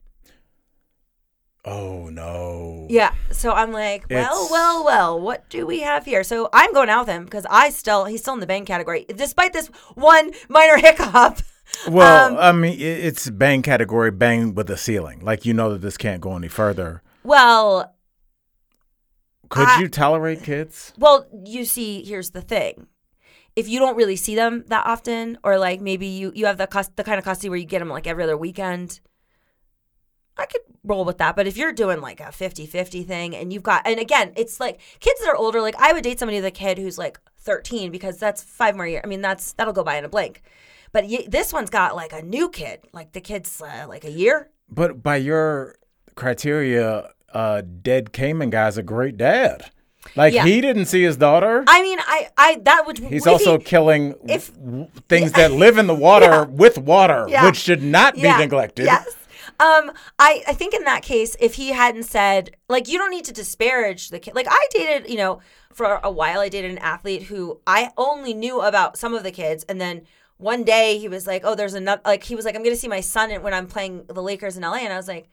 oh 1.66 2.10
no. 2.10 2.86
Yeah. 2.90 3.14
So 3.32 3.52
I'm 3.52 3.72
like, 3.72 4.06
well, 4.10 4.22
It's- 4.22 4.52
well, 4.52 4.86
well, 4.86 5.20
what 5.20 5.50
do 5.50 5.66
we 5.66 5.80
have 5.82 6.06
here? 6.06 6.24
So 6.24 6.50
I'm 6.54 6.72
going 6.72 6.90
out 6.90 7.08
with 7.08 7.16
him 7.16 7.26
because 7.26 7.46
I 7.50 7.70
still, 7.72 8.06
he's 8.06 8.22
still 8.22 8.36
in 8.36 8.40
the 8.40 8.48
bang 8.48 8.66
category, 8.66 9.06
despite 9.16 9.54
this 9.54 9.68
one 9.96 10.32
minor 10.50 10.78
hiccup. 10.88 11.40
Well, 11.90 12.34
Um, 12.34 12.38
I 12.40 12.52
mean, 12.52 12.80
it's 12.80 13.28
bang 13.32 13.64
category, 13.64 14.12
bang 14.12 14.54
with 14.54 14.68
the 14.68 14.78
ceiling. 14.78 15.22
Like 15.22 15.46
you 15.46 15.54
know 15.56 15.72
that 15.74 15.82
this 15.82 15.98
can't 15.98 16.22
go 16.22 16.36
any 16.38 16.48
further. 16.48 17.02
Well, 17.24 17.95
Could 19.50 19.68
I- 19.68 19.80
you 19.82 19.88
tolerate 19.90 20.44
kids? 20.44 20.94
Well, 20.98 21.26
you 21.46 21.66
see, 21.66 22.04
here's 22.04 22.32
the 22.32 22.42
thing. 22.42 22.88
If 23.56 23.70
you 23.70 23.80
don't 23.80 23.96
really 23.96 24.18
see 24.18 24.36
them 24.36 24.66
that 24.68 24.86
often, 24.86 25.38
or 25.44 25.58
like 25.58 25.80
maybe 25.82 26.08
you 26.08 26.32
you 26.36 26.46
have 26.46 26.58
the 26.58 26.68
cus- 26.68 26.90
the 26.96 27.04
kind 27.06 27.18
of 27.18 27.24
custody 27.24 27.50
where 27.50 27.58
you 27.58 27.66
get 27.66 27.80
them 27.80 27.90
like 27.90 28.06
every 28.08 28.24
other 28.24 28.36
weekend, 28.36 29.00
I 30.38 30.46
could 30.46 30.62
roll 30.84 31.06
with 31.06 31.18
that. 31.20 31.36
But 31.38 31.48
if 31.48 31.56
you're 31.56 31.72
doing 31.72 32.02
like 32.02 32.20
a 32.20 32.26
50-50 32.26 33.06
thing 33.08 33.36
and 33.36 33.54
you've 33.54 33.64
got 33.64 33.88
and 33.88 33.98
again, 34.00 34.34
it's 34.36 34.60
like 34.60 34.82
kids 35.00 35.22
that 35.22 35.30
are 35.30 35.36
older, 35.38 35.62
like 35.62 35.76
I 35.80 35.94
would 35.94 36.04
date 36.04 36.20
somebody 36.20 36.38
with 36.40 36.46
a 36.46 36.52
kid 36.52 36.78
who's 36.78 36.98
like 36.98 37.18
13 37.40 37.92
because 37.92 38.18
that's 38.18 38.44
five 38.44 38.76
more 38.76 38.88
years. 38.88 39.02
I 39.04 39.08
mean, 39.08 39.22
that's 39.22 39.54
that'll 39.54 39.72
go 39.74 39.84
by 39.84 39.96
in 39.96 40.04
a 40.06 40.10
blink. 40.10 40.42
But 40.92 41.06
y- 41.08 41.26
this 41.28 41.54
one's 41.54 41.70
got 41.70 41.96
like 41.96 42.12
a 42.12 42.22
new 42.22 42.50
kid. 42.50 42.82
Like 42.92 43.14
the 43.14 43.22
kid's 43.22 43.62
uh, 43.62 43.86
like 43.88 44.04
a 44.04 44.12
year. 44.12 44.50
But 44.70 45.02
by 45.02 45.16
your 45.18 45.76
criteria, 46.16 47.12
uh, 47.34 47.62
dead 47.82 48.14
caiman 48.14 48.50
guy's 48.50 48.78
a 48.78 48.84
great 48.84 49.18
dad. 49.18 49.70
Like 50.16 50.34
Yeah. 50.34 50.46
he 50.46 50.62
didn't 50.62 50.86
see 50.86 51.02
his 51.04 51.18
daughter. 51.18 51.64
I 51.68 51.82
mean, 51.82 51.98
I 52.00 52.30
I 52.38 52.60
that 52.64 52.86
would 52.86 53.00
He's 53.00 53.26
also 53.28 53.58
he- 53.58 53.64
killing 53.64 54.14
if- 54.28 54.54
w- 54.56 54.88
things 55.10 55.32
that 55.34 55.52
live 55.52 55.78
in 55.78 55.88
the 55.88 55.96
water 55.96 56.26
Yeah. 56.30 56.44
with 56.46 56.78
water, 56.78 57.26
Yeah. 57.28 57.46
which 57.46 57.58
should 57.58 57.82
not 57.82 58.14
be 58.16 58.22
neglected. 58.22 58.86
Yes. 58.86 59.08
Um, 59.58 59.92
I, 60.20 60.44
I 60.48 60.54
think 60.54 60.74
in 60.74 60.84
that 60.84 61.02
case, 61.02 61.38
if 61.40 61.56
he 61.56 61.70
hadn't 61.70 62.04
said, 62.04 62.52
like, 62.68 62.90
you 62.90 62.98
don't 62.98 63.10
need 63.10 63.24
to 63.26 63.32
disparage 63.34 64.10
the 64.10 64.20
kid. 64.20 64.36
Like, 64.36 64.48
I 64.50 64.68
dated, 64.72 65.10
you 65.10 65.16
know, 65.16 65.40
for 65.72 66.02
a 66.04 66.12
while, 66.12 66.40
I 66.42 66.50
dated 66.50 66.72
an 66.72 66.78
athlete 66.80 67.24
who 67.24 67.62
I 67.66 67.92
only 67.98 68.34
knew 68.34 68.60
about 68.60 68.98
some 68.98 69.14
of 69.16 69.24
the 69.24 69.32
kids. 69.32 69.64
And 69.70 69.80
then 69.80 70.02
one 70.38 70.66
day 70.66 70.98
he 70.98 71.08
was 71.08 71.26
like, 71.26 71.44
oh, 71.46 71.56
there's 71.56 71.74
another, 71.74 72.02
like, 72.04 72.24
he 72.26 72.36
was 72.36 72.44
like, 72.44 72.54
I'm 72.56 72.64
going 72.64 72.76
to 72.76 72.80
see 72.80 72.90
my 72.90 73.00
son 73.00 73.32
when 73.42 73.54
I'm 73.54 73.68
playing 73.68 74.04
the 74.08 74.22
Lakers 74.22 74.58
in 74.58 74.64
LA. 74.64 74.80
And 74.80 74.92
I 74.92 74.98
was 74.98 75.08
like, 75.08 75.30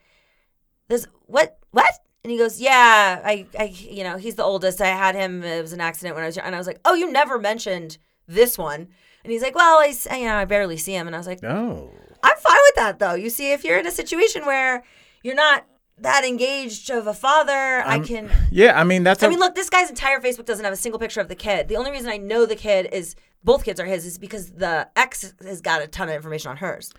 this, 0.89 1.07
what, 1.27 1.57
what? 1.71 1.91
And 2.23 2.31
he 2.31 2.37
goes, 2.37 2.61
yeah, 2.61 3.21
I, 3.23 3.45
I, 3.59 3.63
you 3.65 4.03
know, 4.03 4.17
he's 4.17 4.35
the 4.35 4.43
oldest. 4.43 4.79
I 4.79 4.87
had 4.87 5.15
him. 5.15 5.43
It 5.43 5.61
was 5.61 5.73
an 5.73 5.81
accident 5.81 6.15
when 6.15 6.23
I 6.23 6.27
was 6.27 6.35
young. 6.37 6.45
And 6.45 6.55
I 6.55 6.57
was 6.57 6.67
like, 6.67 6.79
oh, 6.85 6.93
you 6.93 7.11
never 7.11 7.37
mentioned 7.37 7.97
this 8.27 8.57
one. 8.57 8.87
And 9.23 9.31
he's 9.31 9.41
like, 9.41 9.55
well, 9.55 9.79
I, 9.79 9.93
you 10.17 10.25
know, 10.25 10.35
I 10.35 10.45
barely 10.45 10.77
see 10.77 10.93
him. 10.93 11.07
And 11.07 11.15
I 11.15 11.19
was 11.19 11.27
like, 11.27 11.43
Oh. 11.43 11.89
I'm 12.25 12.37
fine 12.37 12.57
with 12.67 12.75
that 12.75 12.99
though. 12.99 13.15
You 13.15 13.29
see, 13.29 13.51
if 13.51 13.65
you're 13.65 13.77
in 13.77 13.85
a 13.85 13.91
situation 13.91 14.45
where 14.45 14.83
you're 15.23 15.35
not 15.35 15.65
that 15.97 16.23
engaged 16.23 16.89
of 16.89 17.05
a 17.07 17.13
father, 17.13 17.83
I 17.85 17.99
can. 17.99 18.29
Yeah, 18.51 18.79
I 18.79 18.83
mean 18.85 19.03
that's 19.03 19.21
I 19.23 19.27
a 19.27 19.29
mean, 19.29 19.39
look, 19.39 19.55
this 19.55 19.69
guy's 19.69 19.89
entire 19.89 20.19
Facebook 20.21 20.45
doesn't 20.45 20.63
have 20.63 20.73
a 20.73 20.77
single 20.77 20.99
picture 20.99 21.19
of 21.19 21.27
the 21.27 21.35
kid. 21.35 21.67
The 21.67 21.75
only 21.75 21.91
reason 21.91 22.09
I 22.09 22.17
know 22.17 22.45
the 22.45 22.55
kid 22.55 22.87
is 22.93 23.15
both 23.43 23.65
kids 23.65 23.79
are 23.79 23.85
his 23.85 24.05
is 24.05 24.17
because 24.17 24.51
the 24.51 24.87
ex 24.95 25.33
has 25.43 25.59
got 25.59 25.81
a 25.81 25.87
ton 25.87 26.07
of 26.07 26.15
information 26.15 26.51
on 26.51 26.57
hers. 26.57 26.93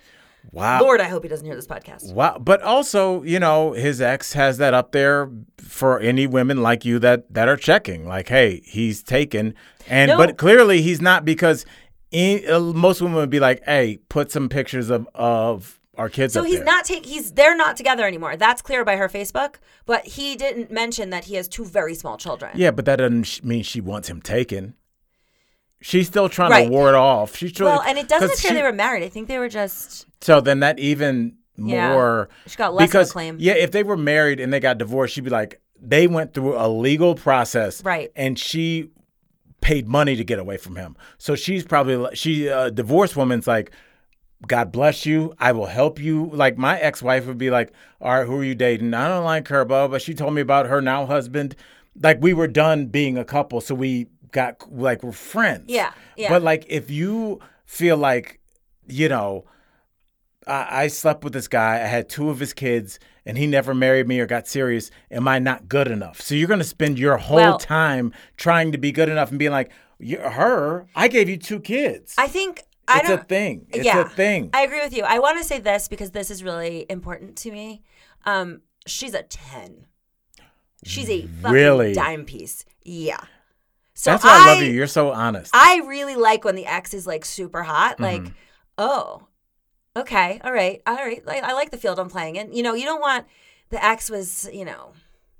Wow. 0.52 0.80
Lord, 0.80 1.00
I 1.00 1.04
hope 1.04 1.22
he 1.22 1.28
doesn't 1.28 1.46
hear 1.46 1.54
this 1.56 1.66
podcast. 1.66 2.12
Wow. 2.12 2.38
But 2.38 2.62
also, 2.62 3.22
you 3.22 3.38
know, 3.38 3.72
his 3.72 4.00
ex 4.00 4.32
has 4.34 4.58
that 4.58 4.74
up 4.74 4.92
there 4.92 5.30
for 5.58 5.98
any 6.00 6.26
women 6.26 6.62
like 6.62 6.84
you 6.84 6.98
that 7.00 7.32
that 7.32 7.48
are 7.48 7.56
checking. 7.56 8.06
Like, 8.06 8.28
hey, 8.28 8.60
he's 8.64 9.02
taken, 9.02 9.54
and 9.88 10.10
No. 10.10 10.16
but 10.16 10.36
clearly 10.38 10.82
he's 10.82 11.00
not 11.00 11.24
because 11.24 11.64
he, 12.10 12.46
uh, 12.46 12.60
most 12.60 13.00
women 13.02 13.16
would 13.16 13.30
be 13.30 13.40
like, 13.40 13.62
hey, 13.64 13.98
put 14.08 14.30
some 14.30 14.48
pictures 14.48 14.90
of 14.90 15.08
of 15.14 15.80
our 15.96 16.08
kids. 16.08 16.32
So 16.32 16.42
he's 16.42 16.56
there. 16.56 16.64
not 16.64 16.84
take 16.84 17.06
he's 17.06 17.32
they're 17.32 17.56
not 17.56 17.76
together 17.76 18.04
anymore. 18.06 18.36
That's 18.36 18.62
clear 18.62 18.84
by 18.84 18.96
her 18.96 19.08
Facebook, 19.08 19.56
but 19.86 20.04
he 20.06 20.36
didn't 20.36 20.70
mention 20.70 21.10
that 21.10 21.24
he 21.24 21.34
has 21.36 21.46
two 21.48 21.64
very 21.64 21.94
small 21.94 22.16
children. 22.16 22.52
Yeah, 22.56 22.70
but 22.72 22.84
that 22.86 22.96
doesn't 22.96 23.24
sh- 23.24 23.42
mean 23.42 23.62
she 23.62 23.80
wants 23.80 24.08
him 24.08 24.20
taken. 24.20 24.74
She's 25.80 26.06
still 26.06 26.28
trying 26.30 26.50
Right. 26.50 26.64
to 26.64 26.70
ward 26.70 26.94
off. 26.94 27.36
She's 27.36 27.52
trying, 27.52 27.70
Well, 27.72 27.82
and 27.82 27.98
it 27.98 28.08
doesn't 28.08 28.30
appear 28.32 28.50
she- 28.50 28.54
they 28.54 28.62
were 28.62 28.72
married. 28.72 29.02
I 29.02 29.08
think 29.10 29.28
they 29.28 29.38
were 29.38 29.50
just 29.50 30.06
So 30.24 30.40
then 30.40 30.60
that 30.60 30.78
even 30.78 31.34
Yeah. 31.56 31.92
more 31.92 32.28
She 32.46 32.56
got 32.56 32.72
less 32.74 32.84
of 32.84 32.88
a 32.88 32.88
because 32.88 33.12
claim. 33.12 33.36
yeah, 33.38 33.52
if 33.52 33.72
they 33.72 33.82
were 33.82 33.96
married 33.96 34.40
and 34.40 34.50
they 34.52 34.58
got 34.58 34.78
divorced, 34.78 35.14
she'd 35.14 35.24
be 35.24 35.30
like 35.30 35.60
they 35.78 36.06
went 36.06 36.32
through 36.32 36.56
a 36.56 36.66
legal 36.66 37.14
process, 37.14 37.84
Right. 37.84 38.10
And 38.16 38.38
she 38.38 38.88
paid 39.60 39.86
money 39.86 40.16
to 40.16 40.24
get 40.24 40.38
away 40.38 40.56
from 40.56 40.76
him. 40.76 40.96
So 41.18 41.34
she's 41.34 41.62
probably 41.64 42.16
she 42.16 42.46
a 42.46 42.70
divorced 42.70 43.16
woman's 43.16 43.46
like. 43.46 43.70
God 44.46 44.72
bless 44.72 45.06
you. 45.06 45.32
I 45.38 45.52
will 45.52 45.64
help 45.64 45.98
you. 45.98 46.28
Like 46.34 46.58
my 46.58 46.78
ex-wife 46.78 47.24
would 47.26 47.38
be 47.38 47.48
like, 47.50 47.72
"All 47.98 48.12
right, 48.12 48.26
who 48.26 48.40
are 48.40 48.44
you 48.44 48.54
dating? 48.54 48.92
I 48.92 49.08
don't 49.08 49.24
like 49.24 49.48
her, 49.48 49.64
blah, 49.64 49.88
but 49.88 50.02
she 50.02 50.12
told 50.12 50.34
me 50.34 50.42
about 50.42 50.66
her 50.66 50.82
now 50.82 51.06
husband. 51.06 51.56
Like 52.02 52.18
we 52.20 52.34
were 52.34 52.48
done 52.48 52.86
being 52.86 53.16
a 53.16 53.24
couple, 53.24 53.62
so 53.62 53.74
we 53.74 54.08
got 54.32 54.56
like 54.70 55.02
we're 55.02 55.12
friends. 55.12 55.64
Yeah, 55.68 55.92
yeah. 56.18 56.28
But 56.28 56.42
like 56.42 56.66
if 56.68 56.90
you 56.90 57.40
feel 57.64 57.96
like, 57.96 58.38
you 58.86 59.08
know, 59.08 59.46
I, 60.46 60.84
I 60.84 60.86
slept 60.88 61.24
with 61.24 61.32
this 61.32 61.48
guy. 61.48 61.74
I 61.74 61.86
had 61.86 62.08
two 62.08 62.30
of 62.30 62.38
his 62.38 62.52
kids, 62.52 62.98
and 63.26 63.36
he 63.38 63.46
never 63.46 63.74
married 63.74 64.06
me 64.08 64.20
or 64.20 64.26
got 64.26 64.46
serious. 64.46 64.90
Am 65.10 65.26
I 65.28 65.38
not 65.38 65.68
good 65.68 65.88
enough? 65.88 66.20
So 66.20 66.34
you're 66.34 66.48
going 66.48 66.60
to 66.60 66.64
spend 66.64 66.98
your 66.98 67.16
whole 67.16 67.36
Well- 67.36 67.58
time 67.58 68.12
trying 68.36 68.72
to 68.72 68.78
be 68.78 68.92
good 68.92 69.08
enough 69.08 69.30
and 69.30 69.38
being 69.38 69.50
like, 69.52 69.70
"You're 69.98 70.30
her. 70.30 70.86
I 70.94 71.08
gave 71.08 71.28
you 71.28 71.36
two 71.36 71.60
kids. 71.60 72.14
I 72.18 72.28
think 72.28 72.62
I 72.86 73.00
it's 73.00 73.08
a 73.08 73.18
thing. 73.18 73.66
It's 73.70 73.84
yeah, 73.84 74.00
a 74.02 74.08
thing. 74.08 74.50
I 74.52 74.62
agree 74.62 74.80
with 74.82 74.94
you. 74.96 75.04
I 75.04 75.18
want 75.18 75.38
to 75.38 75.44
say 75.44 75.58
this 75.58 75.88
because 75.88 76.10
this 76.10 76.30
is 76.30 76.42
really 76.44 76.84
important 76.90 77.36
to 77.38 77.50
me. 77.50 77.82
Um, 78.26 78.60
she's 78.86 79.14
a 79.14 79.22
10. 79.22 79.86
She's 80.84 81.08
a 81.08 81.22
fucking 81.22 81.50
Really? 81.54 81.94
dime 81.94 82.26
piece. 82.26 82.64
Yeah. 82.82 83.20
So 83.94 84.10
That's 84.10 84.24
why 84.24 84.32
I, 84.48 84.54
love 84.54 84.62
you. 84.62 84.70
You're 84.72 84.86
so 84.86 85.12
honest. 85.12 85.50
I 85.54 85.80
really 85.86 86.16
like 86.16 86.44
when 86.44 86.56
the 86.56 86.66
ex 86.66 86.92
is 86.92 87.06
like 87.06 87.24
super 87.24 87.62
hot. 87.62 88.00
Like, 88.00 88.20
Mm-hmm. 88.22 88.32
oh, 88.76 89.28
okay, 89.96 90.40
all 90.44 90.52
right, 90.52 90.82
all 90.86 90.94
right. 90.96 91.24
Like, 91.26 91.42
I 91.42 91.52
like 91.52 91.70
the 91.70 91.76
field 91.76 91.98
I'm 91.98 92.08
playing 92.10 92.36
in. 92.36 92.52
You 92.52 92.62
know, 92.62 92.74
you 92.74 92.84
don't 92.84 93.00
want 93.00 93.26
the 93.70 93.84
ex 93.84 94.10
was, 94.10 94.48
you 94.52 94.64
know, 94.64 94.92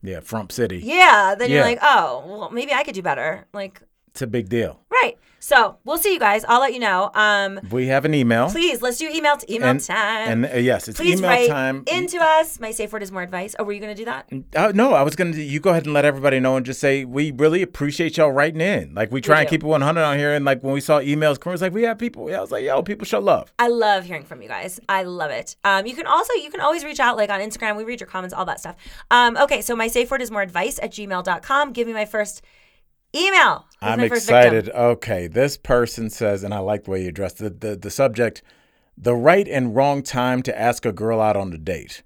yeah, 0.02 0.20
Frump 0.20 0.52
City. 0.52 0.78
yeah. 0.78 1.34
Then 1.38 1.50
you're 1.50 1.60
Yeah. 1.60 1.64
like, 1.64 1.78
oh, 1.82 2.24
well, 2.26 2.50
maybe 2.50 2.72
I 2.72 2.82
could 2.84 2.94
do 2.94 3.02
better. 3.02 3.46
Like, 3.52 3.80
It's 4.08 4.22
a 4.22 4.26
big 4.26 4.48
deal. 4.48 4.80
right. 4.90 5.16
So 5.44 5.76
we'll 5.84 5.98
see 5.98 6.14
you 6.14 6.18
guys. 6.18 6.42
I'll 6.48 6.60
let 6.60 6.72
you 6.72 6.80
know. 6.80 7.10
Um, 7.12 7.60
We 7.70 7.88
have 7.88 8.06
an 8.06 8.14
email. 8.14 8.48
please 8.48 8.80
let's 8.80 8.96
do 8.96 9.10
email 9.10 9.36
to 9.36 9.54
email 9.54 9.68
and, 9.68 9.80
time. 9.80 10.44
and 10.44 10.46
uh, 10.46 10.56
yes, 10.56 10.88
it's 10.88 10.98
please 10.98 11.18
email 11.18 11.28
write 11.30 11.50
time. 11.50 11.84
into 11.86 12.18
us. 12.18 12.58
My 12.60 12.70
safe 12.70 12.90
word 12.90 13.02
is 13.02 13.12
more 13.12 13.20
advice. 13.20 13.54
Oh, 13.58 13.64
were 13.64 13.74
you 13.74 13.80
going 13.80 13.94
to 13.94 14.00
do 14.00 14.06
that? 14.06 14.26
Uh, 14.56 14.72
no, 14.74 14.94
I 14.94 15.02
was 15.02 15.14
gonna. 15.16 15.36
You 15.36 15.60
go 15.60 15.68
ahead 15.68 15.84
and 15.84 15.92
let 15.92 16.06
everybody 16.06 16.40
know, 16.40 16.56
and 16.56 16.64
just 16.64 16.80
say 16.80 17.04
we 17.04 17.30
really 17.30 17.60
appreciate 17.60 18.16
y'all 18.16 18.32
writing 18.32 18.62
in. 18.62 18.94
Like 18.94 19.12
we 19.12 19.20
try 19.20 19.40
and 19.40 19.46
do. 19.46 19.50
keep 19.50 19.64
it 19.64 19.66
100 19.66 20.02
on 20.02 20.16
here, 20.16 20.32
and 20.32 20.46
like 20.46 20.62
when 20.62 20.72
we 20.72 20.80
saw 20.80 20.98
emails, 21.00 21.38
Corinne 21.38 21.52
was 21.52 21.60
like, 21.60 21.74
"We 21.74 21.82
have 21.82 21.98
people." 21.98 22.34
I 22.34 22.40
was 22.40 22.50
like, 22.50 22.64
"Yo, 22.64 22.82
people 22.82 23.04
show 23.04 23.18
love." 23.18 23.52
I 23.58 23.68
love 23.68 24.04
hearing 24.04 24.24
from 24.24 24.40
you 24.40 24.48
guys. 24.48 24.80
I 24.88 25.02
love 25.02 25.30
it. 25.30 25.56
Um, 25.62 25.84
you 25.84 25.94
can 25.94 26.06
also 26.06 26.32
you 26.34 26.50
can 26.50 26.62
always 26.62 26.84
reach 26.84 27.00
out 27.00 27.18
like 27.18 27.28
on 27.28 27.40
Instagram. 27.40 27.76
We 27.76 27.84
read 27.84 28.00
your 28.00 28.08
comments, 28.08 28.32
all 28.32 28.46
that 28.46 28.60
stuff. 28.60 28.76
Um, 29.10 29.36
okay, 29.36 29.60
so 29.60 29.76
my 29.76 29.88
safe 29.88 30.10
word 30.10 30.22
is 30.22 30.30
more 30.30 30.40
advice 30.40 30.80
at 30.82 30.90
gmail.com. 30.90 31.72
Give 31.74 31.86
me 31.86 31.92
my 31.92 32.06
first 32.06 32.40
email. 33.14 33.66
I'm 33.80 34.00
excited. 34.00 34.70
Okay, 34.70 35.26
this 35.26 35.56
person 35.56 36.10
says, 36.10 36.42
and 36.42 36.54
I 36.54 36.58
like 36.58 36.84
the 36.84 36.90
way 36.90 37.02
you 37.02 37.08
addressed 37.08 37.38
the, 37.38 37.50
the 37.50 37.76
the 37.76 37.90
subject, 37.90 38.42
the 38.96 39.14
right 39.14 39.46
and 39.46 39.74
wrong 39.74 40.02
time 40.02 40.42
to 40.42 40.58
ask 40.58 40.86
a 40.86 40.92
girl 40.92 41.20
out 41.20 41.36
on 41.36 41.52
a 41.52 41.58
date. 41.58 42.02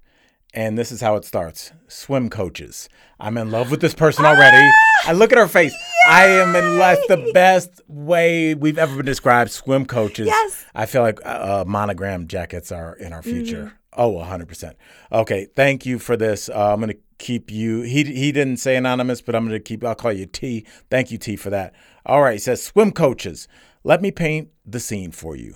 And 0.51 0.79
this 0.79 0.91
is 0.91 0.99
how 0.99 1.15
it 1.15 1.25
starts. 1.25 1.73
Swim 1.87 2.27
coaches. 2.27 2.89
I'm 3.19 3.37
in 3.37 3.51
love 3.51 3.69
with 3.69 3.81
this 3.81 3.93
person 3.93 4.25
already. 4.25 4.67
I 5.05 5.11
look 5.13 5.31
at 5.31 5.37
her 5.37 5.47
face. 5.47 5.75
I 6.07 6.25
am 6.25 6.55
in 6.55 6.79
love. 6.79 6.97
The 7.07 7.29
best 7.35 7.81
way 7.87 8.55
we've 8.55 8.79
ever 8.79 8.97
been 8.97 9.05
described. 9.05 9.51
Swim 9.51 9.85
coaches. 9.85 10.25
Yes. 10.25 10.65
I 10.73 10.87
feel 10.87 11.03
like 11.03 11.19
uh, 11.23 11.65
monogram 11.67 12.27
jackets 12.27 12.71
are 12.71 12.95
in 12.95 13.13
our 13.13 13.21
future. 13.21 13.65
Mm-hmm. 13.65 13.75
Oh, 13.93 14.13
100%. 14.13 14.75
Okay, 15.11 15.47
thank 15.55 15.85
you 15.85 15.99
for 15.99 16.15
this. 16.15 16.49
Uh, 16.49 16.73
I'm 16.73 16.79
going 16.79 16.93
to 16.93 16.99
keep 17.17 17.51
you. 17.51 17.81
He, 17.81 18.03
he 18.03 18.31
didn't 18.31 18.57
say 18.57 18.75
anonymous, 18.75 19.21
but 19.21 19.35
I'm 19.35 19.47
going 19.47 19.57
to 19.57 19.63
keep, 19.63 19.83
I'll 19.83 19.95
call 19.95 20.13
you 20.13 20.25
T. 20.25 20.65
Thank 20.89 21.11
you, 21.11 21.17
T, 21.17 21.35
for 21.35 21.49
that. 21.49 21.73
All 22.05 22.21
right, 22.21 22.33
he 22.33 22.39
says, 22.39 22.63
swim 22.63 22.91
coaches. 22.91 23.47
Let 23.83 24.01
me 24.01 24.11
paint 24.11 24.49
the 24.65 24.79
scene 24.79 25.11
for 25.11 25.35
you. 25.35 25.55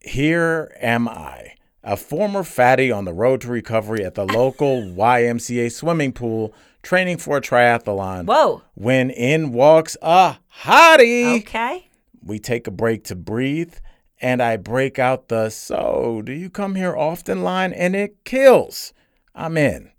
Here 0.00 0.74
am 0.80 1.08
I, 1.08 1.54
a 1.82 1.96
former 1.96 2.42
fatty 2.42 2.92
on 2.92 3.04
the 3.04 3.12
road 3.12 3.40
to 3.42 3.48
recovery 3.48 4.04
at 4.04 4.14
the 4.14 4.26
local 4.26 4.82
YMCA 4.82 5.72
swimming 5.72 6.12
pool, 6.12 6.54
training 6.82 7.18
for 7.18 7.38
a 7.38 7.40
triathlon. 7.40 8.26
Whoa. 8.26 8.62
When 8.74 9.10
in 9.10 9.52
walks 9.52 9.96
a 10.02 10.36
hottie. 10.62 11.40
Okay. 11.40 11.88
We 12.22 12.38
take 12.38 12.66
a 12.66 12.70
break 12.70 13.04
to 13.04 13.16
breathe, 13.16 13.74
and 14.20 14.42
I 14.42 14.56
break 14.56 14.98
out 14.98 15.28
the 15.28 15.50
so 15.50 16.22
do 16.24 16.32
you 16.32 16.50
come 16.50 16.74
here 16.74 16.96
often 16.96 17.42
line, 17.42 17.72
and 17.72 17.94
it 17.96 18.24
kills. 18.24 18.92
I'm 19.34 19.56
in. 19.56 19.90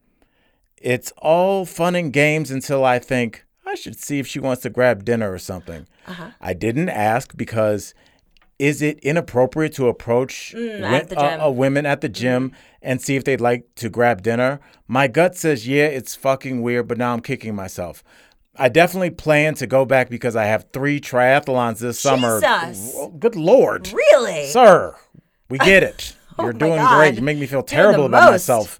It's 0.77 1.11
all 1.17 1.65
fun 1.65 1.95
and 1.95 2.11
games 2.13 2.51
until 2.51 2.83
I 2.85 2.99
think 2.99 3.45
I 3.65 3.75
should 3.75 3.97
see 3.97 4.19
if 4.19 4.27
she 4.27 4.39
wants 4.39 4.61
to 4.63 4.69
grab 4.69 5.03
dinner 5.05 5.31
or 5.31 5.37
something. 5.39 5.87
Uh-huh. 6.07 6.31
I 6.41 6.53
didn't 6.53 6.89
ask 6.89 7.35
because 7.35 7.93
is 8.57 8.81
it 8.81 8.99
inappropriate 8.99 9.73
to 9.75 9.87
approach 9.87 10.53
Mm, 10.55 10.79
wi- 10.81 10.97
at 10.97 11.09
the 11.09 11.17
uh. 11.17 11.23
Mm-hmm. 11.23 11.41
uh, 11.43 11.49
women 11.49 11.85
at 11.85 12.01
the 12.01 12.09
gym 12.09 12.51
and 12.81 13.01
see 13.01 13.15
if 13.15 13.23
they'd 13.23 13.39
like 13.41 13.73
to 13.75 13.89
grab 13.89 14.21
dinner? 14.21 14.59
My 14.87 15.07
gut 15.07 15.35
says, 15.35 15.67
yeah, 15.67 15.85
it's 15.85 16.15
fucking 16.15 16.61
weird, 16.61 16.87
but 16.87 16.97
now 16.97 17.13
I'm 17.13 17.21
kicking 17.21 17.55
myself. 17.55 18.03
I 18.59 18.69
definitely 18.69 19.11
plan 19.11 19.55
to 19.55 19.67
go 19.67 19.85
back 19.85 20.09
because 20.09 20.35
I 20.35 20.45
have 20.45 20.67
three 20.73 20.99
triathlons 20.99 21.79
this 21.79 21.99
summer. 21.99 22.41
Jesus. 22.41 22.95
Good 23.17 23.35
lord. 23.35 23.91
Really? 23.93 24.47
Sir, 24.47 24.95
we 25.49 25.57
get 25.59 25.83
it. 25.83 26.15
Oh 26.37 26.43
You're 26.43 26.53
doing 26.53 26.77
God. 26.77 26.97
great. 26.97 27.15
You 27.15 27.21
make 27.21 27.37
me 27.37 27.47
feel 27.47 27.63
terrible 27.63 28.05
about 28.05 28.25
most. 28.25 28.31
myself. 28.31 28.79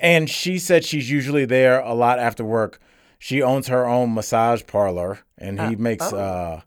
And 0.00 0.30
she 0.30 0.58
said 0.58 0.84
she's 0.84 1.10
usually 1.10 1.44
there 1.44 1.80
a 1.80 1.94
lot 1.94 2.18
after 2.18 2.44
work. 2.44 2.80
She 3.18 3.42
owns 3.42 3.68
her 3.68 3.86
own 3.86 4.14
massage 4.14 4.62
parlor, 4.66 5.20
and 5.36 5.60
he 5.60 5.76
makes. 5.76 6.12
oh. 6.12 6.18
uh 6.18 6.60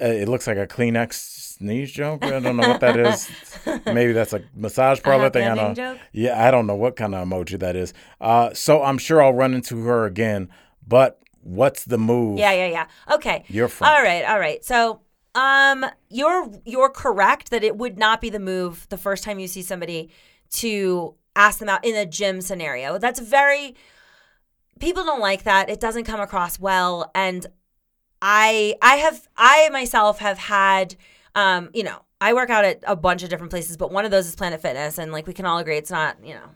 uh, 0.00 0.06
it 0.06 0.28
looks 0.28 0.46
like 0.46 0.56
a 0.56 0.66
Kleenex 0.66 1.14
sneeze 1.14 1.90
joke. 1.90 2.24
I 2.24 2.38
don't 2.38 2.56
know 2.56 2.68
what 2.68 2.80
that 2.80 2.96
is. 2.96 3.28
Maybe 3.86 4.12
that's 4.12 4.32
a 4.32 4.42
massage 4.54 5.02
parlor 5.02 5.24
happy 5.24 5.40
thing. 5.40 5.48
I 5.48 5.54
don't. 5.56 5.74
joke? 5.74 5.98
Yeah, 6.12 6.46
I 6.46 6.52
don't 6.52 6.68
know 6.68 6.76
what 6.76 6.94
kind 6.94 7.14
of 7.16 7.26
emoji 7.26 7.58
that 7.58 7.74
is. 7.74 7.92
Uh, 8.20 8.54
so 8.54 8.82
I'm 8.82 8.98
sure 8.98 9.20
I'll 9.20 9.32
run 9.32 9.54
into 9.54 9.84
her 9.86 10.06
again. 10.06 10.50
But 10.86 11.20
what's 11.42 11.84
the 11.84 11.98
move? 11.98 12.38
Yeah, 12.38 12.52
yeah, 12.52 12.66
yeah. 12.66 12.86
Okay. 13.10 13.44
You're 13.48 13.68
from. 13.68 13.88
All 13.88 14.02
right, 14.02 14.24
all 14.24 14.38
right. 14.38 14.64
So, 14.64 15.00
um, 15.34 15.84
you're 16.08 16.50
you're 16.64 16.90
correct 16.90 17.50
that 17.50 17.62
it 17.62 17.76
would 17.76 17.98
not 17.98 18.20
be 18.20 18.30
the 18.30 18.40
move 18.40 18.86
the 18.88 18.96
first 18.96 19.24
time 19.24 19.38
you 19.38 19.48
see 19.48 19.62
somebody 19.62 20.10
to 20.50 21.14
ask 21.36 21.58
them 21.58 21.68
out 21.68 21.84
in 21.84 21.94
a 21.94 22.06
gym 22.06 22.40
scenario. 22.40 22.98
That's 22.98 23.20
very 23.20 23.74
people 24.80 25.04
don't 25.04 25.20
like 25.20 25.44
that. 25.44 25.68
It 25.68 25.80
doesn't 25.80 26.04
come 26.04 26.20
across 26.20 26.58
well, 26.58 27.10
and 27.14 27.46
I 28.22 28.74
I 28.82 28.96
have 28.96 29.28
I 29.36 29.68
myself 29.70 30.18
have 30.18 30.38
had 30.38 30.96
um, 31.34 31.70
you 31.72 31.84
know, 31.84 32.00
I 32.20 32.32
work 32.32 32.50
out 32.50 32.64
at 32.64 32.82
a 32.86 32.96
bunch 32.96 33.22
of 33.22 33.28
different 33.28 33.50
places, 33.50 33.76
but 33.76 33.92
one 33.92 34.04
of 34.04 34.10
those 34.10 34.26
is 34.26 34.34
Planet 34.34 34.60
Fitness, 34.60 34.98
and 34.98 35.12
like 35.12 35.26
we 35.26 35.34
can 35.34 35.46
all 35.46 35.58
agree, 35.58 35.76
it's 35.76 35.90
not 35.90 36.16
you 36.24 36.34
know. 36.34 36.50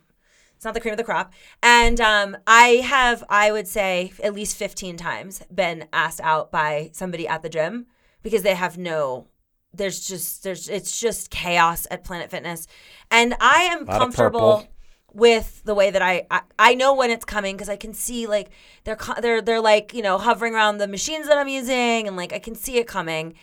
It's 0.63 0.65
not 0.65 0.75
the 0.75 0.81
cream 0.81 0.93
of 0.93 0.99
the 0.99 1.03
crop. 1.03 1.33
And 1.61 2.01
um, 2.01 2.37
I 2.47 2.85
have, 2.85 3.25
I 3.29 3.51
would 3.51 3.67
say, 3.67 4.13
at 4.23 4.33
least 4.33 4.57
15 4.57 4.97
times 4.97 5.43
been 5.53 5.89
asked 5.93 6.21
out 6.21 6.53
by 6.53 6.91
somebody 6.93 7.27
at 7.27 7.43
the 7.43 7.49
gym 7.49 7.87
because 8.23 8.43
they 8.43 8.55
have 8.55 8.79
no, 8.79 9.27
there's 9.75 10.07
just, 10.07 10.45
there's, 10.45 10.69
it's 10.69 11.01
just 11.01 11.31
chaos 11.31 11.89
at 11.91 12.05
Planet 12.05 12.31
Fitness. 12.31 12.69
And 13.11 13.35
I 13.41 13.71
am 13.73 13.87
comfortable 13.87 14.69
with 15.13 15.63
the 15.65 15.75
way 15.75 15.91
that 15.91 16.01
I, 16.01 16.29
I, 16.31 16.43
I 16.61 16.75
know 16.77 16.95
when 16.95 17.11
it's 17.11 17.25
coming 17.25 17.57
because 17.57 17.69
I 17.69 17.75
can 17.75 17.93
see 17.93 18.29
like 18.29 18.51
they're, 18.85 18.99
they're, 19.21 19.43
they're 19.43 19.61
like, 19.61 19.93
you 19.93 20.03
know, 20.03 20.17
hovering 20.17 20.55
around 20.55 20.79
the 20.79 20.87
machines 20.87 21.27
that 21.27 21.39
I'm 21.39 21.49
using 21.49 22.07
and 22.07 22.17
like 22.17 22.33
I 22.33 22.39
can 22.39 22.55
see 22.55 22.77
it 22.77 22.87
coming. 22.87 23.35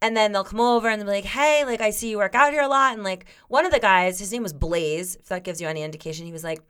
And 0.00 0.16
then 0.16 0.32
they'll 0.32 0.44
come 0.44 0.60
over 0.60 0.88
and 0.88 1.00
they'll 1.00 1.08
be 1.08 1.12
like, 1.12 1.24
hey, 1.24 1.64
like, 1.64 1.80
I 1.80 1.90
see 1.90 2.10
you 2.10 2.18
work 2.18 2.34
out 2.34 2.52
here 2.52 2.62
a 2.62 2.68
lot. 2.68 2.94
And 2.94 3.02
like, 3.02 3.26
one 3.48 3.66
of 3.66 3.72
the 3.72 3.80
guys, 3.80 4.18
his 4.18 4.30
name 4.32 4.42
was 4.42 4.52
Blaze, 4.52 5.16
if 5.16 5.26
that 5.26 5.44
gives 5.44 5.60
you 5.60 5.66
any 5.66 5.82
indication, 5.82 6.24
he 6.24 6.32
was 6.32 6.44
like, 6.44 6.60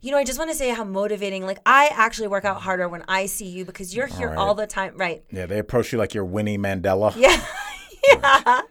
you 0.00 0.10
know, 0.10 0.18
I 0.18 0.24
just 0.24 0.38
want 0.38 0.50
to 0.50 0.56
say 0.56 0.70
how 0.70 0.84
motivating. 0.84 1.44
Like, 1.44 1.58
I 1.66 1.90
actually 1.92 2.28
work 2.28 2.44
out 2.44 2.62
harder 2.62 2.88
when 2.88 3.04
I 3.08 3.26
see 3.26 3.46
you 3.46 3.64
because 3.64 3.94
you're 3.94 4.06
here 4.06 4.28
right. 4.28 4.38
all 4.38 4.54
the 4.54 4.66
time. 4.66 4.96
Right. 4.96 5.24
Yeah, 5.30 5.46
they 5.46 5.58
approach 5.58 5.92
you 5.92 5.98
like 5.98 6.14
you're 6.14 6.24
Winnie 6.24 6.58
Mandela. 6.58 7.14
Yeah. 7.16 7.44
yeah. 8.08 8.62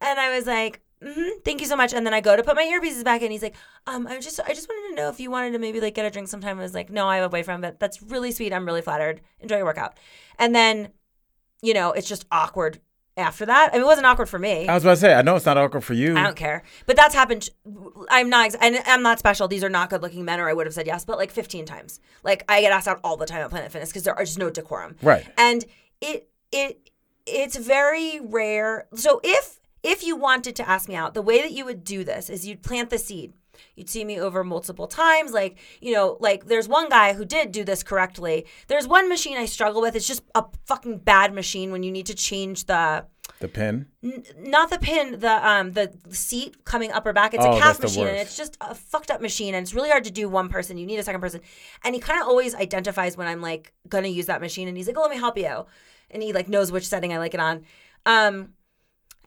And 0.00 0.20
I 0.20 0.36
was 0.36 0.46
like, 0.46 0.80
hmm 1.02 1.28
thank 1.44 1.60
you 1.60 1.66
so 1.66 1.76
much. 1.76 1.94
And 1.94 2.04
then 2.04 2.12
I 2.12 2.20
go 2.20 2.36
to 2.36 2.42
put 2.42 2.56
my 2.56 2.64
earpieces 2.64 3.04
back 3.04 3.22
in. 3.22 3.30
He's 3.30 3.42
like, 3.42 3.54
um, 3.86 4.06
I 4.06 4.18
just, 4.18 4.40
I 4.40 4.52
just 4.52 4.68
wanted 4.68 4.90
to 4.90 5.02
know 5.02 5.08
if 5.08 5.20
you 5.20 5.30
wanted 5.30 5.52
to 5.52 5.58
maybe 5.58 5.80
like 5.80 5.94
get 5.94 6.04
a 6.04 6.10
drink 6.10 6.28
sometime. 6.28 6.58
I 6.58 6.62
was 6.62 6.74
like, 6.74 6.90
no, 6.90 7.06
I 7.06 7.16
have 7.16 7.24
a 7.24 7.28
boyfriend, 7.28 7.62
but 7.62 7.78
that's 7.78 8.02
really 8.02 8.32
sweet. 8.32 8.52
I'm 8.52 8.66
really 8.66 8.82
flattered. 8.82 9.20
Enjoy 9.40 9.56
your 9.56 9.64
workout. 9.64 9.98
And 10.38 10.54
then, 10.54 10.88
you 11.62 11.72
know, 11.72 11.92
it's 11.92 12.08
just 12.08 12.26
awkward 12.30 12.80
after 13.18 13.44
that. 13.46 13.70
I 13.70 13.76
mean, 13.76 13.82
it 13.82 13.86
wasn't 13.86 14.06
awkward 14.06 14.28
for 14.28 14.38
me. 14.38 14.68
I 14.68 14.74
was 14.74 14.84
about 14.84 14.94
to 14.94 15.00
say, 15.00 15.14
I 15.14 15.22
know 15.22 15.36
it's 15.36 15.46
not 15.46 15.58
awkward 15.58 15.82
for 15.82 15.94
you. 15.94 16.16
I 16.16 16.22
don't 16.22 16.36
care. 16.36 16.62
But 16.86 16.96
that's 16.96 17.14
happened. 17.14 17.50
I'm 18.10 18.28
not, 18.28 18.54
and 18.60 18.78
I'm 18.86 19.02
not 19.02 19.18
special. 19.18 19.48
These 19.48 19.64
are 19.64 19.68
not 19.68 19.90
good 19.90 20.02
looking 20.02 20.24
men, 20.24 20.40
or 20.40 20.48
I 20.48 20.52
would 20.52 20.66
have 20.66 20.74
said 20.74 20.86
yes, 20.86 21.04
but 21.04 21.18
like 21.18 21.30
15 21.30 21.64
times. 21.66 22.00
Like 22.22 22.44
I 22.48 22.60
get 22.60 22.72
asked 22.72 22.88
out 22.88 23.00
all 23.04 23.16
the 23.16 23.26
time 23.26 23.42
at 23.42 23.50
Planet 23.50 23.72
Fitness 23.72 23.90
because 23.90 24.04
there 24.04 24.14
are 24.14 24.24
just 24.24 24.38
no 24.38 24.50
decorum. 24.50 24.96
Right. 25.02 25.26
And 25.36 25.64
it, 26.00 26.28
it, 26.52 26.90
it's 27.26 27.56
very 27.56 28.20
rare. 28.20 28.86
So 28.94 29.20
if, 29.22 29.60
if 29.82 30.02
you 30.02 30.16
wanted 30.16 30.56
to 30.56 30.68
ask 30.68 30.88
me 30.88 30.94
out, 30.94 31.14
the 31.14 31.22
way 31.22 31.42
that 31.42 31.52
you 31.52 31.64
would 31.64 31.84
do 31.84 32.04
this 32.04 32.30
is 32.30 32.46
you'd 32.46 32.62
plant 32.62 32.90
the 32.90 32.98
seed. 32.98 33.32
You'd 33.78 33.88
see 33.88 34.04
me 34.04 34.18
over 34.20 34.44
multiple 34.44 34.86
times. 34.86 35.32
Like, 35.32 35.58
you 35.80 35.92
know, 35.94 36.16
like 36.20 36.46
there's 36.46 36.68
one 36.68 36.88
guy 36.88 37.14
who 37.14 37.24
did 37.24 37.52
do 37.52 37.64
this 37.64 37.82
correctly. 37.82 38.44
There's 38.66 38.86
one 38.86 39.08
machine 39.08 39.36
I 39.38 39.46
struggle 39.46 39.80
with. 39.80 39.94
It's 39.96 40.06
just 40.08 40.22
a 40.34 40.44
fucking 40.66 40.98
bad 40.98 41.32
machine 41.32 41.70
when 41.72 41.82
you 41.82 41.90
need 41.92 42.06
to 42.06 42.14
change 42.14 42.64
the, 42.66 43.06
The 43.40 43.48
pin. 43.48 43.86
N- 44.02 44.24
not 44.36 44.70
the 44.70 44.78
pin, 44.78 45.20
the 45.20 45.48
um 45.48 45.72
the 45.72 45.92
seat 46.10 46.64
coming 46.64 46.90
up 46.92 47.06
or 47.06 47.12
back. 47.12 47.34
It's 47.34 47.44
Oh, 47.44 47.56
a 47.56 47.60
calf 47.60 47.76
machine, 47.80 48.06
and 48.08 48.16
it's 48.18 48.36
just 48.36 48.56
a 48.60 48.74
fucked 48.74 49.10
up 49.10 49.20
machine, 49.20 49.54
and 49.54 49.62
it's 49.62 49.74
really 49.74 49.90
hard 49.90 50.04
to 50.04 50.10
do 50.10 50.28
one 50.28 50.48
person. 50.48 50.76
You 50.76 50.86
need 50.86 50.98
a 50.98 51.02
second 51.04 51.20
person, 51.20 51.40
and 51.84 51.94
he 51.94 52.00
kind 52.00 52.20
of 52.20 52.26
always 52.26 52.54
identifies 52.54 53.16
when 53.16 53.28
I'm 53.28 53.40
like 53.40 53.72
gonna 53.88 54.08
use 54.08 54.26
that 54.26 54.40
machine, 54.40 54.66
and 54.68 54.76
he's 54.76 54.86
like, 54.88 54.96
"Oh, 54.98 55.02
let 55.02 55.10
me 55.12 55.18
help 55.18 55.38
you," 55.38 55.66
and 56.10 56.22
he 56.22 56.32
like 56.32 56.48
knows 56.48 56.72
which 56.72 56.86
setting 56.88 57.12
I 57.12 57.18
like 57.18 57.34
it 57.34 57.40
on. 57.40 57.64
Um, 58.06 58.54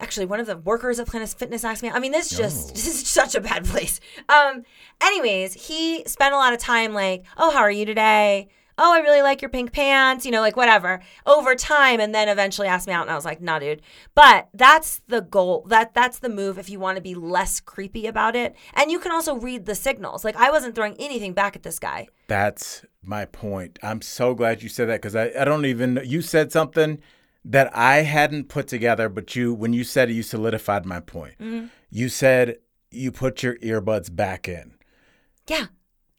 actually, 0.02 0.26
one 0.26 0.40
of 0.40 0.48
the 0.48 0.58
workers 0.58 1.00
at 1.00 1.08
Planet 1.08 1.30
Fitness 1.30 1.64
asked 1.64 1.84
me. 1.84 1.90
I 1.90 2.00
mean, 2.00 2.12
this 2.12 2.30
just 2.30 2.70
this 2.76 2.88
is 2.88 3.08
such 3.08 3.36
a 3.36 3.42
bad 3.42 3.66
place. 3.66 4.00
Um, 4.28 4.64
anyways, 5.02 5.54
he 5.54 6.04
spent 6.06 6.34
a 6.34 6.38
lot 6.38 6.54
of 6.54 6.60
time 6.60 6.94
like, 6.94 7.24
"Oh, 7.38 7.52
how 7.52 7.60
are 7.60 7.72
you 7.72 7.86
today?" 7.86 8.50
oh, 8.82 8.94
I 8.94 9.00
really 9.00 9.22
like 9.22 9.42
your 9.42 9.50
pink 9.50 9.72
pants, 9.72 10.26
you 10.26 10.32
know, 10.32 10.42
like 10.42 10.58
whatever, 10.58 11.02
over 11.26 11.56
time, 11.56 12.00
and 12.00 12.14
then 12.14 12.28
eventually 12.28 12.68
asked 12.68 12.88
me 12.88 12.94
out, 12.94 13.04
and 13.04 13.12
I 13.12 13.16
was 13.16 13.26
like, 13.26 13.40
nah, 13.40 13.60
dude. 13.60 13.82
But 14.16 14.50
that's 14.54 15.02
the 15.08 15.22
goal. 15.22 15.66
That 15.68 15.94
that's 15.94 16.20
the 16.20 16.30
move 16.30 16.58
if 16.58 16.70
you 16.70 16.80
want 16.80 16.98
to 16.98 17.02
be 17.02 17.16
less 17.16 17.60
creepy 17.60 18.08
about 18.08 18.36
it, 18.36 18.56
and 18.74 18.92
you 18.92 19.00
can 19.00 19.12
also 19.12 19.36
read 19.36 19.66
the 19.66 19.76
signals. 19.76 20.26
Like 20.26 20.36
I 20.36 20.50
wasn't 20.50 20.76
throwing 20.76 20.96
anything 21.00 21.34
back 21.34 21.56
at 21.56 21.64
this 21.64 21.80
guy. 21.80 22.08
That's 22.28 22.84
my 23.04 23.26
point. 23.26 23.78
I'm 23.84 24.02
so 24.02 24.34
glad 24.34 24.64
you 24.64 24.70
said 24.70 24.90
that 24.90 25.02
because 25.02 25.16
I, 25.16 25.32
I 25.40 25.46
don't 25.46 25.66
even 25.66 26.02
you 26.04 26.22
said 26.22 26.52
something 26.52 27.00
that 27.44 27.76
I 27.76 27.98
hadn't 27.98 28.50
put 28.50 28.68
together, 28.68 29.10
but 29.10 29.36
you 29.36 29.54
when 29.54 29.74
you 29.74 29.84
said 29.84 30.10
it, 30.10 30.14
you 30.14 30.24
solidified 30.24 30.86
my 30.86 31.00
point. 31.00 31.36
Mm-hmm. 31.40 31.68
You 31.90 32.10
said 32.10 32.58
you 32.92 33.12
put 33.12 33.42
your 33.44 33.56
earbuds 33.58 34.14
back 34.16 34.48
in. 34.48 34.74
Yeah. 35.48 35.68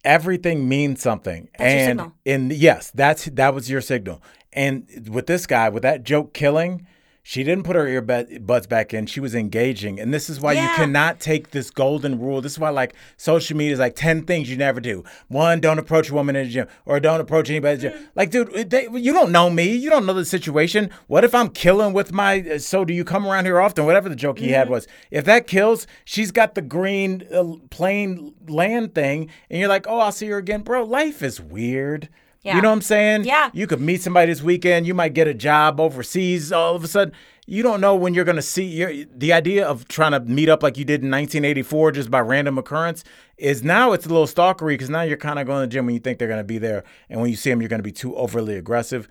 Everything 0.05 0.69
means 0.69 1.01
something. 1.01 1.49
That's 1.59 2.01
and 2.01 2.13
and 2.27 2.53
yes, 2.53 2.91
that's 2.91 3.27
that 3.27 3.55
was 3.55 3.71
your 3.71 3.81
signal. 3.81 4.23
And 4.53 5.09
with 5.09 5.27
this 5.27 5.47
guy, 5.47 5.69
with 5.69 5.83
that 5.85 6.03
joke 6.03 6.35
killing, 6.35 6.87
she 7.25 7.45
didn't 7.45 7.65
put 7.65 7.77
her 7.77 7.85
earbuds 7.87 8.69
back 8.69 8.93
in. 8.93 9.07
She 9.07 9.21
was 9.21 9.33
engaging. 9.35 10.01
And 10.01 10.13
this 10.13 10.29
is 10.29 10.41
why 10.41 10.55
you 10.55 10.69
cannot 10.75 11.21
take 11.21 11.51
this 11.53 11.71
golden 11.71 12.19
rule. 12.19 12.41
This 12.41 12.53
is 12.53 12.59
why, 12.59 12.71
like, 12.71 12.95
social 13.17 13.57
media 13.57 13.75
is 13.75 13.79
like 13.79 13.95
10 13.95 14.25
things 14.25 14.51
you 14.51 14.57
never 14.57 14.81
do. 14.81 15.05
One, 15.29 15.61
don't 15.61 15.79
approach 15.79 16.11
a 16.11 16.15
woman 16.15 16.35
in 16.35 16.47
the 16.47 16.53
gym 16.53 16.67
or 16.85 16.99
don't 16.99 17.21
approach 17.21 17.49
anybody 17.49 17.75
in 17.75 17.81
the 17.81 17.89
gym. 17.99 18.09
Like, 18.17 18.31
dude, 18.31 18.71
they, 18.71 18.89
you 18.93 19.13
don't 19.13 19.31
know 19.31 19.51
me. 19.51 19.73
You 19.73 19.89
don't 19.89 20.05
know 20.05 20.15
the 20.15 20.25
situation. 20.25 20.91
What 21.07 21.23
if 21.23 21.33
I'm 21.35 21.51
killing 21.51 21.93
with 21.93 22.13
my, 22.13 22.41
uh, 22.41 22.59
so 22.59 22.85
do 22.85 22.93
you 22.93 23.05
come 23.05 23.25
around 23.25 23.45
here 23.45 23.61
often? 23.61 23.87
Whatever 23.87 24.09
the 24.09 24.17
joke 24.17 24.39
he 24.41 24.49
had 24.51 24.65
Mm-hmm. 24.65 24.73
was. 24.73 24.89
If 25.13 25.25
that 25.27 25.47
kills, 25.47 25.87
she's 26.05 26.33
got 26.33 26.55
the 26.57 26.63
green 26.63 27.23
uh, 27.33 27.55
plain 27.71 28.35
land 28.49 28.95
thing. 28.97 29.31
And 29.49 29.61
you're 29.61 29.69
like, 29.69 29.87
oh, 29.89 29.99
I'll 30.01 30.13
see 30.13 30.27
her 30.29 30.39
again. 30.39 30.63
Bro, 30.63 30.85
life 30.87 31.23
is 31.23 31.41
weird. 31.41 32.09
Yeah. 32.43 32.57
You 32.57 32.63
know 32.63 32.69
what 32.69 32.75
I'm 32.75 32.83
saying? 32.83 33.25
Yeah. 33.25 33.51
You 33.53 33.67
could 33.67 33.81
meet 33.81 34.03
somebody 34.03 34.33
this 34.33 34.43
weekend. 34.43 34.87
You 34.87 34.95
might 34.95 35.15
get 35.15 35.29
a 35.29 35.35
job 35.35 35.81
overseas 35.81 36.53
all 36.53 36.75
of 36.75 36.83
a 36.83 36.89
sudden. 36.89 37.15
You 37.47 37.63
don't 37.63 37.81
know 37.81 37.95
when 37.95 38.15
you're 38.15 38.25
going 38.25 38.37
to 38.37 38.43
see. 38.43 38.65
you 38.65 39.07
the 39.15 39.33
idea 39.33 39.67
of 39.67 39.87
trying 39.89 40.13
to 40.13 40.21
meet 40.21 40.49
up 40.49 40.63
like 40.63 40.77
you 40.77 40.85
did 40.85 41.03
in 41.03 41.11
1984 41.11 41.93
just 41.93 42.11
by 42.11 42.21
random 42.21 42.59
occurrence 42.59 43.05
is 43.37 43.63
now 43.63 43.93
it's 43.93 44.07
a 44.07 44.09
little 44.09 44.27
stalkery 44.27 44.75
because 44.75 44.91
now 44.91 45.03
you're 45.03 45.17
kind 45.17 45.39
of 45.39 45.47
going 45.47 45.63
to 45.63 45.67
the 45.67 45.73
gym 45.73 45.87
when 45.87 45.95
you 45.95 46.01
think 46.01 46.19
they're 46.19 46.29
going 46.29 46.39
to 46.39 46.45
be 46.45 46.59
there. 46.59 46.85
And 47.09 47.21
when 47.21 47.31
you 47.31 47.37
see 47.37 47.51
them, 47.51 47.61
you're 47.61 47.69
going 47.69 47.81
to 47.81 47.85
be 47.85 47.93
too 47.93 48.15
overly 48.17 48.57
aggressive. 48.57 49.09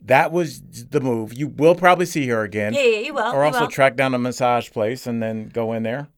That 0.00 0.30
was 0.30 0.62
the 0.62 1.00
move. 1.00 1.34
You 1.34 1.48
will 1.48 1.74
probably 1.74 2.06
see 2.06 2.28
her 2.28 2.42
again. 2.44 2.74
Yeah, 2.74 2.82
yeah, 2.82 2.98
you 3.00 3.14
will. 3.14 3.32
Or 3.32 3.42
you 3.42 3.46
also 3.46 3.62
will. 3.62 3.68
track 3.68 3.96
down 3.96 4.14
a 4.14 4.18
massage 4.18 4.70
place 4.70 5.06
and 5.06 5.20
then 5.20 5.48
go 5.48 5.72
in 5.72 5.82
there. 5.82 6.08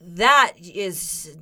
that 0.00 0.54
is, 0.58 1.36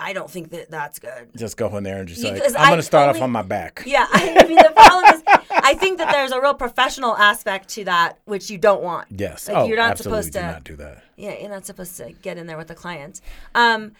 I 0.00 0.12
don't 0.12 0.30
think 0.30 0.50
that 0.50 0.70
that's 0.70 0.98
good. 0.98 1.30
Just 1.36 1.56
go 1.56 1.76
in 1.76 1.82
there 1.82 1.98
and 1.98 2.08
just 2.08 2.22
like, 2.22 2.40
I'm 2.56 2.68
going 2.68 2.76
to 2.76 2.82
start 2.82 3.14
off 3.14 3.20
on 3.20 3.30
my 3.32 3.42
back. 3.42 3.82
Yeah, 3.84 4.06
I 4.12 4.44
mean 4.46 4.56
the 4.56 4.72
problem 4.74 5.14
is, 5.14 5.22
I 5.50 5.74
think 5.74 5.98
that 5.98 6.12
there's 6.12 6.30
a 6.30 6.40
real 6.40 6.54
professional 6.54 7.16
aspect 7.16 7.68
to 7.70 7.84
that 7.84 8.18
which 8.24 8.48
you 8.48 8.58
don't 8.58 8.82
want. 8.82 9.08
Yes. 9.10 9.48
Like, 9.48 9.56
oh, 9.56 9.66
you're 9.66 9.76
not 9.76 9.92
absolutely 9.92 10.22
supposed 10.22 10.32
do 10.34 10.38
to- 10.40 10.46
not 10.46 10.64
do 10.64 10.76
that. 10.76 11.02
Yeah, 11.16 11.38
you're 11.40 11.50
not 11.50 11.66
supposed 11.66 11.96
to 11.96 12.12
get 12.12 12.38
in 12.38 12.46
there 12.46 12.56
with 12.56 12.68
the 12.68 12.76
client. 12.76 13.20
Um, 13.54 13.92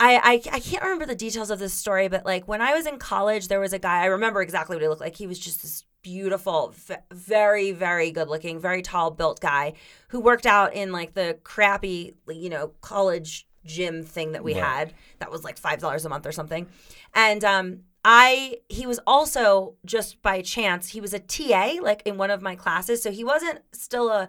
I, 0.00 0.16
I 0.16 0.56
I 0.56 0.60
can't 0.60 0.82
remember 0.82 1.06
the 1.06 1.16
details 1.16 1.50
of 1.50 1.58
this 1.58 1.74
story, 1.74 2.08
but 2.08 2.24
like 2.24 2.46
when 2.46 2.60
I 2.62 2.74
was 2.74 2.86
in 2.86 2.98
college, 2.98 3.48
there 3.48 3.58
was 3.58 3.72
a 3.72 3.80
guy. 3.80 4.02
I 4.02 4.06
remember 4.06 4.42
exactly 4.42 4.76
what 4.76 4.82
he 4.82 4.88
looked 4.88 5.00
like. 5.00 5.16
He 5.16 5.26
was 5.26 5.40
just 5.40 5.62
this 5.62 5.84
beautiful, 6.02 6.72
very 7.12 7.72
very 7.72 8.12
good 8.12 8.28
looking, 8.28 8.60
very 8.60 8.82
tall 8.82 9.10
built 9.10 9.40
guy 9.40 9.72
who 10.08 10.20
worked 10.20 10.46
out 10.46 10.72
in 10.74 10.92
like 10.92 11.14
the 11.14 11.38
crappy 11.42 12.14
you 12.28 12.48
know 12.48 12.68
college 12.80 13.47
gym 13.68 14.02
thing 14.02 14.32
that 14.32 14.42
we 14.42 14.54
Right. 14.54 14.62
had 14.64 14.94
that 15.20 15.30
was 15.30 15.44
like 15.44 15.56
five 15.58 15.78
dollars 15.78 16.04
a 16.04 16.08
month 16.08 16.26
or 16.26 16.32
something, 16.32 16.66
and 17.14 17.44
um. 17.44 17.80
I 18.04 18.58
he 18.68 18.86
was 18.86 19.00
also 19.08 19.74
just 19.84 20.22
by 20.22 20.40
chance 20.40 20.90
he 20.90 21.00
was 21.00 21.12
a 21.12 21.18
TA 21.18 21.78
like 21.82 22.00
in 22.06 22.16
one 22.16 22.30
of 22.30 22.40
my 22.40 22.54
classes 22.54 23.02
so 23.02 23.10
he 23.10 23.24
wasn't 23.24 23.58
still 23.72 24.08
a 24.08 24.28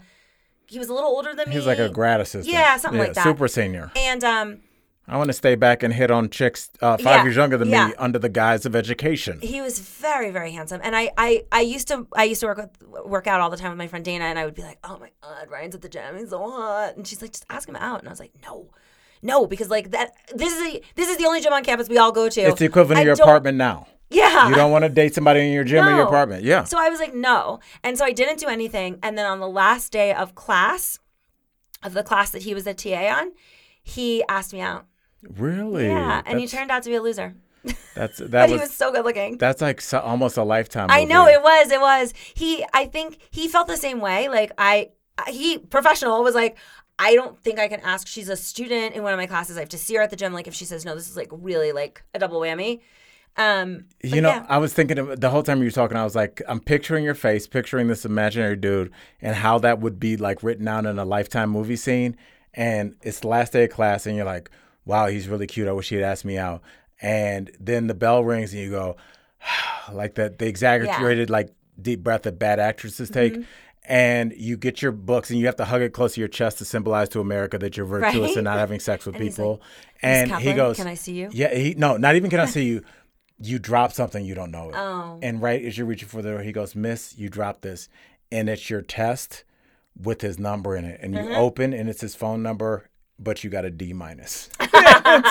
he 0.65 0.79
was 0.79 0.89
a 0.89 0.93
little 0.93 1.11
older 1.11 1.35
than 1.35 1.47
me 1.49 1.55
He's 1.55 1.67
like 1.67 1.77
a 1.77 1.87
grad 1.87 2.19
assistant. 2.19 2.51
Yeah, 2.51 2.75
something 2.77 2.99
like 2.99 3.13
that. 3.13 3.23
Super 3.23 3.47
senior. 3.47 3.91
and 3.95 4.23
um 4.23 4.61
I 5.07 5.17
want 5.17 5.29
to 5.29 5.33
stay 5.33 5.53
back 5.55 5.83
and 5.83 5.93
hit 5.93 6.09
on 6.11 6.29
chicks 6.29 6.69
uh, 6.81 6.97
five 6.97 7.05
Yeah, 7.17 7.23
years 7.25 7.35
younger 7.35 7.57
than 7.57 7.69
yeah. 7.69 7.87
me 7.89 7.93
under 7.99 8.17
the 8.19 8.27
guise 8.27 8.65
of 8.65 8.75
education. 8.75 9.39
he 9.39 9.61
was 9.61 9.77
very 9.79 10.31
very 10.31 10.51
handsome 10.51 10.81
and 10.83 10.95
I, 10.95 11.11
I 11.15 11.43
i 11.51 11.61
used 11.61 11.87
to 11.89 12.07
i 12.15 12.23
used 12.23 12.41
to 12.41 12.47
work 12.47 12.57
with 12.57 13.05
work 13.05 13.27
out 13.27 13.39
all 13.39 13.51
the 13.51 13.57
time 13.57 13.69
with 13.71 13.77
my 13.77 13.87
friend 13.87 14.03
dana 14.03 14.25
and 14.25 14.39
i 14.39 14.45
would 14.45 14.55
be 14.55 14.63
like 14.63 14.79
oh 14.83 14.97
my 14.99 15.11
god 15.21 15.47
ryan's 15.49 15.75
at 15.75 15.81
the 15.83 15.89
gym 15.89 16.17
he's 16.17 16.31
so 16.31 16.39
hot 16.39 16.97
and 16.97 17.07
she's 17.07 17.21
like 17.21 17.31
just 17.31 17.45
ask 17.51 17.69
him 17.69 17.75
out 17.75 17.99
and 17.99 18.09
i 18.09 18.11
was 18.11 18.19
like 18.19 18.33
no 18.41 18.71
no 19.21 19.45
because 19.47 19.69
like 19.69 19.91
that 19.91 20.13
this 20.35 20.53
is 20.55 20.75
a, 20.75 20.81
this 20.95 21.09
is 21.09 21.17
the 21.17 21.25
only 21.25 21.41
gym 21.41 21.53
on 21.53 21.63
campus 21.63 21.89
we 21.89 21.97
all 21.97 22.11
go 22.11 22.29
to 22.29 22.41
It's 22.41 22.59
the 22.59 22.65
equivalent 22.65 22.99
I 22.99 23.01
of 23.01 23.05
your 23.07 23.13
apartment 23.15 23.57
now. 23.57 23.87
yeah 24.09 24.49
You 24.49 24.55
don't 24.55 24.71
want 24.71 24.83
to 24.85 24.89
date 24.89 25.13
somebody 25.15 25.41
in 25.47 25.51
your 25.53 25.63
gym 25.63 25.85
or 25.87 25.91
your 25.91 26.03
apartment. 26.05 26.43
Yeah. 26.43 26.63
So 26.63 26.77
I 26.79 26.89
was 26.89 26.99
like, 26.99 27.13
no. 27.13 27.59
And 27.83 27.97
so 27.97 28.05
I 28.05 28.11
didn't 28.11 28.39
do 28.39 28.47
anything. 28.47 28.97
And 29.03 29.17
then 29.17 29.25
on 29.25 29.39
the 29.39 29.47
last 29.47 29.91
day 29.91 30.13
of 30.13 30.33
class, 30.35 30.99
of 31.83 31.93
the 31.93 32.03
class 32.03 32.31
that 32.31 32.41
he 32.43 32.53
was 32.53 32.65
a 32.67 32.73
TA 32.73 33.07
on, 33.19 33.31
he 33.83 34.23
asked 34.27 34.53
me 34.53 34.61
out. 34.61 34.85
really? 35.37 35.87
Yeah. 35.87 36.21
And 36.25 36.39
he 36.39 36.47
turned 36.47 36.71
out 36.71 36.83
to 36.83 36.89
be 36.89 36.95
a 36.95 37.01
loser. 37.01 37.35
That's 37.95 38.17
that 38.19 38.31
But 38.31 38.49
was, 38.49 38.51
he 38.51 38.63
was 38.67 38.73
so 38.73 38.91
good 38.91 39.03
looking. 39.03 39.37
that's 39.37 39.61
like 39.61 39.81
so, 39.81 39.99
almost 39.99 40.37
a 40.37 40.43
lifetime. 40.43 40.87
I 40.89 41.01
movie. 41.01 41.13
know 41.13 41.27
it 41.27 41.41
was. 41.43 41.71
It 41.71 41.81
was. 41.81 42.13
He, 42.33 42.65
I 42.73 42.85
think 42.85 43.17
he 43.31 43.47
felt 43.49 43.67
the 43.67 43.75
same 43.77 43.99
way. 43.99 44.29
Like, 44.29 44.51
I, 44.57 44.91
he, 45.27 45.57
professional, 45.57 46.23
was 46.23 46.35
like, 46.35 46.57
I 46.99 47.15
don't 47.15 47.39
think 47.41 47.59
I 47.59 47.69
can 47.69 47.79
ask. 47.79 48.07
She's 48.07 48.27
a 48.27 48.35
student 48.35 48.93
in 48.93 49.03
one 49.03 49.13
of 49.13 49.17
my 49.17 49.25
classes. 49.25 49.55
I 49.57 49.61
have 49.61 49.69
to 49.69 49.77
see 49.77 49.95
her 49.95 50.01
at 50.01 50.09
the 50.09 50.17
gym. 50.17 50.33
Like, 50.33 50.47
if 50.47 50.53
she 50.53 50.65
says 50.65 50.85
no, 50.85 50.93
this 50.93 51.09
is 51.09 51.15
like 51.15 51.29
really 51.31 51.71
like 51.71 52.03
a 52.13 52.19
double 52.19 52.39
whammy. 52.41 52.81
Um, 53.37 53.85
You 54.03 54.21
know, 54.21 54.29
yeah. 54.29 54.45
I 54.49 54.57
was 54.57 54.73
thinking 54.73 54.99
of 54.99 55.19
the 55.19 55.29
whole 55.29 55.41
time 55.41 55.59
you 55.59 55.65
were 55.65 55.71
talking. 55.71 55.95
I 55.95 56.03
was 56.03 56.15
like, 56.15 56.41
I'm 56.47 56.59
picturing 56.59 57.05
your 57.05 57.15
face, 57.15 57.47
picturing 57.47 57.87
this 57.87 58.03
imaginary 58.03 58.57
dude, 58.57 58.91
and 59.21 59.35
how 59.35 59.59
that 59.59 59.79
would 59.79 59.97
be 59.99 60.17
like 60.17 60.43
written 60.43 60.67
out 60.67 60.85
in 60.85 60.99
a 60.99 61.05
lifetime 61.05 61.49
movie 61.49 61.77
scene. 61.77 62.17
And 62.53 62.95
it's 63.01 63.21
the 63.21 63.29
last 63.29 63.53
day 63.53 63.63
of 63.63 63.69
class, 63.69 64.05
and 64.05 64.17
you're 64.17 64.25
like, 64.25 64.51
"Wow, 64.83 65.07
he's 65.07 65.29
really 65.29 65.47
cute. 65.47 65.69
I 65.69 65.71
wish 65.71 65.89
he'd 65.89 66.03
asked 66.03 66.25
me 66.25 66.37
out." 66.37 66.61
And 67.01 67.49
then 67.59 67.87
the 67.87 67.93
bell 67.93 68.25
rings, 68.25 68.51
and 68.53 68.61
you 68.61 68.71
go, 68.71 68.97
like 69.91 70.15
that, 70.15 70.39
the 70.39 70.47
exaggerated, 70.47 71.29
like 71.29 71.53
deep 71.81 72.03
breath 72.03 72.23
that 72.23 72.37
bad 72.39 72.59
actresses 72.59 73.09
take. 73.09 73.33
Mm-hmm. 73.33 73.43
And 73.89 74.33
you 74.37 74.55
get 74.55 74.83
your 74.83 74.91
books, 74.91 75.31
and 75.31 75.39
you 75.39 75.47
have 75.47 75.55
to 75.55 75.65
hug 75.65 75.81
it 75.81 75.93
close 75.93 76.13
to 76.13 76.21
your 76.21 76.27
chest 76.27 76.59
to 76.59 76.65
symbolize 76.65 77.09
to 77.09 77.19
America 77.21 77.57
that 77.57 77.75
you're 77.75 77.87
virtuous 77.87 78.15
Right? 78.29 78.35
and 78.37 78.43
not 78.43 78.59
having 78.59 78.79
sex 78.79 79.05
with 79.05 79.15
And 79.17 79.23
people. 79.23 79.51
like, 79.53 79.61
and 80.03 80.29
Miss 80.31 80.39
he 80.41 80.53
goes, 80.53 80.77
"Can 80.77 80.85
I 80.87 80.93
see 80.93 81.13
you?" 81.13 81.29
Yeah, 81.33 81.53
he 81.55 81.73
no, 81.75 81.97
not 81.97 82.15
even 82.15 82.29
can 82.29 82.39
I 82.39 82.45
see 82.57 82.65
you. 82.65 82.83
You 83.41 83.57
drop 83.57 83.91
something, 83.91 84.23
you 84.23 84.35
don't 84.35 84.51
know 84.51 84.69
it. 84.69 84.75
Oh. 84.77 85.17
And 85.23 85.41
right 85.41 85.63
as 85.65 85.77
you're 85.77 85.87
reaching 85.87 86.07
for 86.09 86.21
the 86.21 86.29
door, 86.31 86.41
he 86.41 86.51
goes, 86.51 86.75
Miss, 86.75 87.17
you 87.17 87.29
dropped 87.29 87.61
this. 87.63 87.87
And 88.31 88.47
it's 88.49 88.69
your 88.69 88.81
test 88.81 89.43
with 89.99 90.21
his 90.21 90.37
number 90.37 90.75
in 90.75 90.83
it. 90.85 90.99
And 91.01 91.13
you 91.15 91.21
Mm-hmm. 91.21 91.35
open 91.35 91.73
and 91.73 91.89
it's 91.89 92.01
his 92.01 92.15
phone 92.15 92.43
number, 92.43 92.89
but 93.19 93.43
you 93.43 93.49
got 93.49 93.65
a 93.65 93.69
D 93.69 93.93
minus. 93.93 94.49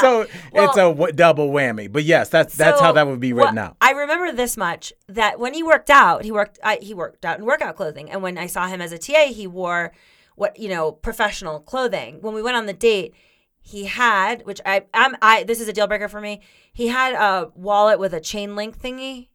So 0.00 0.26
it's 0.52 0.76
a 0.76 0.88
w- 0.90 1.12
double 1.12 1.50
whammy. 1.50 1.90
But 1.90 2.02
yes, 2.04 2.28
that's 2.30 2.56
that's 2.56 2.80
how 2.80 2.92
that 2.92 3.06
would 3.06 3.20
be 3.20 3.32
written 3.32 3.56
what- 3.56 3.64
out. 3.64 3.76
I 3.80 3.92
remember 3.92 4.32
this 4.32 4.56
much 4.56 4.92
that 5.08 5.38
when 5.38 5.54
he 5.54 5.62
worked 5.62 5.90
out, 5.90 6.24
he 6.24 6.32
worked 6.32 6.58
I, 6.64 6.78
he 6.82 6.94
worked 6.94 7.24
out 7.24 7.38
in 7.38 7.44
workout 7.44 7.76
clothing, 7.76 8.10
and 8.10 8.22
when 8.22 8.38
I 8.38 8.46
saw 8.46 8.66
him 8.66 8.80
as 8.80 8.92
a 8.92 8.98
TA, 8.98 9.26
he 9.26 9.46
wore 9.46 9.92
what 10.34 10.58
you 10.58 10.68
know 10.68 10.90
professional 10.92 11.60
clothing. 11.60 12.18
When 12.20 12.34
we 12.34 12.42
went 12.42 12.56
on 12.56 12.66
the 12.66 12.72
date, 12.72 13.14
he 13.60 13.84
had 13.86 14.44
which 14.46 14.60
I 14.66 14.84
I'm 14.92 15.16
I 15.22 15.44
this 15.44 15.60
is 15.60 15.68
a 15.68 15.72
deal 15.72 15.86
breaker 15.86 16.08
for 16.08 16.20
me. 16.20 16.40
He 16.72 16.88
had 16.88 17.14
a 17.14 17.50
wallet 17.54 17.98
with 18.00 18.12
a 18.14 18.20
chain 18.20 18.56
link 18.56 18.78
thingy. 18.80 19.28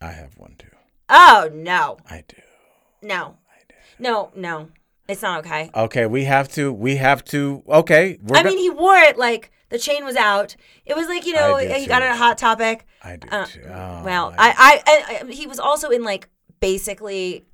I 0.00 0.12
have 0.12 0.38
one 0.38 0.54
too. 0.58 0.68
Oh 1.08 1.50
no, 1.52 1.96
I 2.08 2.22
do. 2.28 2.36
no, 3.02 3.36
I 3.50 3.58
do. 3.68 3.74
no, 3.98 4.30
no, 4.36 4.68
it's 5.10 5.22
not 5.22 5.40
okay. 5.46 5.70
Okay, 5.74 6.06
we 6.06 6.24
have 6.24 6.48
to. 6.52 6.72
We 6.72 6.96
have 6.96 7.24
to. 7.26 7.62
Okay, 7.68 8.18
we're 8.22 8.36
I 8.36 8.42
mean, 8.42 8.58
he 8.58 8.70
wore 8.70 8.96
it 8.96 9.18
like 9.18 9.50
the 9.68 9.78
chain 9.78 10.04
was 10.04 10.16
out. 10.16 10.56
It 10.86 10.96
was 10.96 11.06
like 11.08 11.26
you 11.26 11.32
know 11.34 11.56
I 11.56 11.78
he 11.78 11.86
got 11.86 11.98
too. 12.00 12.04
it 12.06 12.08
at 12.08 12.16
Hot 12.16 12.38
Topic. 12.38 12.86
I 13.02 13.16
do 13.16 13.28
Uh, 13.30 13.46
too. 13.46 13.62
Oh, 13.66 14.02
well, 14.04 14.34
I- 14.38 14.50
I, 14.50 14.82
I, 14.86 15.14
I, 15.24 15.28
I, 15.28 15.32
he 15.32 15.46
was 15.46 15.58
also 15.58 15.90
in 15.90 16.02
like 16.02 16.28
basically 16.60 17.44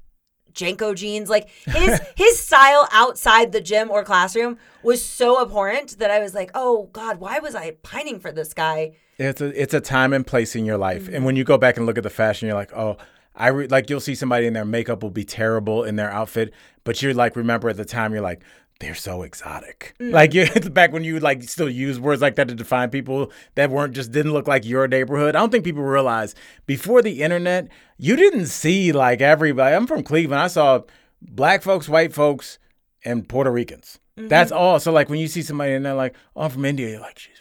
JNCO 0.53 0.95
jeans. 0.97 1.29
Like 1.29 1.49
his 1.67 2.01
his 2.17 2.39
style 2.39 2.89
outside 2.93 3.53
the 3.53 3.61
gym 3.61 3.91
or 3.91 4.03
classroom 4.05 4.59
was 4.83 5.05
so 5.05 5.41
abhorrent 5.43 5.99
that 5.99 6.11
I 6.11 6.19
was 6.21 6.35
like, 6.35 6.51
oh 6.55 6.89
God, 6.93 7.19
why 7.21 7.39
was 7.39 7.55
I 7.55 7.73
pining 7.83 8.21
for 8.21 8.33
this 8.33 8.53
guy? 8.55 8.93
It's 9.19 9.41
a 9.41 9.63
it's 9.63 9.73
a 9.75 9.81
time 9.81 10.13
and 10.13 10.27
place 10.27 10.55
in 10.57 10.65
your 10.67 10.77
life, 10.77 11.05
Mm-hmm. 11.05 11.15
and 11.15 11.25
when 11.25 11.37
you 11.37 11.45
go 11.45 11.57
back 11.57 11.77
and 11.79 11.87
look 11.87 11.97
at 11.97 12.03
the 12.05 12.11
fashion, 12.11 12.47
you're 12.49 12.57
like, 12.57 12.73
oh, 12.77 12.97
I 13.37 13.49
re- 13.49 13.69
like 13.69 13.91
you'll 13.91 14.01
see 14.01 14.15
somebody 14.15 14.47
in 14.47 14.55
their 14.55 14.65
makeup 14.65 15.03
will 15.03 15.11
be 15.11 15.25
terrible 15.25 15.85
in 15.85 15.97
their 15.97 16.11
outfit, 16.11 16.53
but 16.85 17.03
you're 17.03 17.15
like, 17.15 17.37
remember 17.37 17.69
at 17.69 17.77
the 17.77 17.85
time, 17.85 18.13
you're 18.13 18.23
like, 18.23 18.43
they're 18.81 18.95
so 18.95 19.23
exotic. 19.23 19.95
Mm. 20.01 20.13
Like 20.13 20.35
you 20.35 20.47
back 20.71 20.93
when 20.93 21.05
you 21.05 21.19
like 21.21 21.43
still 21.45 21.69
use 21.69 21.99
words 22.01 22.23
like 22.23 22.37
that 22.37 22.49
to 22.49 22.55
define 22.55 22.91
people 22.91 23.31
that 23.55 23.71
weren't 23.71 23.95
just 23.95 24.13
didn't 24.13 24.33
look 24.33 24.49
like 24.49 24.65
your 24.65 24.89
neighborhood. 24.89 25.37
I 25.37 25.41
don't 25.41 25.51
think 25.51 25.65
people 25.65 25.83
realize 25.83 26.35
before 26.67 27.03
the 27.03 27.23
internet, 27.23 27.69
you 27.99 28.17
didn't 28.17 28.47
see 28.47 28.93
like 28.93 29.21
everybody. 29.21 29.75
I'm 29.75 29.87
from 29.87 30.03
Cleveland. 30.03 30.43
I 30.43 30.49
saw 30.49 30.83
black 31.23 31.63
folks, 31.63 31.89
white 31.89 32.13
folks, 32.13 32.59
and 33.05 33.29
Puerto 33.29 33.51
Ricans. 33.51 33.99
Mm-hmm. 34.19 34.29
That's 34.29 34.53
all. 34.53 34.79
So 34.81 34.93
like 34.93 35.09
when 35.09 35.21
you 35.21 35.29
see 35.29 35.43
somebody 35.43 35.73
and 35.73 35.85
they're 35.85 35.95
like, 35.95 36.15
oh, 36.35 36.43
I'm 36.43 36.51
from 36.51 36.65
India, 36.65 36.91
you're 36.91 37.01
like, 37.01 37.19
she's. 37.19 37.37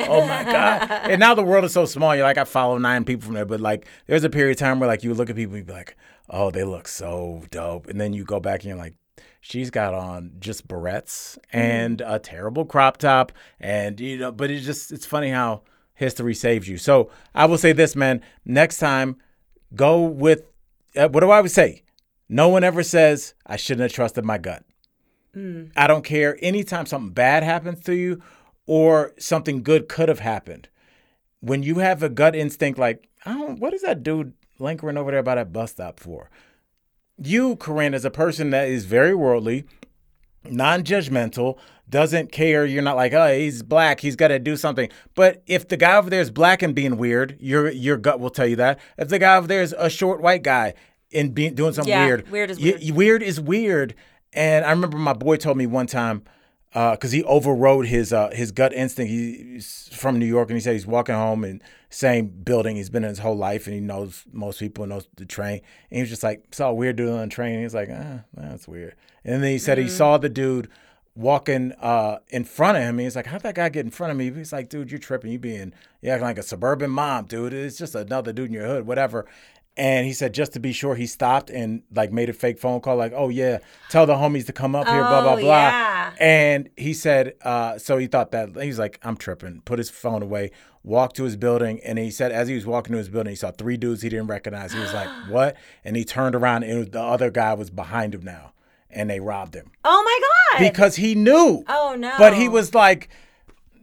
Oh 0.00 0.26
my 0.26 0.44
god! 0.44 0.90
and 1.10 1.20
now 1.20 1.34
the 1.34 1.42
world 1.42 1.64
is 1.64 1.72
so 1.72 1.84
small. 1.84 2.14
You're 2.14 2.24
like, 2.24 2.38
I 2.38 2.44
follow 2.44 2.78
nine 2.78 3.04
people 3.04 3.26
from 3.26 3.34
there, 3.34 3.44
but 3.44 3.60
like, 3.60 3.86
there's 4.06 4.24
a 4.24 4.30
period 4.30 4.52
of 4.52 4.58
time 4.58 4.80
where 4.80 4.88
like 4.88 5.04
you 5.04 5.14
look 5.14 5.30
at 5.30 5.36
people 5.36 5.56
and 5.56 5.66
be 5.66 5.72
like, 5.72 5.96
oh, 6.30 6.50
they 6.50 6.64
look 6.64 6.88
so 6.88 7.42
dope, 7.50 7.86
and 7.86 8.00
then 8.00 8.12
you 8.12 8.24
go 8.24 8.40
back 8.40 8.60
and 8.60 8.68
you're 8.68 8.78
like, 8.78 8.94
she's 9.40 9.70
got 9.70 9.94
on 9.94 10.32
just 10.38 10.66
barrettes 10.66 11.38
and 11.52 12.00
a 12.00 12.18
terrible 12.18 12.64
crop 12.64 12.96
top, 12.96 13.32
and 13.60 14.00
you 14.00 14.18
know, 14.18 14.32
but 14.32 14.50
it's 14.50 14.66
just 14.66 14.90
it's 14.92 15.06
funny 15.06 15.30
how 15.30 15.62
history 15.94 16.34
saves 16.34 16.68
you. 16.68 16.76
So 16.78 17.10
I 17.34 17.46
will 17.46 17.58
say 17.58 17.72
this, 17.72 17.94
man. 17.94 18.20
Next 18.44 18.78
time, 18.78 19.16
go 19.74 20.02
with 20.02 20.44
uh, 20.96 21.08
what 21.08 21.20
do 21.20 21.30
I 21.30 21.36
always 21.36 21.54
say? 21.54 21.82
No 22.28 22.48
one 22.48 22.64
ever 22.64 22.82
says 22.82 23.34
I 23.46 23.56
shouldn't 23.56 23.82
have 23.82 23.92
trusted 23.92 24.24
my 24.24 24.38
gut. 24.38 24.64
I 25.76 25.88
don't 25.88 26.04
care. 26.04 26.38
Anytime 26.40 26.86
something 26.86 27.12
bad 27.12 27.42
happens 27.42 27.82
to 27.84 27.94
you 27.94 28.22
or 28.66 29.12
something 29.18 29.62
good 29.62 29.88
could 29.88 30.08
have 30.08 30.20
happened, 30.20 30.68
when 31.40 31.62
you 31.62 31.76
have 31.78 32.02
a 32.02 32.08
gut 32.08 32.34
instinct 32.34 32.78
like, 32.78 33.08
I 33.26 33.32
don't, 33.34 33.58
what 33.60 33.74
is 33.74 33.82
that 33.82 34.02
dude 34.02 34.32
lingering 34.58 34.96
over 34.96 35.10
there 35.10 35.22
by 35.22 35.34
that 35.34 35.52
bus 35.52 35.72
stop 35.72 36.00
for? 36.00 36.30
You, 37.18 37.56
Corinne, 37.56 37.94
as 37.94 38.04
a 38.04 38.10
person 38.10 38.50
that 38.50 38.68
is 38.68 38.84
very 38.86 39.14
worldly, 39.14 39.64
non-judgmental, 40.48 41.58
doesn't 41.88 42.32
care. 42.32 42.64
You're 42.64 42.82
not 42.82 42.96
like, 42.96 43.12
oh, 43.12 43.36
he's 43.38 43.62
black. 43.62 44.00
He's 44.00 44.16
got 44.16 44.28
to 44.28 44.38
do 44.38 44.56
something. 44.56 44.88
But 45.14 45.42
if 45.46 45.68
the 45.68 45.76
guy 45.76 45.96
over 45.96 46.10
there 46.10 46.20
is 46.20 46.30
black 46.30 46.62
and 46.62 46.74
being 46.74 46.96
weird, 46.96 47.36
your 47.40 47.70
your 47.70 47.96
gut 47.96 48.20
will 48.20 48.30
tell 48.30 48.46
you 48.46 48.56
that. 48.56 48.78
If 48.98 49.08
the 49.08 49.18
guy 49.18 49.36
over 49.36 49.46
there 49.46 49.62
is 49.62 49.74
a 49.78 49.90
short 49.90 50.20
white 50.22 50.42
guy 50.42 50.74
and 51.12 51.34
being 51.34 51.54
doing 51.54 51.72
something 51.74 51.90
Yeah, 51.90 52.06
weird, 52.06 52.30
weird 52.30 52.50
is 52.50 52.58
y- 52.58 52.64
weird. 52.80 52.96
weird 52.96 53.22
is 53.22 53.40
weird. 53.40 53.94
And 54.32 54.64
I 54.64 54.70
remember 54.70 54.96
my 54.96 55.12
boy 55.12 55.36
told 55.36 55.56
me 55.56 55.66
one 55.66 55.86
time 55.86 56.24
because 56.74 57.12
he 57.12 57.22
overrode 57.24 57.86
his 57.86 58.12
uh, 58.12 58.30
his 58.30 58.50
gut 58.52 58.72
instinct. 58.74 59.10
He- 59.10 59.52
He's 59.54 59.88
from 59.92 60.18
New 60.18 60.26
York, 60.26 60.50
and 60.50 60.56
he 60.56 60.60
said 60.60 60.72
he's 60.72 60.86
walking 60.86 61.14
home 61.14 61.44
in 61.44 61.62
same 61.88 62.26
building 62.26 62.74
he's 62.74 62.90
been 62.90 63.04
in 63.04 63.10
his 63.10 63.20
whole 63.20 63.36
life, 63.36 63.66
and 63.66 63.74
he 63.74 63.80
knows 63.80 64.24
most 64.32 64.58
people, 64.58 64.84
knows 64.84 65.06
the 65.16 65.24
train. 65.24 65.60
And 65.90 65.96
he 65.98 66.00
was 66.00 66.10
just 66.10 66.24
like 66.24 66.44
saw 66.52 66.70
a 66.70 66.74
weird 66.74 66.96
dude 66.96 67.10
on 67.10 67.20
the 67.20 67.26
train. 67.28 67.58
He 67.58 67.64
was 67.64 67.74
like, 67.74 67.88
ah, 67.92 68.24
that's 68.34 68.66
weird. 68.66 68.96
And 69.24 69.42
then 69.42 69.50
he 69.52 69.58
said 69.58 69.78
he 69.78 69.88
saw 69.88 70.18
the 70.18 70.28
dude 70.28 70.68
walking 71.16 71.72
uh, 71.80 72.18
in 72.30 72.42
front 72.44 72.76
of 72.76 72.82
him. 72.82 72.98
He's 72.98 73.14
like, 73.14 73.26
how'd 73.26 73.42
that 73.42 73.54
guy 73.54 73.68
get 73.68 73.84
in 73.84 73.92
front 73.92 74.10
of 74.10 74.16
me? 74.16 74.32
He's 74.32 74.52
like, 74.52 74.68
dude, 74.68 74.90
you're 74.90 74.98
tripping. 74.98 75.30
You 75.30 75.38
being 75.38 75.72
you 76.02 76.10
acting 76.10 76.24
like 76.26 76.38
a 76.38 76.42
suburban 76.42 76.90
mom, 76.90 77.26
dude. 77.26 77.52
It's 77.52 77.78
just 77.78 77.94
another 77.94 78.32
dude 78.32 78.48
in 78.48 78.52
your 78.54 78.66
hood, 78.66 78.86
whatever. 78.86 79.24
And 79.76 80.06
he 80.06 80.12
said, 80.12 80.32
just 80.32 80.52
to 80.52 80.60
be 80.60 80.72
sure, 80.72 80.94
he 80.94 81.06
stopped 81.06 81.50
and 81.50 81.82
like 81.92 82.12
made 82.12 82.28
a 82.28 82.32
fake 82.32 82.60
phone 82.60 82.80
call, 82.80 82.94
like, 82.94 83.12
"Oh 83.14 83.28
yeah, 83.28 83.58
tell 83.90 84.06
the 84.06 84.14
homies 84.14 84.46
to 84.46 84.52
come 84.52 84.76
up 84.76 84.86
here, 84.86 85.00
blah 85.00 85.22
blah 85.22 85.32
Oh, 85.34 85.36
blah." 85.40 85.46
yeah. 85.68 86.12
And 86.20 86.70
he 86.76 86.94
said, 86.94 87.32
uh, 87.42 87.76
so 87.78 87.98
he 87.98 88.06
thought 88.06 88.30
that 88.30 88.50
he 88.60 88.68
was 88.68 88.78
like, 88.78 89.00
"I'm 89.02 89.16
tripping." 89.16 89.62
Put 89.64 89.78
his 89.80 89.90
phone 89.90 90.22
away, 90.22 90.52
walked 90.84 91.16
to 91.16 91.24
his 91.24 91.34
building, 91.36 91.80
and 91.84 91.98
he 91.98 92.12
said, 92.12 92.30
as 92.30 92.46
he 92.46 92.54
was 92.54 92.64
walking 92.66 92.92
to 92.92 92.98
his 92.98 93.08
building, 93.08 93.30
he 93.32 93.36
saw 93.36 93.50
three 93.50 93.76
dudes 93.76 94.02
he 94.02 94.08
didn't 94.08 94.28
recognize. 94.28 94.72
He 94.72 94.78
was 94.78 94.94
like, 94.94 95.08
"What?" 95.28 95.56
And 95.84 95.96
he 95.96 96.04
turned 96.04 96.36
around, 96.36 96.62
and 96.62 96.92
the 96.92 97.02
other 97.02 97.30
guy 97.32 97.54
was 97.54 97.70
behind 97.70 98.14
him 98.14 98.22
now, 98.22 98.52
and 98.90 99.10
they 99.10 99.18
robbed 99.18 99.56
him 99.56 99.72
Oh 99.84 100.02
my 100.04 100.60
god. 100.60 100.70
because 100.70 100.94
he 100.94 101.16
knew. 101.16 101.64
Oh, 101.68 101.96
no. 101.98 102.14
But 102.16 102.34
he 102.34 102.48
was 102.48 102.74
like, 102.74 103.08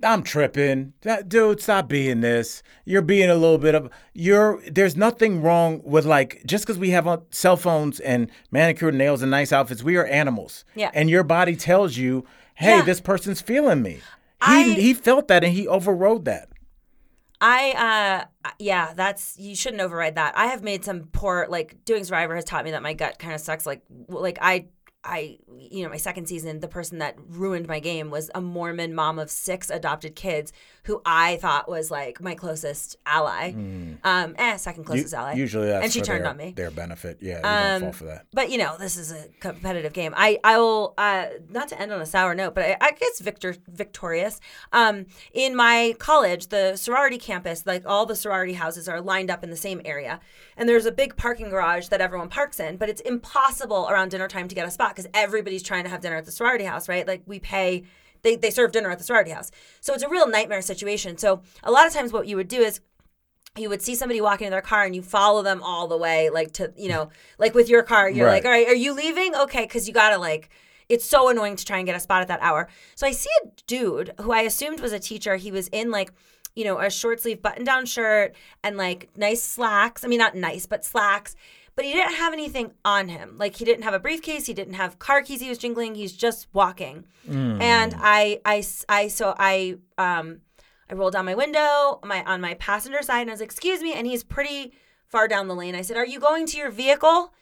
I'm 0.03 0.23
tripping. 0.23 0.93
That 1.01 1.29
dude, 1.29 1.61
stop 1.61 1.87
being 1.87 2.21
this. 2.21 2.63
You're 2.85 3.01
being 3.01 3.29
a 3.29 3.35
little 3.35 3.57
bit 3.57 3.75
of 3.75 3.89
you're 4.13 4.61
there's 4.69 4.95
nothing 4.95 5.41
wrong 5.41 5.81
with 5.83 6.05
like 6.05 6.41
just 6.45 6.65
because 6.65 6.79
we 6.79 6.89
have 6.91 7.07
cell 7.29 7.57
phones 7.57 7.99
and 7.99 8.29
manicured 8.51 8.95
nails 8.95 9.21
and 9.21 9.29
nice 9.31 9.51
outfits, 9.53 9.83
we 9.83 9.97
are 9.97 10.05
animals. 10.07 10.65
Yeah. 10.75 10.91
And 10.93 11.09
your 11.09 11.23
body 11.23 11.55
tells 11.55 11.97
you, 11.97 12.25
hey, 12.55 12.77
Yeah. 12.77 12.81
this 12.83 13.01
person's 13.01 13.41
feeling 13.41 13.81
me. 13.81 13.93
He 13.93 14.01
I- 14.41 14.63
he 14.63 14.93
felt 14.93 15.27
that 15.27 15.43
and 15.43 15.53
he 15.53 15.67
overrode 15.67 16.25
that. 16.25 16.49
I 17.43 18.25
uh 18.27 18.51
yeah, 18.59 18.93
that's 18.95 19.35
you 19.39 19.55
shouldn't 19.55 19.81
override 19.81 20.15
that. 20.15 20.37
I 20.37 20.47
have 20.47 20.63
made 20.63 20.85
some 20.85 21.09
poor 21.11 21.47
like 21.49 21.83
doing 21.85 22.03
Survivor 22.03 22.35
has 22.35 22.45
taught 22.45 22.63
me 22.65 22.71
that 22.71 22.83
my 22.83 22.93
gut 22.93 23.17
kind 23.17 23.33
of 23.33 23.41
sucks. 23.41 23.65
Like 23.65 23.81
like 24.07 24.37
I 24.41 24.67
I 25.03 25.39
you 25.57 25.83
know 25.83 25.89
my 25.89 25.97
second 25.97 26.27
season 26.27 26.59
the 26.59 26.67
person 26.67 26.99
that 26.99 27.15
ruined 27.27 27.67
my 27.67 27.79
game 27.79 28.11
was 28.11 28.29
a 28.35 28.41
Mormon 28.41 28.93
mom 28.93 29.17
of 29.17 29.31
six 29.31 29.69
adopted 29.71 30.15
kids 30.15 30.53
who 30.83 31.01
I 31.05 31.37
thought 31.37 31.67
was 31.67 31.89
like 31.89 32.21
my 32.21 32.35
closest 32.35 32.97
ally. 33.05 33.51
Um 34.03 34.35
eh 34.37 34.57
second 34.57 34.83
closest 34.83 35.13
ally. 35.13 35.33
Hmm. 35.33 35.39
Usually 35.39 35.67
that's 35.67 35.83
and 35.85 35.91
she 35.93 35.99
for 36.01 36.05
turned 36.05 36.23
their, 36.25 36.29
on 36.31 36.37
me. 36.37 36.53
their 36.55 36.69
benefit. 36.69 37.17
Yeah, 37.19 37.37
you 37.37 37.41
don't 37.41 37.73
Um, 37.75 37.81
fall 37.81 37.91
for 37.93 38.03
that. 38.05 38.27
But 38.31 38.51
you 38.51 38.59
know, 38.59 38.75
this 38.77 38.95
is 38.95 39.11
a 39.11 39.27
competitive 39.39 39.93
game. 39.93 40.13
I 40.15 40.39
I 40.43 40.59
will 40.59 40.93
uh, 40.99 41.27
not 41.49 41.67
to 41.69 41.81
end 41.81 41.91
on 41.91 41.99
a 41.99 42.05
sour 42.05 42.35
note, 42.35 42.53
but 42.53 42.63
I, 42.63 42.77
I 42.79 42.91
guess 42.91 43.19
Victor 43.21 43.55
victorious. 43.67 44.39
Um, 44.71 45.07
in 45.33 45.55
my 45.55 45.95
college, 45.97 46.47
the 46.47 46.75
sorority 46.75 47.17
campus, 47.17 47.65
like 47.65 47.83
all 47.87 48.05
the 48.05 48.15
sorority 48.15 48.53
houses 48.53 48.87
are 48.87 49.01
lined 49.01 49.31
up 49.31 49.43
in 49.43 49.49
the 49.49 49.57
same 49.57 49.81
area, 49.83 50.19
and 50.57 50.69
there's 50.69 50.85
a 50.85 50.91
big 50.91 51.15
parking 51.17 51.49
garage 51.49 51.87
that 51.87 52.01
everyone 52.01 52.29
parks 52.29 52.59
in. 52.59 52.77
But 52.77 52.89
it's 52.89 53.01
impossible 53.01 53.87
around 53.89 54.09
dinner 54.09 54.27
time 54.27 54.47
to 54.47 54.53
get 54.55 54.67
a 54.67 54.71
spot 54.71 54.90
because 54.95 55.09
everybody's 55.13 55.63
trying 55.63 55.83
to 55.85 55.89
have 55.89 56.01
dinner 56.01 56.15
at 56.17 56.25
the 56.25 56.31
sorority 56.31 56.63
house, 56.65 56.87
right? 56.89 57.07
Like 57.07 57.23
we 57.25 57.39
pay. 57.39 57.83
They, 58.23 58.35
they 58.35 58.51
serve 58.51 58.71
dinner 58.71 58.91
at 58.91 58.99
the 58.99 59.03
sorority 59.03 59.31
house. 59.31 59.49
So 59.79 59.95
it's 59.95 60.03
a 60.03 60.09
real 60.09 60.27
nightmare 60.27 60.61
situation. 60.61 61.17
So 61.17 61.41
a 61.63 61.71
lot 61.71 61.87
of 61.87 61.93
times 61.93 62.13
what 62.13 62.27
you 62.27 62.35
would 62.35 62.47
do 62.47 62.61
is 62.61 62.79
you 63.57 63.67
would 63.67 63.81
see 63.81 63.95
somebody 63.95 64.21
walking 64.21 64.45
in 64.45 64.51
their 64.51 64.61
car 64.61 64.83
and 64.85 64.95
you 64.95 65.01
follow 65.01 65.41
them 65.41 65.61
all 65.63 65.87
the 65.87 65.97
way 65.97 66.29
like 66.29 66.53
to 66.53 66.71
you 66.77 66.87
know 66.87 67.09
like 67.37 67.53
with 67.53 67.67
your 67.67 67.83
car 67.83 68.09
you're 68.09 68.25
Right. 68.27 68.35
like 68.35 68.45
all 68.45 68.51
right 68.51 68.67
are 68.67 68.75
you 68.75 68.93
leaving 68.93 69.35
okay 69.35 69.63
because 69.63 69.87
you 69.89 69.93
gotta 69.93 70.17
like 70.17 70.49
it's 70.87 71.03
so 71.03 71.27
annoying 71.27 71.57
to 71.57 71.65
try 71.65 71.77
and 71.77 71.85
get 71.85 71.95
a 71.95 71.99
spot 71.99 72.21
at 72.21 72.29
that 72.29 72.39
hour 72.41 72.69
so 72.95 73.05
i 73.05 73.11
see 73.11 73.29
a 73.43 73.47
dude 73.67 74.13
who 74.21 74.31
i 74.31 74.39
assumed 74.41 74.79
was 74.79 74.93
a 74.93 74.99
teacher 74.99 75.35
he 75.35 75.51
was 75.51 75.67
in 75.73 75.91
like 75.91 76.13
you 76.55 76.63
know 76.63 76.79
a 76.79 76.89
short 76.89 77.19
sleeve 77.19 77.41
button 77.41 77.65
down 77.65 77.85
shirt 77.85 78.33
and 78.63 78.77
like 78.77 79.09
nice 79.17 79.43
slacks 79.43 80.05
i 80.05 80.07
mean 80.07 80.19
not 80.19 80.33
nice 80.33 80.65
but 80.65 80.85
slacks 80.85 81.35
but 81.75 81.85
he 81.85 81.93
didn't 81.93 82.15
have 82.15 82.33
anything 82.33 82.71
on 82.83 83.07
him 83.07 83.35
like 83.37 83.55
he 83.55 83.65
didn't 83.65 83.83
have 83.83 83.93
a 83.93 83.99
briefcase 83.99 84.45
he 84.45 84.53
didn't 84.53 84.73
have 84.75 84.99
car 84.99 85.21
keys 85.21 85.41
he 85.41 85.49
was 85.49 85.57
jingling 85.57 85.95
he's 85.95 86.13
just 86.13 86.47
walking 86.53 87.05
and 87.61 87.95
I, 87.97 88.39
I, 88.45 88.63
I, 88.89 89.07
so 89.07 89.33
i 89.37 89.77
um 89.97 90.41
I 90.89 90.93
rolled 90.93 91.13
down 91.13 91.25
my 91.25 91.35
window 91.35 91.99
my 92.03 92.23
on 92.25 92.41
my 92.41 92.53
passenger 92.55 93.01
side 93.01 93.21
and 93.21 93.29
I 93.29 93.33
was 93.33 93.39
like, 93.39 93.49
"Excuse 93.49 93.81
me," 93.81 93.93
and 93.93 94.05
he's 94.05 94.23
pretty 94.25 94.73
far 95.07 95.27
down 95.27 95.47
the 95.47 95.55
lane. 95.55 95.73
I 95.73 95.83
said, 95.83 95.95
"Are 95.95 96.05
you 96.05 96.19
going 96.19 96.45
to 96.47 96.57
your 96.57 96.69
vehicle?" 96.69 97.33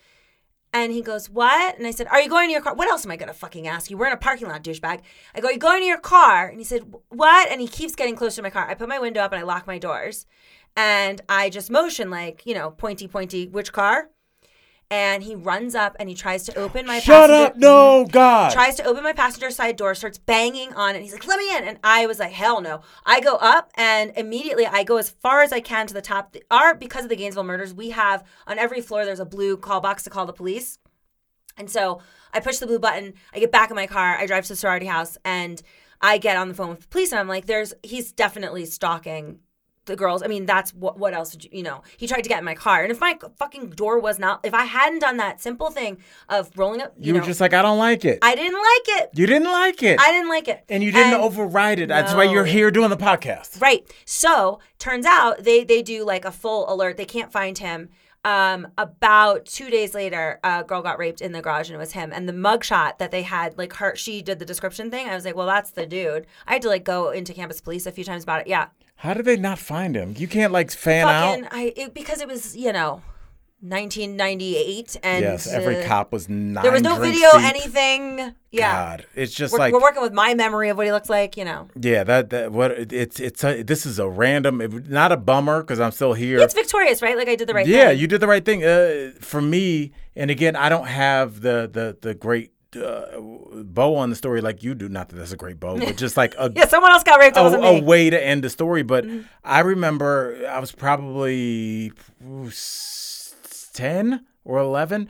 And 0.72 0.94
he 0.94 1.02
goes, 1.02 1.32
"What?" 1.32 1.76
And 1.78 1.88
I 1.88 1.92
said, 1.92 2.06
"Are 2.08 2.22
you 2.22 2.30
going 2.30 2.50
to 2.50 2.54
your 2.54 2.62
car?" 2.62 2.76
What 2.76 2.88
else 2.88 3.06
am 3.06 3.12
I 3.12 3.16
gonna 3.16 3.34
fucking 3.34 3.68
ask 3.68 3.90
you? 3.90 3.98
We're 3.98 4.06
in 4.06 4.14
a 4.14 4.18
parking 4.18 4.48
lot, 4.48 4.64
douchebag. 4.64 5.02
I 5.34 5.40
go, 5.42 5.48
"Are 5.48 5.52
you 5.52 5.58
going 5.58 5.82
to 5.82 5.88
your 5.88 6.00
car?" 6.00 6.48
And 6.48 6.60
he 6.60 6.64
said, 6.64 6.94
"What?" 7.10 7.50
And 7.50 7.60
he 7.60 7.68
keeps 7.68 7.96
getting 7.96 8.16
closer 8.16 8.36
to 8.36 8.42
my 8.44 8.52
car. 8.52 8.70
I 8.70 8.76
put 8.76 8.88
my 8.88 9.00
window 9.00 9.22
up 9.22 9.32
and 9.32 9.40
I 9.40 9.44
lock 9.44 9.66
my 9.66 9.80
doors, 9.80 10.28
and 10.76 11.20
I 11.28 11.50
just 11.50 11.72
motion 11.72 12.12
like, 12.12 12.46
you 12.46 12.54
know, 12.54 12.70
pointy, 12.70 13.08
pointy, 13.08 13.48
which 13.48 13.74
car? 13.74 14.10
And 14.91 15.22
he 15.22 15.36
runs 15.36 15.76
up 15.76 15.95
and 15.99 16.10
he 16.10 16.16
tries 16.16 16.44
to 16.45 16.56
open 16.57 16.88
my 16.88 16.99
Shut 16.99 17.30
passenger- 17.30 17.45
up! 17.52 17.57
No, 17.57 18.06
mhm. 18.06 18.11
God. 18.11 18.52
tries 18.52 18.76
to 18.78 18.84
open 18.84 19.03
my 19.03 19.14
passenger 19.14 19.52
side 19.52 19.76
door, 19.76 19.94
starts 19.94 20.18
banging 20.18 20.74
on 20.74 20.95
it. 20.95 21.03
He's 21.03 21.14
like, 21.14 21.28
"Let 21.28 21.38
me 21.38 21.56
in!" 21.56 21.64
And 21.64 21.78
I 21.84 22.07
was 22.07 22.18
like, 22.18 22.32
"Hell 22.32 22.60
no!" 22.60 22.82
I 23.06 23.20
go 23.20 23.36
up 23.36 23.70
and 23.76 24.11
immediately 24.18 24.66
I 24.66 24.84
go 24.84 24.98
as 24.98 25.10
far 25.11 25.44
as 25.44 25.53
I 25.53 25.60
can 25.60 25.86
to 25.88 25.94
the 25.94 26.02
top. 26.02 26.36
Our 26.49 26.74
because 26.74 27.03
of 27.03 27.10
the 27.10 27.16
Gainesville 27.16 27.44
murders, 27.44 27.72
we 27.74 27.91
have 27.91 28.24
on 28.48 28.57
every 28.57 28.82
floor 28.82 29.06
there's 29.06 29.20
a 29.20 29.26
blue 29.26 29.57
call 29.57 29.80
box 29.80 30.03
to 30.03 30.10
call 30.10 30.26
the 30.26 30.34
police. 30.34 30.80
And 31.56 31.70
so 31.70 32.02
I 32.34 32.40
push 32.40 32.57
the 32.57 32.66
blue 32.68 32.80
button. 32.80 33.14
I 33.34 33.40
get 33.40 33.52
back 33.52 33.70
in 33.70 33.76
my 33.76 33.86
car. 33.86 34.18
I 34.18 34.26
drive 34.26 34.44
to 34.45 34.49
the 34.49 34.56
sorority 34.56 34.88
house 34.88 35.18
and 35.24 35.61
I 36.02 36.18
get 36.18 36.36
on 36.38 36.48
the 36.48 36.53
phone 36.56 36.70
with 36.70 36.82
the 36.82 36.88
police. 36.88 37.11
And 37.11 37.20
I'm 37.20 37.28
like, 37.28 37.45
"There's 37.45 37.76
he's 37.84 38.11
definitely 38.11 38.66
stalking." 38.66 39.40
The 39.90 39.95
girls. 39.98 40.24
I 40.24 40.28
mean, 40.28 40.45
that's 40.45 40.74
what. 40.74 40.98
What 40.98 41.14
else? 41.14 41.32
Did 41.32 41.44
you, 41.44 41.49
you 41.52 41.64
know, 41.64 41.82
he 41.98 42.07
tried 42.07 42.22
to 42.22 42.30
get 42.30 42.40
in 42.40 42.45
my 42.45 42.56
car, 42.56 42.82
and 42.84 42.91
if 42.91 42.99
my 43.02 43.18
fucking 43.38 43.72
door 43.72 43.99
was 43.99 44.18
not, 44.20 44.40
if 44.44 44.53
I 44.53 44.64
hadn't 44.64 44.99
done 44.99 45.18
that 45.18 45.41
simple 45.41 45.70
thing 45.70 45.98
of 46.30 46.49
rolling 46.57 46.82
up, 46.82 46.94
you, 46.98 47.07
you 47.07 47.14
know, 47.14 47.20
were 47.20 47.26
just 47.26 47.41
like, 47.41 47.53
I 47.53 47.61
don't 47.61 47.78
like 47.80 48.06
it. 48.06 48.20
I 48.22 48.36
didn't 48.36 48.53
like 48.57 49.02
it. 49.02 49.10
you 49.16 49.26
didn't 49.28 49.52
like 49.52 49.84
it. 49.84 49.99
I 49.99 50.11
didn't 50.11 50.30
like 50.30 50.48
it. 50.48 50.64
and 50.70 50.84
you 50.84 50.91
didn't 50.91 51.14
And- 51.16 51.22
override 51.24 51.80
it. 51.80 51.88
That's 51.90 52.14
why 52.14 52.24
you're 52.24 52.45
here 52.45 52.72
doing 52.72 52.90
the 52.90 52.98
podcast. 52.98 53.61
Right. 53.61 53.86
So 54.06 54.60
turns 54.78 55.06
out 55.06 55.44
they 55.44 55.64
they 55.64 55.82
do 55.82 56.06
like 56.06 56.24
a 56.26 56.32
full 56.32 56.72
alert. 56.72 56.95
They 56.98 57.06
can't 57.06 57.32
find 57.32 57.57
him. 57.57 57.90
Um, 58.26 58.68
about 58.78 59.45
two 59.45 59.70
days 59.70 59.94
later, 59.94 60.41
a 60.44 60.64
girl 60.66 60.82
got 60.82 60.99
raped 60.99 61.22
in 61.22 61.32
the 61.32 61.41
garage 61.41 61.70
and 61.70 61.76
it 61.76 61.80
was 61.80 61.94
him. 61.94 62.11
And 62.14 62.28
the 62.28 62.34
mugshot 62.34 62.98
that 62.98 63.11
they 63.11 63.22
had, 63.22 63.57
like 63.57 63.72
her, 63.76 63.95
she 63.95 64.22
did 64.22 64.40
the 64.40 64.45
description 64.45 64.91
thing. 64.91 65.07
I 65.07 65.16
was 65.16 65.24
like, 65.24 65.38
well, 65.38 65.48
that's 65.48 65.72
the 65.72 65.86
dude. 65.86 66.28
I 66.45 66.52
had 66.53 66.61
to 66.64 66.68
like 66.68 66.84
go 66.84 67.11
into 67.11 67.34
campus 67.34 67.61
police 67.61 67.86
a 67.86 67.94
few 67.94 68.03
times 68.03 68.24
about 68.24 68.41
it. 68.41 68.48
Yeah, 68.48 68.68
How 69.00 69.14
did 69.14 69.24
they 69.24 69.38
not 69.38 69.60
find 69.60 69.96
him? 69.96 70.14
You 70.18 70.28
can't 70.28 70.52
like 70.52 70.70
fan 70.72 71.06
fucking, 71.08 71.46
out. 71.46 71.54
I 71.54 71.74
it, 71.74 71.94
because 71.94 72.20
it 72.20 72.28
was 72.28 72.54
you 72.58 72.74
know, 72.74 73.02
1998, 73.62 74.98
and 75.02 75.24
Yes, 75.24 75.48
every 75.48 75.82
uh, 75.82 75.88
cop 75.88 76.12
was 76.12 76.28
nine. 76.28 76.62
There 76.62 76.74
was 76.74 76.82
no 76.82 77.00
video, 77.00 77.32
deep. 77.32 77.42
anything. 77.44 78.36
Yeah, 78.52 78.74
God, 78.74 79.06
it's 79.16 79.34
just 79.34 79.54
we're, 79.54 79.60
like 79.60 79.74
we're 79.74 79.82
working 79.82 80.02
with 80.02 80.12
my 80.12 80.34
memory 80.34 80.68
of 80.68 80.76
what 80.76 80.86
he 80.86 80.92
looks 80.92 81.10
like. 81.10 81.38
You 81.38 81.46
know, 81.46 81.70
yeah, 81.80 82.04
that 82.04 82.30
that 82.32 82.52
what 82.52 82.72
it's 82.92 83.22
it's 83.22 83.42
a, 83.42 83.64
this 83.64 83.86
is 83.86 84.00
a 84.00 84.10
random, 84.10 84.60
it- 84.60 84.90
not 84.90 85.14
a 85.14 85.18
bummer 85.18 85.62
because 85.62 85.80
I'm 85.80 85.92
still 85.92 86.12
here. 86.12 86.40
it's 86.40 86.54
victorious, 86.54 87.02
right? 87.02 87.16
Like 87.16 87.30
I 87.30 87.38
did 87.38 87.48
the 87.48 87.54
right 87.54 87.66
thing. 87.66 87.74
yeah, 87.74 87.90
thing. 87.92 88.00
you 88.00 88.08
did 88.08 88.20
the 88.20 88.28
right 88.28 88.44
thing. 88.44 88.66
Uh, 88.66 89.12
for 89.22 89.42
me, 89.42 89.94
and 90.14 90.30
again, 90.30 90.58
I 90.58 90.68
don't 90.68 90.88
have 90.88 91.40
the 91.40 91.70
the 91.72 91.98
the 92.02 92.14
great 92.14 92.52
uh, 92.76 93.20
bow 93.64 93.96
on 93.96 94.10
the 94.10 94.16
story 94.16 94.41
like 94.41 94.64
you 94.64 94.76
do. 94.76 94.90
Not 94.90 95.10
that 95.10 95.16
that's 95.16 95.32
a 95.32 95.38
great 95.38 95.60
bow, 95.60 95.78
but 95.80 95.98
just 95.98 96.18
like 96.18 96.36
a 96.38 96.52
Yeah, 96.56 96.68
someone 96.68 96.91
else 96.91 97.04
got 97.04 97.20
raped. 97.20 97.38
A, 97.38 97.41
a 97.41 97.82
way 97.82 98.10
to 98.10 98.24
end 98.24 98.44
the 98.44 98.50
story. 98.50 98.84
But 98.84 99.06
Mm-hmm. 99.06 99.22
I 99.44 99.60
remember 99.62 100.46
I 100.50 100.60
was 100.60 100.72
probably 100.72 101.91
10 103.74 104.26
or 104.44 104.60
11, 104.60 105.10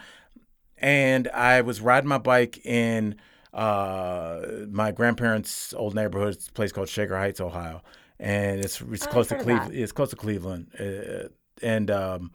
and 0.77 1.27
I 1.29 1.61
was 1.61 1.81
riding 1.81 2.07
my 2.07 2.17
bike 2.17 2.65
in 2.65 3.15
uh, 3.53 4.41
my 4.69 4.91
grandparents' 4.91 5.73
old 5.73 5.95
neighborhood, 5.95 6.35
it's 6.35 6.47
a 6.47 6.51
place 6.51 6.71
called 6.71 6.87
Shaker 6.89 7.17
Heights, 7.17 7.41
Ohio. 7.41 7.81
And 8.19 8.59
it's, 8.59 8.81
it's 8.81 9.07
Oh, 9.07 9.09
close 9.11 9.27
to 9.29 9.35
I've 9.37 9.45
heard 9.45 9.51
of 9.53 9.59
Cleveland. 9.61 9.83
It's 9.83 9.91
close 9.91 10.09
to 10.11 10.15
Cleveland. 10.15 10.67
Uh, 10.79 11.29
and 11.63 11.89
um, 11.89 12.31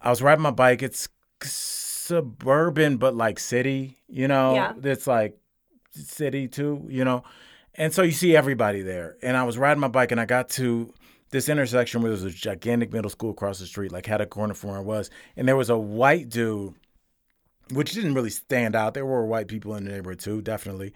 I 0.00 0.10
was 0.10 0.22
riding 0.22 0.42
my 0.42 0.50
bike. 0.50 0.82
It's 0.82 1.08
suburban, 2.10 2.96
but 2.96 3.14
like 3.14 3.38
city, 3.38 3.96
you 4.08 4.26
know? 4.26 4.54
Yeah. 4.54 4.72
It's 4.82 5.06
like 5.06 5.38
city 5.92 6.48
too, 6.48 6.84
you 6.88 7.04
know? 7.04 7.22
And 7.76 7.94
so 7.94 8.02
you 8.02 8.10
see 8.10 8.36
everybody 8.36 8.82
there. 8.82 9.16
And 9.22 9.36
I 9.36 9.44
was 9.44 9.56
riding 9.56 9.80
my 9.80 9.88
bike 9.88 10.10
and 10.10 10.20
I 10.20 10.24
got 10.24 10.48
to 10.50 10.92
this 11.30 11.48
intersection 11.48 12.02
where 12.02 12.10
there 12.10 12.24
was 12.24 12.34
a 12.34 12.36
gigantic 12.36 12.92
middle 12.92 13.10
school 13.10 13.30
across 13.30 13.60
the 13.60 13.66
street, 13.66 13.92
like 13.92 14.06
had 14.06 14.20
a 14.20 14.26
corner 14.26 14.54
from 14.54 14.70
where 14.70 14.78
I 14.80 14.82
was. 14.82 15.08
And 15.36 15.46
there 15.46 15.56
was 15.56 15.70
a 15.70 15.78
white 15.78 16.28
dude, 16.28 16.74
which 17.72 17.92
didn't 17.92 18.14
really 18.14 18.30
stand 18.30 18.74
out. 18.74 18.94
There 18.94 19.06
were 19.06 19.24
white 19.24 19.46
people 19.46 19.76
in 19.76 19.84
the 19.84 19.92
neighborhood 19.92 20.18
too, 20.18 20.42
definitely. 20.42 20.92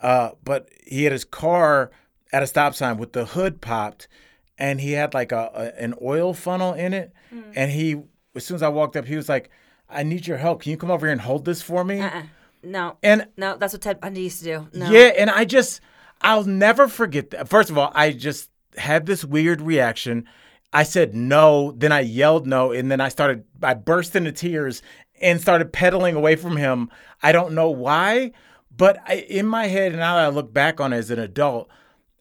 Uh, 0.00 0.30
but 0.42 0.70
he 0.86 1.04
had 1.04 1.12
his 1.12 1.24
car 1.24 1.90
at 2.32 2.42
a 2.42 2.46
stop 2.46 2.74
sign 2.74 2.96
with 2.96 3.12
the 3.12 3.26
hood 3.26 3.60
popped 3.60 4.08
and 4.56 4.80
he 4.80 4.92
had 4.92 5.12
like 5.12 5.32
a, 5.32 5.50
a 5.54 5.82
an 5.82 5.94
oil 6.02 6.32
funnel 6.32 6.72
in 6.72 6.94
it. 6.94 7.12
And 7.54 7.70
he, 7.70 8.02
as 8.34 8.46
soon 8.46 8.54
as 8.54 8.62
I 8.62 8.68
walked 8.68 8.96
up, 8.96 9.04
he 9.04 9.16
was 9.16 9.28
like, 9.28 9.50
I 9.88 10.02
need 10.02 10.26
your 10.26 10.38
help. 10.38 10.62
Can 10.62 10.70
you 10.70 10.76
come 10.76 10.90
over 10.90 11.06
here 11.06 11.12
and 11.12 11.20
hold 11.20 11.44
this 11.44 11.62
for 11.62 11.84
me? 11.84 12.00
Uh-uh. 12.00 12.22
No, 12.62 12.96
And 13.02 13.28
no, 13.36 13.56
that's 13.56 13.72
what 13.74 13.82
Ted 13.82 14.00
Bundy 14.00 14.22
used 14.22 14.40
to 14.40 14.44
do. 14.44 14.68
No. 14.72 14.90
yeah, 14.90 15.12
and 15.16 15.30
I 15.30 15.44
just, 15.44 15.80
I'll 16.20 16.44
never 16.44 16.88
forget 16.88 17.30
that. 17.30 17.48
First 17.48 17.70
of 17.70 17.78
all, 17.78 17.92
I 17.94 18.10
just 18.10 18.50
had 18.76 19.06
this 19.06 19.24
weird 19.24 19.60
reaction. 19.60 20.26
I 20.72 20.82
said 20.82 21.14
no, 21.14 21.72
then 21.76 21.92
I 21.92 22.00
yelled 22.00 22.46
no, 22.46 22.72
and 22.72 22.90
then 22.90 23.00
I 23.00 23.08
started, 23.08 23.44
I 23.62 23.74
burst 23.74 24.16
into 24.16 24.32
tears 24.32 24.82
and 25.20 25.40
started 25.40 25.72
pedaling 25.72 26.16
away 26.16 26.34
from 26.34 26.56
him. 26.56 26.90
I 27.22 27.30
don't 27.30 27.54
know 27.54 27.70
why, 27.70 28.32
but 28.76 28.98
I, 29.06 29.16
in 29.28 29.46
my 29.46 29.68
head, 29.68 29.92
and 29.92 30.00
now 30.00 30.16
that 30.16 30.24
I 30.24 30.28
look 30.28 30.52
back 30.52 30.80
on 30.80 30.92
it 30.92 30.96
as 30.98 31.10
an 31.10 31.20
adult, 31.20 31.68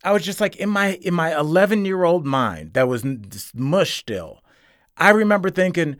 I 0.03 0.11
was 0.11 0.23
just 0.23 0.39
like 0.39 0.55
in 0.57 0.69
my 0.69 0.93
in 1.01 1.15
my 1.15 1.35
11 1.35 1.83
year 1.85 2.03
old 2.03 2.27
mind 2.27 2.73
that 2.73 2.87
was 2.87 3.03
mush 3.55 3.97
still. 3.97 4.43
I 4.95 5.09
remember 5.09 5.49
thinking, 5.49 5.97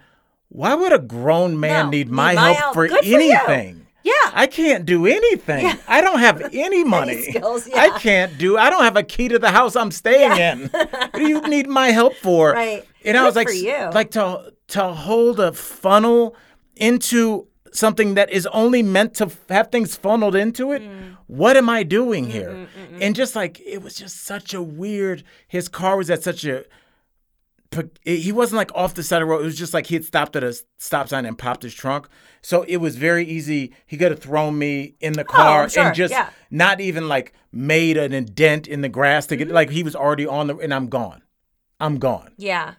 why 0.55 0.73
would 0.75 0.93
a 0.93 0.99
grown 0.99 1.59
man 1.59 1.85
No, 1.85 1.91
need 1.91 2.07
need 2.07 2.09
my, 2.09 2.33
my 2.33 2.41
help, 2.47 2.57
help. 2.57 2.73
for 2.73 2.87
Good 2.87 3.05
for 3.05 3.13
anything? 3.15 3.85
Yeah. 4.03 4.11
I 4.33 4.45
can't 4.47 4.85
do 4.85 5.07
anything. 5.07 5.65
Yeah. 5.65 5.77
I 5.87 5.99
don't 6.01 6.19
have 6.19 6.41
any 6.53 6.83
money. 6.83 7.23
skills, 7.23 7.67
yeah. 7.67 7.79
I 7.81 7.89
can't 7.99 8.37
do. 8.37 8.57
I 8.57 8.69
don't 8.69 8.83
have 8.83 8.95
a 8.97 9.03
key 9.03 9.27
to 9.29 9.39
the 9.39 9.49
house 9.51 9.75
I'm 9.75 9.89
staying 9.91 10.31
in. 10.37 10.67
what 10.69 11.13
do 11.13 11.27
you 11.27 11.41
need 11.47 11.67
my 11.67 11.87
help 11.89 12.13
for? 12.15 12.51
Right. 12.51 12.83
And 13.03 13.17
I 13.17 13.21
Good 13.21 13.25
was 13.25 13.35
like, 13.35 13.47
for 13.49 13.91
like 13.93 14.11
to 14.11 14.53
to 14.69 14.83
hold 14.93 15.39
a 15.39 15.53
funnel 15.53 16.35
into 16.75 17.47
something 17.71 18.13
that 18.15 18.29
is 18.31 18.45
only 18.47 18.81
meant 18.83 19.13
to 19.15 19.29
have 19.49 19.71
things 19.71 19.95
funneled 19.95 20.35
into 20.35 20.71
it. 20.71 20.81
Mm. 20.81 21.17
What 21.27 21.57
am 21.57 21.69
I 21.69 21.83
doing 21.83 22.29
here? 22.29 22.67
And 23.01 23.15
just 23.15 23.35
like 23.35 23.59
it 23.59 23.81
was 23.81 23.95
just 23.95 24.23
such 24.23 24.53
a 24.53 24.61
weird. 24.61 25.23
His 25.47 25.67
car 25.67 25.97
was 25.97 26.09
at 26.09 26.23
such 26.23 26.45
a 26.45 26.63
he 28.03 28.31
wasn't 28.31 28.57
like 28.57 28.71
off 28.75 28.93
the 28.93 29.03
side 29.03 29.21
of 29.21 29.27
the 29.27 29.31
road. 29.31 29.41
It 29.41 29.45
was 29.45 29.57
just 29.57 29.73
like 29.73 29.87
he 29.87 29.95
had 29.95 30.05
stopped 30.05 30.35
at 30.35 30.43
a 30.43 30.55
stop 30.77 31.09
sign 31.09 31.25
and 31.25 31.37
popped 31.37 31.63
his 31.63 31.73
trunk. 31.73 32.07
So 32.41 32.63
it 32.63 32.77
was 32.77 32.95
very 32.95 33.25
easy. 33.25 33.73
He 33.85 33.97
could 33.97 34.11
have 34.11 34.19
thrown 34.19 34.57
me 34.57 34.95
in 34.99 35.13
the 35.13 35.23
car 35.23 35.63
Oh, 35.63 35.67
sure, 35.67 35.83
and 35.85 35.95
just 35.95 36.11
yeah. 36.11 36.29
not 36.51 36.79
even 36.81 37.07
like 37.07 37.33
made 37.51 37.97
an 37.97 38.13
indent 38.13 38.67
in 38.67 38.81
the 38.81 38.89
grass 38.89 39.25
to 39.27 39.35
get 39.35 39.47
Mm-hmm. 39.47 39.55
like 39.55 39.69
he 39.69 39.83
was 39.83 39.95
already 39.95 40.25
on 40.27 40.47
the 40.47 40.57
and 40.57 40.73
I'm 40.73 40.87
gone. 40.87 41.21
I'm 41.79 41.97
gone. 41.97 42.33
Yeah. 42.37 42.75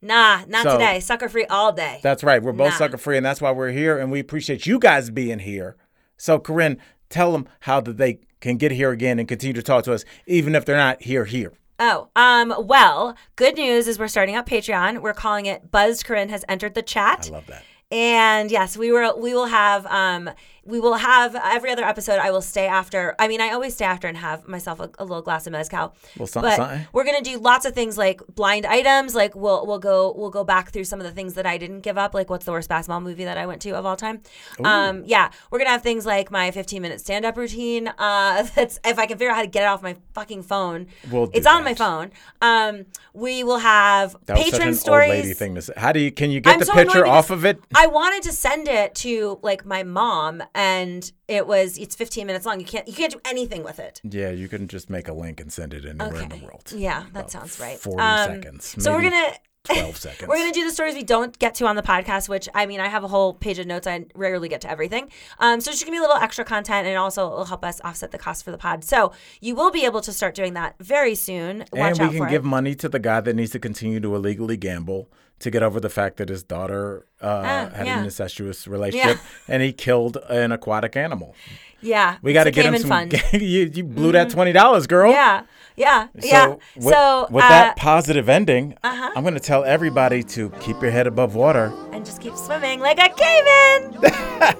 Nah, 0.00 0.44
not 0.46 0.62
So- 0.62 0.72
today. 0.78 1.00
Sucker 1.00 1.28
free 1.28 1.46
all 1.46 1.72
day. 1.72 2.00
That's 2.02 2.22
right. 2.22 2.42
We're 2.42 2.52
both 2.52 2.70
Nah. 2.72 2.76
sucker 2.78 2.98
free, 2.98 3.16
and 3.16 3.26
that's 3.26 3.40
why 3.40 3.50
we're 3.50 3.72
here. 3.72 3.98
And 3.98 4.12
we 4.12 4.20
appreciate 4.20 4.64
you 4.66 4.78
guys 4.78 5.10
being 5.10 5.40
here. 5.40 5.76
So, 6.16 6.38
Corinne, 6.38 6.78
tell 7.10 7.32
them 7.32 7.48
how 7.60 7.80
that 7.80 7.96
they 7.96 8.20
can 8.40 8.56
get 8.56 8.70
here 8.70 8.90
again 8.92 9.18
and 9.18 9.26
continue 9.26 9.54
to 9.54 9.62
talk 9.62 9.82
to 9.84 9.92
us, 9.92 10.04
even 10.26 10.54
if 10.54 10.64
they're 10.64 10.76
not 10.76 11.02
here. 11.02 11.24
Here. 11.24 11.52
Oh, 11.78 12.08
um, 12.16 12.52
well, 12.58 13.16
good 13.36 13.56
news 13.56 13.86
is 13.86 13.98
we're 13.98 14.08
starting 14.08 14.34
up 14.34 14.48
Patreon. 14.48 15.00
We're 15.00 15.14
calling 15.14 15.46
it 15.46 15.70
Buzzed 15.70 16.04
Corinne 16.04 16.28
has 16.28 16.44
entered 16.48 16.74
the 16.74 16.82
chat. 16.82 17.28
I 17.30 17.34
love 17.34 17.46
that. 17.46 17.62
And 17.90 18.50
yes, 18.50 18.76
we 18.76 18.92
were 18.92 19.16
we 19.16 19.32
will 19.32 19.46
have 19.46 19.86
um 19.86 20.28
we 20.68 20.80
will 20.80 20.94
have 20.94 21.34
every 21.34 21.70
other 21.70 21.82
episode 21.82 22.18
I 22.18 22.30
will 22.30 22.42
stay 22.42 22.66
after. 22.66 23.14
I 23.18 23.26
mean, 23.26 23.40
I 23.40 23.50
always 23.50 23.72
stay 23.74 23.86
after 23.86 24.06
and 24.06 24.18
have 24.18 24.46
myself 24.46 24.80
a, 24.80 24.90
a 24.98 25.04
little 25.04 25.22
glass 25.22 25.46
of 25.46 25.52
mezcal. 25.52 25.94
Little 26.14 26.26
something, 26.26 26.50
but 26.50 26.56
something. 26.56 26.86
we're 26.92 27.04
gonna 27.04 27.22
do 27.22 27.38
lots 27.38 27.64
of 27.64 27.72
things 27.72 27.96
like 27.96 28.20
blind 28.34 28.66
items. 28.66 29.14
Like 29.14 29.34
we'll 29.34 29.66
we'll 29.66 29.78
go 29.78 30.12
we'll 30.14 30.30
go 30.30 30.44
back 30.44 30.70
through 30.70 30.84
some 30.84 31.00
of 31.00 31.06
the 31.06 31.12
things 31.12 31.34
that 31.34 31.46
I 31.46 31.56
didn't 31.56 31.80
give 31.80 31.96
up. 31.96 32.12
Like 32.12 32.28
what's 32.28 32.44
the 32.44 32.52
worst 32.52 32.68
basketball 32.68 33.00
movie 33.00 33.24
that 33.24 33.38
I 33.38 33.46
went 33.46 33.62
to 33.62 33.70
of 33.70 33.86
all 33.86 33.96
time? 33.96 34.20
Um, 34.62 35.04
yeah, 35.06 35.30
we're 35.50 35.58
gonna 35.58 35.70
have 35.70 35.82
things 35.82 36.04
like 36.04 36.30
my 36.30 36.50
15 36.50 36.82
minute 36.82 37.00
stand 37.00 37.24
up 37.24 37.38
routine. 37.38 37.88
Uh, 37.88 38.42
that's 38.54 38.78
if 38.84 38.98
I 38.98 39.06
can 39.06 39.16
figure 39.16 39.30
out 39.30 39.36
how 39.36 39.42
to 39.42 39.48
get 39.48 39.62
it 39.62 39.66
off 39.66 39.82
my 39.82 39.96
fucking 40.12 40.42
phone. 40.42 40.88
We'll 41.10 41.30
it's 41.32 41.46
on 41.46 41.64
that. 41.64 41.70
my 41.70 41.74
phone. 41.74 42.10
Um, 42.42 42.84
we 43.14 43.42
will 43.42 43.58
have 43.58 44.16
That 44.26 44.36
was 44.38 44.50
patron 44.50 44.74
stories. 44.74 45.10
old 45.10 45.18
lady 45.18 45.34
thing 45.34 45.54
to 45.54 45.62
say. 45.62 45.72
How 45.76 45.92
do 45.92 46.00
you? 46.00 46.12
Can 46.12 46.30
you 46.30 46.40
get 46.40 46.54
I'm 46.54 46.60
the 46.60 46.66
so 46.66 46.74
picture 46.74 47.06
off 47.06 47.30
of 47.30 47.44
it? 47.44 47.60
I 47.74 47.86
wanted 47.86 48.22
to 48.24 48.32
send 48.32 48.68
it 48.68 48.94
to 48.96 49.38
like 49.42 49.64
my 49.64 49.82
mom, 49.82 50.42
and 50.58 51.10
it 51.28 51.46
was 51.46 51.78
it's 51.78 51.94
15 51.94 52.26
minutes 52.26 52.44
long. 52.44 52.58
You 52.60 52.66
can't 52.66 52.86
you 52.88 52.92
can't 52.94 53.12
do 53.12 53.20
anything 53.24 53.62
with 53.62 53.78
it. 53.78 54.00
Yeah, 54.04 54.30
you 54.30 54.48
can 54.48 54.68
just 54.68 54.90
make 54.90 55.08
a 55.08 55.12
link 55.14 55.40
and 55.40 55.52
send 55.52 55.72
it 55.72 55.84
anywhere 55.86 56.22
in 56.22 56.28
the 56.28 56.36
world. 56.44 56.72
Yeah, 56.76 57.04
that 57.04 57.10
About 57.10 57.30
sounds 57.30 57.58
right. 57.60 57.78
40 57.78 58.02
Um, 58.02 58.28
seconds. 58.42 58.74
So 58.82 58.92
we're 58.92 59.02
gonna 59.02 59.32
12 59.64 59.96
seconds. 60.06 60.28
we're 60.28 60.38
gonna 60.38 60.52
do 60.52 60.64
the 60.64 60.70
stories 60.72 60.94
we 60.94 61.02
don't 61.04 61.38
get 61.38 61.54
to 61.56 61.66
on 61.66 61.76
the 61.76 61.82
podcast. 61.82 62.28
Which 62.28 62.48
I 62.54 62.66
mean, 62.66 62.80
I 62.80 62.88
have 62.88 63.04
a 63.04 63.08
whole 63.08 63.34
page 63.34 63.58
of 63.58 63.66
notes. 63.66 63.86
I 63.86 64.06
rarely 64.14 64.48
get 64.48 64.60
to 64.62 64.70
everything. 64.70 65.10
Um, 65.38 65.60
so 65.60 65.70
it's 65.70 65.78
just 65.78 65.84
gonna 65.84 65.94
be 65.94 65.98
a 65.98 66.06
little 66.06 66.16
extra 66.16 66.44
content, 66.44 66.86
and 66.88 66.96
also 66.96 67.26
it'll 67.30 67.44
help 67.44 67.64
us 67.64 67.80
offset 67.84 68.10
the 68.10 68.18
cost 68.18 68.44
for 68.44 68.50
the 68.50 68.58
pod. 68.58 68.82
So 68.82 69.12
you 69.40 69.54
will 69.54 69.70
be 69.70 69.84
able 69.84 70.00
to 70.00 70.12
start 70.12 70.34
doing 70.34 70.54
that 70.54 70.74
very 70.80 71.14
soon. 71.14 71.64
Watch 71.72 71.98
and 72.00 72.10
we 72.10 72.18
can 72.18 72.28
give 72.28 72.44
it. 72.44 72.48
money 72.48 72.74
to 72.76 72.88
the 72.88 72.98
guy 72.98 73.20
that 73.20 73.34
needs 73.36 73.52
to 73.52 73.58
continue 73.60 74.00
to 74.00 74.14
illegally 74.16 74.56
gamble 74.56 75.10
to 75.40 75.50
get 75.50 75.62
over 75.62 75.80
the 75.80 75.88
fact 75.88 76.16
that 76.18 76.28
his 76.28 76.42
daughter 76.42 77.06
uh, 77.20 77.42
had 77.42 77.72
Ah, 77.74 77.84
yeah. 77.84 77.98
an 77.98 78.04
incestuous 78.04 78.66
relationship 78.66 79.18
and 79.48 79.62
he 79.62 79.72
killed 79.72 80.16
an 80.28 80.52
aquatic 80.52 80.96
animal. 80.96 81.34
Yeah, 81.80 82.16
We 82.22 82.32
got 82.32 82.44
to 82.44 82.50
get 82.50 82.64
him 82.66 82.76
some. 82.78 82.90
Mm-hmm. 83.08 83.36
you, 83.40 83.70
you 83.72 83.84
blew 83.84 84.10
that 84.12 84.30
twenty 84.30 84.50
dollars, 84.52 84.88
girl. 84.88 85.12
Yeah, 85.12 85.44
yeah, 85.76 86.08
So 86.18 86.26
yeah. 86.26 86.46
With, 86.48 86.84
so 86.92 87.26
with 87.30 87.44
uh, 87.44 87.46
uh-huh. 87.46 87.48
that 87.48 87.76
positive 87.76 88.28
ending, 88.28 88.74
I'm 88.82 89.22
going 89.22 89.34
to 89.34 89.40
tell 89.40 89.62
everybody 89.64 90.24
to 90.24 90.50
keep 90.58 90.82
your 90.82 90.90
head 90.90 91.06
above 91.06 91.36
water. 91.36 91.72
and 91.92 92.04
just 92.04 92.20
keep 92.20 92.34
swimming 92.36 92.80
like 92.80 92.98
a 92.98 93.08
caiman. 93.10 93.96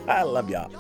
I 0.08 0.22
love 0.22 0.48
y'all. 0.48 0.70